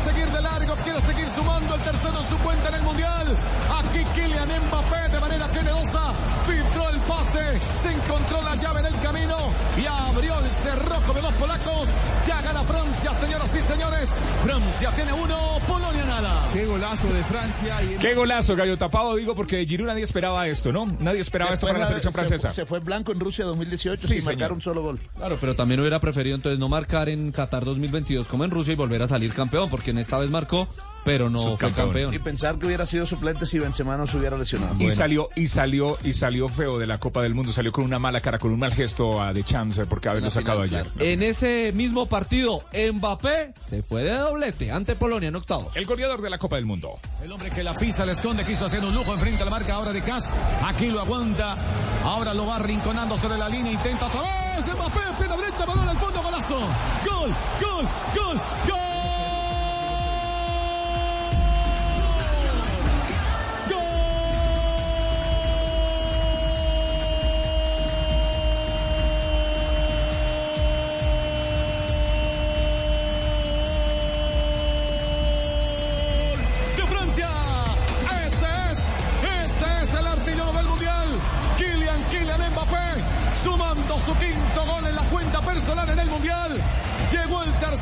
Seguir 0.09 0.29
de 0.31 0.41
largo, 0.43 0.75
quiere 0.85 1.01
seguir 1.03 1.27
sumando 1.29 1.75
el 1.75 1.81
tercero 1.83 2.19
en 2.21 2.27
su 2.29 2.37
cuenta 2.39 2.69
en 2.69 2.75
el 2.75 2.83
Mundial. 2.83 3.37
Aquí 3.79 4.05
Kylian 4.15 4.49
Mbappé 4.69 5.09
de 5.13 5.21
manera 5.21 5.49
generosa 5.49 6.13
filtró 6.47 6.89
el 6.91 7.01
pase, 7.01 7.45
se 7.83 7.93
encontró 7.93 8.43
la 8.43 8.55
llave 8.57 8.81
en 8.81 8.87
el 8.87 9.01
camino 9.01 9.37
y 9.81 9.87
abrió 9.87 10.39
el 10.41 10.51
cerrojo 10.51 11.13
de 11.13 11.23
los 11.23 11.33
polacos. 11.35 11.89
Ya 12.27 12.41
gana 12.43 12.63
Francia, 12.65 13.13
señoras 13.15 13.55
y 13.55 13.61
señores. 13.61 14.09
Francia 14.45 14.91
tiene 14.95 15.13
uno, 15.13 15.37
Polonia 15.67 16.05
nada. 16.05 16.33
Qué 16.53 16.65
golazo 16.67 17.07
de 17.13 17.23
Francia. 17.25 17.77
Qué 18.01 18.15
golazo, 18.15 18.57
gallo 18.57 18.77
tapado, 18.79 19.17
digo, 19.17 19.35
porque 19.35 19.57
de 19.57 19.67
Giroud 19.67 19.89
nadie 19.89 20.03
esperaba 20.03 20.47
esto, 20.47 20.73
¿no? 20.73 20.87
Nadie 21.01 21.21
esperaba 21.21 21.53
esto 21.53 21.67
para 21.67 21.79
la 21.81 21.87
selección 21.87 22.13
se- 22.13 22.19
francesa. 22.19 22.51
Se, 22.51 22.67
fue 22.67 22.79
blanco 22.81 23.13
en 23.13 23.21
Rusia 23.21 23.45
2018 23.45 24.01
Sí, 24.01 24.07
sin 24.09 24.17
señor. 24.23 24.25
marcar 24.35 24.53
un 24.53 24.61
solo 24.63 24.83
gol. 24.83 24.99
Claro, 25.17 25.37
pero 25.41 25.55
también 25.55 25.81
hubiera 25.81 25.99
preferido 26.01 26.35
entonces 26.37 26.59
no 26.59 26.69
marcar 26.69 27.09
en 27.09 27.31
Qatar 27.33 27.65
2022 27.65 28.27
como 28.29 28.45
en 28.45 28.51
Rusia 28.51 28.73
y 28.73 28.77
volver 28.77 29.03
a 29.03 29.09
salir 29.09 29.33
campeón, 29.33 29.69
porque 29.71 29.93
en 29.99 30.03
esta 30.03 30.19
vez 30.19 30.31
marcó, 30.31 30.69
pero 31.05 31.29
no 31.29 31.57
fue 31.57 31.73
campeón. 31.73 32.15
Y 32.15 32.19
pensar 32.19 32.59
que 32.59 32.67
hubiera 32.67 32.87
sido 32.87 33.07
suplente 33.07 33.47
si 33.47 33.59
Benzema 33.59 33.97
no 33.97 34.07
se 34.07 34.17
hubiera 34.17 34.37
lesionado. 34.39 34.77
Y 34.79 34.91
salió, 34.91 35.27
y 35.35 35.49
salió, 35.49 35.99
y 36.05 36.13
salió 36.13 36.49
feo 36.49 36.79
de 36.79 36.87
la 36.87 36.99
Copa 36.99 37.23
del 37.23 37.35
Mundo, 37.35 37.53
salió 37.53 37.73
con 37.73 37.85
una 37.85 37.99
mala 37.99 38.21
cara, 38.21 38.39
con 38.39 38.53
un 38.53 38.61
mal 38.61 38.73
gesto 38.73 39.21
a 39.21 39.33
De 39.33 39.43
Champs 39.43 39.79
eh, 39.79 39.87
porque 39.87 40.09
haberlo 40.09 40.31
sacado 40.31 40.63
ayer. 40.63 40.87
En 40.99 41.23
ese 41.23 41.73
mismo 41.75 42.07
partido, 42.07 42.63
Mbappé 42.73 43.55
se 43.61 43.83
fue 43.83 44.05
de 44.05 44.13
doblete 44.13 44.71
ante 44.71 44.95
Polonia 44.95 45.29
en 45.29 45.37
octavos. 45.37 45.77
El 45.77 45.87
goleador 45.87 46.23
de 46.23 46.31
la 46.31 46.39
Copa 46.39 46.57
del 46.57 46.67
Mundo. 46.67 46.99
El 47.23 47.33
hombre 47.33 47.51
que 47.51 47.63
la 47.63 47.75
pista 47.75 48.07
le 48.07 48.13
esconde 48.13 48.45
quiso 48.45 48.67
hacer 48.67 48.85
un 48.85 48.95
lujo 48.95 49.13
enfrente 49.13 49.43
a 49.43 49.45
la 49.47 49.51
marca 49.51 49.75
ahora 49.75 49.93
de 49.93 50.03
Cash. 50.03 50.27
Aquí 50.65 50.91
lo 50.91 51.01
aguanta. 51.01 51.57
Ahora 52.05 52.33
lo 52.35 52.47
va 52.47 52.59
rinconando 52.61 53.17
sobre 53.17 53.37
la 53.37 53.49
línea. 53.49 53.73
Intenta 53.73 54.07
otra 54.07 54.23
vez. 54.23 54.75
Mbappé, 54.75 55.01
pierna 55.19 55.37
derecha, 55.37 55.65
balón 55.67 55.89
al 55.89 55.99
fondo, 55.99 56.23
golazo. 56.23 56.59
Gol, 56.59 57.31
gol, 57.61 57.89
gol, 58.15 58.41
gol. 58.69 58.88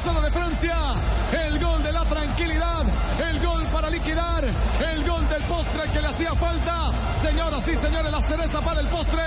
De 0.06 0.30
Francia. 0.30 0.76
El 1.32 1.58
gol 1.58 1.82
de 1.82 1.92
la 1.92 2.04
tranquilidad. 2.04 2.84
El 3.28 3.44
gol 3.44 3.64
para 3.72 3.90
liquidar. 3.90 4.44
El 4.44 5.04
gol 5.04 5.28
del 5.28 5.42
postre 5.42 5.82
que 5.92 6.00
le 6.00 6.06
hacía 6.06 6.32
falta. 6.34 6.92
Señoras 7.20 7.66
y 7.66 7.74
señores, 7.74 8.12
la 8.12 8.20
cereza 8.20 8.60
para 8.60 8.80
el 8.82 8.86
postre. 8.86 9.22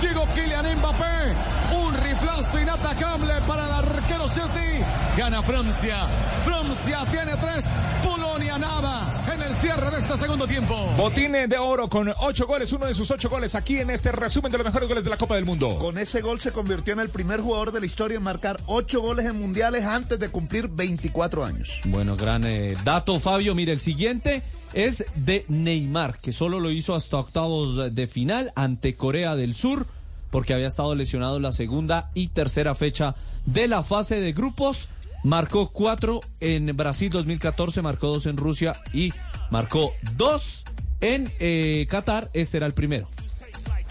Llegó 0.00 0.26
Kylian 0.34 0.78
Mbappé. 0.78 1.34
Un 1.76 1.94
riflazo 1.94 2.58
inatacable 2.58 3.34
para 3.46 3.66
el 3.66 3.72
arquero 3.72 4.26
Chesney. 4.26 4.82
Gana 5.18 5.42
Francia. 5.42 6.06
Francia 6.46 7.04
tiene 7.10 7.36
tres. 7.36 7.66
Polonia 8.02 8.56
nada. 8.56 9.21
Cierre 9.62 9.92
de 9.92 9.98
este 9.98 10.16
segundo 10.16 10.48
tiempo. 10.48 10.74
Botín 10.96 11.30
de 11.30 11.56
oro 11.56 11.88
con 11.88 12.12
ocho 12.18 12.48
goles, 12.48 12.72
uno 12.72 12.86
de 12.86 12.94
sus 12.94 13.08
ocho 13.12 13.30
goles 13.30 13.54
aquí 13.54 13.78
en 13.78 13.90
este 13.90 14.10
resumen 14.10 14.50
de 14.50 14.58
los 14.58 14.64
mejores 14.64 14.88
goles 14.88 15.04
de 15.04 15.10
la 15.10 15.16
Copa 15.16 15.36
del 15.36 15.44
Mundo. 15.44 15.78
Con 15.78 15.98
ese 15.98 16.20
gol 16.20 16.40
se 16.40 16.50
convirtió 16.50 16.94
en 16.94 16.98
el 16.98 17.10
primer 17.10 17.40
jugador 17.40 17.70
de 17.70 17.78
la 17.78 17.86
historia 17.86 18.16
en 18.16 18.24
marcar 18.24 18.58
ocho 18.66 19.00
goles 19.00 19.24
en 19.24 19.38
mundiales 19.38 19.84
antes 19.84 20.18
de 20.18 20.30
cumplir 20.30 20.66
24 20.66 21.44
años. 21.44 21.80
Bueno, 21.84 22.16
gran 22.16 22.44
eh, 22.44 22.74
dato, 22.82 23.20
Fabio. 23.20 23.54
Mire, 23.54 23.72
el 23.72 23.78
siguiente 23.78 24.42
es 24.72 25.04
de 25.14 25.44
Neymar, 25.46 26.18
que 26.18 26.32
solo 26.32 26.58
lo 26.58 26.72
hizo 26.72 26.96
hasta 26.96 27.18
octavos 27.18 27.94
de 27.94 28.06
final 28.08 28.50
ante 28.56 28.96
Corea 28.96 29.36
del 29.36 29.54
Sur, 29.54 29.86
porque 30.32 30.54
había 30.54 30.66
estado 30.66 30.96
lesionado 30.96 31.36
en 31.36 31.44
la 31.44 31.52
segunda 31.52 32.10
y 32.14 32.26
tercera 32.28 32.74
fecha 32.74 33.14
de 33.46 33.68
la 33.68 33.84
fase 33.84 34.20
de 34.20 34.32
grupos. 34.32 34.88
Marcó 35.22 35.68
cuatro 35.68 36.20
en 36.40 36.76
Brasil 36.76 37.10
2014, 37.10 37.80
marcó 37.80 38.08
dos 38.08 38.26
en 38.26 38.36
Rusia 38.36 38.74
y 38.92 39.12
marcó 39.52 39.94
dos 40.16 40.64
en 41.00 41.30
eh, 41.38 41.86
Qatar. 41.88 42.28
Este 42.32 42.56
era 42.56 42.66
el 42.66 42.72
primero. 42.72 43.06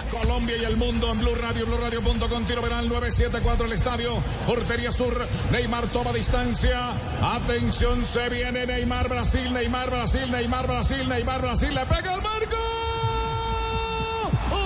Colombia 0.10 0.58
y 0.58 0.66
el 0.66 0.76
mundo 0.76 1.12
en 1.12 1.20
Blue 1.20 1.36
Radio, 1.36 1.66
Blue 1.68 1.78
Radio.com, 1.78 2.46
tiro 2.46 2.62
penal 2.62 2.90
974 2.90 3.68
el 3.68 3.72
estadio, 3.72 4.12
Portería 4.48 4.92
Sur, 4.92 5.26
Neymar 5.52 5.88
toma 5.90 6.12
distancia, 6.12 6.92
atención, 7.22 8.04
se 8.06 8.28
viene 8.28 8.66
Neymar 8.66 9.08
Brasil, 9.08 9.54
Neymar 9.54 9.92
Brasil, 9.92 10.30
Neymar 10.30 10.68
Brasil, 10.68 11.08
Neymar 11.08 11.42
Brasil, 11.42 11.74
le 11.74 11.86
pega 11.86 12.14
al 12.14 12.22
marco. 12.24 12.58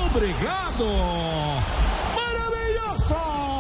Obrigado. 0.10 1.62
Maravilloso. 2.16 3.55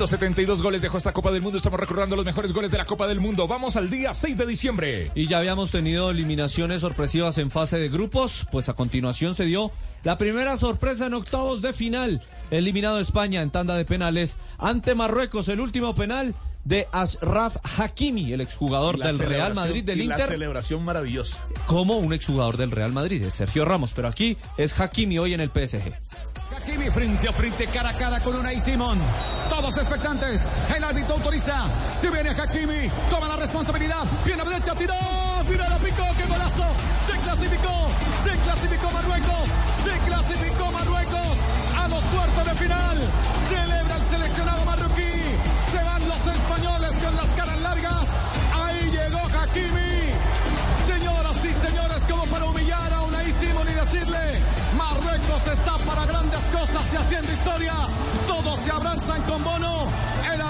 172 0.00 0.62
goles 0.62 0.80
dejó 0.80 0.96
esta 0.96 1.12
Copa 1.12 1.30
del 1.30 1.42
Mundo. 1.42 1.58
Estamos 1.58 1.78
recordando 1.78 2.16
los 2.16 2.24
mejores 2.24 2.54
goles 2.54 2.70
de 2.70 2.78
la 2.78 2.86
Copa 2.86 3.06
del 3.06 3.20
Mundo. 3.20 3.46
Vamos 3.46 3.76
al 3.76 3.90
día 3.90 4.14
6 4.14 4.38
de 4.38 4.46
diciembre. 4.46 5.10
Y 5.14 5.26
ya 5.28 5.36
habíamos 5.36 5.72
tenido 5.72 6.10
eliminaciones 6.10 6.80
sorpresivas 6.80 7.36
en 7.36 7.50
fase 7.50 7.76
de 7.76 7.90
grupos, 7.90 8.46
pues 8.50 8.70
a 8.70 8.72
continuación 8.72 9.34
se 9.34 9.44
dio 9.44 9.70
la 10.02 10.16
primera 10.16 10.56
sorpresa 10.56 11.04
en 11.04 11.12
octavos 11.12 11.60
de 11.60 11.74
final. 11.74 12.22
Eliminado 12.50 12.98
España 12.98 13.42
en 13.42 13.50
tanda 13.50 13.74
de 13.76 13.84
penales 13.84 14.38
ante 14.56 14.94
Marruecos, 14.94 15.50
el 15.50 15.60
último 15.60 15.94
penal 15.94 16.34
de 16.64 16.86
Ashraf 16.92 17.56
Hakimi, 17.78 18.32
el 18.32 18.40
exjugador 18.40 18.98
del 18.98 19.18
Real 19.18 19.54
Madrid 19.54 19.84
del 19.84 20.00
y 20.00 20.06
La 20.06 20.14
Inter, 20.14 20.30
celebración 20.30 20.82
maravillosa. 20.82 21.44
como 21.66 21.98
un 21.98 22.14
exjugador 22.14 22.56
del 22.56 22.70
Real 22.70 22.92
Madrid, 22.92 23.22
es 23.22 23.34
Sergio 23.34 23.66
Ramos, 23.66 23.92
pero 23.94 24.08
aquí 24.08 24.38
es 24.56 24.78
Hakimi 24.80 25.18
hoy 25.18 25.34
en 25.34 25.40
el 25.40 25.50
PSG. 25.50 25.92
Hakimi 26.60 26.90
frente 26.90 27.26
a 27.26 27.32
frente, 27.32 27.66
cara 27.68 27.90
a 27.90 27.94
cara 27.94 28.20
con 28.20 28.36
Unai 28.36 28.60
Simón. 28.60 28.98
Todos 29.48 29.76
expectantes. 29.78 30.46
El 30.74 30.84
árbitro 30.84 31.14
autoriza. 31.14 31.64
Se 31.92 32.10
viene 32.10 32.30
Hakimi. 32.30 32.90
Toma 33.08 33.28
la 33.28 33.36
responsabilidad. 33.36 34.04
Pierna 34.24 34.44
derecha, 34.44 34.74
tiró. 34.74 34.94
Final 35.48 35.78
picó. 35.82 36.04
¡Qué 36.18 36.26
golazo! 36.26 36.66
Se 37.06 37.18
clasificó. 37.20 37.88
Se 38.24 38.30
clasificó 38.44 38.90
Marruecos. 38.90 39.48
Se 39.84 39.98
clasificó 40.06 40.70
Marruecos 40.70 41.36
a 41.78 41.88
los 41.88 42.04
cuartos 42.04 42.44
de 42.44 42.54
final. 42.62 42.98
Celebra 43.48 43.96
el 43.96 44.04
seleccionado 44.04 44.64
marroquí. 44.66 45.12
Se 45.72 45.82
van 45.82 46.08
los 46.08 46.34
españoles 46.36 46.92
con 47.02 47.16
las 47.16 47.28
caras 47.36 47.60
largas. 47.60 48.06
Ahí 48.54 48.90
llegó 48.90 49.18
Hakimi. 49.18 49.79
Está 55.36 55.78
para 55.86 56.06
grandes 56.06 56.40
cosas 56.52 56.92
y 56.92 56.96
haciendo 56.96 57.32
historia. 57.32 57.72
Todo 58.26 58.56
se 58.56 58.70
abrazan 58.70 59.22
con 59.22 59.44
Bono. 59.44 59.86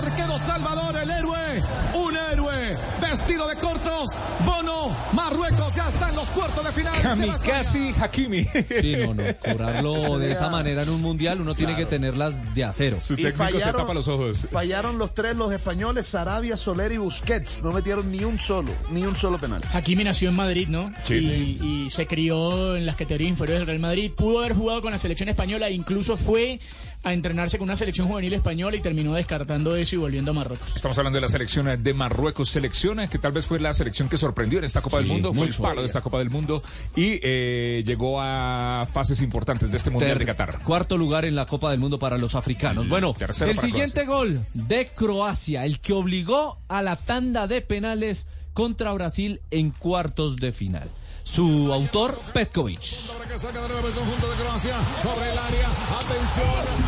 Arquero 0.03 0.39
Salvador, 0.39 0.97
el 1.03 1.11
héroe. 1.11 1.63
Un 1.95 2.17
héroe 2.17 2.77
vestido 3.01 3.47
de 3.49 3.57
cortos. 3.57 4.09
Bono, 4.45 4.97
Marruecos 5.13 5.75
ya 5.75 5.89
está 5.89 6.09
en 6.09 6.17
los 6.17 6.29
cuartos 6.29 6.65
de 6.65 6.73
final. 6.73 6.95
Kamikaze 7.03 7.95
Hakimi. 8.01 8.45
Sí, 8.45 8.97
no, 8.99 9.15
no. 9.15 9.23
Cobrarlo 9.45 10.19
de 10.19 10.33
esa 10.33 10.49
manera 10.49 10.83
en 10.83 10.89
un 10.91 11.01
mundial, 11.03 11.41
uno 11.41 11.55
tiene 11.55 11.77
que 11.77 11.87
tenerlas 11.87 12.55
de 12.55 12.65
acero. 12.65 12.99
Su 12.99 13.15
técnico 13.17 13.37
se 13.45 13.53
fallaron- 13.59 13.81
tapa 13.83 13.95
los 13.95 14.09
ojos. 14.09 14.47
Fallaron 14.51 14.99
los 14.99 15.15
tres, 15.15 15.37
los 15.37 15.53
españoles, 15.53 16.07
Sarabia, 16.07 16.57
Soler 16.57 16.93
y 16.93 16.97
Busquets. 16.99 17.63
No 17.63 17.73
metieron 17.73 18.11
ni 18.11 18.25
un 18.25 18.39
solo, 18.39 18.71
ni 18.91 19.05
un 19.05 19.17
solo 19.17 19.39
penal. 19.39 19.63
Hakimi 19.73 20.05
nació 20.05 20.31
en 20.31 20.37
Madrid, 20.37 20.69
¿no? 20.69 20.91
Sí, 21.05 21.15
y, 21.61 21.85
y 21.87 21.91
se 21.91 22.07
crió 22.07 22.77
en 22.77 22.87
las 22.87 22.97
categorías 22.97 23.31
inferiores 23.31 23.61
del 23.61 23.67
Real 23.67 23.81
Madrid. 23.81 24.13
Pudo 24.17 24.39
haber 24.41 24.55
jugado 24.55 24.81
con 24.81 24.93
la 24.93 24.99
selección 24.99 25.29
española 25.29 25.69
e 25.69 25.73
incluso 25.73 26.17
fue 26.17 26.59
a 27.03 27.13
entrenarse 27.15 27.57
con 27.59 27.67
una 27.69 27.77
selección 27.77 28.09
juvenil 28.09 28.35
española 28.35 28.77
y 28.77 28.81
terminó 28.81 29.15
descartando 29.15 29.75
eso 29.77 29.97
y 29.97 29.99
volviendo 29.99 30.33
a 30.33 30.35
Marruecos. 30.35 30.69
Estamos 30.77 30.99
hablando 30.99 31.17
de 31.17 31.23
la 31.23 31.29
selección 31.29 31.83
de 31.83 31.95
Marruecos, 31.95 32.49
selección 32.51 32.99
que 33.09 33.19
tal 33.19 33.33
vez 33.33 33.47
fue 33.47 33.59
la 33.59 33.73
selección 33.73 34.09
que 34.09 34.19
sorprendió 34.19 34.59
en 34.59 34.65
esta 34.67 34.81
Copa 34.83 34.99
del 34.99 35.07
Mundo, 35.07 35.33
fue 35.33 35.47
el 35.47 35.55
palo 35.55 35.81
de 35.81 35.87
esta 35.87 36.01
Copa 36.03 36.19
del 36.19 36.29
Mundo 36.31 36.63
y 36.95 37.19
eh, 37.23 37.83
llegó 37.87 38.21
a 38.21 38.87
fases 38.93 39.23
importantes 39.23 39.71
de 39.71 39.77
este 39.79 39.91
Mundial 39.91 40.13
Ter- 40.13 40.19
de 40.19 40.27
Qatar. 40.27 40.63
Cuarto 40.63 40.99
lugar 40.99 41.25
en 41.25 41.35
la 41.37 41.47
Copa 41.47 41.71
del 41.71 41.81
Mundo 41.81 41.99
para 41.99 42.19
los 42.19 42.35
africanos. 42.35 42.89
Bueno, 42.89 43.15
tercero 43.17 43.51
el 43.51 43.59
siguiente 43.59 44.05
gol 44.05 44.45
de 44.53 44.89
Croacia, 44.95 45.65
el 45.65 45.81
que 45.81 45.93
obligó 45.95 46.59
a 46.69 46.83
la 46.83 46.97
tanda 46.97 47.47
de 47.47 47.61
penales 47.63 48.27
contra 48.53 48.93
Brasil 48.93 49.41
en 49.51 49.71
cuartos 49.71 50.37
de 50.37 50.53
final. 50.53 50.91
Su 51.31 51.73
autor, 51.73 52.21
Petkovic. 52.35 52.83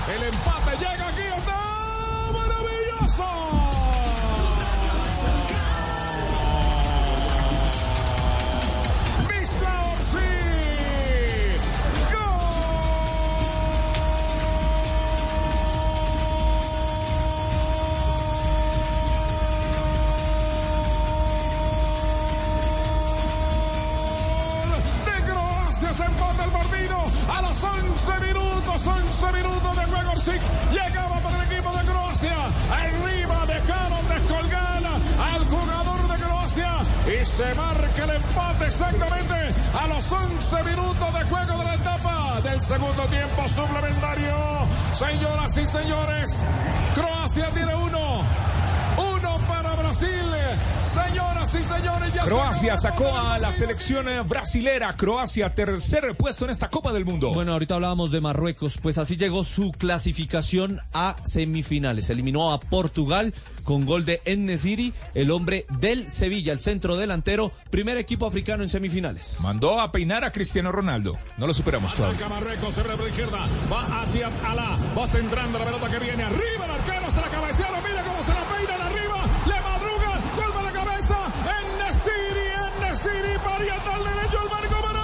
El 0.09 0.23
empate 0.25 0.77
llega 0.81 1.09
aquí. 1.09 1.23
¡Está 1.39 2.33
maravilloso! 2.33 3.72
11 27.63 28.27
minutos, 28.27 28.87
11 28.87 29.33
minutos 29.33 29.77
de 29.77 29.85
juego 29.85 30.11
Orsic. 30.13 30.43
Llegaba 30.73 31.21
para 31.21 31.43
el 31.43 31.53
equipo 31.53 31.71
de 31.77 31.85
Croacia. 31.85 32.37
Arriba 32.71 33.47
dejaron 33.47 34.09
descolgar 34.09 34.83
al 35.33 35.45
jugador 35.47 36.09
de 36.09 36.25
Croacia. 36.25 36.73
Y 37.07 37.25
se 37.25 37.55
marca 37.55 38.05
el 38.05 38.11
empate 38.11 38.67
exactamente 38.67 39.35
a 39.81 39.87
los 39.87 40.11
11 40.11 40.71
minutos 40.71 41.15
de 41.15 41.25
juego 41.25 41.59
de 41.59 41.65
la 41.65 41.75
etapa 41.75 42.41
del 42.43 42.63
segundo 42.63 43.03
tiempo 43.07 43.49
suplementario. 43.49 44.35
Señoras 44.93 45.57
y 45.57 45.67
señores 45.67 46.45
Croacia 46.95 47.51
tiene 47.53 47.75
uno 47.75 48.23
Brasil 49.93 50.33
señoras 50.81 51.55
y 51.55 51.65
señores 51.65 52.15
ya 52.15 52.23
se 52.23 52.29
Croacia 52.29 52.77
sacó 52.77 53.17
a 53.17 53.39
la 53.39 53.53
selección 53.53 54.09
eh, 54.09 54.21
brasilera. 54.23 54.95
Croacia, 54.97 55.55
tercer 55.55 56.17
puesto 56.17 56.47
en 56.47 56.51
esta 56.51 56.71
Copa 56.71 56.93
del 56.93 57.05
Mundo. 57.05 57.33
Bueno, 57.35 57.53
ahorita 57.53 57.75
hablábamos 57.75 58.11
de 58.11 58.21
Marruecos, 58.21 58.79
pues 58.79 58.97
así 58.97 59.17
llegó 59.17 59.45
su 59.45 59.71
clasificación 59.73 60.81
a 60.95 61.17
semifinales. 61.25 62.09
Eliminó 62.09 62.53
a 62.53 62.61
Portugal 62.61 63.35
con 63.65 63.85
gol 63.85 64.05
de 64.05 64.23
Ennesiri, 64.25 64.95
el 65.15 65.31
hombre 65.31 65.67
del 65.79 66.11
Sevilla, 66.11 66.53
el 66.53 66.61
centro 66.61 66.97
delantero, 66.97 67.53
primer 67.71 67.99
equipo 67.99 68.27
africano 68.27 68.63
en 68.63 68.71
semifinales. 68.71 69.41
Mandó 69.43 69.79
a 69.79 69.93
peinar 69.93 70.25
a 70.25 70.31
Cristiano 70.31 70.73
Ronaldo. 70.73 71.19
No 71.37 71.47
lo 71.47 71.53
superamos 71.53 71.95
todavía. 71.95 72.29
Marruecos, 72.29 72.75
se 72.75 72.83
por 72.83 73.01
la 73.01 73.09
izquierda. 73.09 73.47
Va 73.71 74.03
a 74.03 74.05
Tiab 74.07 74.33
Alá. 74.47 74.79
Va 74.99 75.07
centrando 75.07 75.59
la 75.59 75.65
pelota 75.67 75.91
que 75.91 75.99
viene. 75.99 76.23
Arriba 76.23 76.65
el 76.65 76.71
arquero, 76.71 77.11
se 77.11 77.21
la 77.21 77.29
cabecearon. 77.29 77.83
Mira 77.83 78.03
cómo 78.03 78.23
se 78.23 78.33
la 78.33 78.43
peinan 78.45 78.72
Parieta 84.33 84.77
al 84.79 85.02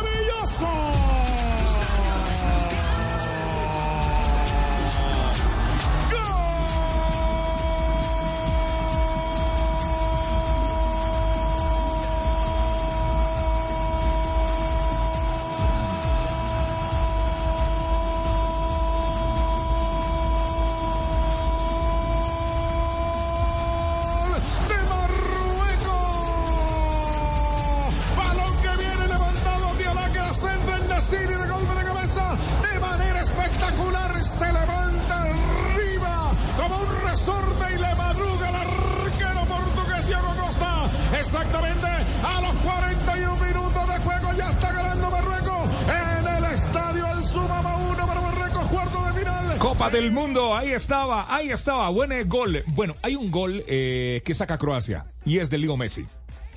estaba, 50.89 51.27
ahí 51.29 51.51
estaba, 51.51 51.91
buen 51.91 52.13
eh, 52.13 52.25
gol. 52.25 52.63
Bueno, 52.69 52.95
hay 53.03 53.15
un 53.15 53.31
gol 53.31 53.63
eh, 53.69 54.23
que 54.25 54.33
saca 54.33 54.57
Croacia 54.57 55.05
y 55.27 55.37
es 55.37 55.51
de 55.51 55.59
Leo 55.59 55.77
Messi. 55.77 56.07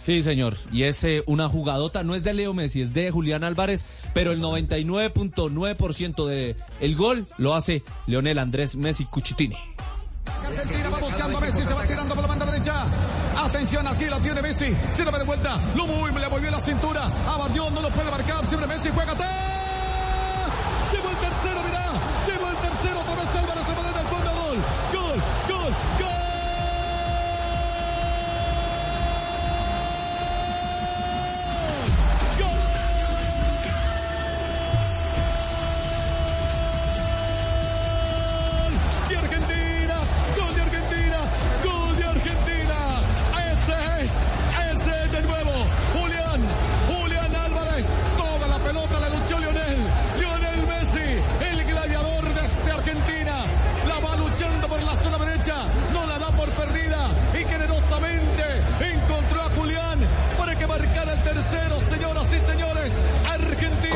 Sí, 0.01 0.23
señor. 0.23 0.55
Y 0.71 0.83
es 0.83 1.03
eh, 1.03 1.21
una 1.25 1.49
jugadota, 1.49 2.01
no 2.03 2.15
es 2.15 2.23
de 2.23 2.33
Leo 2.33 2.53
Messi, 2.53 2.81
es 2.81 2.93
de 2.93 3.11
Julián 3.11 3.43
Álvarez, 3.43 3.85
pero 4.13 4.31
el 4.31 4.41
99.9% 4.41 6.25
de 6.27 6.55
el 6.79 6.95
gol 6.95 7.27
lo 7.37 7.55
hace 7.55 7.83
Leonel 8.07 8.39
Andrés 8.39 8.77
Messi 8.77 9.03
Cuchitini. 9.03 9.57
Argentina 10.47 10.89
va 10.89 10.99
buscando 10.99 11.37
a 11.37 11.41
Messi, 11.41 11.63
se 11.63 11.73
va 11.73 11.83
tirando 11.85 12.15
por 12.15 12.23
la 12.23 12.29
banda 12.29 12.45
derecha. 12.45 12.85
Atención, 13.35 13.85
aquí 13.85 14.05
la 14.05 14.21
tiene 14.21 14.41
Messi. 14.41 14.73
Se 14.95 15.03
le 15.03 15.11
va 15.11 15.19
de 15.19 15.25
vuelta. 15.25 15.59
Lo 15.75 15.87
muy, 15.87 16.09
le 16.13 16.27
volvió 16.27 16.49
la 16.49 16.61
cintura. 16.61 17.11
A 17.27 17.37
Bardión 17.37 17.73
no 17.73 17.81
lo 17.81 17.89
puede 17.89 18.09
marcar. 18.09 18.45
Siempre 18.45 18.65
Messi 18.65 18.91
juega 18.95 19.13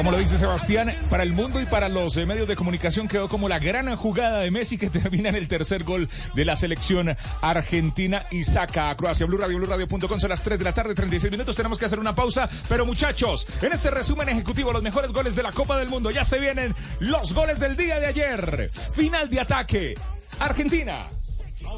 Como 0.05 0.17
lo 0.17 0.21
dice 0.21 0.37
Sebastián, 0.37 0.93
para 1.09 1.23
el 1.23 1.33
mundo 1.33 1.59
y 1.59 1.65
para 1.65 1.89
los 1.89 2.15
eh, 2.17 2.27
medios 2.27 2.47
de 2.47 2.55
comunicación 2.55 3.07
quedó 3.07 3.27
como 3.27 3.49
la 3.49 3.57
gran 3.57 3.95
jugada 3.95 4.41
de 4.41 4.51
Messi 4.51 4.77
que 4.77 4.87
termina 4.91 5.29
en 5.29 5.35
el 5.35 5.47
tercer 5.47 5.83
gol 5.83 6.07
de 6.35 6.45
la 6.45 6.55
selección 6.55 7.17
argentina 7.41 8.23
y 8.29 8.43
saca 8.43 8.91
a 8.91 8.97
Croacia. 8.97 9.25
Blue 9.25 9.39
Radio, 9.39 9.57
BlueRadio.com 9.57 10.19
son 10.19 10.29
las 10.29 10.43
3 10.43 10.59
de 10.59 10.63
la 10.63 10.75
tarde, 10.75 10.93
36 10.93 11.31
minutos. 11.31 11.55
Tenemos 11.55 11.79
que 11.79 11.85
hacer 11.85 11.97
una 11.97 12.13
pausa, 12.13 12.47
pero 12.69 12.85
muchachos, 12.85 13.47
en 13.63 13.73
este 13.73 13.89
resumen 13.89 14.29
ejecutivo, 14.29 14.71
los 14.71 14.83
mejores 14.83 15.11
goles 15.11 15.35
de 15.35 15.41
la 15.41 15.51
Copa 15.51 15.75
del 15.75 15.89
Mundo. 15.89 16.11
Ya 16.11 16.23
se 16.23 16.37
vienen 16.37 16.75
los 16.99 17.33
goles 17.33 17.59
del 17.59 17.75
día 17.75 17.99
de 17.99 18.05
ayer. 18.05 18.69
Final 18.93 19.27
de 19.27 19.39
ataque. 19.39 19.95
Argentina. 20.37 21.07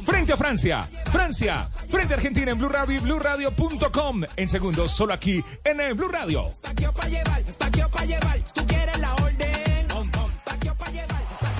Frente 0.05 0.33
a 0.33 0.37
Francia, 0.37 0.87
Francia, 1.11 1.69
frente 1.89 2.13
a 2.13 2.17
Argentina 2.17 2.51
en 2.51 2.57
Blue 2.57 2.69
Radio 2.69 2.95
y 2.95 2.99
BlueRadio.com. 2.99 4.23
En 4.35 4.49
segundos, 4.49 4.91
solo 4.91 5.13
aquí 5.13 5.43
en 5.63 5.81
eh, 5.81 5.93
Blue 5.93 6.09
Radio. 6.09 6.53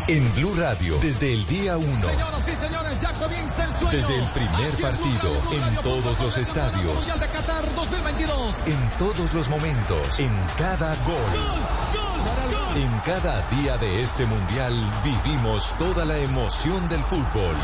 En 0.08 0.36
Blue 0.36 0.54
Radio, 0.58 0.98
desde 1.02 1.34
el 1.34 1.46
día 1.48 1.78
1. 1.78 1.86
Señoras 1.86 2.48
y 2.48 2.56
señores. 2.56 2.78
Desde 3.92 4.16
el 4.16 4.26
primer 4.32 4.72
partido, 4.82 5.32
en 5.52 5.76
todos 5.84 6.20
los 6.20 6.38
estadios, 6.38 6.94
Mundial 6.94 7.20
de 7.20 7.30
Qatar 7.30 7.76
2022. 7.76 8.56
en 8.66 8.90
todos 8.98 9.34
los 9.34 9.50
momentos, 9.50 10.20
en 10.20 10.32
cada 10.58 10.96
gol. 11.04 11.16
En 12.76 13.00
cada 13.06 13.48
día 13.50 13.78
de 13.78 14.02
este 14.02 14.26
mundial 14.26 14.74
vivimos 15.04 15.74
toda 15.78 16.06
la 16.06 16.18
emoción 16.18 16.90
del 16.90 17.02
fútbol. 17.04 17.56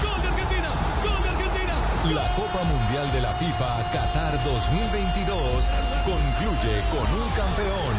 La 2.11 2.27
Copa 2.35 2.61
Mundial 2.65 3.09
de 3.13 3.21
la 3.21 3.31
FIFA 3.31 3.77
Qatar 3.93 4.33
2022 4.43 5.69
concluye 6.03 6.81
con 6.91 7.21
un 7.21 7.29
campeón, 7.31 7.95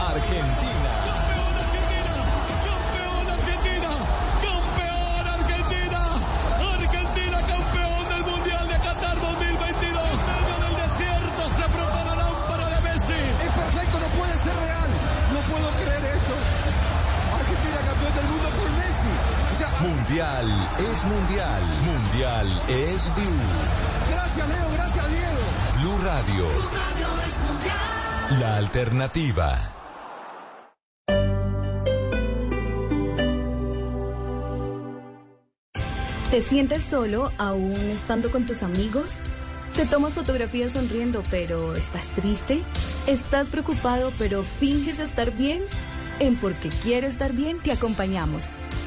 Argentina. 0.00 1.15
Mundial 19.80 20.70
es 20.90 21.04
mundial, 21.04 21.62
mundial 21.84 22.62
es 22.66 23.14
Blue. 23.14 24.10
gracias 24.10 24.48
Leo, 24.48 24.70
gracias 24.72 25.06
Diego. 25.10 25.36
Blue 25.80 25.98
Radio, 26.02 26.48
la 28.40 28.56
alternativa. 28.56 29.60
¿Te 36.30 36.40
sientes 36.40 36.82
solo 36.82 37.30
aún 37.36 37.74
estando 37.74 38.30
con 38.30 38.46
tus 38.46 38.62
amigos? 38.62 39.20
¿Te 39.74 39.84
tomas 39.84 40.14
fotografías 40.14 40.72
sonriendo 40.72 41.22
pero 41.30 41.74
estás 41.74 42.08
triste? 42.08 42.62
¿Estás 43.06 43.50
preocupado 43.50 44.10
pero 44.18 44.42
finges 44.42 45.00
estar 45.00 45.30
bien? 45.32 45.62
En 46.18 46.36
Porque 46.36 46.70
Quiero 46.82 47.06
Estar 47.06 47.34
Bien 47.34 47.58
te 47.58 47.72
acompañamos. 47.72 48.44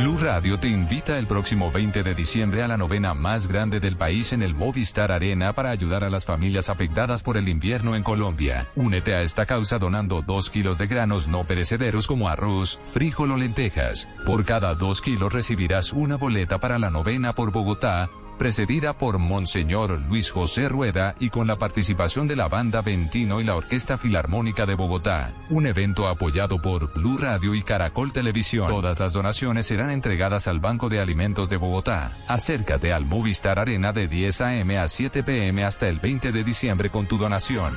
Blue 0.00 0.16
Radio 0.16 0.58
te 0.58 0.66
invita 0.66 1.18
el 1.18 1.26
próximo 1.26 1.70
20 1.70 2.02
de 2.02 2.14
diciembre 2.14 2.62
a 2.62 2.68
la 2.68 2.78
novena 2.78 3.12
más 3.12 3.46
grande 3.48 3.80
del 3.80 3.96
país 3.96 4.32
en 4.32 4.42
el 4.42 4.54
Movistar 4.54 5.12
Arena 5.12 5.52
para 5.52 5.68
ayudar 5.68 6.04
a 6.04 6.08
las 6.08 6.24
familias 6.24 6.70
afectadas 6.70 7.22
por 7.22 7.36
el 7.36 7.50
invierno 7.50 7.94
en 7.94 8.02
Colombia. 8.02 8.66
Únete 8.76 9.14
a 9.14 9.20
esta 9.20 9.44
causa 9.44 9.78
donando 9.78 10.22
dos 10.22 10.48
kilos 10.48 10.78
de 10.78 10.86
granos 10.86 11.28
no 11.28 11.44
perecederos 11.46 12.06
como 12.06 12.30
arroz, 12.30 12.80
frijol 12.82 13.32
o 13.32 13.36
lentejas. 13.36 14.08
Por 14.24 14.46
cada 14.46 14.74
dos 14.74 15.02
kilos 15.02 15.34
recibirás 15.34 15.92
una 15.92 16.16
boleta 16.16 16.58
para 16.58 16.78
la 16.78 16.88
novena 16.88 17.34
por 17.34 17.52
Bogotá 17.52 18.08
precedida 18.40 18.94
por 18.94 19.18
Monseñor 19.18 20.00
Luis 20.08 20.30
José 20.30 20.70
Rueda 20.70 21.14
y 21.20 21.28
con 21.28 21.46
la 21.46 21.56
participación 21.56 22.26
de 22.26 22.36
la 22.36 22.48
banda 22.48 22.80
Ventino 22.80 23.38
y 23.38 23.44
la 23.44 23.54
Orquesta 23.54 23.98
Filarmónica 23.98 24.64
de 24.64 24.74
Bogotá. 24.74 25.34
Un 25.50 25.66
evento 25.66 26.08
apoyado 26.08 26.58
por 26.58 26.90
Blue 26.94 27.18
Radio 27.18 27.54
y 27.54 27.62
Caracol 27.62 28.14
Televisión. 28.14 28.68
Todas 28.68 28.98
las 28.98 29.12
donaciones 29.12 29.66
serán 29.66 29.90
entregadas 29.90 30.48
al 30.48 30.58
Banco 30.58 30.88
de 30.88 31.00
Alimentos 31.00 31.50
de 31.50 31.58
Bogotá. 31.58 32.12
Acércate 32.28 32.94
al 32.94 33.04
Movistar 33.04 33.58
Arena 33.58 33.92
de 33.92 34.08
10 34.08 34.40
a.m. 34.40 34.78
a 34.78 34.88
7 34.88 35.22
p.m. 35.22 35.62
hasta 35.62 35.90
el 35.90 35.98
20 35.98 36.32
de 36.32 36.42
diciembre 36.42 36.88
con 36.88 37.04
tu 37.04 37.18
donación. 37.18 37.74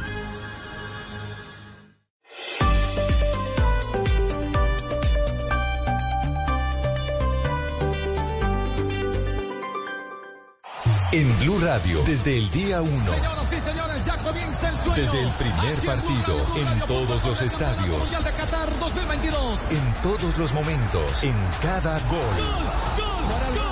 En 11.14 11.40
Blue 11.42 11.60
Radio, 11.60 12.02
desde 12.08 12.40
el 12.40 12.50
día 12.50 12.82
1. 12.82 12.92
Señoras 12.92 13.54
y 13.54 13.60
señores, 13.60 14.04
ya 14.04 14.18
comienza 14.18 14.70
el 14.70 14.78
sueño. 14.78 14.96
Desde 14.96 15.22
el 15.22 15.30
primer 15.34 15.80
partido, 15.86 16.40
en 16.58 16.80
todos 16.88 17.24
los 17.24 17.40
estadios, 17.40 18.00
Mundial 18.00 18.24
de 18.24 18.34
Qatar 18.34 18.80
2022. 18.80 19.60
en 19.70 19.94
todos 20.02 20.36
los 20.40 20.52
momentos, 20.54 21.24
en 21.24 21.36
cada 21.62 22.00
gol. 22.10 22.36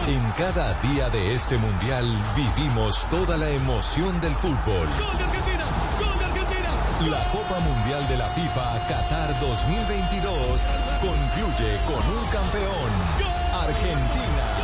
En 0.07 0.31
cada 0.37 0.79
día 0.83 1.09
de 1.09 1.33
este 1.33 1.57
mundial 1.57 2.05
vivimos 2.35 3.07
toda 3.09 3.35
la 3.37 3.49
emoción 3.49 4.21
del 4.21 4.35
fútbol. 4.35 4.87
La 7.09 7.23
Copa 7.31 7.59
Mundial 7.59 8.07
de 8.07 8.17
la 8.17 8.27
FIFA 8.27 8.87
Qatar 8.87 9.39
2022 9.39 10.61
concluye 11.01 11.77
con 11.87 12.17
un 12.17 12.23
campeón. 12.29 13.31
Argentina, 13.51 14.60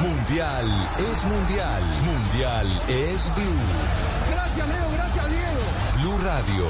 Mundial 0.00 0.88
es 1.12 1.24
mundial, 1.24 1.82
mundial 2.04 2.82
es 2.88 3.34
Blue. 3.34 4.30
gracias 4.30 4.68
Leo, 4.68 4.90
gracias 4.92 5.26
Diego. 5.28 5.62
Blue 5.96 6.18
Radio, 6.18 6.68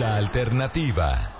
la 0.00 0.16
alternativa. 0.16 1.37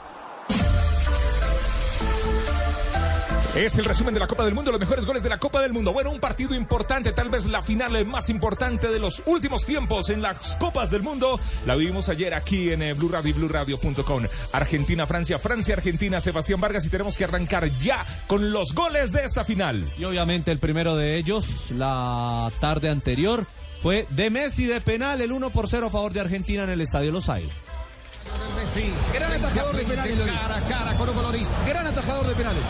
Es 3.59 3.77
el 3.77 3.87
resumen 3.87 4.15
de 4.15 4.21
la 4.21 4.29
Copa 4.29 4.45
del 4.45 4.55
Mundo, 4.55 4.71
los 4.71 4.79
mejores 4.79 5.05
goles 5.05 5.21
de 5.21 5.29
la 5.29 5.39
Copa 5.39 5.61
del 5.61 5.73
Mundo. 5.73 5.93
Bueno, 5.93 6.13
un 6.13 6.21
partido 6.21 6.55
importante, 6.55 7.11
tal 7.11 7.29
vez 7.29 7.47
la 7.47 7.61
final 7.61 8.07
más 8.07 8.31
importante 8.31 8.87
de 8.87 9.01
los 9.01 9.21
últimos 9.27 9.67
tiempos 9.67 10.11
en 10.11 10.23
las 10.23 10.55
Copas 10.59 10.93
del 10.93 11.03
Mundo. 11.03 11.41
La 11.67 11.75
vivimos 11.75 12.09
ayer 12.09 12.35
aquí 12.35 12.71
en 12.71 12.83
eh, 12.83 12.93
Blue 12.93 13.09
Radio 13.09 13.31
y 13.31 13.33
BlueRadio.com. 13.33 14.23
Argentina, 14.53 15.09
Francia, 15.09 15.41
Francia, 15.41 15.75
Argentina, 15.75 16.21
Sebastián 16.21 16.61
Vargas 16.61 16.87
y 16.87 16.89
tenemos 16.89 17.17
que 17.17 17.25
arrancar 17.25 17.69
ya 17.81 18.07
con 18.29 18.53
los 18.53 18.73
goles 18.77 19.11
de 19.11 19.25
esta 19.25 19.45
final. 19.45 19.93
Y 19.99 20.05
obviamente 20.05 20.53
el 20.53 20.61
primero 20.61 20.95
de 20.95 21.17
ellos, 21.17 21.73
la 21.73 22.53
tarde 22.61 22.91
anterior, 22.91 23.45
fue 23.81 24.07
de 24.11 24.31
Messi 24.31 24.67
de 24.67 24.81
penal, 24.81 25.21
el 25.21 25.33
1 25.33 25.51
por 25.51 25.67
0 25.67 25.89
a 25.89 25.91
favor 25.91 26.13
de 26.13 26.21
Argentina 26.21 26.63
en 26.63 26.71
el 26.71 26.81
Estadio 26.81 27.11
Los 27.11 27.29
Aires. 27.29 27.51
Messi, 28.57 28.95
gran 29.15 29.33
atajador 29.33 29.77
de 29.77 29.85
penales. 29.85 30.19
Cara 30.19 30.57
a 30.57 30.61
cara 30.61 30.95
con 30.97 31.09
Hugo 31.09 31.23
Loris. 31.23 31.49
Gran 31.67 31.87
atajador 31.87 32.27
de 32.27 32.35
penales. 32.35 32.65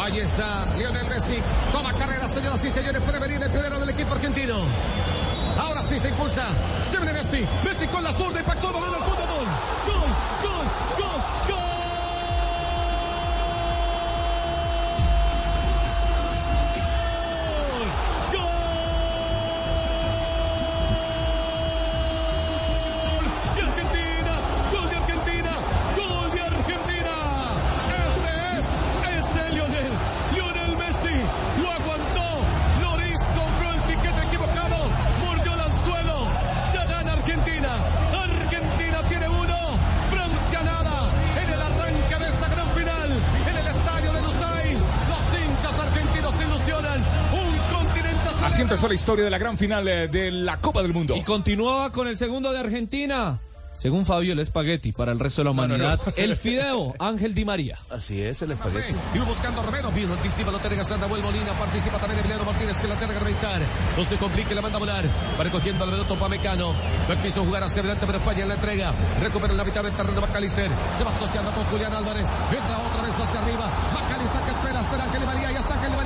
Ahí 0.00 0.18
está 0.20 0.66
Lionel 0.76 1.06
Messi. 1.08 1.42
Toma 1.72 1.92
carrera, 1.94 2.28
señoras 2.28 2.64
y 2.64 2.70
señores. 2.70 3.02
Puede 3.02 3.18
venir 3.18 3.42
el 3.42 3.50
primero 3.50 3.78
del 3.78 3.90
equipo 3.90 4.14
argentino. 4.14 4.54
Ahora 5.58 5.82
sí 5.82 5.98
se 5.98 6.08
impulsa. 6.08 6.48
Se 6.90 6.96
viene 6.98 7.12
Messi. 7.12 7.46
Messi 7.64 7.86
con 7.88 8.04
la 8.04 8.12
zurda. 8.12 8.40
Impactó 8.40 8.68
el 8.68 8.74
balón 8.74 8.94
al 8.94 9.04
punto. 9.04 9.22
Gol. 9.26 9.46
Así 48.56 48.62
empezó 48.62 48.88
la 48.88 48.94
historia 48.94 49.22
de 49.22 49.30
la 49.30 49.36
gran 49.36 49.58
final 49.58 49.86
eh, 49.86 50.08
de 50.08 50.30
la 50.30 50.58
Copa 50.62 50.80
del 50.80 50.94
Mundo. 50.94 51.14
Y 51.14 51.20
continuaba 51.24 51.92
con 51.92 52.08
el 52.08 52.16
segundo 52.16 52.54
de 52.54 52.58
Argentina. 52.58 53.38
Según 53.76 54.06
Fabio, 54.06 54.32
el 54.32 54.38
espagueti 54.38 54.92
para 54.92 55.12
el 55.12 55.20
resto 55.20 55.42
de 55.42 55.44
la 55.44 55.50
No, 55.50 55.56
no, 55.68 55.74
humanidad. 55.74 56.00
no. 56.06 56.12
El 56.16 56.34
fideo, 56.34 56.94
Ángel 56.98 57.34
Di 57.34 57.44
María. 57.44 57.78
Así 57.90 58.22
es, 58.22 58.40
el 58.40 58.52
espagueti. 58.52 58.94
Y 59.14 59.18
buscando 59.18 59.60
a 59.60 59.64
Romero, 59.64 59.92
bien 59.92 60.10
anticipa, 60.10 60.50
lo 60.50 60.58
tiene 60.58 60.76
Sandra 60.82 61.06
Nahuel 61.06 61.22
Molina, 61.22 61.52
participa 61.52 61.98
también 61.98 62.20
Emiliano 62.20 62.44
Martínez 62.46 62.78
que 62.80 62.88
la 62.88 62.94
tiene 62.94 63.12
que 63.12 63.18
reventar. 63.20 63.60
No 63.98 64.04
se 64.06 64.16
complique, 64.16 64.54
la 64.54 64.62
manda 64.62 64.76
a 64.78 64.80
volar. 64.80 65.04
Va 65.38 65.44
recogiendo 65.44 65.84
al 65.84 65.90
Beloto 65.90 66.18
Pamecano. 66.18 66.72
No 66.72 67.22
quiso 67.22 67.44
jugar 67.44 67.64
hacia 67.64 67.80
adelante, 67.80 68.06
pero 68.06 68.18
falla 68.20 68.42
en 68.44 68.48
la 68.48 68.54
entrega. 68.54 68.94
Recupera 69.20 69.52
en 69.52 69.58
la 69.58 69.64
mitad 69.64 69.82
del 69.82 69.92
terreno 69.92 70.22
Macalister. 70.22 70.70
Se 70.96 71.04
va 71.04 71.10
asociando 71.10 71.52
con 71.52 71.64
Julián 71.64 71.92
Álvarez. 71.92 72.26
Entra 72.50 72.78
otra 72.78 73.02
vez 73.02 73.12
hacia 73.20 73.40
arriba. 73.42 73.70
Macalister 73.92 74.40
que 74.40 74.50
espera, 74.52 74.80
espera 74.80 75.04
Ángel 75.04 75.20
Di 75.20 75.26
María. 75.26 75.52
Ya 75.52 75.60
está 75.60 75.74
Ángel 75.74 75.90
Di 75.90 75.96
María, 75.98 76.05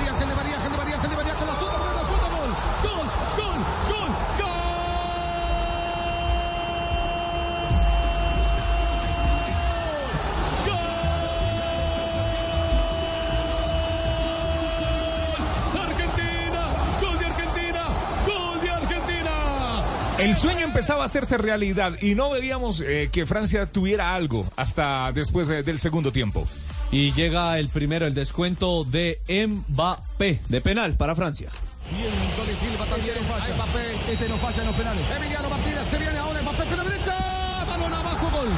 El 20.21 20.35
sueño 20.37 20.61
empezaba 20.65 21.01
a 21.01 21.05
hacerse 21.05 21.37
realidad 21.37 21.93
y 22.01 22.13
no 22.15 22.29
veíamos 22.29 22.81
eh, 22.81 23.09
que 23.11 23.25
Francia 23.25 23.65
tuviera 23.65 24.13
algo 24.13 24.45
hasta 24.55 25.11
después 25.11 25.47
de- 25.47 25.63
del 25.63 25.79
segundo 25.79 26.11
tiempo. 26.11 26.47
Y 26.91 27.11
llega 27.13 27.57
el 27.57 27.69
primero, 27.69 28.05
el 28.05 28.13
descuento 28.13 28.83
de 28.83 29.19
Mbappé, 29.27 30.41
de 30.47 30.61
penal 30.61 30.93
para 30.95 31.15
Francia. 31.15 31.49
Bien, 31.89 32.11
Tony 32.37 32.55
Silva 32.55 32.85
también. 32.85 33.15
Este 33.17 33.53
Mbappé. 33.53 34.11
Este 34.13 34.29
no 34.29 34.37
falla 34.37 34.61
en 34.61 34.67
los 34.67 34.75
penales. 34.75 35.09
Emiliano 35.09 35.49
Martínez 35.49 35.87
se 35.87 35.97
viene 35.97 36.17
ahora. 36.17 36.41
Mbappé 36.41 36.63
por 36.65 36.77
la 36.77 36.83
derecha. 36.83 37.15
Balón 37.67 37.93
abajo. 37.93 38.29
Gol 38.31 38.49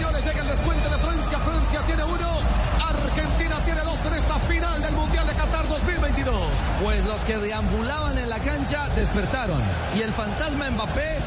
Señores, 0.00 0.24
llega 0.24 0.40
el 0.40 0.48
descuento 0.48 0.88
de 0.88 0.96
Francia. 0.96 1.38
Francia 1.40 1.82
tiene 1.86 2.04
uno. 2.04 2.40
Argentina 2.88 3.56
tiene 3.66 3.80
dos 3.82 4.06
en 4.06 4.14
esta 4.14 4.38
final 4.38 4.82
del 4.82 4.94
Mundial 4.94 5.26
de 5.26 5.34
Qatar 5.34 5.68
2022. 5.68 6.34
Pues 6.82 7.04
los 7.04 7.20
que 7.26 7.36
deambulaban 7.36 8.16
en 8.16 8.30
la 8.30 8.38
cancha 8.38 8.88
despertaron 8.96 9.60
y 9.94 10.00
el 10.00 10.10
fantasma 10.12 10.70
Mbappé 10.70 11.18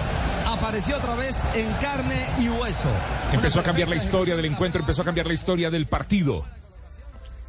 apareció 0.48 0.98
otra 0.98 1.14
vez 1.14 1.45
en 1.54 1.72
carne 1.74 2.20
y 2.41 2.50
hueso. 2.50 2.90
Empezó 3.32 3.60
a 3.60 3.64
cambiar 3.64 3.90
la 3.90 3.95
historia 3.95 4.36
del 4.36 4.45
encuentro, 4.45 4.82
empezó 4.82 5.04
a 5.04 5.06
cambiar 5.06 5.28
la 5.28 5.34
historia 5.34 5.70
del 5.70 5.86
partido. 5.86 6.44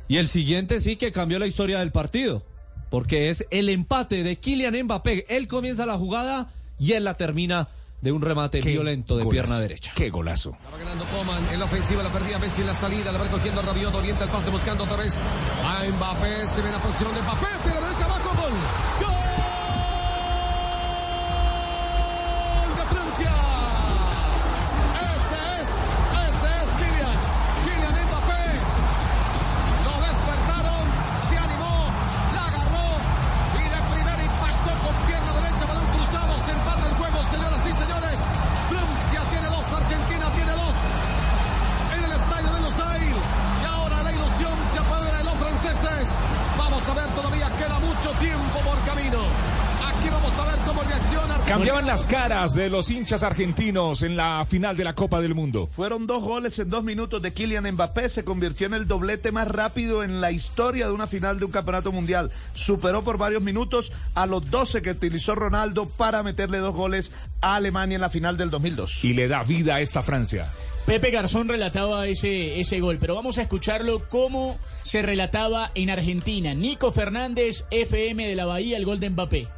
Y 0.08 0.18
el 0.18 0.28
siguiente 0.28 0.78
sí 0.78 0.96
que 0.96 1.10
cambió 1.10 1.38
la 1.38 1.46
historia 1.46 1.78
del 1.78 1.90
partido. 1.90 2.42
Porque 2.90 3.30
es 3.30 3.46
el 3.50 3.70
empate 3.70 4.24
de 4.24 4.36
Kylian 4.36 4.76
Mbappé. 4.84 5.24
Él 5.34 5.48
comienza 5.48 5.86
la 5.86 5.96
jugada 5.96 6.48
y 6.78 6.92
él 6.92 7.04
la 7.04 7.14
termina 7.14 7.68
de 8.04 8.12
un 8.12 8.20
remate 8.20 8.60
Qué 8.60 8.68
violento 8.68 9.16
de 9.16 9.24
golazo, 9.24 9.32
pierna 9.32 9.60
derecha. 9.60 9.92
Qué 9.96 10.10
golazo. 10.10 10.50
Va 10.70 10.76
ganando 10.76 11.06
Coman 11.06 11.42
en 11.50 11.58
la 11.58 11.64
ofensiva, 11.64 12.02
la 12.02 12.12
perdía 12.12 12.38
Messi 12.38 12.60
en 12.60 12.66
la 12.66 12.74
salida, 12.74 13.10
la 13.10 13.18
va 13.18 13.30
cogiendo 13.30 13.62
Rabiot, 13.62 13.94
orienta 13.94 14.24
el 14.24 14.30
pase 14.30 14.50
buscando 14.50 14.84
otra 14.84 14.96
vez 14.96 15.14
a 15.64 15.82
Mbappé, 15.90 16.46
se 16.54 16.60
viene 16.60 16.76
aproximando 16.76 17.22
Mbappé, 17.22 17.46
pierna 17.64 17.80
derecha 17.80 18.04
abajo, 18.04 18.42
gol. 18.42 18.52
Caras 52.28 52.54
de 52.54 52.70
los 52.70 52.90
hinchas 52.90 53.22
argentinos 53.22 54.02
en 54.02 54.16
la 54.16 54.46
final 54.46 54.78
de 54.78 54.84
la 54.84 54.94
Copa 54.94 55.20
del 55.20 55.34
Mundo. 55.34 55.68
Fueron 55.70 56.06
dos 56.06 56.22
goles 56.22 56.58
en 56.58 56.70
dos 56.70 56.82
minutos 56.82 57.20
de 57.20 57.34
Kylian 57.34 57.70
Mbappé. 57.72 58.08
Se 58.08 58.24
convirtió 58.24 58.66
en 58.66 58.72
el 58.72 58.88
doblete 58.88 59.30
más 59.30 59.46
rápido 59.46 60.02
en 60.02 60.22
la 60.22 60.30
historia 60.30 60.86
de 60.86 60.94
una 60.94 61.06
final 61.06 61.38
de 61.38 61.44
un 61.44 61.50
campeonato 61.50 61.92
mundial. 61.92 62.30
Superó 62.54 63.04
por 63.04 63.18
varios 63.18 63.42
minutos 63.42 63.92
a 64.14 64.24
los 64.24 64.50
12 64.50 64.80
que 64.80 64.92
utilizó 64.92 65.34
Ronaldo 65.34 65.84
para 65.84 66.22
meterle 66.22 66.58
dos 66.58 66.74
goles 66.74 67.12
a 67.42 67.56
Alemania 67.56 67.96
en 67.96 68.00
la 68.00 68.08
final 68.08 68.38
del 68.38 68.48
2002. 68.48 69.04
Y 69.04 69.12
le 69.12 69.28
da 69.28 69.42
vida 69.42 69.74
a 69.74 69.80
esta 69.82 70.02
Francia. 70.02 70.50
Pepe 70.86 71.10
Garzón 71.10 71.46
relataba 71.46 72.06
ese, 72.06 72.58
ese 72.58 72.80
gol, 72.80 72.96
pero 72.98 73.14
vamos 73.14 73.36
a 73.36 73.42
escucharlo 73.42 74.08
cómo 74.08 74.58
se 74.82 75.02
relataba 75.02 75.72
en 75.74 75.90
Argentina. 75.90 76.54
Nico 76.54 76.90
Fernández, 76.90 77.66
FM 77.70 78.26
de 78.26 78.34
la 78.34 78.46
Bahía, 78.46 78.78
el 78.78 78.86
gol 78.86 78.98
de 78.98 79.10
Mbappé. 79.10 79.48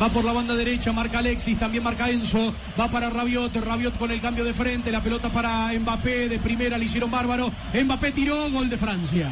Va 0.00 0.10
por 0.10 0.24
la 0.24 0.32
banda 0.32 0.54
derecha, 0.54 0.92
marca 0.92 1.20
Alexis, 1.20 1.56
también 1.56 1.84
marca 1.84 2.10
Enzo, 2.10 2.52
va 2.78 2.90
para 2.90 3.10
Rabiot, 3.10 3.54
Rabiot 3.54 3.96
con 3.96 4.10
el 4.10 4.20
cambio 4.20 4.44
de 4.44 4.52
frente, 4.52 4.90
la 4.90 5.02
pelota 5.02 5.30
para 5.30 5.72
Mbappé, 5.72 6.28
de 6.28 6.38
primera 6.40 6.76
le 6.78 6.86
hicieron 6.86 7.10
bárbaro, 7.10 7.52
Mbappé 7.72 8.12
tiró, 8.12 8.50
gol 8.50 8.68
de 8.68 8.76
Francia. 8.76 9.30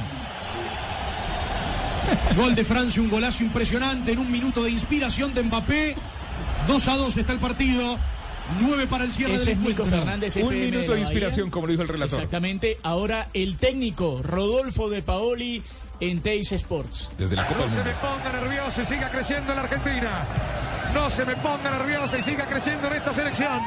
Gol 2.37 2.55
de 2.55 2.65
Francia, 2.65 3.01
un 3.01 3.09
golazo 3.09 3.45
impresionante 3.45 4.13
en 4.13 4.19
un 4.19 4.31
minuto 4.31 4.63
de 4.63 4.71
inspiración 4.71 5.33
de 5.35 5.43
Mbappé. 5.45 5.95
2 6.67 6.89
a 6.89 6.97
2 6.97 7.17
está 7.17 7.33
el 7.33 7.39
partido. 7.39 7.99
9 8.61 8.87
para 8.87 9.05
el 9.05 9.13
cierre 9.13 9.35
Ese 9.35 9.55
del 9.55 9.59
encuentro. 9.59 9.87
Fernández, 9.87 10.37
Un 10.37 10.61
minuto 10.61 10.91
la 10.91 10.95
de 10.97 11.01
inspiración, 11.01 11.51
como 11.51 11.67
lo 11.67 11.73
dijo 11.73 11.83
el 11.83 11.89
relator. 11.89 12.19
Exactamente. 12.19 12.79
Ahora 12.83 13.29
el 13.35 13.57
técnico 13.57 14.21
Rodolfo 14.23 14.91
de 14.91 15.03
Paoli 15.03 15.63
en 16.03 16.21
Teis 16.21 16.51
Sports. 16.51 17.11
Desde 17.17 17.37
la 17.37 17.47
Copa 17.47 17.61
No 17.61 17.69
se 17.69 17.85
me 17.85 17.93
ponga 17.93 18.33
nervioso 18.33 18.83
y 18.83 18.85
siga 18.85 19.09
creciendo 19.09 19.53
en 19.53 19.57
la 19.57 19.63
Argentina. 19.63 20.11
No 20.93 21.09
se 21.09 21.25
me 21.25 21.37
ponga 21.37 21.71
nervioso 21.71 22.19
y 22.19 22.23
siga 22.23 22.45
creciendo 22.47 22.89
en 22.89 22.95
esta 22.95 23.13
selección. 23.13 23.63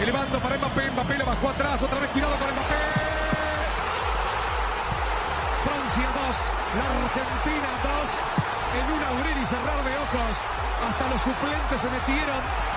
Elevando 0.00 0.38
para 0.38 0.58
Mbappé, 0.58 0.90
Mbappé 0.92 1.18
le 1.18 1.24
bajó 1.24 1.48
atrás, 1.50 1.82
otra 1.82 1.98
vez 1.98 2.10
cuidado 2.10 2.36
con 2.36 2.46
Mbappé. 2.54 2.82
Francia 5.66 6.06
2, 6.06 6.36
la 6.78 6.86
Argentina 7.02 7.70
2. 7.82 8.14
En 8.78 8.86
un 8.94 9.02
abrir 9.02 9.36
y 9.42 9.46
cerrar 9.46 9.82
de 9.82 9.92
ojos, 10.06 10.34
hasta 10.86 11.08
los 11.10 11.20
suplentes 11.20 11.80
se 11.80 11.90
metieron. 11.90 12.75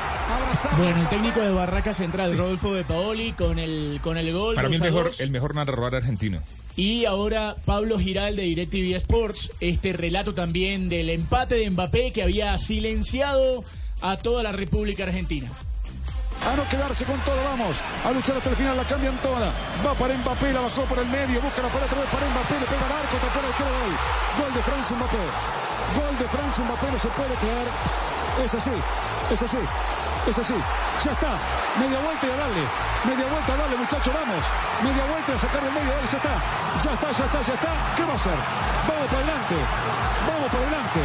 Bueno, 0.77 1.01
el 1.01 1.09
técnico 1.09 1.39
de 1.39 1.51
Barraca 1.51 1.93
Central, 1.93 2.37
Rodolfo 2.37 2.73
de 2.73 2.83
Paoli, 2.83 3.33
con 3.33 3.59
el, 3.59 3.99
con 4.03 4.17
el 4.17 4.31
gol. 4.33 4.55
Para 4.55 4.69
mí 4.69 4.75
el 4.75 4.81
2 4.81 4.87
a 4.87 4.91
mejor, 4.91 5.05
2. 5.11 5.19
el 5.21 5.31
mejor 5.31 5.55
narrador 5.55 5.95
argentino. 5.95 6.41
Y 6.75 7.05
ahora 7.05 7.55
Pablo 7.65 7.97
Giral 7.99 8.35
de 8.35 8.43
DirecTV 8.43 8.95
Sports, 8.97 9.51
este 9.59 9.93
relato 9.93 10.33
también 10.33 10.87
del 10.89 11.09
empate 11.09 11.55
de 11.55 11.69
Mbappé 11.69 12.11
que 12.13 12.23
había 12.23 12.57
silenciado 12.57 13.63
a 14.01 14.17
toda 14.17 14.43
la 14.43 14.51
República 14.51 15.03
Argentina. 15.03 15.49
A 16.45 16.55
no 16.55 16.63
quedarse 16.69 17.03
con 17.03 17.19
todo, 17.21 17.35
vamos. 17.43 17.75
A 18.05 18.11
luchar 18.11 18.37
hasta 18.37 18.49
el 18.49 18.55
final, 18.55 18.77
la 18.77 18.85
cambian 18.85 19.17
toda. 19.17 19.51
Va 19.85 19.93
para 19.93 20.15
Mbappé, 20.17 20.53
la 20.53 20.61
bajó 20.61 20.83
por 20.83 20.99
el 20.99 21.07
medio, 21.07 21.41
busca 21.41 21.61
la 21.61 21.67
pared 21.67 21.85
otra 21.85 21.99
vez 21.99 22.09
para 22.09 22.29
Mbappé, 22.29 22.59
le 22.59 22.65
pega 22.65 22.85
al 22.85 22.91
arco, 22.91 23.17
tapó 23.19 23.39
el 23.39 23.53
gol. 23.59 23.91
Gol 24.39 24.53
de 24.53 24.63
Francia 24.63 24.95
Mbappé. 24.95 25.23
Gol 25.99 26.17
de 26.17 26.27
Francia 26.29 26.63
Mbappé, 26.63 26.91
no 26.91 26.99
se 26.99 27.07
puede 27.09 27.35
creer. 27.35 27.67
Es 28.45 28.53
así, 28.53 28.71
es 29.33 29.41
así, 29.41 29.57
es 30.29 30.37
así. 30.37 30.53
Ya 31.03 31.11
está. 31.11 31.39
Media 31.79 31.99
vuelta 31.99 32.27
y 32.27 32.29
a 32.29 32.35
darle. 32.37 32.63
Media 33.05 33.27
vuelta 33.27 33.53
a 33.53 33.57
darle, 33.57 33.77
muchachos, 33.77 34.13
vamos. 34.13 34.45
Media 34.83 35.05
vuelta 35.05 35.31
y 35.31 35.35
a 35.35 35.39
sacar 35.39 35.63
el 35.63 35.71
medio, 35.71 35.89
dale, 35.89 36.07
ya 36.11 36.17
está. 36.17 36.35
Ya 36.83 36.93
está, 36.93 37.11
ya 37.11 37.25
está, 37.25 37.41
ya 37.41 37.53
está. 37.53 37.93
¿Qué 37.95 38.03
va 38.03 38.11
a 38.11 38.15
hacer? 38.15 38.33
Vamos 38.87 39.07
para 39.07 39.17
adelante. 39.17 39.55
Vamos 40.27 40.49
para 40.49 40.63
adelante. 40.63 40.99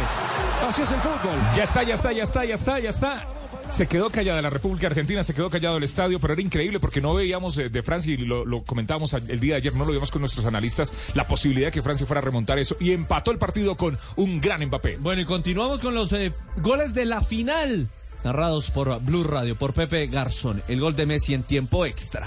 Así 0.67 0.81
es 0.81 0.91
el 0.91 0.99
fútbol. 0.99 1.39
Ya 1.55 1.63
está, 1.63 1.83
ya 1.83 1.93
está, 1.95 2.11
ya 2.11 2.23
está, 2.23 2.45
ya 2.45 2.55
está, 2.55 2.79
ya 2.79 2.89
está. 2.89 3.23
Se 3.71 3.87
quedó 3.87 4.11
callada 4.11 4.41
la 4.41 4.51
República 4.51 4.87
Argentina, 4.87 5.23
se 5.23 5.33
quedó 5.33 5.49
callado 5.49 5.77
el 5.77 5.83
estadio, 5.83 6.19
pero 6.19 6.33
era 6.33 6.41
increíble 6.41 6.79
porque 6.79 7.01
no 7.01 7.15
veíamos 7.15 7.57
eh, 7.57 7.69
de 7.69 7.81
Francia, 7.81 8.13
y 8.13 8.17
lo, 8.17 8.45
lo 8.45 8.63
comentábamos 8.63 9.13
el 9.13 9.39
día 9.39 9.55
de 9.55 9.57
ayer, 9.57 9.75
no 9.75 9.85
lo 9.85 9.91
vimos 9.91 10.11
con 10.11 10.21
nuestros 10.21 10.45
analistas, 10.45 10.93
la 11.15 11.27
posibilidad 11.27 11.67
de 11.67 11.71
que 11.71 11.81
Francia 11.81 12.05
fuera 12.05 12.21
a 12.21 12.23
remontar 12.23 12.59
eso 12.59 12.77
y 12.79 12.91
empató 12.91 13.31
el 13.31 13.39
partido 13.39 13.75
con 13.75 13.97
un 14.17 14.39
gran 14.39 14.63
Mbappé. 14.63 14.97
Bueno, 14.97 15.21
y 15.21 15.25
continuamos 15.25 15.79
con 15.79 15.95
los 15.95 16.13
eh, 16.13 16.31
goles 16.57 16.93
de 16.93 17.05
la 17.05 17.21
final. 17.21 17.89
Narrados 18.25 18.71
por 18.71 18.99
Blue 19.01 19.23
Radio, 19.23 19.55
por 19.55 19.75
Pepe 19.75 20.07
Garzón. 20.07 20.63
El 20.67 20.81
gol 20.81 20.95
de 20.95 21.05
Messi 21.05 21.35
en 21.35 21.43
tiempo 21.43 21.85
extra. 21.85 22.25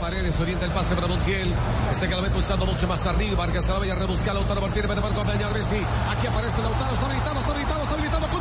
Paredes, 0.00 0.38
orienta 0.40 0.64
el 0.64 0.72
pase 0.72 0.94
para 0.94 1.08
Montiel. 1.08 1.52
Este 1.90 2.08
que 2.08 2.14
la 2.14 2.22
pulsando 2.30 2.64
mucho 2.64 2.88
más 2.88 3.04
arriba. 3.04 3.46
La 3.46 3.78
vaya 3.78 3.92
a 3.92 3.96
rebuscar. 3.96 4.34
Lautaro 4.34 4.62
Martínez 4.62 4.86
para 4.86 5.00
acompañar 5.00 5.50
a 5.50 5.54
Messi. 5.54 5.76
Aquí 5.76 6.26
aparece 6.26 6.62
Lautaro. 6.62 6.94
Está 6.94 7.06
habilitado, 7.06 7.40
está 7.40 7.50
habilitado, 7.50 7.82
está 7.82 7.94
habilitado. 7.94 8.39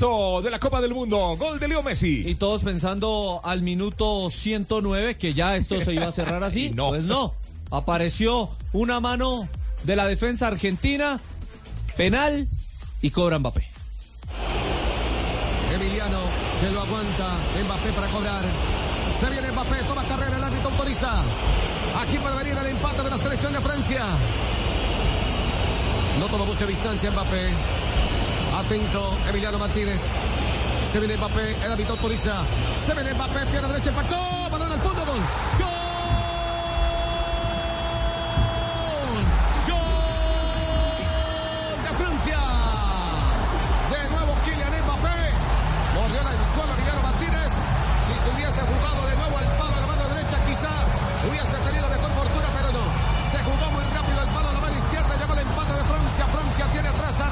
Golazo 0.00 0.42
de 0.42 0.50
la 0.50 0.58
Copa 0.58 0.80
del 0.80 0.94
Mundo. 0.94 1.36
Gol 1.38 1.58
de 1.58 1.68
Leo 1.68 1.82
Messi. 1.82 2.24
Y 2.26 2.34
todos 2.34 2.62
pensando 2.62 3.40
al 3.42 3.62
minuto 3.62 4.28
109 4.28 5.16
que 5.16 5.34
ya 5.34 5.56
esto 5.56 5.80
se 5.80 5.94
iba 5.94 6.06
a 6.06 6.12
cerrar 6.12 6.42
así. 6.44 6.70
No. 6.76 6.88
Pues 6.88 7.04
no. 7.04 7.34
Apareció 7.70 8.50
una 8.72 9.00
mano 9.00 9.48
de 9.84 9.96
la 9.96 10.06
defensa 10.06 10.48
argentina, 10.48 11.20
penal 11.96 12.48
y 13.00 13.10
cobra 13.10 13.38
Mbappé. 13.38 13.66
Emiliano 15.74 16.18
que 16.60 16.70
lo 16.70 16.80
aguanta. 16.80 17.38
Mbappé 17.64 17.92
para 17.92 18.08
cobrar. 18.08 18.44
Se 19.18 19.30
viene 19.30 19.52
Mbappé, 19.52 19.76
toma 19.88 20.04
carrera, 20.04 20.36
el 20.36 20.44
árbitro 20.44 20.70
autoriza. 20.70 21.22
Aquí 21.98 22.18
puede 22.18 22.36
venir 22.36 22.58
el 22.58 22.66
empate 22.66 23.02
de 23.02 23.10
la 23.10 23.18
selección 23.18 23.52
de 23.52 23.60
Francia. 23.60 24.04
No 26.18 26.26
toma 26.26 26.44
mucha 26.44 26.66
distancia 26.66 27.10
Mbappé. 27.10 27.95
Atento, 28.56 29.18
Emiliano 29.28 29.58
Martínez. 29.58 30.00
Se 30.90 30.98
viene 30.98 31.16
Mbappé, 31.18 31.62
el 31.62 31.72
árbitro 31.72 31.92
autoriza. 31.94 32.44
Se 32.84 32.94
viene 32.94 33.12
Mbappé, 33.12 33.46
pierna 33.46 33.68
derecha, 33.68 33.90
impactó. 33.90 34.16
Balón 34.50 34.72
al 34.72 34.80
fondo. 34.80 35.04
¡Gol! 35.04 35.85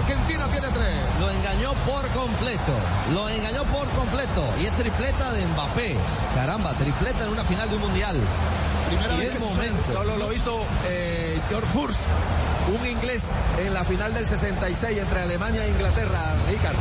Argentina 0.06 0.46
tiene 0.48 0.68
tres. 0.68 0.94
Lo 1.18 1.30
engañó 1.30 1.72
por 1.86 2.06
completo. 2.08 2.72
Lo 3.14 3.26
engañó 3.30 3.64
por 3.64 3.88
completo. 3.90 4.44
Y 4.62 4.66
es 4.66 4.74
tripleta 4.74 5.32
de 5.32 5.46
Mbappé. 5.46 5.96
Caramba, 6.34 6.74
tripleta 6.74 7.24
en 7.24 7.30
una 7.30 7.42
final 7.42 7.70
de 7.70 7.76
un 7.76 7.82
mundial. 7.82 8.20
Primera 8.88 9.14
y 9.14 9.18
vez 9.18 9.30
que 9.30 9.38
momento. 9.38 9.78
sucede. 9.78 9.94
Solo 9.94 10.16
lo 10.18 10.30
hizo 10.34 10.60
eh, 10.88 11.40
George 11.48 11.78
Hurst, 11.78 12.00
un 12.78 12.86
inglés, 12.86 13.28
en 13.64 13.72
la 13.72 13.82
final 13.84 14.12
del 14.12 14.26
66 14.26 14.98
entre 14.98 15.20
Alemania 15.22 15.64
e 15.64 15.70
Inglaterra, 15.70 16.20
Ricardo. 16.50 16.78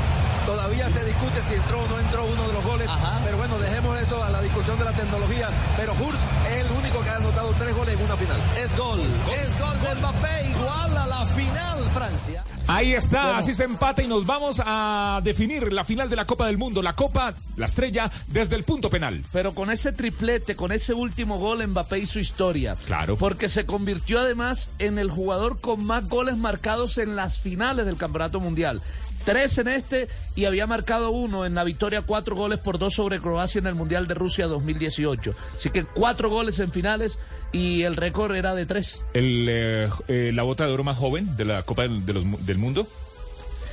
Todavía 0.53 0.87
se 0.87 1.03
discute 1.03 1.41
si 1.41 1.55
entró 1.55 1.81
o 1.81 1.87
no 1.87 1.99
entró 1.99 2.23
uno 2.25 2.47
de 2.47 2.53
los 2.53 2.63
goles, 2.63 2.87
pero 3.25 3.37
bueno, 3.37 3.57
dejemos 3.57 3.99
eso 3.99 4.23
a 4.23 4.29
la 4.29 4.39
discusión 4.39 4.77
de 4.77 4.85
la 4.85 4.91
tecnología. 4.91 5.49
Pero 5.75 5.93
Hurst 5.93 6.21
es 6.47 6.63
el 6.63 6.71
único 6.77 7.01
que 7.01 7.09
ha 7.09 7.15
anotado 7.15 7.51
tres 7.57 7.75
goles 7.75 7.97
en 7.97 8.05
una 8.05 8.15
final. 8.15 8.39
Es 8.63 8.77
gol. 8.77 9.01
Es 9.43 9.59
gol 9.59 9.81
de 9.81 9.95
Mbappé. 9.95 10.49
Igual 10.51 10.97
a 10.97 11.07
la 11.07 11.25
final, 11.25 11.89
Francia. 11.91 12.45
Ahí 12.67 12.93
está, 12.93 13.37
así 13.37 13.55
se 13.55 13.63
empata 13.63 14.03
y 14.03 14.07
nos 14.07 14.27
vamos 14.27 14.61
a 14.63 15.21
definir 15.23 15.73
la 15.73 15.83
final 15.83 16.07
de 16.07 16.17
la 16.17 16.25
Copa 16.25 16.45
del 16.45 16.59
Mundo. 16.59 16.83
La 16.83 16.93
Copa, 16.93 17.33
la 17.57 17.65
estrella, 17.65 18.11
desde 18.27 18.55
el 18.55 18.63
punto 18.63 18.91
penal. 18.91 19.25
Pero 19.31 19.55
con 19.55 19.71
ese 19.71 19.91
triplete, 19.91 20.55
con 20.55 20.71
ese 20.71 20.93
último 20.93 21.39
gol, 21.39 21.65
Mbappé 21.65 21.97
hizo 21.97 22.19
historia. 22.19 22.75
Claro. 22.85 23.17
Porque 23.17 23.49
se 23.49 23.65
convirtió 23.65 24.19
además 24.19 24.71
en 24.77 24.99
el 24.99 25.09
jugador 25.09 25.59
con 25.59 25.83
más 25.83 26.07
goles 26.07 26.37
marcados 26.37 26.99
en 26.99 27.15
las 27.15 27.39
finales 27.39 27.87
del 27.87 27.97
Campeonato 27.97 28.39
Mundial. 28.39 28.83
Tres 29.25 29.57
en 29.57 29.67
este 29.69 30.07
y 30.35 30.45
había 30.45 30.67
marcado 30.67 31.11
uno 31.11 31.45
en 31.45 31.55
la 31.55 31.63
victoria, 31.63 32.01
cuatro 32.01 32.35
goles 32.35 32.59
por 32.59 32.77
dos 32.79 32.93
sobre 32.95 33.19
Croacia 33.19 33.59
en 33.59 33.67
el 33.67 33.75
Mundial 33.75 34.07
de 34.07 34.13
Rusia 34.15 34.47
2018. 34.47 35.33
Así 35.55 35.69
que 35.69 35.85
cuatro 35.85 36.29
goles 36.29 36.59
en 36.59 36.71
finales 36.71 37.19
y 37.51 37.83
el 37.83 37.95
récord 37.95 38.35
era 38.35 38.53
de 38.55 38.65
tres. 38.65 39.05
El, 39.13 39.47
eh, 39.49 39.89
eh, 40.07 40.31
la 40.33 40.43
bota 40.43 40.65
de 40.65 40.73
oro 40.73 40.83
más 40.83 40.97
joven 40.97 41.37
de 41.37 41.45
la 41.45 41.63
Copa 41.63 41.83
del, 41.83 42.05
de 42.05 42.13
los 42.13 42.25
mu- 42.25 42.37
del 42.39 42.57
Mundo. 42.57 42.87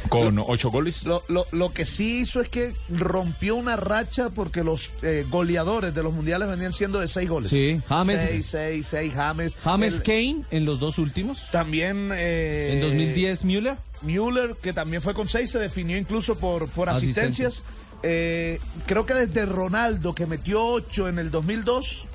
Con 0.09 0.39
ocho 0.39 0.71
goles. 0.71 1.05
Lo, 1.05 1.23
lo- 1.29 1.47
lo 1.53 1.75
que 1.75 1.85
sí 1.85 2.21
hizo 2.21 2.41
es 2.41 2.49
que 2.49 2.75
rompió 2.89 3.55
una 3.55 3.77
racha 3.77 4.31
porque 4.31 4.65
los 4.65 4.91
eh, 5.03 5.27
goleadores 5.29 5.95
de 5.95 6.03
los 6.03 6.15
mundiales 6.15 6.49
venían 6.49 6.73
siendo 6.73 7.01
de 7.01 7.07
seis 7.07 7.29
goles. 7.29 7.51
Sí, 7.51 7.79
James- 7.87 8.19
Seis, 8.21 8.47
seis, 8.47 8.87
seis, 8.87 9.13
James. 9.15 9.55
James 9.63 9.97
El- 9.97 10.03
Kane 10.03 10.45
en 10.51 10.65
los 10.65 10.81
dos 10.81 10.99
últimos. 10.99 11.51
También. 11.51 12.11
eh, 12.15 12.71
En 12.75 12.81
2010 12.81 13.45
Müller. 13.45 13.77
Müller, 14.03 14.57
que 14.63 14.73
también 14.73 15.03
fue 15.03 15.15
con 15.15 15.29
seis, 15.29 15.51
se 15.51 15.59
definió 15.59 15.97
incluso 15.97 16.37
por, 16.37 16.69
por 16.69 16.89
asistencias. 16.89 17.63
Eh, 18.03 18.59
creo 18.87 19.05
que 19.05 19.15
desde 19.15 19.45
Ronaldo, 19.47 20.15
que 20.15 20.27
metió 20.27 20.65
ocho 20.65 21.09
en 21.09 21.19
el 21.19 21.31
2002. 21.31 22.07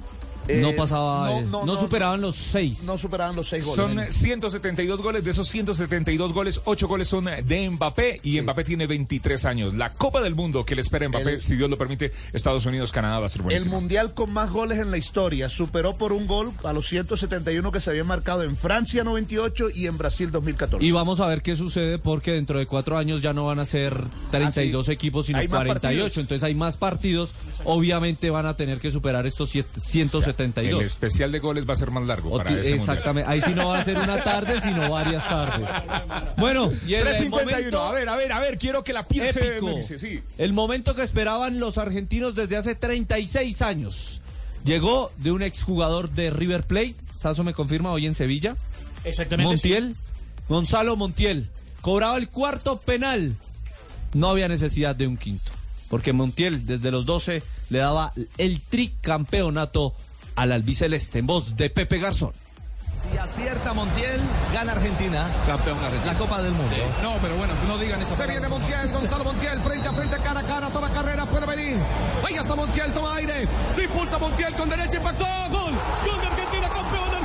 Eh, 0.48 0.60
no 0.62 0.74
pasaba, 0.76 1.42
no, 1.42 1.80
superaban 1.80 2.22
los 2.22 2.36
seis. 2.36 2.84
No 2.84 2.98
superaban 2.98 3.36
los 3.36 3.48
seis 3.50 3.66
goles. 3.66 3.76
Son 3.92 4.00
eh, 4.00 4.12
172 4.12 5.02
goles, 5.02 5.24
de 5.24 5.32
esos 5.32 5.48
172 5.48 6.34
goles, 6.34 6.62
8 6.66 6.88
goles 6.88 7.08
son 7.08 7.26
de 7.26 7.70
Mbappé 7.70 8.20
y 8.24 8.40
Mbappé 8.42 8.64
tiene 8.64 8.88
23 8.88 9.46
años. 9.46 9.74
La 9.74 9.92
Copa 9.94 10.22
del 10.22 10.36
Mundo 10.36 10.66
que 10.66 10.76
le 10.76 10.82
espera 10.82 11.06
a 11.06 11.10
Mbappé, 11.10 11.34
El- 11.34 11.40
si 11.40 11.56
Dios 11.56 11.70
lo 11.70 11.78
permite, 11.78 12.12
Estados 12.34 12.66
Unidos, 12.66 12.92
Canadá 12.92 13.20
va 13.20 13.26
a 13.26 13.30
ser 13.30 13.42
El 13.42 13.46
buenísimo. 13.46 13.80
mundial 13.80 14.14
con 14.14 14.32
más 14.32 14.50
goles 14.52 14.78
en 14.80 14.92
la 14.92 14.98
historia 14.98 15.50
superó 15.50 15.98
por 15.98 16.14
un 16.14 16.28
gol 16.28 16.52
a 16.64 16.74
los 16.74 16.88
171 16.88 17.72
que 17.72 17.80
se 17.80 17.90
habían 17.90 18.08
marcado 18.08 18.44
en 18.44 18.56
Francia 18.58 19.04
98 19.04 19.70
y 19.74 19.88
en 19.88 19.98
Brasil 19.98 20.32
2014. 20.32 20.86
Y 20.86 20.92
vamos 20.92 21.20
a 21.20 21.28
ver 21.28 21.42
qué 21.42 21.56
sucede 21.56 21.98
porque 22.00 22.32
dentro 22.32 22.60
de 22.60 22.66
cuatro 22.68 22.98
años 22.98 23.22
ya 23.22 23.34
no 23.34 23.46
van 23.46 23.60
a 23.60 23.66
ser 23.66 23.96
32 24.32 24.90
equipos, 24.90 25.26
sino 25.28 25.40
Hay 25.40 25.48
más 25.48 25.60
48. 25.60 25.82
partidos. 26.04 26.18
Entonces 26.18 26.44
hay 26.44 26.56
más 26.56 26.78
partidos. 26.78 27.34
Obviamente 27.64 28.30
van 28.30 28.46
a 28.46 28.56
tener 28.56 28.80
que 28.80 28.92
superar 28.92 29.26
estos 29.26 29.50
siete- 30.44 30.62
El 30.62 30.68
172. 30.68 30.86
especial 30.86 31.32
de 31.32 31.40
goles 31.40 31.68
va 31.70 31.74
a 31.74 31.78
ser 31.78 31.92
más 31.92 32.06
largo 32.06 32.36
para 32.38 32.50
ese 32.52 32.58
mundial. 32.60 32.76
exactamente. 32.80 33.30
Ahí 33.30 33.42
sí 33.42 33.54
no 33.56 33.68
va 33.70 33.80
a 33.80 33.86
ser 33.86 33.98
una 33.98 34.24
tarde, 34.24 34.62
sino 34.62 34.90
varias 34.90 35.28
tardes. 35.28 35.68
Bueno, 36.38 36.72
y 36.88 36.94
el, 36.96 37.00
el 37.08 37.14
351. 37.16 37.30
momento 37.46 37.82
A 37.84 37.92
ver, 37.92 38.10
a 38.10 38.16
ver, 38.16 38.32
a 38.32 38.40
ver, 38.40 38.58
quiero 38.58 38.84
que 38.84 38.94
la 38.94 39.06
piense. 39.06 39.56
dice, 39.76 40.00
sí. 40.00 40.22
El 40.38 40.54
momento 40.54 40.96
que 40.96 41.04
esperaban 41.04 41.60
los 41.60 41.78
argentinos 41.78 42.36
desde 42.36 42.58
hace 42.58 42.76
36 42.76 43.62
años. 43.62 44.22
Llegó 44.64 45.12
de 45.18 45.32
un 45.32 45.42
exjugador 45.44 46.10
de 46.10 46.30
River 46.32 46.64
Plate. 46.64 46.96
Sasso 47.16 47.44
me 47.44 47.54
confirma 47.54 47.92
hoy 47.92 48.06
en 48.08 48.16
Sevilla. 48.16 48.56
Exactamente. 49.04 49.48
Montiel, 49.50 49.96
Gonzalo 50.50 50.96
Montiel, 50.96 51.50
cobraba 51.82 52.18
el 52.18 52.30
cuarto 52.30 52.80
penal. 52.80 53.36
No 54.14 54.30
había 54.30 54.48
necesidad 54.48 54.96
de 54.96 55.08
un 55.08 55.18
quinto, 55.18 55.52
porque 55.90 56.14
Montiel 56.14 56.66
desde 56.66 56.90
los 56.90 57.06
12 57.06 57.44
le 57.70 57.80
daba 57.80 58.14
el 58.38 58.62
tricampeonato 58.62 59.94
al 60.36 60.52
albiceleste 60.52 61.20
en 61.20 61.28
voz 61.28 61.56
de 61.56 61.70
Pepe 61.70 62.00
Garzón. 62.00 62.34
Si 63.12 63.18
acierta 63.18 63.74
Montiel, 63.74 64.20
gana 64.54 64.72
Argentina. 64.72 65.30
Campeón 65.46 65.78
Argentina. 65.78 66.14
La 66.14 66.18
Copa 66.18 66.42
del 66.42 66.54
Mundo. 66.54 66.76
No, 67.04 67.14
pero 67.22 67.36
bueno, 67.36 67.54
no 67.68 67.78
digan 67.78 68.02
eso. 68.02 68.16
Se 68.16 68.26
viene 68.26 68.48
Montiel, 68.50 68.92
Gonzalo 68.92 69.24
Montiel, 69.24 69.62
frente 69.62 69.88
a 69.88 69.94
frente, 69.94 70.18
cara 70.18 70.40
a 70.40 70.44
cara, 70.44 70.70
toma 70.72 70.92
carrera, 70.92 71.26
puede 71.26 71.46
venir. 71.46 71.78
Ahí 72.26 72.34
está 72.34 72.56
Montiel, 72.56 72.92
toma 72.94 73.16
aire. 73.16 73.48
Se 73.70 73.84
impulsa 73.84 74.18
Montiel 74.18 74.54
con 74.56 74.70
derecha, 74.70 74.98
impactó. 74.98 75.26
Gol. 75.52 75.74
Gol 76.06 76.22
de 76.22 76.28
Argentina, 76.28 76.70
campeón 76.70 77.12
de 77.12 77.18
Argentina. 77.18 77.25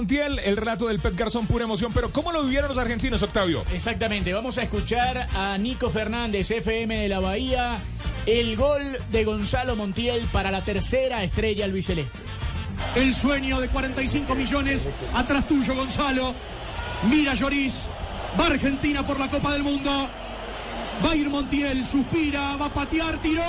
Montiel, 0.00 0.38
el 0.38 0.56
relato 0.56 0.88
del 0.88 0.98
Pet 0.98 1.14
Garzón, 1.14 1.46
pura 1.46 1.64
emoción. 1.64 1.92
Pero 1.92 2.10
¿cómo 2.10 2.32
lo 2.32 2.42
vivieron 2.42 2.68
los 2.68 2.78
argentinos, 2.78 3.22
Octavio? 3.22 3.64
Exactamente, 3.70 4.32
vamos 4.32 4.56
a 4.56 4.62
escuchar 4.62 5.28
a 5.34 5.58
Nico 5.58 5.90
Fernández, 5.90 6.50
FM 6.50 6.96
de 6.96 7.08
la 7.10 7.20
Bahía, 7.20 7.78
el 8.24 8.56
gol 8.56 8.80
de 9.12 9.24
Gonzalo 9.24 9.76
Montiel 9.76 10.26
para 10.32 10.50
la 10.50 10.62
tercera 10.62 11.22
estrella 11.22 11.66
albiceleste. 11.66 12.16
El 12.94 13.14
sueño 13.14 13.60
de 13.60 13.68
45 13.68 14.34
millones 14.34 14.88
atrás 15.12 15.46
tuyo, 15.46 15.74
Gonzalo. 15.74 16.34
Mira 17.02 17.34
Lloris. 17.34 17.90
Va 18.40 18.46
Argentina 18.46 19.04
por 19.04 19.18
la 19.18 19.28
Copa 19.28 19.52
del 19.52 19.62
Mundo. 19.62 19.90
Va 21.04 21.10
a 21.10 21.14
ir 21.14 21.28
Montiel, 21.28 21.84
suspira, 21.84 22.56
va 22.56 22.66
a 22.66 22.72
patear, 22.72 23.18
tiró. 23.18 23.42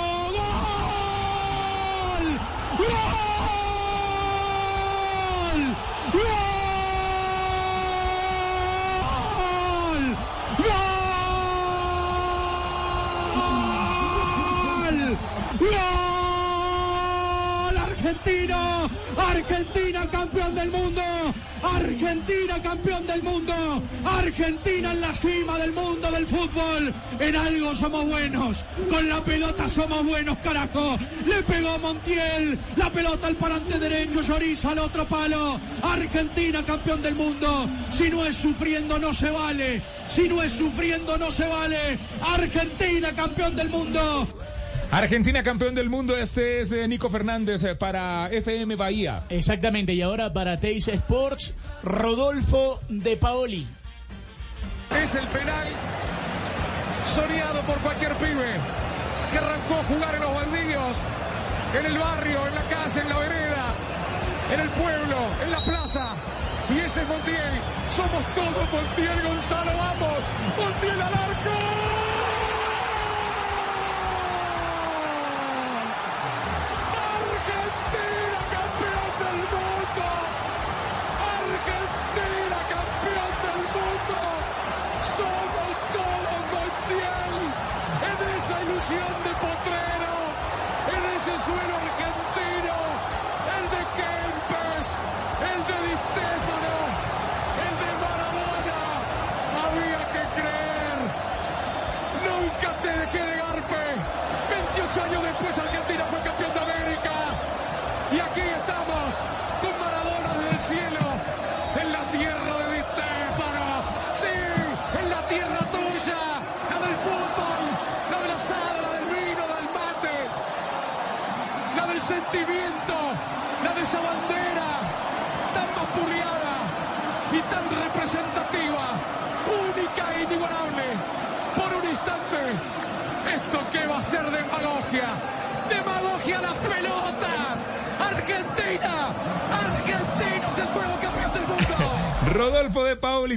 Argentina 19.52 20.08
campeón 20.10 20.54
del 20.54 20.70
mundo, 20.70 21.02
Argentina 21.62 22.62
campeón 22.62 23.06
del 23.06 23.22
mundo, 23.22 23.52
Argentina 24.02 24.92
en 24.92 25.00
la 25.02 25.14
cima 25.14 25.58
del 25.58 25.72
mundo 25.72 26.10
del 26.10 26.26
fútbol. 26.26 26.90
En 27.20 27.36
algo 27.36 27.74
somos 27.74 28.06
buenos, 28.06 28.64
con 28.88 29.06
la 29.10 29.20
pelota 29.20 29.68
somos 29.68 30.06
buenos, 30.06 30.38
carajo. 30.38 30.96
Le 31.26 31.42
pegó 31.42 31.78
Montiel, 31.80 32.58
la 32.76 32.90
pelota 32.90 33.26
al 33.26 33.36
parante 33.36 33.78
derecho, 33.78 34.22
Lloris 34.22 34.64
al 34.64 34.78
otro 34.78 35.06
palo. 35.06 35.60
Argentina 35.82 36.64
campeón 36.64 37.02
del 37.02 37.14
mundo. 37.14 37.68
Si 37.92 38.08
no 38.08 38.24
es 38.24 38.36
sufriendo 38.36 38.98
no 38.98 39.12
se 39.12 39.28
vale, 39.28 39.82
si 40.06 40.30
no 40.30 40.42
es 40.42 40.52
sufriendo 40.54 41.18
no 41.18 41.30
se 41.30 41.46
vale. 41.46 41.98
Argentina 42.22 43.12
campeón 43.14 43.54
del 43.54 43.68
mundo. 43.68 44.28
Argentina 44.92 45.42
campeón 45.42 45.74
del 45.74 45.88
mundo, 45.88 46.14
este 46.18 46.60
es 46.60 46.70
eh, 46.70 46.86
Nico 46.86 47.08
Fernández 47.08 47.64
eh, 47.64 47.74
para 47.74 48.28
FM 48.30 48.76
Bahía. 48.76 49.22
Exactamente, 49.30 49.94
y 49.94 50.02
ahora 50.02 50.30
para 50.34 50.60
Teis 50.60 50.86
Sports, 50.86 51.54
Rodolfo 51.82 52.78
de 52.90 53.16
Paoli. 53.16 53.66
Es 55.02 55.14
el 55.14 55.26
penal 55.28 55.68
soñado 57.06 57.62
por 57.62 57.78
cualquier 57.78 58.12
pibe 58.16 58.52
que 59.32 59.38
arrancó 59.38 59.76
a 59.76 59.84
jugar 59.84 60.14
en 60.14 60.20
los 60.20 60.34
baldíos, 60.34 60.98
en 61.78 61.86
el 61.86 61.98
barrio, 61.98 62.46
en 62.48 62.54
la 62.54 62.62
casa, 62.68 63.00
en 63.00 63.08
la 63.08 63.18
vereda, 63.18 63.64
en 64.52 64.60
el 64.60 64.68
pueblo, 64.68 65.16
en 65.42 65.50
la 65.52 65.58
plaza. 65.60 66.16
Y 66.68 66.78
ese 66.80 67.00
es 67.00 67.08
Montiel. 67.08 67.54
Somos 67.88 68.22
todos 68.34 68.70
Montiel, 68.70 69.22
Gonzalo, 69.26 69.70
vamos. 69.74 70.18
Montiel 70.58 71.00
al 71.00 71.14
arco. 71.14 72.01
En 91.52 91.58
ese 91.58 91.66
suelo 91.66 92.11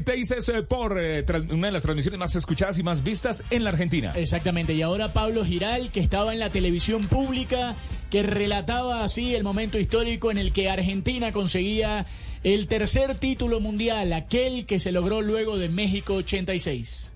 Teises 0.06 0.48
eh, 0.50 0.62
por 0.64 0.98
eh, 0.98 1.24
tras- 1.24 1.44
una 1.52 1.68
de 1.68 1.74
las 1.74 1.82
transmisiones 1.84 2.20
más 2.20 2.36
escuchadas 2.36 2.78
y 2.80 2.84
más 2.84 3.04
vistas 3.04 3.44
en 3.50 3.64
la 3.64 3.72
Argentina. 3.72 4.14
Exactamente, 4.16 4.74
y 4.74 4.82
ahora 4.82 5.12
Pablo 5.12 5.44
Giral, 5.44 5.92
que 5.92 6.00
estaba 6.00 6.32
en 6.32 6.40
la 6.40 6.50
televisión 6.50 7.08
pública, 7.08 7.76
que 8.10 8.24
relataba 8.24 9.04
así 9.04 9.36
el 9.36 9.44
momento 9.44 9.78
histórico 9.78 10.32
en 10.32 10.38
el 10.38 10.54
que 10.54 10.70
Argentina 10.70 11.32
conseguía 11.34 12.06
el 12.44 12.68
tercer 12.68 13.16
título 13.16 13.60
mundial, 13.60 14.14
aquel 14.14 14.66
que 14.68 14.80
se 14.80 14.92
logró 14.92 15.22
luego 15.22 15.58
de 15.58 15.68
México 15.68 16.14
86. 16.14 17.12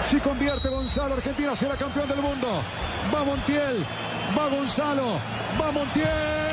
Si 0.00 0.16
convierte 0.18 0.68
Gonzalo, 0.68 1.14
Argentina 1.14 1.54
será 1.54 1.76
campeón 1.76 2.08
del 2.08 2.18
mundo. 2.20 2.48
Va 3.14 3.24
Montiel, 3.24 3.76
va 4.36 4.48
Gonzalo, 4.48 5.20
va 5.60 5.70
Montiel. 5.70 6.51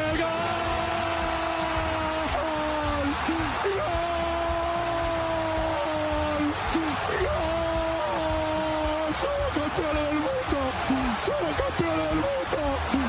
¡Somos 11.29 11.53
campeones 11.61 12.05
del 12.09 12.21
mundo! 12.25 12.61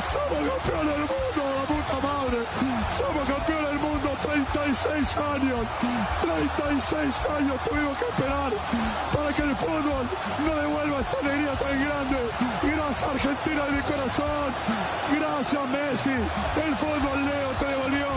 ¡Somos 0.05 0.40
campeones 0.52 0.92
del 0.92 1.06
mundo! 1.09 1.42
¡La 1.56 1.64
puta 1.72 1.97
madre! 2.05 2.38
¡Somos 2.92 3.24
campeones 3.24 3.70
del 3.70 3.80
mundo! 3.80 4.09
36 4.20 5.16
años. 5.16 5.60
36 6.20 7.26
años 7.38 7.56
tuvimos 7.64 7.97
que 7.97 8.05
esperar 8.05 8.52
para 9.16 9.32
que 9.32 9.42
el 9.42 9.56
fútbol 9.56 10.05
no 10.44 10.52
devuelva 10.55 11.01
esta 11.01 11.18
alegría 11.24 11.52
tan 11.56 11.76
grande. 11.80 12.18
Gracias 12.60 13.09
Argentina 13.09 13.64
de 13.64 13.72
mi 13.72 13.82
corazón. 13.88 14.48
Gracias 15.16 15.62
Messi. 15.72 16.16
El 16.60 16.76
fútbol 16.76 17.24
Leo 17.24 17.51
te 17.59 17.66
devolvió 17.72 18.09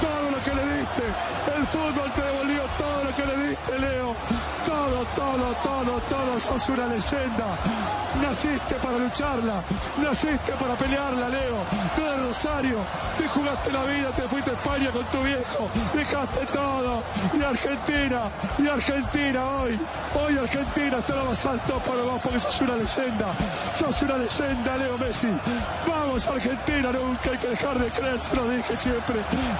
todo 0.00 0.30
lo 0.32 0.38
que 0.42 0.54
le 0.56 0.64
diste. 0.80 1.04
El 1.56 1.66
fútbol 1.68 2.08
te 2.16 2.22
devolvió 2.22 2.31
le 3.26 3.48
diste 3.48 3.78
Leo. 3.78 4.14
Todo, 4.66 5.04
todo, 5.16 5.54
todo, 5.62 6.00
todo. 6.08 6.40
Sos 6.40 6.68
una 6.68 6.86
leyenda. 6.86 7.46
Naciste 8.22 8.74
para 8.76 8.98
lucharla. 8.98 9.62
Naciste 9.98 10.52
para 10.52 10.74
pelearla 10.74 11.28
Leo. 11.28 11.58
De 11.96 12.26
Rosario. 12.26 12.78
Te 13.16 13.28
jugaste 13.28 13.72
la 13.72 13.84
vida, 13.84 14.10
te 14.10 14.22
fuiste 14.22 14.50
a 14.50 14.54
España 14.54 14.90
con 14.90 15.04
tu 15.06 15.20
viejo. 15.22 15.68
Dejaste 15.94 16.46
todo. 16.46 17.02
Y 17.38 17.42
Argentina. 17.42 18.20
Y 18.58 18.68
Argentina 18.68 19.44
hoy. 19.44 19.80
Hoy 20.14 20.38
Argentina 20.38 20.98
está 20.98 21.16
lo 21.16 21.24
más 21.24 21.46
alto 21.46 21.78
para 21.78 22.02
vos 22.02 22.20
porque 22.22 22.40
sos 22.40 22.60
una 22.60 22.76
leyenda. 22.76 23.26
Sos 23.78 24.02
una 24.02 24.18
leyenda, 24.18 24.76
Leo 24.76 24.98
Messi. 24.98 25.28
Vamos 25.86 26.01
Argentina, 26.12 26.92
nunca 26.92 27.30
hay 27.30 27.38
que 27.38 27.48
dejar 27.48 27.78
de 27.78 27.90
creer, 27.90 28.22
se 28.22 28.36
lo 28.36 28.46
dije 28.46 28.76
siempre. 28.76 29.16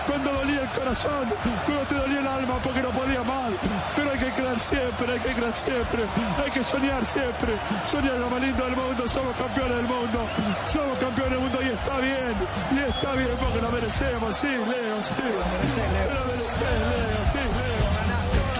Cuando 0.06 0.32
dolía 0.32 0.60
el 0.60 0.68
corazón, 0.68 1.32
cuando 1.64 1.84
te 1.86 1.94
dolía 1.94 2.20
el 2.20 2.26
alma 2.26 2.54
porque 2.62 2.82
no 2.82 2.90
podía 2.90 3.22
más. 3.22 3.52
Pero 3.96 4.10
hay 4.10 4.18
que 4.18 4.30
creer 4.32 4.60
siempre, 4.60 5.12
hay 5.12 5.20
que 5.20 5.32
creer 5.32 5.56
siempre, 5.56 6.02
hay 6.44 6.50
que 6.50 6.62
soñar 6.62 7.04
siempre. 7.06 7.56
Soñar 7.86 8.16
lo 8.18 8.28
más 8.28 8.40
lindo 8.42 8.64
del 8.64 8.76
mundo, 8.76 9.08
somos 9.08 9.34
campeones 9.36 9.76
del 9.78 9.86
mundo, 9.86 10.26
somos 10.66 10.98
campeones 10.98 11.32
del 11.32 11.40
mundo 11.40 11.58
y 11.62 11.68
está 11.68 11.96
bien, 12.00 12.34
y 12.72 12.78
está 12.80 13.12
bien 13.14 13.36
porque 13.40 13.62
lo 13.62 13.70
merecemos, 13.70 14.36
sí, 14.36 14.48
Leo, 14.48 14.96
sí. 15.02 15.24
Lo 15.24 15.44
mereces, 15.56 15.88
Leo, 15.88 17.24
sí, 17.24 17.38
Leo. 17.38 17.81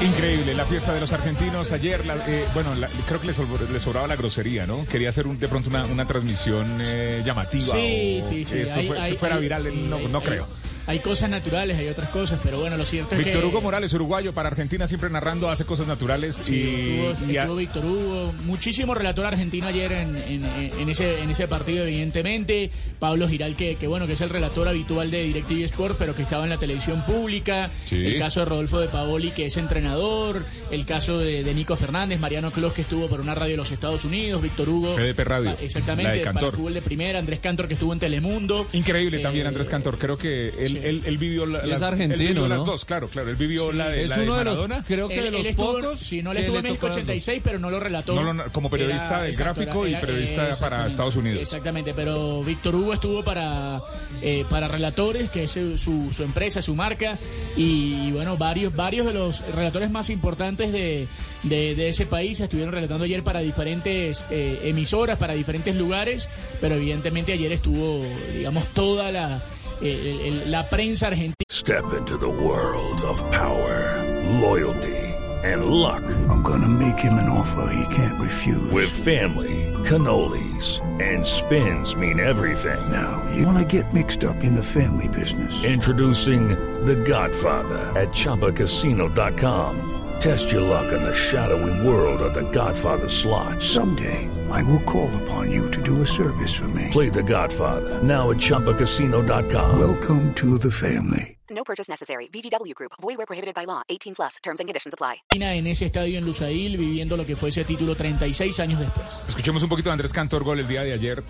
Increíble, 0.04 0.54
la 0.54 0.64
fiesta 0.64 0.92
de 0.92 1.00
los 1.00 1.12
argentinos 1.12 1.70
ayer, 1.70 2.04
la- 2.04 2.16
eh, 2.26 2.44
bueno, 2.54 2.74
la- 2.74 2.88
creo 3.06 3.20
que 3.20 3.28
les 3.28 3.82
sobraba 3.82 4.06
la 4.08 4.16
grosería, 4.16 4.66
¿no? 4.66 4.84
Quería 4.86 5.10
hacer 5.10 5.26
un- 5.28 5.38
de 5.38 5.46
pronto 5.46 5.70
una, 5.70 5.84
una 5.84 6.06
transmisión 6.06 6.80
eh, 6.84 7.22
llamativa. 7.24 7.74
Sí, 7.76 8.20
o 8.20 8.28
sí, 8.28 8.44
sí. 8.44 8.58
Esto 8.58 8.80
hay- 8.80 8.86
fue- 8.88 8.98
hay- 8.98 9.12
se 9.12 9.18
fuera 9.18 9.36
hay- 9.36 9.42
viral, 9.42 9.62
sí, 9.62 9.86
no, 9.88 9.98
no 10.08 10.20
creo. 10.20 10.46
Hay 10.86 10.98
cosas 10.98 11.30
naturales, 11.30 11.78
hay 11.78 11.88
otras 11.88 12.08
cosas, 12.10 12.40
pero 12.42 12.58
bueno, 12.60 12.76
lo 12.76 12.84
cierto 12.84 13.14
es 13.14 13.24
Víctor 13.24 13.42
que... 13.42 13.46
Hugo 13.48 13.60
Morales, 13.60 13.92
uruguayo, 13.94 14.32
para 14.34 14.48
Argentina 14.48 14.86
siempre 14.86 15.08
narrando, 15.10 15.48
hace 15.48 15.64
cosas 15.64 15.86
naturales 15.86 16.40
Sí, 16.44 16.54
y, 16.56 16.98
estuvo, 17.06 17.30
y 17.32 17.36
a- 17.36 17.42
estuvo 17.42 17.56
Víctor 17.56 17.84
Hugo, 17.86 18.32
muchísimo 18.44 18.94
relator 18.94 19.26
argentino 19.26 19.66
ayer 19.68 19.92
en, 19.92 20.16
en- 20.16 20.44
en 20.44 20.88
ese, 20.88 21.20
en 21.20 21.30
ese 21.30 21.46
partido, 21.48 21.84
evidentemente. 21.84 22.70
Pablo 22.98 23.28
Giral, 23.28 23.54
que, 23.56 23.76
que 23.76 23.86
bueno, 23.86 24.06
que 24.06 24.14
es 24.14 24.20
el 24.20 24.30
relator 24.30 24.66
habitual 24.68 25.10
de 25.10 25.22
DirecTV 25.24 25.64
Sport, 25.64 25.96
pero 25.98 26.14
que 26.14 26.22
estaba 26.22 26.44
en 26.44 26.50
la 26.50 26.58
televisión 26.58 27.04
pública. 27.06 27.70
Sí. 27.84 27.96
El 28.04 28.18
caso 28.18 28.40
de 28.40 28.46
Rodolfo 28.46 28.80
de 28.80 28.88
Paoli, 28.88 29.30
que 29.30 29.46
es 29.46 29.56
entrenador. 29.56 30.44
El 30.70 30.84
caso 30.86 31.18
de, 31.18 31.44
de 31.44 31.54
Nico 31.54 31.76
Fernández, 31.76 32.18
Mariano 32.20 32.50
Clos, 32.50 32.72
que 32.72 32.82
estuvo 32.82 33.06
por 33.08 33.20
una 33.20 33.34
radio 33.34 33.52
de 33.52 33.56
los 33.58 33.70
Estados 33.70 34.04
Unidos. 34.04 34.42
Víctor 34.42 34.68
Hugo. 34.68 34.94
FDP 34.96 35.20
Radio, 35.24 35.54
pa- 35.54 35.62
Exactamente, 35.62 36.08
la 36.08 36.14
de 36.14 36.20
para 36.20 36.32
Cantor. 36.32 36.54
fútbol 36.56 36.74
de 36.74 36.82
primera. 36.82 37.18
Andrés 37.18 37.40
Cantor, 37.40 37.68
que 37.68 37.74
estuvo 37.74 37.92
en 37.92 37.98
Telemundo. 37.98 38.66
Increíble 38.72 39.18
Eh, 39.18 39.22
también 39.22 39.46
Andrés 39.46 39.68
Cantor, 39.68 39.98
creo 39.98 40.16
que 40.16 40.48
él, 40.48 40.71
él, 40.76 41.02
él 41.04 41.18
vivió 41.18 41.46
la- 41.46 41.60
es 41.60 41.68
las, 41.68 41.78
él 41.82 41.88
argentino, 41.88 42.28
vivió 42.28 42.48
las 42.48 42.60
¿no? 42.60 42.64
dos, 42.66 42.84
claro, 42.84 43.08
claro, 43.08 43.30
él 43.30 43.36
vivió 43.36 43.72
la 43.72 43.88
de, 43.88 44.02
es 44.04 44.10
la 44.10 44.22
uno 44.22 44.36
de 44.38 44.44
los- 44.44 44.58
creo 44.86 45.08
que 45.08 45.18
Él- 45.18 45.24
de 45.24 45.30
los 45.30 45.40
él 45.40 45.46
estuvo- 45.48 45.72
pocos 45.80 45.98
Sí, 46.00 46.22
no 46.22 46.32
le 46.32 46.40
estuvo 46.40 46.56
en 46.58 46.62
México 46.62 46.86
tocó 46.86 46.88
las 46.88 46.96
dos. 46.96 47.02
86, 47.04 47.40
pero 47.44 47.58
no 47.58 47.70
lo 47.70 47.80
relató. 47.80 48.20
No 48.20 48.44
como 48.52 48.70
periodista 48.70 49.22
del 49.22 49.34
gráfico 49.36 49.86
y 49.86 49.94
periodista 49.96 50.50
para 50.60 50.86
Estados 50.86 51.16
Unidos. 51.16 51.40
Exactamente, 51.42 51.92
pero 51.94 52.42
Víctor 52.44 52.74
Hugo 52.74 52.92
estuvo 52.94 53.22
para, 53.24 53.80
eh, 54.22 54.44
para 54.50 54.68
relatores, 54.68 55.30
que 55.30 55.44
es 55.44 55.50
su, 55.50 55.76
su 56.12 56.22
empresa, 56.22 56.62
su 56.62 56.74
marca, 56.74 57.18
y, 57.56 58.10
bueno, 58.12 58.36
varios, 58.36 58.74
varios 58.74 59.06
de 59.06 59.14
los 59.14 59.40
relatores 59.54 59.90
más 59.90 60.10
importantes 60.10 60.72
de, 60.72 61.06
de, 61.42 61.74
de 61.74 61.88
ese 61.88 62.06
país 62.06 62.40
estuvieron 62.40 62.72
relatando 62.72 63.04
ayer 63.04 63.22
para 63.22 63.40
diferentes 63.40 64.24
eh, 64.30 64.60
emisoras, 64.64 65.18
para 65.18 65.34
diferentes 65.34 65.74
lugares, 65.76 66.28
pero 66.60 66.74
evidentemente 66.76 67.32
ayer 67.32 67.52
estuvo, 67.52 68.04
digamos, 68.36 68.66
toda 68.68 69.10
la, 69.12 69.42
el- 69.82 70.20
el- 70.20 70.50
la 70.50 70.68
prensa 70.68 71.06
argentina. 71.08 71.34
Step 71.48 71.84
into 71.96 72.16
the 72.16 72.28
world 72.28 73.00
of 73.02 73.20
power, 73.30 74.02
loyalty, 74.40 74.96
and 75.44 75.64
luck. 75.66 76.02
I'm 76.28 76.42
gonna 76.42 76.68
make 76.68 76.98
him 76.98 77.14
an 77.14 77.28
offer 77.28 77.68
he 77.74 77.84
can't 77.94 78.20
refuse. 78.20 78.70
With 78.72 78.88
family, 78.88 79.72
cannolis, 79.84 80.80
and 81.00 81.24
spins 81.26 81.96
mean 81.96 82.20
everything. 82.20 82.80
Now, 82.90 83.22
you 83.34 83.44
wanna 83.46 83.64
get 83.64 83.92
mixed 83.92 84.24
up 84.24 84.36
in 84.44 84.54
the 84.54 84.62
family 84.62 85.08
business. 85.08 85.52
Introducing 85.64 86.48
The 86.84 86.96
Godfather 86.96 87.92
at 87.96 88.12
ChumbaCasino.com. 88.12 89.76
Test 90.20 90.52
your 90.52 90.62
luck 90.62 90.92
in 90.92 91.02
the 91.02 91.14
shadowy 91.14 91.74
world 91.86 92.20
of 92.20 92.34
The 92.34 92.42
Godfather 92.52 93.08
slot. 93.08 93.60
Someday, 93.62 94.28
I 94.52 94.62
will 94.64 94.80
call 94.84 95.10
upon 95.22 95.50
you 95.50 95.70
to 95.70 95.82
do 95.82 96.02
a 96.02 96.06
service 96.06 96.52
for 96.54 96.68
me. 96.68 96.88
Play 96.90 97.08
The 97.08 97.22
Godfather 97.22 98.02
now 98.02 98.30
at 98.30 98.36
ChumbaCasino.com. 98.36 99.78
Welcome 99.78 100.34
to 100.34 100.58
the 100.58 100.70
family. 100.70 101.38
No 101.50 101.64
purchase 101.64 101.88
necessary. 101.88 102.28
VGW 102.28 102.74
Group. 102.74 102.92
Void 103.00 103.18
where 103.18 103.26
prohibited 103.26 103.54
by 103.54 103.64
law. 103.66 103.82
18 103.88 104.14
plus. 104.14 104.36
Terms 104.42 104.60
and 104.60 104.68
conditions 104.68 104.94
apply. 104.94 105.22
en 105.30 105.66
ese 105.66 105.86
estadio 105.86 106.18
en 106.18 106.24
Lusail, 106.24 106.76
viviendo 106.76 107.16
lo 107.16 107.24
que 107.24 107.36
fue 107.36 107.50
ese 107.50 107.64
título 107.64 107.94
36 107.94 108.60
años 108.60 108.80
después. 108.80 109.06
Escuchemos 109.28 109.62
un 109.62 109.68
poquito 109.68 109.88
de 109.90 109.92
Andrés 109.92 110.12
Cantor, 110.12 110.44
gol 110.44 110.60
el 110.60 110.68
día 110.68 110.82
de 110.82 110.92
ayer. 110.92 111.22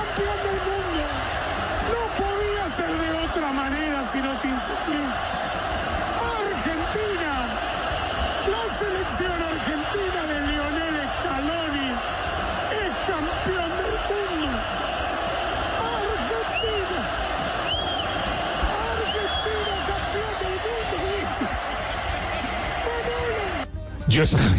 Campeón 0.00 0.38
del 0.46 0.58
mundo. 0.68 1.02
No 1.92 2.02
podía 2.20 2.64
ser 2.76 2.92
de 3.04 3.10
otra 3.26 3.48
manera 3.52 3.98
sino 4.04 4.30
sin 4.36 4.54
sufrir. 4.60 5.10
Argentina, 6.40 7.34
la 8.54 8.64
selección 8.80 9.36
argentina 9.54 10.20
de 10.30 10.36
Lionel 10.48 10.96
Scaloni 11.18 11.88
es 12.82 12.92
campeón 13.08 13.70
del 13.80 13.96
mundo. 14.10 14.48
Argentina, 15.98 17.00
Argentina 18.92 19.72
campeón 19.90 20.34
del 20.42 20.56
mundo. 20.94 21.48
Yo 24.08 24.22
estaba 24.22 24.56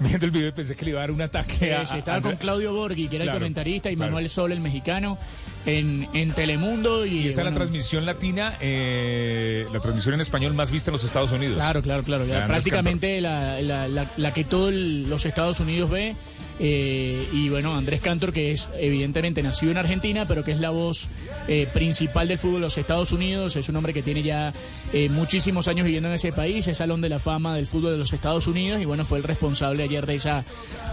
viendo, 0.00 0.26
el 0.26 0.30
video 0.32 0.48
y 0.48 0.52
pensé 0.52 0.74
que 0.76 0.84
le 0.84 0.90
iba 0.92 1.00
a 1.00 1.02
dar 1.02 1.10
un 1.10 1.22
ataque 1.22 1.74
a... 1.74 1.82
Eh, 1.82 1.86
sí, 1.86 1.98
estaba 1.98 2.18
a- 2.18 2.22
con 2.22 2.36
Claudio 2.36 2.72
Borghi, 2.74 3.08
que 3.08 3.16
era 3.16 3.24
Claro, 3.24 3.38
el 3.38 3.42
comentarista, 3.42 3.90
y 3.90 3.96
claro. 3.96 4.10
Manuel 4.12 4.28
Sol, 4.28 4.52
el 4.52 4.60
mexicano, 4.60 5.18
en, 5.66 6.08
en 6.12 6.32
Telemundo. 6.32 7.06
Y, 7.06 7.10
Y 7.18 7.18
esa 7.20 7.28
es 7.28 7.36
la 7.38 7.42
bueno, 7.44 7.56
transmisión 7.58 8.04
latina, 8.06 8.54
eh, 8.60 9.66
la 9.72 9.80
transmisión 9.80 10.14
en 10.14 10.20
español 10.20 10.54
más 10.54 10.70
vista 10.70 10.90
en 10.90 10.92
los 10.94 11.04
Estados 11.04 11.32
Unidos. 11.32 11.56
Claro, 11.56 11.82
claro, 11.82 12.02
claro. 12.02 12.26
ya 12.26 12.46
prácticamente 12.46 13.20
la, 13.20 13.60
la- 13.62 13.88
la- 13.88 14.10
la 14.16 14.32
que 14.32 14.44
todos 14.44 14.72
los 14.72 15.24
Estados 15.26 15.60
Unidos 15.60 15.90
ve. 15.90 16.16
Eh, 16.58 17.28
y 17.32 17.48
bueno, 17.48 17.74
Andrés 17.74 18.00
Cantor, 18.00 18.32
que 18.32 18.52
es 18.52 18.70
evidentemente 18.78 19.42
nacido 19.42 19.72
en 19.72 19.78
Argentina, 19.78 20.26
pero 20.26 20.44
que 20.44 20.52
es 20.52 20.60
la 20.60 20.70
voz 20.70 21.08
eh, 21.48 21.68
principal 21.72 22.28
del 22.28 22.38
fútbol 22.38 22.56
de 22.56 22.60
los 22.60 22.78
Estados 22.78 23.12
Unidos. 23.12 23.56
Es 23.56 23.68
un 23.68 23.76
hombre 23.76 23.92
que 23.92 24.02
tiene 24.02 24.22
ya 24.22 24.52
eh, 24.92 25.08
muchísimos 25.08 25.68
años 25.68 25.84
viviendo 25.84 26.08
en 26.08 26.14
ese 26.14 26.32
país, 26.32 26.66
es 26.68 26.76
salón 26.76 27.00
de 27.00 27.08
la 27.08 27.18
fama 27.18 27.56
del 27.56 27.66
fútbol 27.66 27.92
de 27.92 27.98
los 27.98 28.12
Estados 28.12 28.46
Unidos. 28.46 28.80
Y 28.80 28.84
bueno, 28.84 29.04
fue 29.04 29.18
el 29.18 29.24
responsable 29.24 29.82
ayer 29.82 30.06
de 30.06 30.14
esa, 30.14 30.44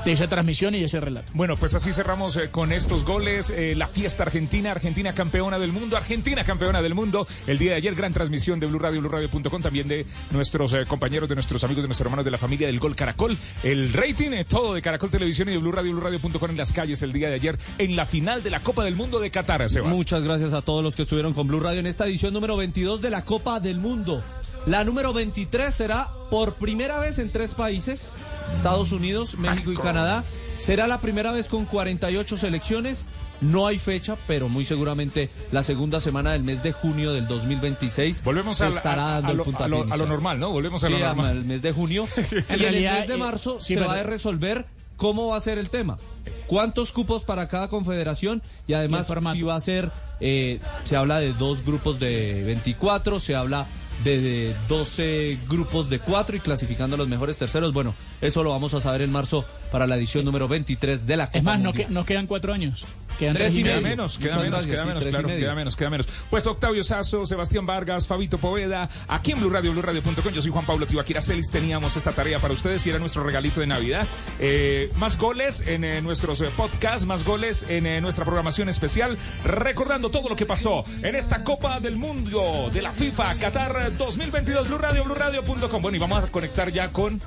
de 0.03 0.11
esa 0.11 0.27
transmisión 0.27 0.73
y 0.73 0.79
de 0.79 0.85
ese 0.85 0.99
relato. 0.99 1.31
Bueno, 1.33 1.57
pues 1.57 1.75
así 1.75 1.93
cerramos 1.93 2.35
eh, 2.37 2.49
con 2.49 2.71
estos 2.71 3.05
goles. 3.05 3.53
la 3.75 3.87
fiesta 3.87 4.23
argentina, 4.23 4.71
Argentina 4.71 5.13
campeona 5.13 5.59
del 5.59 5.71
mundo, 5.71 5.97
Argentina 5.97 6.43
campeona 6.43 6.81
del 6.81 6.95
mundo. 6.95 7.27
El 7.45 7.57
día 7.59 7.71
de 7.71 7.77
ayer, 7.77 7.93
gran 7.93 8.13
transmisión 8.13 8.59
de 8.59 8.65
Blue 8.65 8.79
Radio, 8.79 9.01
BlueRadio.com, 9.01 9.61
también 9.61 9.87
de 9.87 10.05
nuestros 10.31 10.75
compañeros, 10.87 11.29
de 11.29 11.35
nuestros 11.35 11.63
amigos, 11.63 11.83
de 11.83 11.87
nuestros 11.87 12.05
hermanos 12.05 12.25
de 12.25 12.31
la 12.31 12.37
familia 12.37 12.67
del 12.67 12.79
Gol 12.79 12.95
Caracol. 12.95 13.37
El 13.63 13.93
rating, 13.93 14.31
todo 14.47 14.73
de 14.73 14.81
Caracol 14.81 15.09
Televisión 15.09 15.50
y 15.51 15.55
de 15.55 15.59
Blue 15.59 15.71
Radio, 15.71 15.91
BlueRadio.com 15.93 16.49
en 16.51 16.57
las 16.57 16.73
calles 16.73 17.01
el 17.03 17.13
día 17.13 17.29
de 17.29 17.35
ayer 17.35 17.57
en 17.77 17.95
la 17.95 18.05
final 18.05 18.41
de 18.43 18.49
la 18.49 18.63
Copa 18.63 18.83
del 18.83 18.95
Mundo 18.95 19.19
de 19.19 19.29
Qatar, 19.31 19.67
Sebas. 19.69 19.89
Muchas 19.89 20.23
gracias 20.23 20.53
a 20.53 20.61
todos 20.61 20.83
los 20.83 20.95
que 20.95 21.03
estuvieron 21.03 21.33
con 21.33 21.47
Blue 21.47 21.59
Radio 21.59 21.79
en 21.79 21.87
esta 21.87 22.05
edición 22.05 22.33
número 22.33 22.57
22 22.57 23.01
de 23.01 23.09
la 23.09 23.23
Copa 23.23 23.59
del 23.59 23.79
Mundo. 23.79 24.23
La 24.65 24.83
número 24.83 25.11
23 25.13 25.73
será 25.73 26.07
por 26.29 26.53
primera 26.53 26.99
vez 26.99 27.17
en 27.19 27.31
tres 27.31 27.55
países, 27.55 28.13
Estados 28.53 28.91
Unidos, 28.91 29.37
México 29.37 29.71
y 29.71 29.75
Canadá. 29.75 30.23
Será 30.59 30.85
la 30.87 31.01
primera 31.01 31.31
vez 31.31 31.47
con 31.47 31.65
48 31.65 32.37
selecciones. 32.37 33.05
No 33.41 33.65
hay 33.65 33.79
fecha, 33.79 34.15
pero 34.27 34.49
muy 34.49 34.63
seguramente 34.65 35.27
la 35.51 35.63
segunda 35.63 35.99
semana 35.99 36.33
del 36.33 36.43
mes 36.43 36.61
de 36.61 36.73
junio 36.73 37.11
del 37.11 37.25
2026 37.25 38.23
Volvemos 38.23 38.57
se 38.59 38.65
a 38.65 38.69
la- 38.69 38.75
estará 38.75 39.07
a- 39.07 39.13
dando 39.13 39.27
a 39.29 39.31
el 39.31 39.37
lo- 39.37 39.43
puntapié 39.45 39.65
a 39.65 39.85
lo- 39.87 39.93
a 39.93 39.97
lo 39.97 40.05
normal, 40.05 40.39
¿no? 40.39 40.51
Volvemos 40.51 40.83
a 40.83 40.87
Sí, 40.87 40.93
lo 40.93 40.99
normal. 40.99 41.25
al 41.25 41.45
mes 41.45 41.63
de 41.63 41.71
junio. 41.71 42.05
y 42.49 42.53
en 42.63 42.73
el 42.75 42.83
mes 42.83 43.07
de 43.07 43.15
eh, 43.15 43.17
marzo 43.17 43.57
sí, 43.59 43.73
se 43.73 43.79
pero- 43.79 43.87
va 43.87 43.95
a 43.95 44.03
resolver 44.03 44.67
cómo 45.01 45.29
va 45.29 45.37
a 45.37 45.39
ser 45.39 45.57
el 45.57 45.71
tema. 45.71 45.97
cuántos 46.45 46.91
cupos 46.91 47.23
para 47.23 47.47
cada 47.47 47.69
confederación 47.69 48.43
y 48.67 48.73
además 48.73 49.11
si 49.33 49.41
va 49.41 49.55
a 49.55 49.59
ser, 49.59 49.89
eh, 50.19 50.59
se 50.83 50.95
habla 50.95 51.19
de 51.19 51.33
dos 51.33 51.65
grupos 51.65 51.99
de 51.99 52.43
24, 52.45 53.19
se 53.19 53.33
habla 53.33 53.65
de, 54.03 54.21
de 54.21 54.55
12 54.67 55.39
grupos 55.49 55.89
de 55.89 55.97
4 55.97 56.35
y 56.35 56.39
clasificando 56.39 56.95
a 56.95 56.97
los 56.99 57.07
mejores 57.07 57.35
terceros. 57.37 57.73
Bueno, 57.73 57.95
eso 58.21 58.43
lo 58.43 58.51
vamos 58.51 58.75
a 58.75 58.81
saber 58.81 59.01
en 59.01 59.11
marzo 59.11 59.43
para 59.71 59.87
la 59.87 59.95
edición 59.95 60.23
número 60.23 60.47
23 60.47 61.07
de 61.07 61.17
la 61.17 61.25
Copa 61.27 61.37
Es 61.39 61.43
más, 61.43 61.59
no, 61.59 61.73
que, 61.73 61.87
nos 61.87 62.05
quedan 62.05 62.27
cuatro 62.27 62.53
años. 62.53 62.85
Quedan 63.19 63.35
Tres 63.35 63.57
y 63.57 63.63
medio. 63.63 63.81
menos, 63.81 64.17
queda 64.17 64.39
menos, 64.39 64.65
queda 64.65 64.85
menos, 64.85 65.03
claro, 65.05 65.27
queda 65.27 65.55
menos, 65.55 65.75
queda 65.75 65.89
menos. 65.89 66.07
Pues 66.29 66.47
Octavio 66.47 66.83
Sazo, 66.83 67.25
Sebastián 67.25 67.65
Vargas, 67.65 68.07
Fabito 68.07 68.37
Poveda, 68.37 68.89
aquí 69.07 69.31
en 69.31 69.39
Blue 69.39 69.49
Radio, 69.49 69.71
BlueRadio.com. 69.71 70.33
Yo 70.33 70.41
soy 70.41 70.51
Juan 70.51 70.65
Pablo 70.65 70.85
Tibaquira 70.85 71.21
Celis. 71.21 71.49
Teníamos 71.51 71.95
esta 71.97 72.11
tarea 72.11 72.39
para 72.39 72.53
ustedes 72.53 72.85
y 72.85 72.89
era 72.89 72.99
nuestro 72.99 73.23
regalito 73.23 73.59
de 73.59 73.67
Navidad. 73.67 74.07
Eh, 74.39 74.91
más 74.97 75.17
goles 75.17 75.61
en 75.65 75.83
eh, 75.83 76.01
nuestros 76.01 76.41
eh, 76.41 76.49
podcasts, 76.55 77.05
más 77.05 77.23
goles 77.23 77.65
en 77.67 78.01
nuestra 78.01 78.25
programación 78.25 78.69
especial, 78.69 79.17
recordando 79.43 80.09
todo 80.09 80.29
lo 80.29 80.35
que 80.35 80.45
pasó 80.45 80.83
en 81.03 81.15
esta 81.15 81.43
Copa 81.43 81.79
del 81.79 81.97
Mundo 81.97 82.69
de 82.73 82.81
la 82.81 82.91
FIFA 82.91 83.35
Qatar 83.35 83.97
2022. 83.97 84.67
Blue 84.67 84.77
Radio, 84.77 85.03
BlueRadio.com. 85.03 85.81
Bueno, 85.81 85.97
y 85.97 85.99
vamos 85.99 86.23
a 86.23 86.27
conectar 86.27 86.71
ya 86.71 86.91
con, 86.91 87.19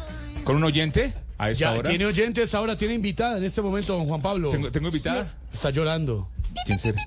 con 0.44 0.56
un 0.56 0.64
oyente 0.64 1.14
a 1.38 1.50
esta 1.50 1.60
Ya, 1.72 1.72
hora. 1.78 1.88
tiene 1.90 2.06
oyentes, 2.06 2.54
ahora 2.54 2.76
tiene 2.76 2.94
invitada 2.94 3.38
en 3.38 3.44
este 3.44 3.60
momento, 3.62 3.94
don 3.96 4.06
Juan 4.06 4.22
Pablo. 4.22 4.50
¿Tengo- 4.50 4.70
tengo 4.70 4.88
invitada? 4.88 5.26
Está 5.52 5.70
llorando. 5.70 6.28
¿Quién 6.66 6.78
será? 6.78 7.00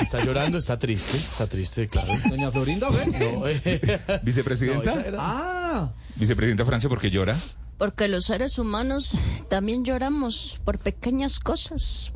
Está 0.00 0.24
llorando, 0.24 0.58
está 0.58 0.78
triste, 0.78 1.16
está 1.16 1.46
triste, 1.48 1.88
claro. 1.88 2.12
Doña 2.28 2.50
Florinda. 2.50 2.88
No, 2.90 3.48
eh, 3.48 4.00
¿Vicepresidenta? 4.22 4.94
No, 4.94 5.00
era- 5.00 5.18
Ah, 5.20 5.92
¿Vicepresidenta 6.16 6.64
Francia 6.64 6.88
porque 6.88 7.10
llora? 7.10 7.36
Porque 7.76 8.06
los 8.06 8.24
seres 8.26 8.58
humanos 8.58 9.18
también 9.50 9.84
lloramos 9.84 10.60
por 10.64 10.78
pequeñas 10.78 11.40
cosas. 11.40 12.12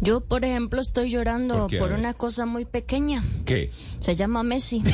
Yo, 0.00 0.20
por 0.20 0.44
ejemplo, 0.44 0.80
estoy 0.80 1.10
llorando 1.10 1.66
¿Por 1.66 1.70
qué? 1.70 1.82
Una 1.82 2.14
cosa 2.14 2.46
muy 2.46 2.64
pequeña. 2.64 3.24
¿Qué? 3.44 3.70
Se 3.98 4.14
llama 4.14 4.42
Messi. 4.42 4.82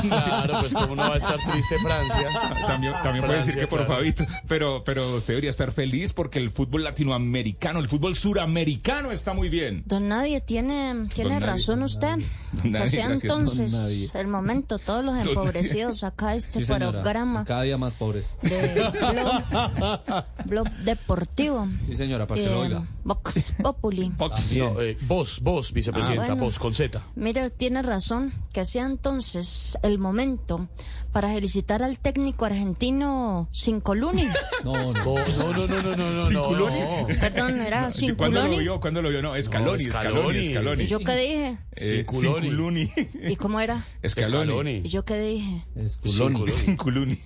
Claro, 0.00 0.58
pues 0.60 0.72
cómo 0.72 0.96
no 0.96 1.02
va 1.02 1.14
a 1.14 1.18
estar 1.18 1.36
triste 1.50 1.76
Francia. 1.82 2.28
También, 2.66 2.92
también 3.02 3.24
puede 3.24 3.38
decir 3.38 3.56
que 3.56 3.66
por 3.66 3.80
claro. 3.80 3.94
Fabito, 3.96 4.24
pero, 4.48 4.82
pero 4.84 5.16
usted 5.16 5.34
debería 5.34 5.50
estar 5.50 5.72
feliz 5.72 6.12
porque 6.12 6.38
el 6.38 6.50
fútbol 6.50 6.84
latinoamericano, 6.84 7.78
el 7.80 7.88
fútbol 7.88 8.16
suramericano 8.16 9.10
está 9.12 9.34
muy 9.34 9.48
bien. 9.48 9.82
Don 9.86 10.08
Nadie, 10.08 10.40
tiene, 10.40 11.08
tiene 11.14 11.30
Nadie, 11.34 11.46
razón 11.46 11.82
usted. 11.82 12.16
Don 12.16 12.72
Nadie, 12.72 12.84
que 12.84 12.90
sea 12.90 13.06
gracias, 13.08 13.22
don 13.22 13.40
entonces 13.40 13.72
Nadie. 13.72 14.10
el 14.14 14.26
momento, 14.28 14.78
todos 14.78 15.04
los 15.04 15.14
Don 15.14 15.24
Nadie. 15.24 15.32
empobrecidos 15.32 16.04
acá 16.04 16.34
este 16.34 16.60
sí, 16.60 16.64
señora. 16.66 16.90
programa 17.02 17.44
Cada 17.44 17.62
día 17.62 17.76
más 17.78 17.94
pobres. 17.94 18.30
de 18.42 18.90
blog, 19.12 20.24
blog 20.46 20.70
deportivo. 20.84 21.68
Sí, 21.86 21.96
señora, 21.96 22.26
para 22.26 22.40
que 22.40 22.46
lo 22.46 22.52
Eh, 22.52 22.66
oiga. 22.66 22.88
Vox 23.04 23.54
Populi. 23.80 24.12
No, 24.58 24.80
eh, 24.80 24.96
vos, 25.02 25.40
vos, 25.40 25.72
vicepresidenta, 25.72 26.22
Ah, 26.24 26.26
bueno. 26.28 26.44
vos, 26.44 26.58
con 26.58 26.74
Z. 26.74 27.02
Mire, 27.16 27.50
tiene 27.50 27.82
razón, 27.82 28.32
que 28.52 28.64
sea 28.64 28.84
entonces 28.86 29.78
el 29.82 29.98
momento 29.98 30.68
para 31.12 31.28
felicitar 31.32 31.82
al 31.82 31.98
técnico 31.98 32.44
argentino 32.44 33.48
Cincoluni. 33.52 34.24
No, 34.64 34.74
no. 34.74 34.92
No, 34.92 35.14
no, 35.14 35.66
no, 35.66 35.66
no, 35.66 35.82
no, 35.82 35.96
no, 35.96 36.10
no. 36.12 36.22
¿Cinculoni? 36.22 36.80
no. 36.80 37.06
Perdón, 37.20 37.60
era 37.60 37.88
¿Y 37.98 38.12
¿Cuándo 38.12 38.44
lo 38.46 38.58
vio? 38.58 38.80
¿Cuándo 38.80 39.00
lo 39.02 39.08
vio? 39.08 39.22
No, 39.22 39.34
Escaloni, 39.34 39.84
No, 39.84 39.90
Escaloni, 39.90 40.20
Scaloni. 40.44 40.46
Escaloni. 40.46 40.84
¿Y 40.84 40.86
yo 40.86 40.98
qué 41.00 41.16
dije? 41.16 41.58
Eh. 41.76 42.04
¿Y 43.30 43.36
cómo 43.36 43.60
era? 43.60 43.82
Escaloni. 44.02 44.82
¿Y 44.84 44.88
yo 44.88 45.04
qué 45.04 45.18
dije? 45.18 45.64
Esculoni. 45.76 46.50
Cinculuni. 46.50 47.18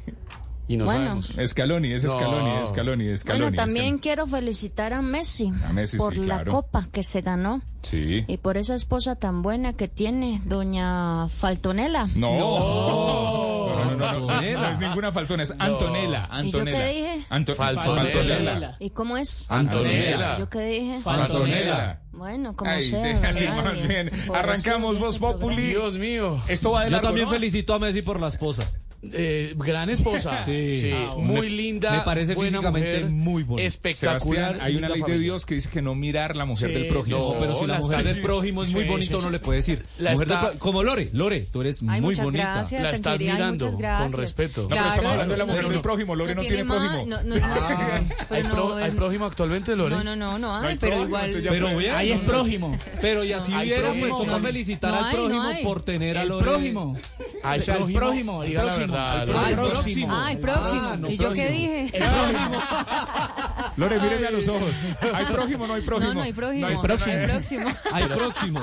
Y 0.66 0.76
no 0.78 0.86
Bueno. 0.86 1.04
sabemos. 1.22 1.38
Escaloni, 1.38 1.92
es 1.92 2.04
Escaloni, 2.04 2.50
No. 2.54 2.62
Escaloni, 2.62 3.08
Escaloni. 3.08 3.42
Bueno, 3.44 3.56
también 3.56 3.84
Escaloni. 3.84 4.00
quiero 4.00 4.26
felicitar 4.26 4.92
a 4.94 5.02
Messi, 5.02 5.52
A 5.64 5.72
Messi, 5.72 5.98
por 5.98 6.14
sí, 6.14 6.20
la 6.20 6.36
claro. 6.36 6.52
copa 6.52 6.88
que 6.90 7.02
se 7.02 7.20
ganó 7.20 7.60
Sí. 7.82 8.24
y 8.26 8.36
por 8.38 8.56
esa 8.56 8.74
esposa 8.74 9.14
tan 9.16 9.42
buena 9.42 9.74
que 9.74 9.88
tiene, 9.88 10.40
doña 10.46 11.28
Faltonela. 11.28 12.08
No. 12.14 12.30
No, 12.38 13.84
no, 13.84 13.84
no, 13.84 13.96
no, 13.96 14.06
Antonella. 14.30 14.70
es 14.72 14.78
ninguna 14.78 15.12
faltona, 15.12 15.42
es 15.42 15.54
Antonella. 15.58 16.28
¿Y 16.42 16.50
yo 16.50 16.60
Antonella. 16.60 16.78
qué 16.78 16.86
dije? 16.94 17.26
Anto- 17.28 17.54
Faltonella. 17.54 18.12
Faltonella. 18.12 18.76
¿Y 18.80 18.90
cómo 18.90 19.16
es? 19.18 19.46
Antonella. 19.50 20.34
¿Y 20.36 20.38
yo 20.40 20.48
qué 20.48 20.60
dije? 20.60 21.00
Faltonella. 21.02 22.00
Bueno, 22.12 22.54
como 22.54 22.70
Ay, 22.70 22.82
sea. 22.84 23.28
así 23.28 23.44
más 23.48 23.86
bien. 23.88 24.10
Arrancamos 24.32 24.98
Voz 24.98 25.16
este 25.16 25.20
Populi. 25.26 25.62
Dios 25.62 25.98
mío. 25.98 26.38
Esto 26.48 26.70
va 26.70 26.80
de 26.80 26.86
Yo 26.86 26.92
largo, 26.92 27.08
también 27.08 27.26
¿no? 27.26 27.32
felicito 27.34 27.74
a 27.74 27.78
Messi 27.80 28.02
por 28.02 28.20
la 28.20 28.28
esposa. 28.28 28.70
Eh, 29.12 29.54
gran 29.56 29.90
esposa. 29.90 30.42
Sí. 30.46 30.78
Sí, 30.80 30.90
Ah, 30.92 31.14
muy 31.16 31.42
me- 31.42 31.50
linda. 31.50 31.90
me 31.92 32.00
parece 32.00 32.34
buena 32.34 32.50
físicamente 32.58 32.88
mujer, 33.00 33.10
muy 33.10 33.42
bonita. 33.42 33.66
Espectacular. 33.66 34.20
Sebastián, 34.20 34.58
hay 34.66 34.76
una 34.76 34.88
ley 34.88 35.02
de. 35.02 35.18
Dios 35.18 35.46
que 35.46 35.54
dice 35.54 35.68
que 35.70 35.82
no 35.82 35.94
mirar 35.94 36.36
la 36.36 36.44
mujer 36.44 36.68
Sí, 36.68 36.74
del 36.74 36.86
prójimo. 36.88 37.18
No, 37.34 37.38
pero 37.38 37.54
si 37.58 37.66
la 37.66 37.74
la 37.74 37.80
mujer 37.80 38.00
está- 38.00 38.12
del 38.12 38.22
prójimo 38.22 38.62
es 38.64 38.72
muy 38.72 38.82
sí, 38.82 38.88
bonita, 38.88 39.16
uno 39.16 39.26
sí. 39.26 39.32
le 39.32 39.38
puede 39.40 39.58
decir. 39.58 39.84
La 39.98 40.12
Mujer 40.12 40.28
del 40.28 40.36
está- 40.36 40.50
pro- 40.50 40.58
Como 40.58 40.82
Lore, 40.82 41.08
Lore, 41.12 41.40
tú 41.50 41.60
eres 41.60 41.80
Ay, 41.82 42.00
muy 42.00 42.10
muchas 42.12 42.24
bonita. 42.24 42.52
gracias, 42.54 42.82
La 42.82 42.90
estás 42.90 43.18
mirando 43.18 43.70
muchas 43.72 44.00
con 44.02 44.12
respeto. 44.12 44.62
No, 44.62 44.68
pero 44.68 44.88
estamos 44.88 45.10
hablando 45.12 45.32
de 45.32 45.38
la 45.38 45.44
no 45.44 45.46
mujer 45.46 45.60
tiene- 45.62 45.74
del 45.74 45.82
prójimo, 45.82 46.14
Lore 46.16 46.34
no 46.34 46.42
tiene 46.42 46.64
ma- 46.64 46.74
prójimo. 46.74 47.06
No, 47.06 47.22
no, 47.22 47.36
no, 47.36 47.44
Ah, 47.44 48.00
¿hay, 48.30 48.42
no, 48.42 48.50
pro- 48.54 48.76
¿Hay 48.76 48.88
es- 48.90 48.94
prójimo 48.96 49.24
actualmente, 49.26 49.76
Lore? 49.76 49.94
No, 49.96 50.04
no, 50.04 50.16
no, 50.16 50.38
no 50.38 50.60
No 50.60 50.66
hay, 50.68 50.76
pero 50.76 50.92
prójimo, 50.96 51.06
igual. 51.06 51.30
Pero 51.42 51.96
Ahí 51.96 52.10
es 52.12 52.20
no, 52.22 52.26
prójimo. 52.26 52.78
Pero 53.00 53.24
y 53.24 53.32
así 53.32 53.52
viera, 53.52 53.88
pues 53.90 54.00
prójimo. 54.04 54.18
como 54.18 54.38
felicitar 54.38 54.90
No 54.92 54.98
al 54.98 55.04
no 55.04 55.10
prójimo 55.12 55.62
por 55.62 55.82
tener 55.82 56.18
a 56.18 56.24
Lore. 56.24 56.44
prójimo. 56.46 56.96
El 57.44 57.62
prójimo, 57.62 57.98
prójimo, 57.98 58.42
el 58.42 58.48
diga 58.48 58.62
la 58.64 58.70
próximo, 58.72 58.86
verdad, 58.92 58.93
Ah, 58.96 59.22
el 59.22 59.28
próximo. 59.56 59.70
próximo. 59.70 60.08
Ah, 60.14 60.32
el 60.32 60.38
próximo. 60.38 60.80
Ah, 60.84 60.96
no, 60.96 61.10
¿Y 61.10 61.16
yo 61.16 61.32
qué 61.32 61.42
próximo. 61.46 61.48
dije? 61.50 61.90
El 61.96 62.02
prójimo. 62.02 62.62
Lore, 63.76 64.00
míreme 64.00 64.26
a 64.26 64.30
los 64.30 64.48
ojos. 64.48 64.70
¿Hay 65.14 65.24
prójimo 65.26 65.64
o 65.64 65.66
no 65.66 65.74
hay 65.74 65.82
prójimo? 65.82 66.08
No, 66.08 66.14
no 66.14 66.22
hay 66.22 66.32
prójimo. 66.32 66.66
hay 66.66 66.74
No 66.74 66.80
prójimo. 66.82 67.16
hay 67.18 67.26
próximo. 67.26 67.68
Al 67.92 68.08
próximo. 68.08 68.60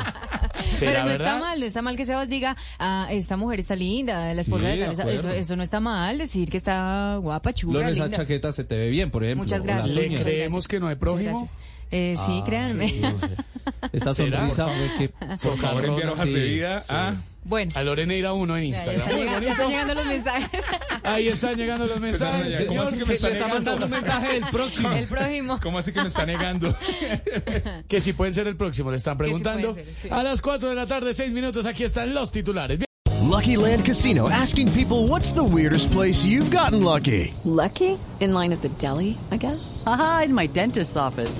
Pero 0.80 1.00
no 1.02 1.06
verdad? 1.06 1.14
está 1.14 1.40
mal, 1.40 1.60
no 1.60 1.66
está 1.66 1.82
mal 1.82 1.98
que 1.98 2.06
Sebas 2.06 2.30
diga, 2.30 2.56
ah, 2.80 3.08
esta 3.12 3.36
mujer 3.38 3.60
está 3.60 3.76
linda, 3.76 4.34
la 4.34 4.42
esposa 4.42 4.72
Sí, 4.72 4.78
de 4.78 4.96
tal. 4.96 5.10
Eso, 5.10 5.30
eso 5.30 5.56
no 5.56 5.64
está 5.64 5.80
mal, 5.80 6.18
decir 6.18 6.50
que 6.50 6.58
está 6.58 7.18
guapa, 7.22 7.54
chula, 7.54 7.80
Lore, 7.82 7.92
esa 7.92 8.04
linda. 8.04 8.18
chaqueta 8.18 8.52
se 8.52 8.64
te 8.64 8.78
ve 8.78 8.90
bien, 8.90 9.12
por 9.12 9.24
ejemplo. 9.24 9.44
Muchas 9.44 9.64
gracias. 9.64 9.94
¿Le 9.96 10.16
creemos 10.20 10.68
que 10.68 10.80
no 10.80 10.88
hay 10.88 10.96
prójimo? 10.96 11.50
Eh, 11.94 12.16
sí, 12.18 12.40
Ah, 12.40 12.44
créanme. 12.46 12.88
sí, 12.90 13.00
no 13.02 13.20
sé. 13.20 14.00
¿Será? 14.14 14.14
sonrisa 14.14 14.68
fue 14.68 14.92
que... 14.98 15.10
Por 15.10 15.58
favor, 15.58 15.86
enviar 15.86 16.10
hojas 16.12 16.28
Sí, 16.30 16.34
de 16.34 16.44
vida 16.46 16.80
sí. 16.82 16.88
a... 16.90 17.16
Bueno, 17.44 17.72
A 17.76 17.82
Lorena 17.84 18.14
irá 18.14 18.34
uno 18.34 18.56
en 18.56 18.72
ya, 18.72 18.86
ya 18.86 18.94
Instagram. 18.94 19.02
están 19.10 19.20
llegando, 19.20 19.46
ya 19.46 19.52
están 19.52 19.70
llegando 19.70 19.94
los 19.96 20.06
mensajes. 20.06 20.62
Ahí 21.04 21.28
están 21.28 21.56
llegando 21.58 21.88
los 21.88 22.00
mensajes, 22.00 22.54
ya, 22.60 22.68
¿cómo 22.68 22.86
señor. 22.86 22.88
así 22.88 22.98
que 22.98 23.02
me 23.02 23.08
Le 23.08 23.14
está 23.16 23.28
está 23.30 23.48
negando? 23.48 23.54
mandando 23.72 23.86
un 23.86 23.92
mensaje 23.92 24.34
del 24.40 24.50
próximo. 24.52 24.92
El 24.92 25.08
prójimo. 25.08 25.60
¿Cómo 25.62 25.78
así 25.80 25.92
que 25.92 26.02
me 26.02 26.08
está 26.08 26.26
negando? 26.26 26.76
Que 27.88 28.00
si 28.00 28.14
pueden 28.14 28.34
ser 28.34 28.48
el 28.48 28.56
próximo, 28.56 28.92
le 28.92 28.98
están 28.98 29.18
Que 29.18 29.24
si 29.26 29.30
preguntando. 29.30 29.74
ser, 29.74 29.86
sí. 30.02 30.08
A 30.12 30.24
las 30.24 30.42
4 30.42 30.70
de 30.70 30.76
la 30.76 30.86
tarde, 30.88 31.14
6 31.14 31.34
minutos, 31.34 31.66
aquí 31.66 31.84
están 31.84 32.14
los 32.14 32.32
titulares. 32.32 32.80
Lucky 33.24 33.56
Land 33.56 33.86
Casino 33.86 34.28
asking 34.30 34.68
people 34.72 35.08
what's 35.08 35.32
the 35.34 35.44
weirdest 35.44 35.92
place 35.92 36.26
you've 36.26 36.52
gotten 36.56 36.84
lucky? 36.84 37.34
Lucky? 37.46 37.98
In 38.20 38.34
line 38.34 38.52
at 38.54 38.62
the 38.62 38.70
deli, 38.78 39.18
I 39.32 39.38
guess? 39.38 39.82
Aha, 39.86 40.24
in 40.26 40.34
my 40.34 40.48
dentist's 40.48 40.96
office. 40.98 41.40